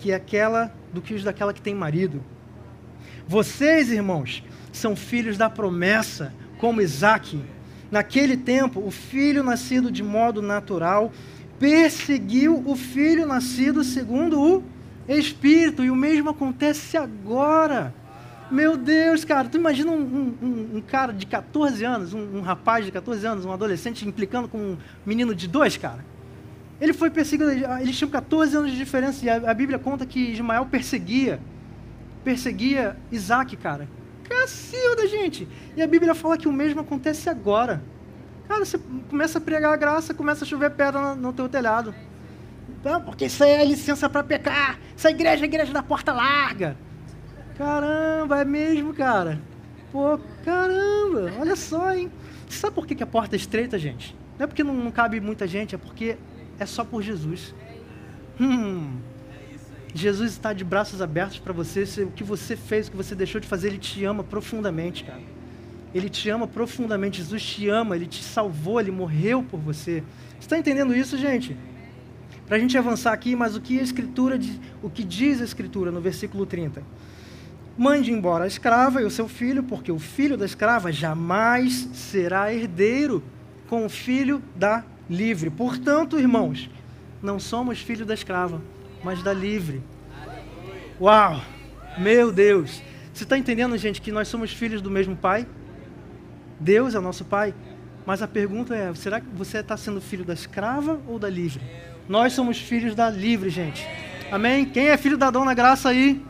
que 0.00 0.12
aquela 0.12 0.74
do 0.92 1.00
que 1.00 1.14
os 1.14 1.22
daquela 1.24 1.52
que 1.52 1.62
tem 1.62 1.74
marido. 1.74 2.22
Vocês, 3.26 3.90
irmãos, 3.90 4.44
são 4.72 4.94
filhos 4.94 5.38
da 5.38 5.48
promessa, 5.48 6.32
como 6.58 6.82
Isaac. 6.82 7.40
Naquele 7.90 8.36
tempo, 8.36 8.80
o 8.84 8.90
filho 8.90 9.42
nascido 9.42 9.90
de 9.90 10.02
modo 10.02 10.42
natural 10.42 11.12
perseguiu 11.58 12.62
o 12.66 12.76
filho 12.76 13.26
nascido 13.26 13.84
segundo 13.84 14.40
o 14.40 14.62
Espírito, 15.08 15.84
e 15.84 15.90
o 15.90 15.96
mesmo 15.96 16.30
acontece 16.30 16.96
agora. 16.96 17.94
Meu 18.50 18.76
Deus, 18.76 19.24
cara, 19.24 19.48
tu 19.48 19.56
imagina 19.56 19.90
um, 19.90 20.34
um, 20.42 20.76
um 20.76 20.80
cara 20.80 21.12
de 21.12 21.26
14 21.26 21.84
anos, 21.84 22.12
um, 22.12 22.38
um, 22.38 22.40
rapaz 22.40 22.84
de 22.84 22.92
14 22.92 23.26
anos, 23.26 23.44
um 23.44 23.52
adolescente 23.52 24.06
implicando 24.06 24.48
com 24.48 24.58
um 24.58 24.76
menino 25.04 25.34
de 25.34 25.46
dois, 25.46 25.76
cara? 25.76 26.04
Ele 26.80 26.92
foi 26.92 27.10
perseguido, 27.10 27.50
eles 27.50 27.96
tinham 27.96 28.10
14 28.10 28.56
anos 28.56 28.70
de 28.72 28.76
diferença, 28.76 29.24
e 29.24 29.30
a, 29.30 29.50
a 29.50 29.54
Bíblia 29.54 29.78
conta 29.78 30.04
que 30.04 30.32
Ismael 30.32 30.66
perseguia 30.66 31.40
perseguia 32.24 32.96
Isaac, 33.12 33.54
cara. 33.56 33.86
Cacilda, 34.28 35.06
gente. 35.06 35.46
E 35.76 35.82
a 35.82 35.86
Bíblia 35.86 36.14
fala 36.14 36.38
que 36.38 36.48
o 36.48 36.52
mesmo 36.52 36.80
acontece 36.80 37.28
agora. 37.28 37.82
Cara, 38.48 38.64
você 38.64 38.78
começa 39.10 39.38
a 39.38 39.40
pregar 39.40 39.72
a 39.72 39.76
graça, 39.76 40.14
começa 40.14 40.44
a 40.44 40.48
chover 40.48 40.70
pedra 40.70 41.00
no, 41.00 41.16
no 41.16 41.32
teu 41.32 41.48
telhado. 41.48 41.94
Não, 42.82 43.00
porque 43.00 43.26
isso 43.26 43.44
aí 43.44 43.50
é 43.50 43.64
licença 43.64 44.08
para 44.08 44.24
pecar. 44.24 44.78
Essa 44.96 45.10
igreja 45.10 45.42
é 45.42 45.44
a 45.44 45.46
igreja 45.46 45.72
da 45.72 45.82
porta 45.82 46.12
larga. 46.12 46.76
Caramba, 47.56 48.40
é 48.40 48.44
mesmo, 48.44 48.92
cara. 48.92 49.40
Pô, 49.92 50.18
caramba, 50.44 51.32
olha 51.38 51.54
só, 51.54 51.94
hein? 51.94 52.10
Sabe 52.48 52.74
por 52.74 52.86
que 52.86 53.02
a 53.02 53.06
porta 53.06 53.36
é 53.36 53.38
estreita, 53.38 53.78
gente? 53.78 54.16
Não 54.38 54.44
é 54.44 54.46
porque 54.46 54.64
não, 54.64 54.74
não 54.74 54.90
cabe 54.90 55.20
muita 55.20 55.46
gente, 55.46 55.74
é 55.74 55.78
porque 55.78 56.16
é 56.58 56.66
só 56.66 56.84
por 56.84 57.02
Jesus. 57.02 57.54
Hum, 58.40 58.96
Jesus 59.94 60.32
está 60.32 60.52
de 60.52 60.64
braços 60.64 61.00
abertos 61.00 61.38
para 61.38 61.52
você. 61.52 61.84
O 62.02 62.10
que 62.10 62.24
você 62.24 62.56
fez, 62.56 62.88
o 62.88 62.90
que 62.90 62.96
você 62.96 63.14
deixou 63.14 63.40
de 63.40 63.46
fazer, 63.46 63.68
Ele 63.68 63.78
te 63.78 64.04
ama 64.04 64.24
profundamente, 64.24 65.04
cara. 65.04 65.22
Ele 65.94 66.08
te 66.08 66.28
ama 66.28 66.48
profundamente. 66.48 67.18
Jesus 67.18 67.42
te 67.44 67.68
ama, 67.68 67.94
Ele 67.94 68.06
te 68.06 68.22
salvou, 68.22 68.80
Ele 68.80 68.90
morreu 68.90 69.42
por 69.42 69.60
você. 69.60 70.02
Você 70.32 70.40
está 70.40 70.58
entendendo 70.58 70.94
isso, 70.94 71.16
gente? 71.16 71.56
Para 72.46 72.56
a 72.56 72.60
gente 72.60 72.76
avançar 72.76 73.12
aqui, 73.12 73.36
mas 73.36 73.54
o 73.56 73.60
que 73.60 73.78
a 73.78 73.82
Escritura, 73.82 74.38
o 74.82 74.90
que 74.90 75.04
diz 75.04 75.40
a 75.40 75.44
Escritura 75.44 75.92
no 75.92 76.00
versículo 76.00 76.44
30? 76.44 76.82
Mande 77.78 78.12
embora 78.12 78.44
a 78.44 78.46
escrava 78.46 79.00
e 79.00 79.04
o 79.04 79.10
seu 79.10 79.28
filho, 79.28 79.62
porque 79.62 79.90
o 79.90 79.98
filho 79.98 80.36
da 80.36 80.44
escrava 80.44 80.92
jamais 80.92 81.88
será 81.92 82.52
herdeiro 82.52 83.22
com 83.68 83.86
o 83.86 83.88
filho 83.88 84.42
da 84.54 84.84
livre. 85.08 85.50
Portanto, 85.50 86.18
irmãos, 86.18 86.70
não 87.22 87.38
somos 87.38 87.80
filhos 87.80 88.06
da 88.06 88.14
escrava, 88.14 88.60
mas 89.02 89.22
da 89.22 89.32
livre. 89.32 89.82
Uau! 91.00 91.40
Meu 91.98 92.32
Deus! 92.32 92.82
Você 93.12 93.22
está 93.22 93.38
entendendo, 93.38 93.76
gente, 93.78 94.00
que 94.00 94.10
nós 94.10 94.28
somos 94.28 94.52
filhos 94.52 94.82
do 94.82 94.90
mesmo 94.90 95.16
Pai? 95.16 95.46
Deus 96.58 96.94
é 96.94 97.00
nosso 97.00 97.24
Pai. 97.24 97.54
Mas 98.04 98.22
a 98.22 98.28
pergunta 98.28 98.74
é: 98.74 98.92
será 98.94 99.20
que 99.20 99.28
você 99.34 99.58
está 99.58 99.76
sendo 99.76 100.00
filho 100.00 100.24
da 100.24 100.34
escrava 100.34 101.00
ou 101.06 101.18
da 101.18 101.28
livre? 101.28 101.62
Nós 102.08 102.32
somos 102.32 102.58
filhos 102.58 102.94
da 102.94 103.08
livre, 103.08 103.50
gente. 103.50 103.86
Amém? 104.30 104.64
Quem 104.64 104.88
é 104.88 104.96
filho 104.96 105.16
da 105.16 105.30
dona 105.30 105.54
graça 105.54 105.88
aí? 105.88 106.22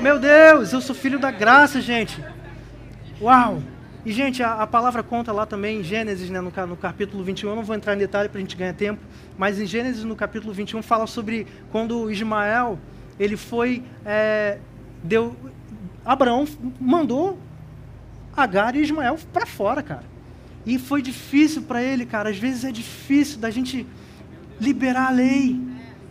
Meu 0.00 0.18
Deus, 0.18 0.72
eu 0.72 0.80
sou 0.80 0.94
filho 0.94 1.18
da 1.18 1.30
graça, 1.30 1.80
gente. 1.80 2.22
Uau! 3.20 3.62
E, 4.04 4.12
gente, 4.12 4.42
a, 4.42 4.62
a 4.62 4.66
palavra 4.66 5.02
conta 5.02 5.32
lá 5.32 5.46
também 5.46 5.80
em 5.80 5.84
Gênesis, 5.84 6.28
né, 6.28 6.40
no, 6.40 6.52
no 6.66 6.76
capítulo 6.76 7.22
21. 7.22 7.50
Eu 7.50 7.56
não 7.56 7.62
vou 7.62 7.76
entrar 7.76 7.94
em 7.94 7.98
detalhe 7.98 8.28
para 8.28 8.38
a 8.38 8.40
gente 8.40 8.56
ganhar 8.56 8.74
tempo. 8.74 9.00
Mas 9.38 9.60
em 9.60 9.66
Gênesis, 9.66 10.02
no 10.02 10.16
capítulo 10.16 10.52
21, 10.52 10.82
fala 10.82 11.06
sobre 11.06 11.46
quando 11.70 12.10
Ismael 12.10 12.78
ele 13.18 13.36
foi. 13.36 13.82
É, 14.04 14.58
deu, 15.02 15.36
Abraão 16.04 16.46
mandou 16.80 17.38
Agar 18.36 18.74
e 18.74 18.80
Ismael 18.80 19.18
para 19.32 19.46
fora, 19.46 19.82
cara. 19.82 20.04
E 20.64 20.78
foi 20.78 21.02
difícil 21.02 21.62
para 21.62 21.82
ele, 21.82 22.06
cara. 22.06 22.30
Às 22.30 22.38
vezes 22.38 22.64
é 22.64 22.72
difícil 22.72 23.38
da 23.38 23.50
gente 23.50 23.86
liberar 24.60 25.08
a 25.08 25.10
lei. 25.10 25.60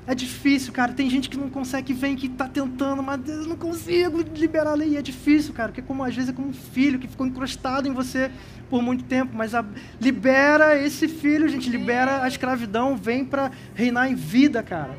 É 0.07 0.15
difícil, 0.15 0.73
cara. 0.73 0.93
Tem 0.93 1.09
gente 1.09 1.29
que 1.29 1.37
não 1.37 1.49
consegue, 1.49 1.93
vem 1.93 2.15
que 2.15 2.25
está 2.25 2.47
tentando, 2.47 3.03
mas 3.03 3.27
eu 3.27 3.45
não 3.45 3.55
consigo 3.55 4.21
liberar 4.35 4.71
a 4.71 4.73
lei. 4.73 4.97
É 4.97 5.01
difícil, 5.01 5.53
cara, 5.53 5.69
porque 5.69 5.81
como, 5.81 6.03
às 6.03 6.15
vezes 6.15 6.31
é 6.31 6.33
como 6.33 6.47
um 6.47 6.53
filho 6.53 6.97
que 6.97 7.07
ficou 7.07 7.25
encrustado 7.25 7.87
em 7.87 7.91
você 7.91 8.31
por 8.69 8.81
muito 8.81 9.03
tempo. 9.03 9.31
Mas 9.35 9.53
a, 9.53 9.63
libera 9.99 10.75
esse 10.75 11.07
filho, 11.07 11.47
gente, 11.47 11.69
libera 11.69 12.23
a 12.23 12.27
escravidão, 12.27 12.97
vem 12.97 13.23
para 13.23 13.51
reinar 13.75 14.09
em 14.09 14.15
vida, 14.15 14.63
cara. 14.63 14.97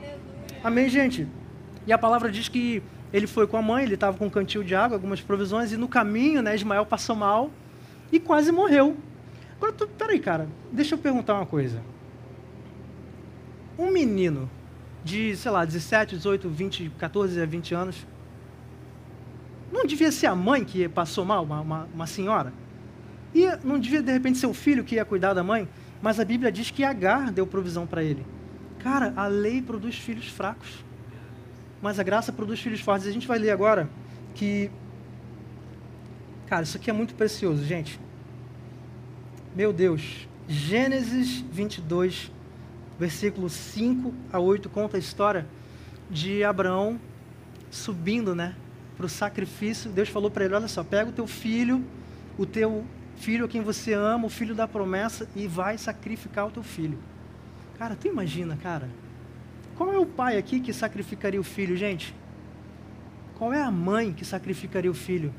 Amém, 0.62 0.88
gente? 0.88 1.26
E 1.86 1.92
a 1.92 1.98
palavra 1.98 2.30
diz 2.30 2.48
que 2.48 2.82
ele 3.12 3.26
foi 3.26 3.46
com 3.46 3.56
a 3.56 3.62
mãe, 3.62 3.84
ele 3.84 3.94
estava 3.94 4.16
com 4.16 4.26
um 4.26 4.30
cantil 4.30 4.62
de 4.62 4.74
água, 4.74 4.96
algumas 4.96 5.20
provisões, 5.20 5.72
e 5.72 5.76
no 5.76 5.88
caminho, 5.88 6.40
né, 6.40 6.54
Ismael 6.54 6.86
passou 6.86 7.16
mal 7.16 7.50
e 8.10 8.20
quase 8.20 8.52
morreu. 8.52 8.96
Agora, 9.56 9.72
tu, 9.72 9.86
peraí, 9.86 10.18
cara, 10.18 10.48
deixa 10.70 10.94
eu 10.94 10.98
perguntar 10.98 11.34
uma 11.34 11.44
coisa. 11.44 11.82
Um 13.78 13.90
menino 13.90 14.48
de, 15.04 15.36
sei 15.36 15.50
lá, 15.50 15.64
17, 15.64 16.16
18, 16.16 16.48
20, 16.48 16.90
14 16.98 17.40
a 17.40 17.46
20 17.46 17.74
anos, 17.74 18.06
não 19.72 19.86
devia 19.86 20.12
ser 20.12 20.26
a 20.26 20.34
mãe 20.34 20.64
que 20.64 20.88
passou 20.88 21.24
mal, 21.24 21.44
uma, 21.44 21.60
uma, 21.60 21.88
uma 21.94 22.06
senhora? 22.06 22.52
E 23.34 23.46
não 23.64 23.78
devia, 23.78 24.02
de 24.02 24.12
repente, 24.12 24.38
ser 24.38 24.46
o 24.46 24.52
filho 24.52 24.84
que 24.84 24.96
ia 24.96 25.04
cuidar 25.04 25.32
da 25.32 25.42
mãe? 25.42 25.68
Mas 26.02 26.20
a 26.20 26.24
Bíblia 26.24 26.52
diz 26.52 26.70
que 26.70 26.84
Agar 26.84 27.32
deu 27.32 27.46
provisão 27.46 27.86
para 27.86 28.02
ele. 28.04 28.26
Cara, 28.80 29.12
a 29.16 29.26
lei 29.26 29.62
produz 29.62 29.96
filhos 29.96 30.28
fracos, 30.28 30.84
mas 31.80 31.98
a 31.98 32.02
graça 32.02 32.32
produz 32.32 32.60
filhos 32.60 32.80
fortes. 32.80 33.06
A 33.06 33.12
gente 33.12 33.26
vai 33.26 33.38
ler 33.38 33.50
agora 33.50 33.88
que. 34.34 34.70
Cara, 36.46 36.64
isso 36.64 36.76
aqui 36.76 36.90
é 36.90 36.92
muito 36.92 37.14
precioso, 37.14 37.64
gente. 37.64 37.98
Meu 39.54 39.72
Deus. 39.72 40.28
Gênesis 40.48 41.40
22, 41.50 42.30
versículos 43.02 43.52
5 43.52 44.14
a 44.32 44.38
8 44.38 44.70
conta 44.70 44.96
a 44.96 45.00
história 45.00 45.44
de 46.08 46.44
Abraão 46.44 47.00
subindo, 47.68 48.32
né, 48.32 48.54
para 48.96 49.06
o 49.06 49.08
sacrifício. 49.08 49.90
Deus 49.90 50.08
falou 50.08 50.30
para 50.30 50.44
ele: 50.44 50.54
Olha 50.54 50.68
só, 50.68 50.84
pega 50.84 51.10
o 51.10 51.12
teu 51.12 51.26
filho, 51.26 51.84
o 52.38 52.46
teu 52.46 52.84
filho 53.16 53.44
a 53.44 53.48
quem 53.48 53.60
você 53.60 53.92
ama, 53.92 54.26
o 54.26 54.28
filho 54.28 54.54
da 54.54 54.68
promessa, 54.68 55.28
e 55.34 55.48
vai 55.48 55.76
sacrificar 55.78 56.46
o 56.46 56.52
teu 56.52 56.62
filho. 56.62 56.96
Cara, 57.76 57.96
tu 57.96 58.06
imagina, 58.06 58.56
cara? 58.56 58.88
Qual 59.76 59.92
é 59.92 59.98
o 59.98 60.06
pai 60.06 60.38
aqui 60.38 60.60
que 60.60 60.72
sacrificaria 60.72 61.40
o 61.40 61.44
filho, 61.44 61.76
gente? 61.76 62.14
Qual 63.36 63.52
é 63.52 63.60
a 63.60 63.70
mãe 63.70 64.12
que 64.12 64.24
sacrificaria 64.24 64.90
o 64.90 64.94
filho? 64.94 65.34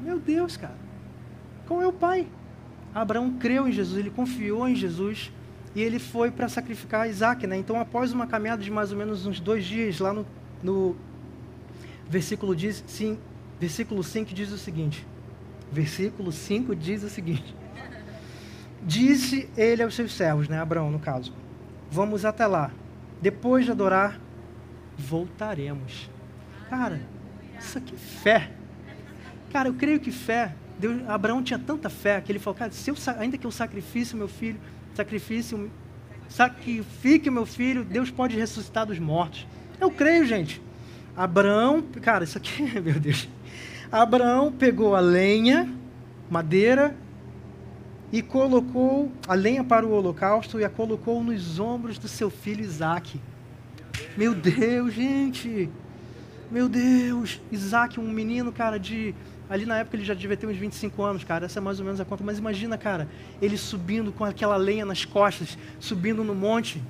Meu 0.00 0.20
Deus, 0.20 0.56
cara. 0.56 0.78
Qual 1.66 1.82
é 1.82 1.86
o 1.86 1.92
pai? 1.92 2.28
Abraão 2.94 3.38
creu 3.38 3.66
em 3.66 3.72
Jesus, 3.72 3.98
ele 3.98 4.10
confiou 4.10 4.68
em 4.68 4.76
Jesus 4.76 5.32
e 5.78 5.80
ele 5.80 6.00
foi 6.00 6.28
para 6.32 6.48
sacrificar 6.48 7.08
Isaac, 7.08 7.46
né? 7.46 7.56
Então, 7.56 7.78
após 7.78 8.12
uma 8.12 8.26
caminhada 8.26 8.60
de 8.60 8.68
mais 8.68 8.90
ou 8.90 8.98
menos 8.98 9.24
uns 9.26 9.38
dois 9.38 9.64
dias, 9.64 10.00
lá 10.00 10.12
no, 10.12 10.26
no 10.60 10.96
versículo, 12.10 12.56
diz, 12.56 12.82
sim, 12.84 13.16
versículo 13.60 14.02
5 14.02 14.34
diz 14.34 14.50
o 14.50 14.58
seguinte: 14.58 15.06
versículo 15.70 16.32
5 16.32 16.74
diz 16.74 17.04
o 17.04 17.08
seguinte: 17.08 17.54
Disse 18.82 19.48
ele 19.56 19.80
aos 19.80 19.94
seus 19.94 20.12
servos, 20.12 20.48
né? 20.48 20.58
Abraão, 20.58 20.90
no 20.90 20.98
caso, 20.98 21.32
vamos 21.88 22.24
até 22.24 22.44
lá. 22.44 22.72
Depois 23.22 23.64
de 23.64 23.70
adorar, 23.70 24.18
voltaremos. 24.96 26.10
Cara, 26.68 27.00
isso 27.56 27.78
aqui 27.78 27.94
é 27.94 27.98
fé. 27.98 28.50
Cara, 29.52 29.68
eu 29.68 29.74
creio 29.74 30.00
que 30.00 30.10
fé. 30.10 30.56
Deus, 30.76 31.08
Abraão 31.08 31.40
tinha 31.40 31.58
tanta 31.58 31.88
fé 31.88 32.20
que 32.20 32.32
ele 32.32 32.40
falou, 32.40 32.58
cara, 32.58 32.72
se 32.72 32.90
eu, 32.90 32.96
ainda 33.16 33.38
que 33.38 33.46
eu 33.46 33.52
sacrifique 33.52 34.16
meu 34.16 34.26
filho, 34.26 34.58
sacrifique, 34.94 35.70
sacrifique 36.28 37.30
meu 37.30 37.46
filho, 37.46 37.84
Deus 37.84 38.10
pode 38.10 38.36
ressuscitar 38.36 38.86
dos 38.86 38.98
mortos. 38.98 39.46
Eu 39.80 39.90
creio, 39.90 40.26
gente. 40.26 40.60
Abraão, 41.16 41.82
cara, 42.02 42.24
isso 42.24 42.38
aqui, 42.38 42.62
meu 42.80 42.98
Deus. 42.98 43.28
Abraão 43.90 44.52
pegou 44.52 44.94
a 44.94 45.00
lenha, 45.00 45.72
madeira, 46.30 46.94
e 48.12 48.22
colocou 48.22 49.12
a 49.26 49.34
lenha 49.34 49.62
para 49.62 49.86
o 49.86 49.90
holocausto 49.90 50.58
e 50.58 50.64
a 50.64 50.70
colocou 50.70 51.22
nos 51.22 51.58
ombros 51.58 51.98
do 51.98 52.08
seu 52.08 52.30
filho 52.30 52.62
Isaac. 52.62 53.20
Meu 54.16 54.34
Deus, 54.34 54.94
gente! 54.94 55.68
Meu 56.50 56.68
Deus! 56.68 57.40
Isaac, 57.52 58.00
um 58.00 58.10
menino, 58.10 58.52
cara, 58.52 58.78
de. 58.78 59.14
Ali 59.48 59.64
na 59.64 59.78
época 59.78 59.96
ele 59.96 60.04
já 60.04 60.14
devia 60.14 60.36
ter 60.36 60.46
uns 60.46 60.56
25 60.56 61.02
anos, 61.02 61.24
cara. 61.24 61.46
Essa 61.46 61.58
é 61.58 61.62
mais 61.62 61.78
ou 61.78 61.84
menos 61.84 62.00
a 62.00 62.04
conta. 62.04 62.22
Mas 62.22 62.38
imagina, 62.38 62.76
cara, 62.76 63.08
ele 63.40 63.56
subindo 63.56 64.12
com 64.12 64.24
aquela 64.24 64.56
lenha 64.56 64.84
nas 64.84 65.04
costas, 65.04 65.56
subindo 65.80 66.22
no 66.22 66.34
monte. 66.34 66.82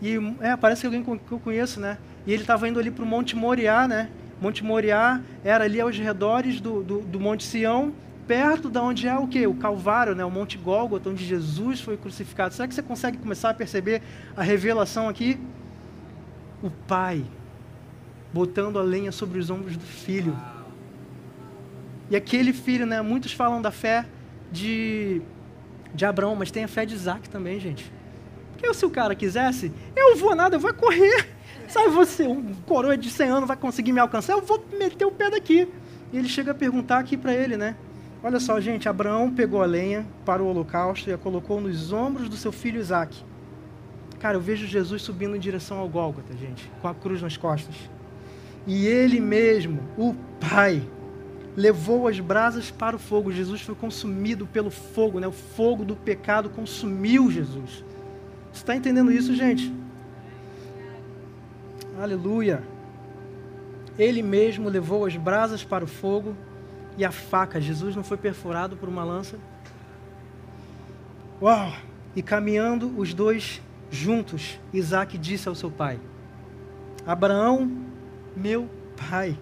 E 0.00 0.16
é, 0.40 0.56
parece 0.56 0.82
que 0.82 0.86
alguém 0.86 1.02
que 1.02 1.32
eu 1.32 1.40
conheço, 1.40 1.80
né? 1.80 1.98
E 2.26 2.32
ele 2.32 2.42
estava 2.42 2.68
indo 2.68 2.78
ali 2.78 2.90
para 2.90 3.04
o 3.04 3.06
Monte 3.06 3.34
Moriá, 3.34 3.86
né? 3.88 4.08
Monte 4.40 4.64
Moriá 4.64 5.20
era 5.44 5.64
ali 5.64 5.80
aos 5.80 5.96
redores 5.98 6.60
do, 6.60 6.82
do, 6.82 7.00
do 7.00 7.20
Monte 7.20 7.44
Sião, 7.44 7.92
perto 8.26 8.70
da 8.70 8.82
onde 8.82 9.06
é 9.06 9.18
o 9.18 9.26
que? 9.26 9.46
O 9.46 9.54
Calvário, 9.54 10.14
né? 10.14 10.24
o 10.24 10.30
Monte 10.30 10.56
Gólgota, 10.56 11.10
onde 11.10 11.24
Jesus 11.24 11.80
foi 11.80 11.96
crucificado. 11.96 12.54
Será 12.54 12.66
que 12.66 12.74
você 12.74 12.82
consegue 12.82 13.18
começar 13.18 13.50
a 13.50 13.54
perceber 13.54 14.00
a 14.36 14.42
revelação 14.42 15.08
aqui? 15.08 15.38
O 16.62 16.70
pai 16.70 17.24
botando 18.32 18.78
a 18.78 18.82
lenha 18.82 19.12
sobre 19.12 19.38
os 19.38 19.50
ombros 19.50 19.76
do 19.76 19.84
filho. 19.84 20.36
E 22.10 22.16
aquele 22.16 22.52
filho, 22.52 22.84
né? 22.84 23.00
Muitos 23.00 23.32
falam 23.32 23.62
da 23.62 23.70
fé 23.70 24.04
de, 24.50 25.22
de 25.94 26.04
Abraão, 26.04 26.34
mas 26.34 26.50
tem 26.50 26.64
a 26.64 26.68
fé 26.68 26.84
de 26.84 26.94
Isaac 26.94 27.30
também, 27.30 27.60
gente. 27.60 27.90
Porque 28.52 28.74
se 28.74 28.84
o 28.84 28.90
cara 28.90 29.14
quisesse, 29.14 29.72
eu 29.96 30.16
vou 30.16 30.34
nada, 30.34 30.56
eu 30.56 30.60
vou 30.60 30.74
correr. 30.74 31.28
Sabe 31.68 31.88
você, 31.90 32.26
um 32.26 32.52
coroa 32.66 32.96
de 32.96 33.08
100 33.08 33.28
anos 33.28 33.48
vai 33.48 33.56
conseguir 33.56 33.92
me 33.92 34.00
alcançar? 34.00 34.32
Eu 34.32 34.42
vou 34.42 34.62
meter 34.76 35.04
o 35.04 35.12
pé 35.12 35.30
daqui. 35.30 35.68
E 36.12 36.18
ele 36.18 36.28
chega 36.28 36.50
a 36.50 36.54
perguntar 36.54 36.98
aqui 36.98 37.16
para 37.16 37.32
ele, 37.32 37.56
né? 37.56 37.76
Olha 38.22 38.40
só, 38.40 38.60
gente, 38.60 38.88
Abraão 38.88 39.32
pegou 39.32 39.62
a 39.62 39.66
lenha 39.66 40.04
para 40.26 40.42
o 40.42 40.46
holocausto 40.46 41.08
e 41.08 41.12
a 41.12 41.16
colocou 41.16 41.60
nos 41.60 41.92
ombros 41.92 42.28
do 42.28 42.36
seu 42.36 42.52
filho 42.52 42.80
Isaac. 42.80 43.16
Cara, 44.18 44.36
eu 44.36 44.40
vejo 44.40 44.66
Jesus 44.66 45.00
subindo 45.00 45.34
em 45.34 45.40
direção 45.40 45.78
ao 45.78 45.88
Gólgota, 45.88 46.36
gente, 46.36 46.70
com 46.82 46.88
a 46.88 46.94
cruz 46.94 47.22
nas 47.22 47.38
costas. 47.38 47.74
E 48.66 48.86
ele 48.86 49.20
mesmo, 49.20 49.80
o 49.96 50.14
Pai, 50.38 50.82
levou 51.60 52.08
as 52.08 52.18
brasas 52.18 52.70
para 52.70 52.96
o 52.96 52.98
fogo. 52.98 53.30
Jesus 53.30 53.60
foi 53.60 53.74
consumido 53.74 54.46
pelo 54.46 54.70
fogo, 54.70 55.20
né? 55.20 55.28
O 55.28 55.32
fogo 55.32 55.84
do 55.84 55.94
pecado 55.94 56.48
consumiu 56.48 57.30
Jesus. 57.30 57.84
Você 58.50 58.62
está 58.62 58.74
entendendo 58.74 59.12
isso, 59.12 59.34
gente? 59.34 59.70
Aleluia. 62.00 62.62
Ele 63.98 64.22
mesmo 64.22 64.70
levou 64.70 65.04
as 65.04 65.14
brasas 65.16 65.62
para 65.62 65.84
o 65.84 65.86
fogo 65.86 66.34
e 66.96 67.04
a 67.04 67.12
faca. 67.12 67.60
Jesus 67.60 67.94
não 67.94 68.02
foi 68.02 68.16
perfurado 68.16 68.74
por 68.74 68.88
uma 68.88 69.04
lança. 69.04 69.38
Uau! 71.42 71.74
E 72.16 72.22
caminhando 72.22 72.98
os 72.98 73.12
dois 73.12 73.60
juntos, 73.90 74.58
Isaac 74.72 75.18
disse 75.18 75.46
ao 75.46 75.54
seu 75.54 75.70
pai: 75.70 76.00
Abraão, 77.06 77.70
meu 78.34 78.66
pai. 78.96 79.36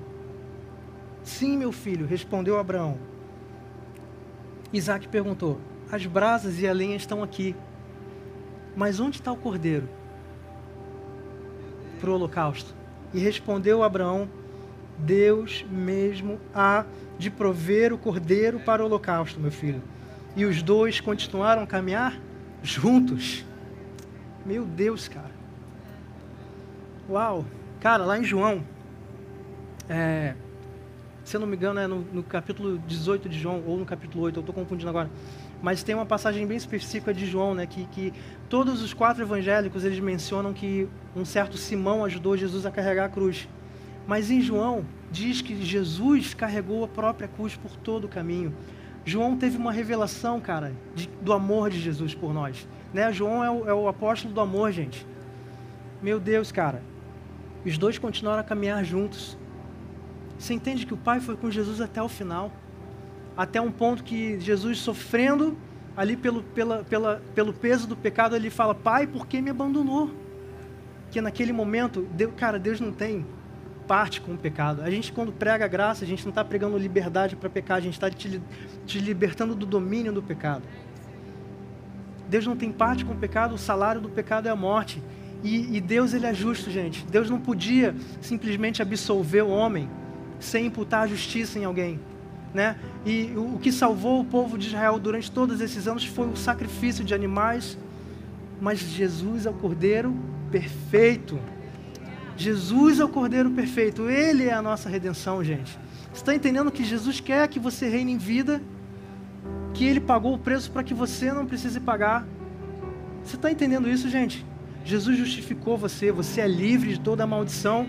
Sim, 1.29 1.59
meu 1.59 1.71
filho, 1.71 2.07
respondeu 2.07 2.59
Abraão. 2.59 2.97
Isaac 4.73 5.07
perguntou: 5.09 5.61
As 5.93 6.07
brasas 6.07 6.59
e 6.59 6.67
a 6.67 6.73
lenha 6.73 6.97
estão 6.97 7.23
aqui, 7.23 7.55
mas 8.75 8.99
onde 8.99 9.19
está 9.19 9.31
o 9.31 9.37
cordeiro? 9.37 9.87
Para 12.01 12.11
o 12.11 12.15
holocausto. 12.15 12.75
E 13.13 13.21
respondeu 13.21 13.83
Abraão: 13.83 14.27
Deus 14.97 15.67
mesmo 15.71 16.41
há 16.53 16.87
de 17.19 17.31
prover 17.31 17.93
o 17.93 17.99
cordeiro 17.99 18.59
para 18.61 18.83
o 18.83 18.87
holocausto, 18.87 19.39
meu 19.39 19.53
filho. 19.53 19.83
E 20.35 20.47
os 20.47 20.63
dois 20.63 20.99
continuaram 20.99 21.63
a 21.63 21.67
caminhar 21.67 22.19
juntos. 22.63 23.45
Meu 24.47 24.65
Deus, 24.65 25.09
cara. 25.09 25.37
Uau. 27.09 27.45
Cara, 27.81 28.07
lá 28.07 28.19
em 28.19 28.25
João, 28.25 28.65
é, 29.89 30.35
se 31.29 31.37
eu 31.37 31.41
não 31.41 31.47
me 31.47 31.57
engano, 31.57 31.79
é 31.79 31.87
no, 31.87 32.01
no, 32.11 32.23
capítulo 32.23 32.79
18 32.87 33.29
de 33.29 33.39
João, 33.39 33.63
ou 33.67 33.77
no 33.77 33.85
capítulo 33.85 34.25
8, 34.25 34.37
eu 34.37 34.41
estou 34.41 34.55
confundindo 34.55 34.89
agora. 34.89 35.11
Mas 35.61 35.83
tem 35.83 35.95
uma 35.95 36.07
passagem 36.07 36.47
bem 36.47 36.57
específica 36.57 37.13
de 37.13 37.27
João, 37.27 37.55
né, 37.55 37.67
que, 37.67 37.85
que 37.89 38.15
todos 38.49 38.81
os 38.81 38.95
quatro 38.95 39.23
evangélicos 39.23 39.85
eles 39.85 40.01
mencionam 40.01 40.55
que 40.55 40.89
um 41.15 41.27
certo 41.27 41.59
Simão 41.59 42.03
ajudou 42.03 42.35
Jesus 42.35 42.65
a 42.65 42.71
carregar 42.71 43.05
a 43.05 43.09
cruz. 43.11 43.47
Mas 44.07 44.31
em 44.31 44.41
João, 44.41 44.87
diz 45.13 45.43
que 45.43 45.63
Jesus 45.63 46.33
carregou 46.33 46.83
a 46.83 46.89
própria 46.89 47.29
cruz 47.29 47.55
por 47.55 47.77
todo 47.77 48.05
o 48.05 48.09
caminho. 48.09 48.55
João 49.05 49.37
teve 49.37 49.59
uma 49.59 49.71
revelação, 49.71 50.41
cara, 50.41 50.73
de, 50.95 51.11
do 51.21 51.35
amor 51.35 51.69
de 51.69 51.79
Jesus 51.79 52.15
por 52.15 52.33
nós. 52.33 52.67
Né? 52.91 53.13
João 53.13 53.45
é 53.45 53.51
o, 53.51 53.69
é 53.69 53.75
o 53.75 53.87
apóstolo 53.87 54.33
do 54.33 54.41
amor, 54.41 54.73
gente. 54.73 55.07
Meu 56.03 56.19
Deus, 56.19 56.51
cara. 56.51 56.83
Os 57.67 57.77
dois 57.77 57.99
continuaram 57.99 58.41
a 58.41 58.45
caminhar 58.45 58.83
juntos. 58.83 59.38
Você 60.39 60.55
entende 60.55 60.87
que 60.87 60.95
o 60.95 60.97
Pai 60.97 61.21
foi 61.21 61.37
com 61.37 61.51
Jesus 61.51 61.81
até 61.81 62.03
o 62.03 62.09
final? 62.09 62.53
Até 63.37 63.61
um 63.61 63.71
ponto 63.71 64.05
que 64.05 64.39
Jesus 64.41 64.79
sofrendo 64.79 65.57
ali 65.97 66.17
pelo, 66.17 66.43
pela, 66.43 66.85
pela, 66.85 67.23
pelo 67.35 67.53
peso 67.53 67.87
do 67.89 67.97
pecado, 67.97 68.37
ele 68.37 68.51
fala: 68.51 68.75
Pai, 68.75 69.07
por 69.07 69.27
que 69.27 69.41
me 69.41 69.51
abandonou? 69.51 70.11
Que 71.11 71.21
naquele 71.21 71.53
momento, 71.53 72.07
Deus, 72.13 72.33
cara, 72.37 72.59
Deus 72.59 72.81
não 72.81 72.93
tem 72.93 73.27
parte 73.89 74.21
com 74.21 74.35
o 74.35 74.39
pecado. 74.39 74.83
A 74.83 74.91
gente, 74.91 75.11
quando 75.11 75.33
prega 75.33 75.65
a 75.65 75.69
graça, 75.69 76.05
a 76.05 76.07
gente 76.07 76.23
não 76.25 76.31
está 76.31 76.45
pregando 76.45 76.77
liberdade 76.79 77.35
para 77.35 77.49
pecar, 77.49 77.79
a 77.79 77.81
gente 77.81 77.95
está 77.95 78.11
te, 78.11 78.41
te 78.87 79.01
libertando 79.01 79.55
do 79.55 79.67
domínio 79.67 80.13
do 80.13 80.23
pecado. 80.23 80.63
Deus 82.29 82.47
não 82.47 82.55
tem 82.55 82.71
parte 82.71 83.05
com 83.05 83.15
o 83.15 83.17
pecado, 83.17 83.55
o 83.55 83.59
salário 83.59 84.01
do 84.01 84.09
pecado 84.09 84.47
é 84.47 84.51
a 84.51 84.57
morte. 84.57 85.03
E, 85.43 85.77
e, 85.77 85.81
Deus 85.81 86.13
ele 86.13 86.27
é 86.27 86.35
justo, 86.35 86.71
gente. 86.71 87.07
Deus 87.07 87.31
não 87.31 87.41
podia 87.41 87.95
simplesmente 88.21 88.83
absolver 88.83 89.43
o 89.43 89.49
homem 89.49 89.89
sem 90.41 90.67
imputar 90.67 91.09
justiça 91.09 91.59
em 91.59 91.65
alguém. 91.65 91.99
Né? 92.53 92.77
E 93.05 93.33
o, 93.37 93.57
o 93.57 93.59
que 93.59 93.71
salvou 93.71 94.21
o 94.21 94.25
povo 94.25 94.57
de 94.57 94.69
Israel 94.69 94.99
durante 94.99 95.31
todos 95.31 95.61
esses 95.61 95.87
anos 95.87 96.05
foi 96.05 96.29
o 96.29 96.37
sacrifício 96.37 97.05
de 97.05 97.15
animais, 97.15 97.77
mas 98.61 98.79
Jesus 98.79 99.47
é 99.47 99.51
o 99.51 99.55
Cordeiro 99.55 100.15
perfeito. 100.51 101.39
Jesus 102.37 103.01
é 103.01 103.05
o 103.05 103.09
Cordeiro 103.09 103.51
perfeito, 103.51 104.09
Ele 104.09 104.45
é 104.45 104.55
a 104.55 104.63
nossa 104.63 104.89
redenção, 104.89 105.43
gente. 105.43 105.79
Você 106.13 106.23
está 106.23 106.35
entendendo 106.35 106.71
que 106.71 106.85
Jesus 106.85 107.21
quer 107.21 107.47
que 107.49 107.59
você 107.59 107.89
reine 107.89 108.13
em 108.13 108.19
vida, 108.19 108.63
que 109.75 109.85
Ele 109.85 110.01
pagou 110.01 110.35
o 110.35 110.39
preço 110.39 110.71
para 110.71 110.83
que 110.83 110.95
você 110.95 111.33
não 111.33 111.47
precise 111.47 111.79
pagar. 111.81 112.27
Você 113.25 113.37
está 113.37 113.51
entendendo 113.51 113.89
isso, 113.89 114.09
gente? 114.09 114.45
Jesus 114.85 115.19
justificou 115.19 115.77
você, 115.77 116.11
você 116.11 116.41
é 116.41 116.49
livre 116.49 116.95
de 116.95 117.01
toda 117.01 117.25
a 117.25 117.27
maldição, 117.27 117.87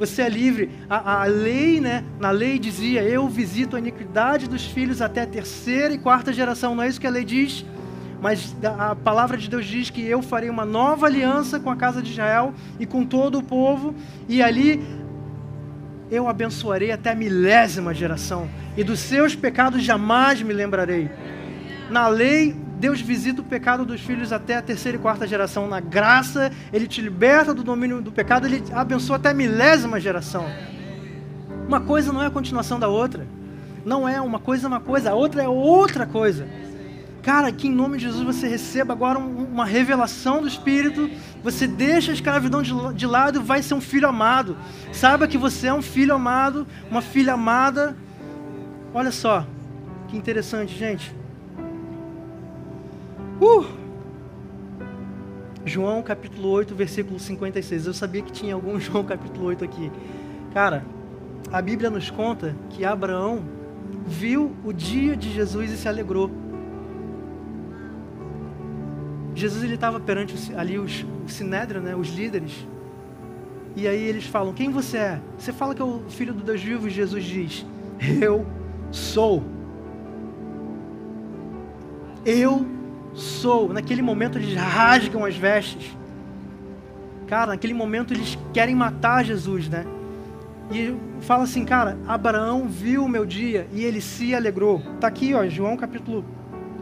você 0.00 0.22
é 0.22 0.28
livre. 0.28 0.70
A, 0.88 1.20
a 1.20 1.24
lei, 1.26 1.80
né? 1.80 2.02
Na 2.18 2.30
lei 2.30 2.58
dizia: 2.58 3.02
Eu 3.02 3.28
visito 3.28 3.76
a 3.76 3.78
iniquidade 3.78 4.48
dos 4.48 4.64
filhos 4.64 5.00
até 5.00 5.22
a 5.22 5.26
terceira 5.26 5.94
e 5.94 5.98
quarta 5.98 6.32
geração, 6.32 6.74
não 6.74 6.82
é 6.82 6.88
isso 6.88 7.00
que 7.00 7.06
a 7.06 7.10
lei 7.10 7.24
diz? 7.24 7.64
mas 8.20 8.54
a 8.62 8.94
palavra 8.94 9.38
de 9.38 9.48
Deus 9.48 9.64
diz 9.64 9.88
que 9.88 10.04
eu 10.04 10.20
farei 10.20 10.50
uma 10.50 10.64
nova 10.66 11.06
aliança 11.06 11.58
com 11.58 11.70
a 11.70 11.76
casa 11.76 12.02
de 12.02 12.10
Israel 12.10 12.52
e 12.78 12.84
com 12.84 13.02
todo 13.02 13.38
o 13.38 13.42
povo, 13.42 13.94
e 14.28 14.42
ali 14.42 14.86
eu 16.10 16.28
abençoarei 16.28 16.92
até 16.92 17.12
a 17.12 17.14
milésima 17.14 17.94
geração, 17.94 18.46
e 18.76 18.84
dos 18.84 19.00
seus 19.00 19.34
pecados 19.34 19.82
jamais 19.82 20.42
me 20.42 20.52
lembrarei. 20.52 21.10
Na 21.88 22.08
lei, 22.08 22.54
Deus 22.80 22.98
visita 23.02 23.42
o 23.42 23.44
pecado 23.44 23.84
dos 23.84 24.00
filhos 24.00 24.32
até 24.32 24.56
a 24.56 24.62
terceira 24.62 24.96
e 24.96 25.00
quarta 25.00 25.26
geração. 25.26 25.68
Na 25.68 25.80
graça, 25.80 26.50
Ele 26.72 26.88
te 26.88 27.02
liberta 27.02 27.52
do 27.52 27.62
domínio 27.62 28.00
do 28.00 28.10
pecado, 28.10 28.46
Ele 28.46 28.64
abençoa 28.72 29.16
até 29.16 29.28
a 29.28 29.34
milésima 29.34 30.00
geração. 30.00 30.46
Uma 31.68 31.78
coisa 31.78 32.10
não 32.10 32.22
é 32.22 32.26
a 32.26 32.30
continuação 32.30 32.80
da 32.80 32.88
outra. 32.88 33.26
Não 33.84 34.08
é 34.08 34.18
uma 34.18 34.38
coisa 34.38 34.66
uma 34.66 34.80
coisa, 34.80 35.10
a 35.10 35.14
outra 35.14 35.42
é 35.42 35.48
outra 35.48 36.06
coisa. 36.06 36.48
Cara, 37.22 37.52
que 37.52 37.68
em 37.68 37.70
nome 37.70 37.98
de 37.98 38.04
Jesus 38.04 38.24
você 38.24 38.48
receba 38.48 38.94
agora 38.94 39.18
uma 39.18 39.66
revelação 39.66 40.40
do 40.40 40.48
Espírito, 40.48 41.10
você 41.44 41.66
deixa 41.66 42.12
a 42.12 42.14
escravidão 42.14 42.62
de 42.62 43.06
lado 43.06 43.40
e 43.40 43.42
vai 43.42 43.62
ser 43.62 43.74
um 43.74 43.80
filho 43.80 44.08
amado. 44.08 44.56
Saiba 44.90 45.28
que 45.28 45.36
você 45.36 45.66
é 45.66 45.74
um 45.74 45.82
filho 45.82 46.14
amado, 46.14 46.66
uma 46.90 47.02
filha 47.02 47.34
amada. 47.34 47.94
Olha 48.94 49.12
só, 49.12 49.46
que 50.08 50.16
interessante, 50.16 50.74
gente. 50.74 51.20
Uh! 53.40 53.64
João 55.64 56.02
capítulo 56.02 56.50
8, 56.50 56.74
versículo 56.74 57.18
56. 57.18 57.86
Eu 57.86 57.94
sabia 57.94 58.20
que 58.20 58.30
tinha 58.30 58.54
algum 58.54 58.78
João 58.80 59.02
capítulo 59.02 59.46
8 59.46 59.64
aqui. 59.64 59.90
Cara, 60.52 60.84
a 61.50 61.62
Bíblia 61.62 61.88
nos 61.88 62.10
conta 62.10 62.54
que 62.68 62.84
Abraão 62.84 63.42
viu 64.06 64.54
o 64.62 64.72
dia 64.74 65.16
de 65.16 65.32
Jesus 65.32 65.72
e 65.72 65.76
se 65.78 65.88
alegrou. 65.88 66.30
Jesus 69.34 69.64
ele 69.64 69.74
estava 69.74 69.98
perante 69.98 70.34
ali 70.54 70.78
os, 70.78 71.06
o 71.24 71.28
sinédrio, 71.28 71.80
né, 71.80 71.96
os 71.96 72.08
líderes. 72.08 72.66
E 73.74 73.88
aí 73.88 74.02
eles 74.02 74.26
falam: 74.26 74.52
Quem 74.52 74.70
você 74.70 74.98
é? 74.98 75.20
Você 75.38 75.50
fala 75.50 75.74
que 75.74 75.80
é 75.80 75.84
o 75.84 76.02
filho 76.10 76.34
do 76.34 76.42
Deus 76.42 76.62
vivo. 76.62 76.88
E 76.88 76.90
Jesus 76.90 77.24
diz: 77.24 77.64
Eu 78.20 78.44
sou. 78.90 79.42
Eu 82.26 82.79
sou. 83.14 83.72
Naquele 83.72 84.02
momento 84.02 84.38
eles 84.38 84.54
rasgam 84.54 85.24
as 85.24 85.36
vestes. 85.36 85.96
Cara, 87.26 87.52
naquele 87.52 87.74
momento 87.74 88.12
eles 88.12 88.36
querem 88.52 88.74
matar 88.74 89.24
Jesus, 89.24 89.68
né? 89.68 89.86
E 90.72 90.94
fala 91.20 91.44
assim, 91.44 91.64
cara, 91.64 91.98
Abraão 92.06 92.68
viu 92.68 93.04
o 93.04 93.08
meu 93.08 93.26
dia 93.26 93.66
e 93.72 93.84
ele 93.84 94.00
se 94.00 94.34
alegrou. 94.34 94.82
Tá 95.00 95.08
aqui, 95.08 95.34
ó, 95.34 95.46
João 95.48 95.76
capítulo 95.76 96.24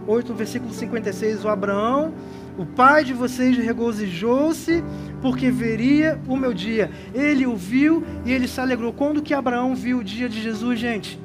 8, 0.06 0.34
versículo 0.34 0.72
56. 0.72 1.44
O 1.44 1.48
Abraão, 1.48 2.12
o 2.58 2.66
pai 2.66 3.04
de 3.04 3.12
vocês, 3.12 3.56
regozijou-se 3.56 4.82
porque 5.20 5.50
veria 5.50 6.18
o 6.26 6.36
meu 6.36 6.52
dia. 6.52 6.90
Ele 7.14 7.46
o 7.46 7.56
viu 7.56 8.02
e 8.24 8.32
ele 8.32 8.48
se 8.48 8.60
alegrou. 8.60 8.92
Quando 8.92 9.22
que 9.22 9.34
Abraão 9.34 9.74
viu 9.74 9.98
o 9.98 10.04
dia 10.04 10.28
de 10.28 10.40
Jesus, 10.40 10.78
gente? 10.78 11.18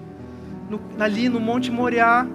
No, 0.69 0.79
ali 0.99 1.29
no 1.29 1.39
Monte 1.39 1.71
Moriá, 1.71 2.27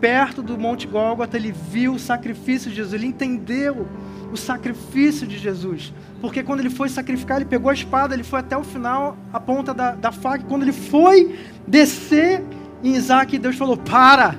perto 0.00 0.42
do 0.42 0.58
Monte 0.58 0.86
Gólgota, 0.86 1.36
ele 1.36 1.52
viu 1.52 1.94
o 1.94 1.98
sacrifício 1.98 2.70
de 2.70 2.76
Jesus. 2.76 2.94
Ele 2.94 3.06
entendeu 3.06 3.86
o 4.32 4.36
sacrifício 4.36 5.26
de 5.26 5.38
Jesus. 5.38 5.92
Porque 6.20 6.42
quando 6.42 6.60
ele 6.60 6.70
foi 6.70 6.88
sacrificar, 6.88 7.38
ele 7.38 7.44
pegou 7.44 7.70
a 7.70 7.74
espada, 7.74 8.14
ele 8.14 8.24
foi 8.24 8.40
até 8.40 8.56
o 8.56 8.64
final, 8.64 9.16
a 9.32 9.40
ponta 9.40 9.72
da, 9.72 9.92
da 9.92 10.12
faca. 10.12 10.44
Quando 10.44 10.62
ele 10.62 10.72
foi 10.72 11.38
descer 11.66 12.42
em 12.82 12.94
Isaac, 12.94 13.38
Deus 13.38 13.56
falou: 13.56 13.76
Para, 13.76 14.34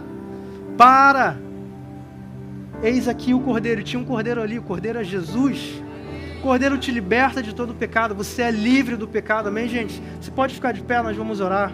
para. 0.78 1.38
Eis 2.84 3.07
aqui 3.07 3.34
o 3.34 3.40
cordeiro. 3.40 3.84
Tinha 3.84 4.02
um 4.02 4.06
cordeiro 4.06 4.41
ali, 4.41 4.60
o 4.60 4.64
cordeiro 4.64 4.99
é 4.99 5.03
Jesus. 5.03 5.82
O 6.40 6.41
cordeiro 6.41 6.78
te 6.78 6.91
liberta 6.91 7.41
de 7.41 7.56
todo 7.56 7.72
o 7.72 7.76
pecado. 7.76 8.14
Você 8.16 8.41
é 8.44 8.52
livre 8.52 8.95
do 8.95 9.07
pecado, 9.07 9.48
amém, 9.48 9.68
gente? 9.68 10.02
Você 10.22 10.30
pode 10.30 10.53
ficar 10.53 10.72
de 10.72 10.82
pé, 10.82 11.02
nós 11.02 11.18
vamos 11.18 11.40
orar. 11.40 11.74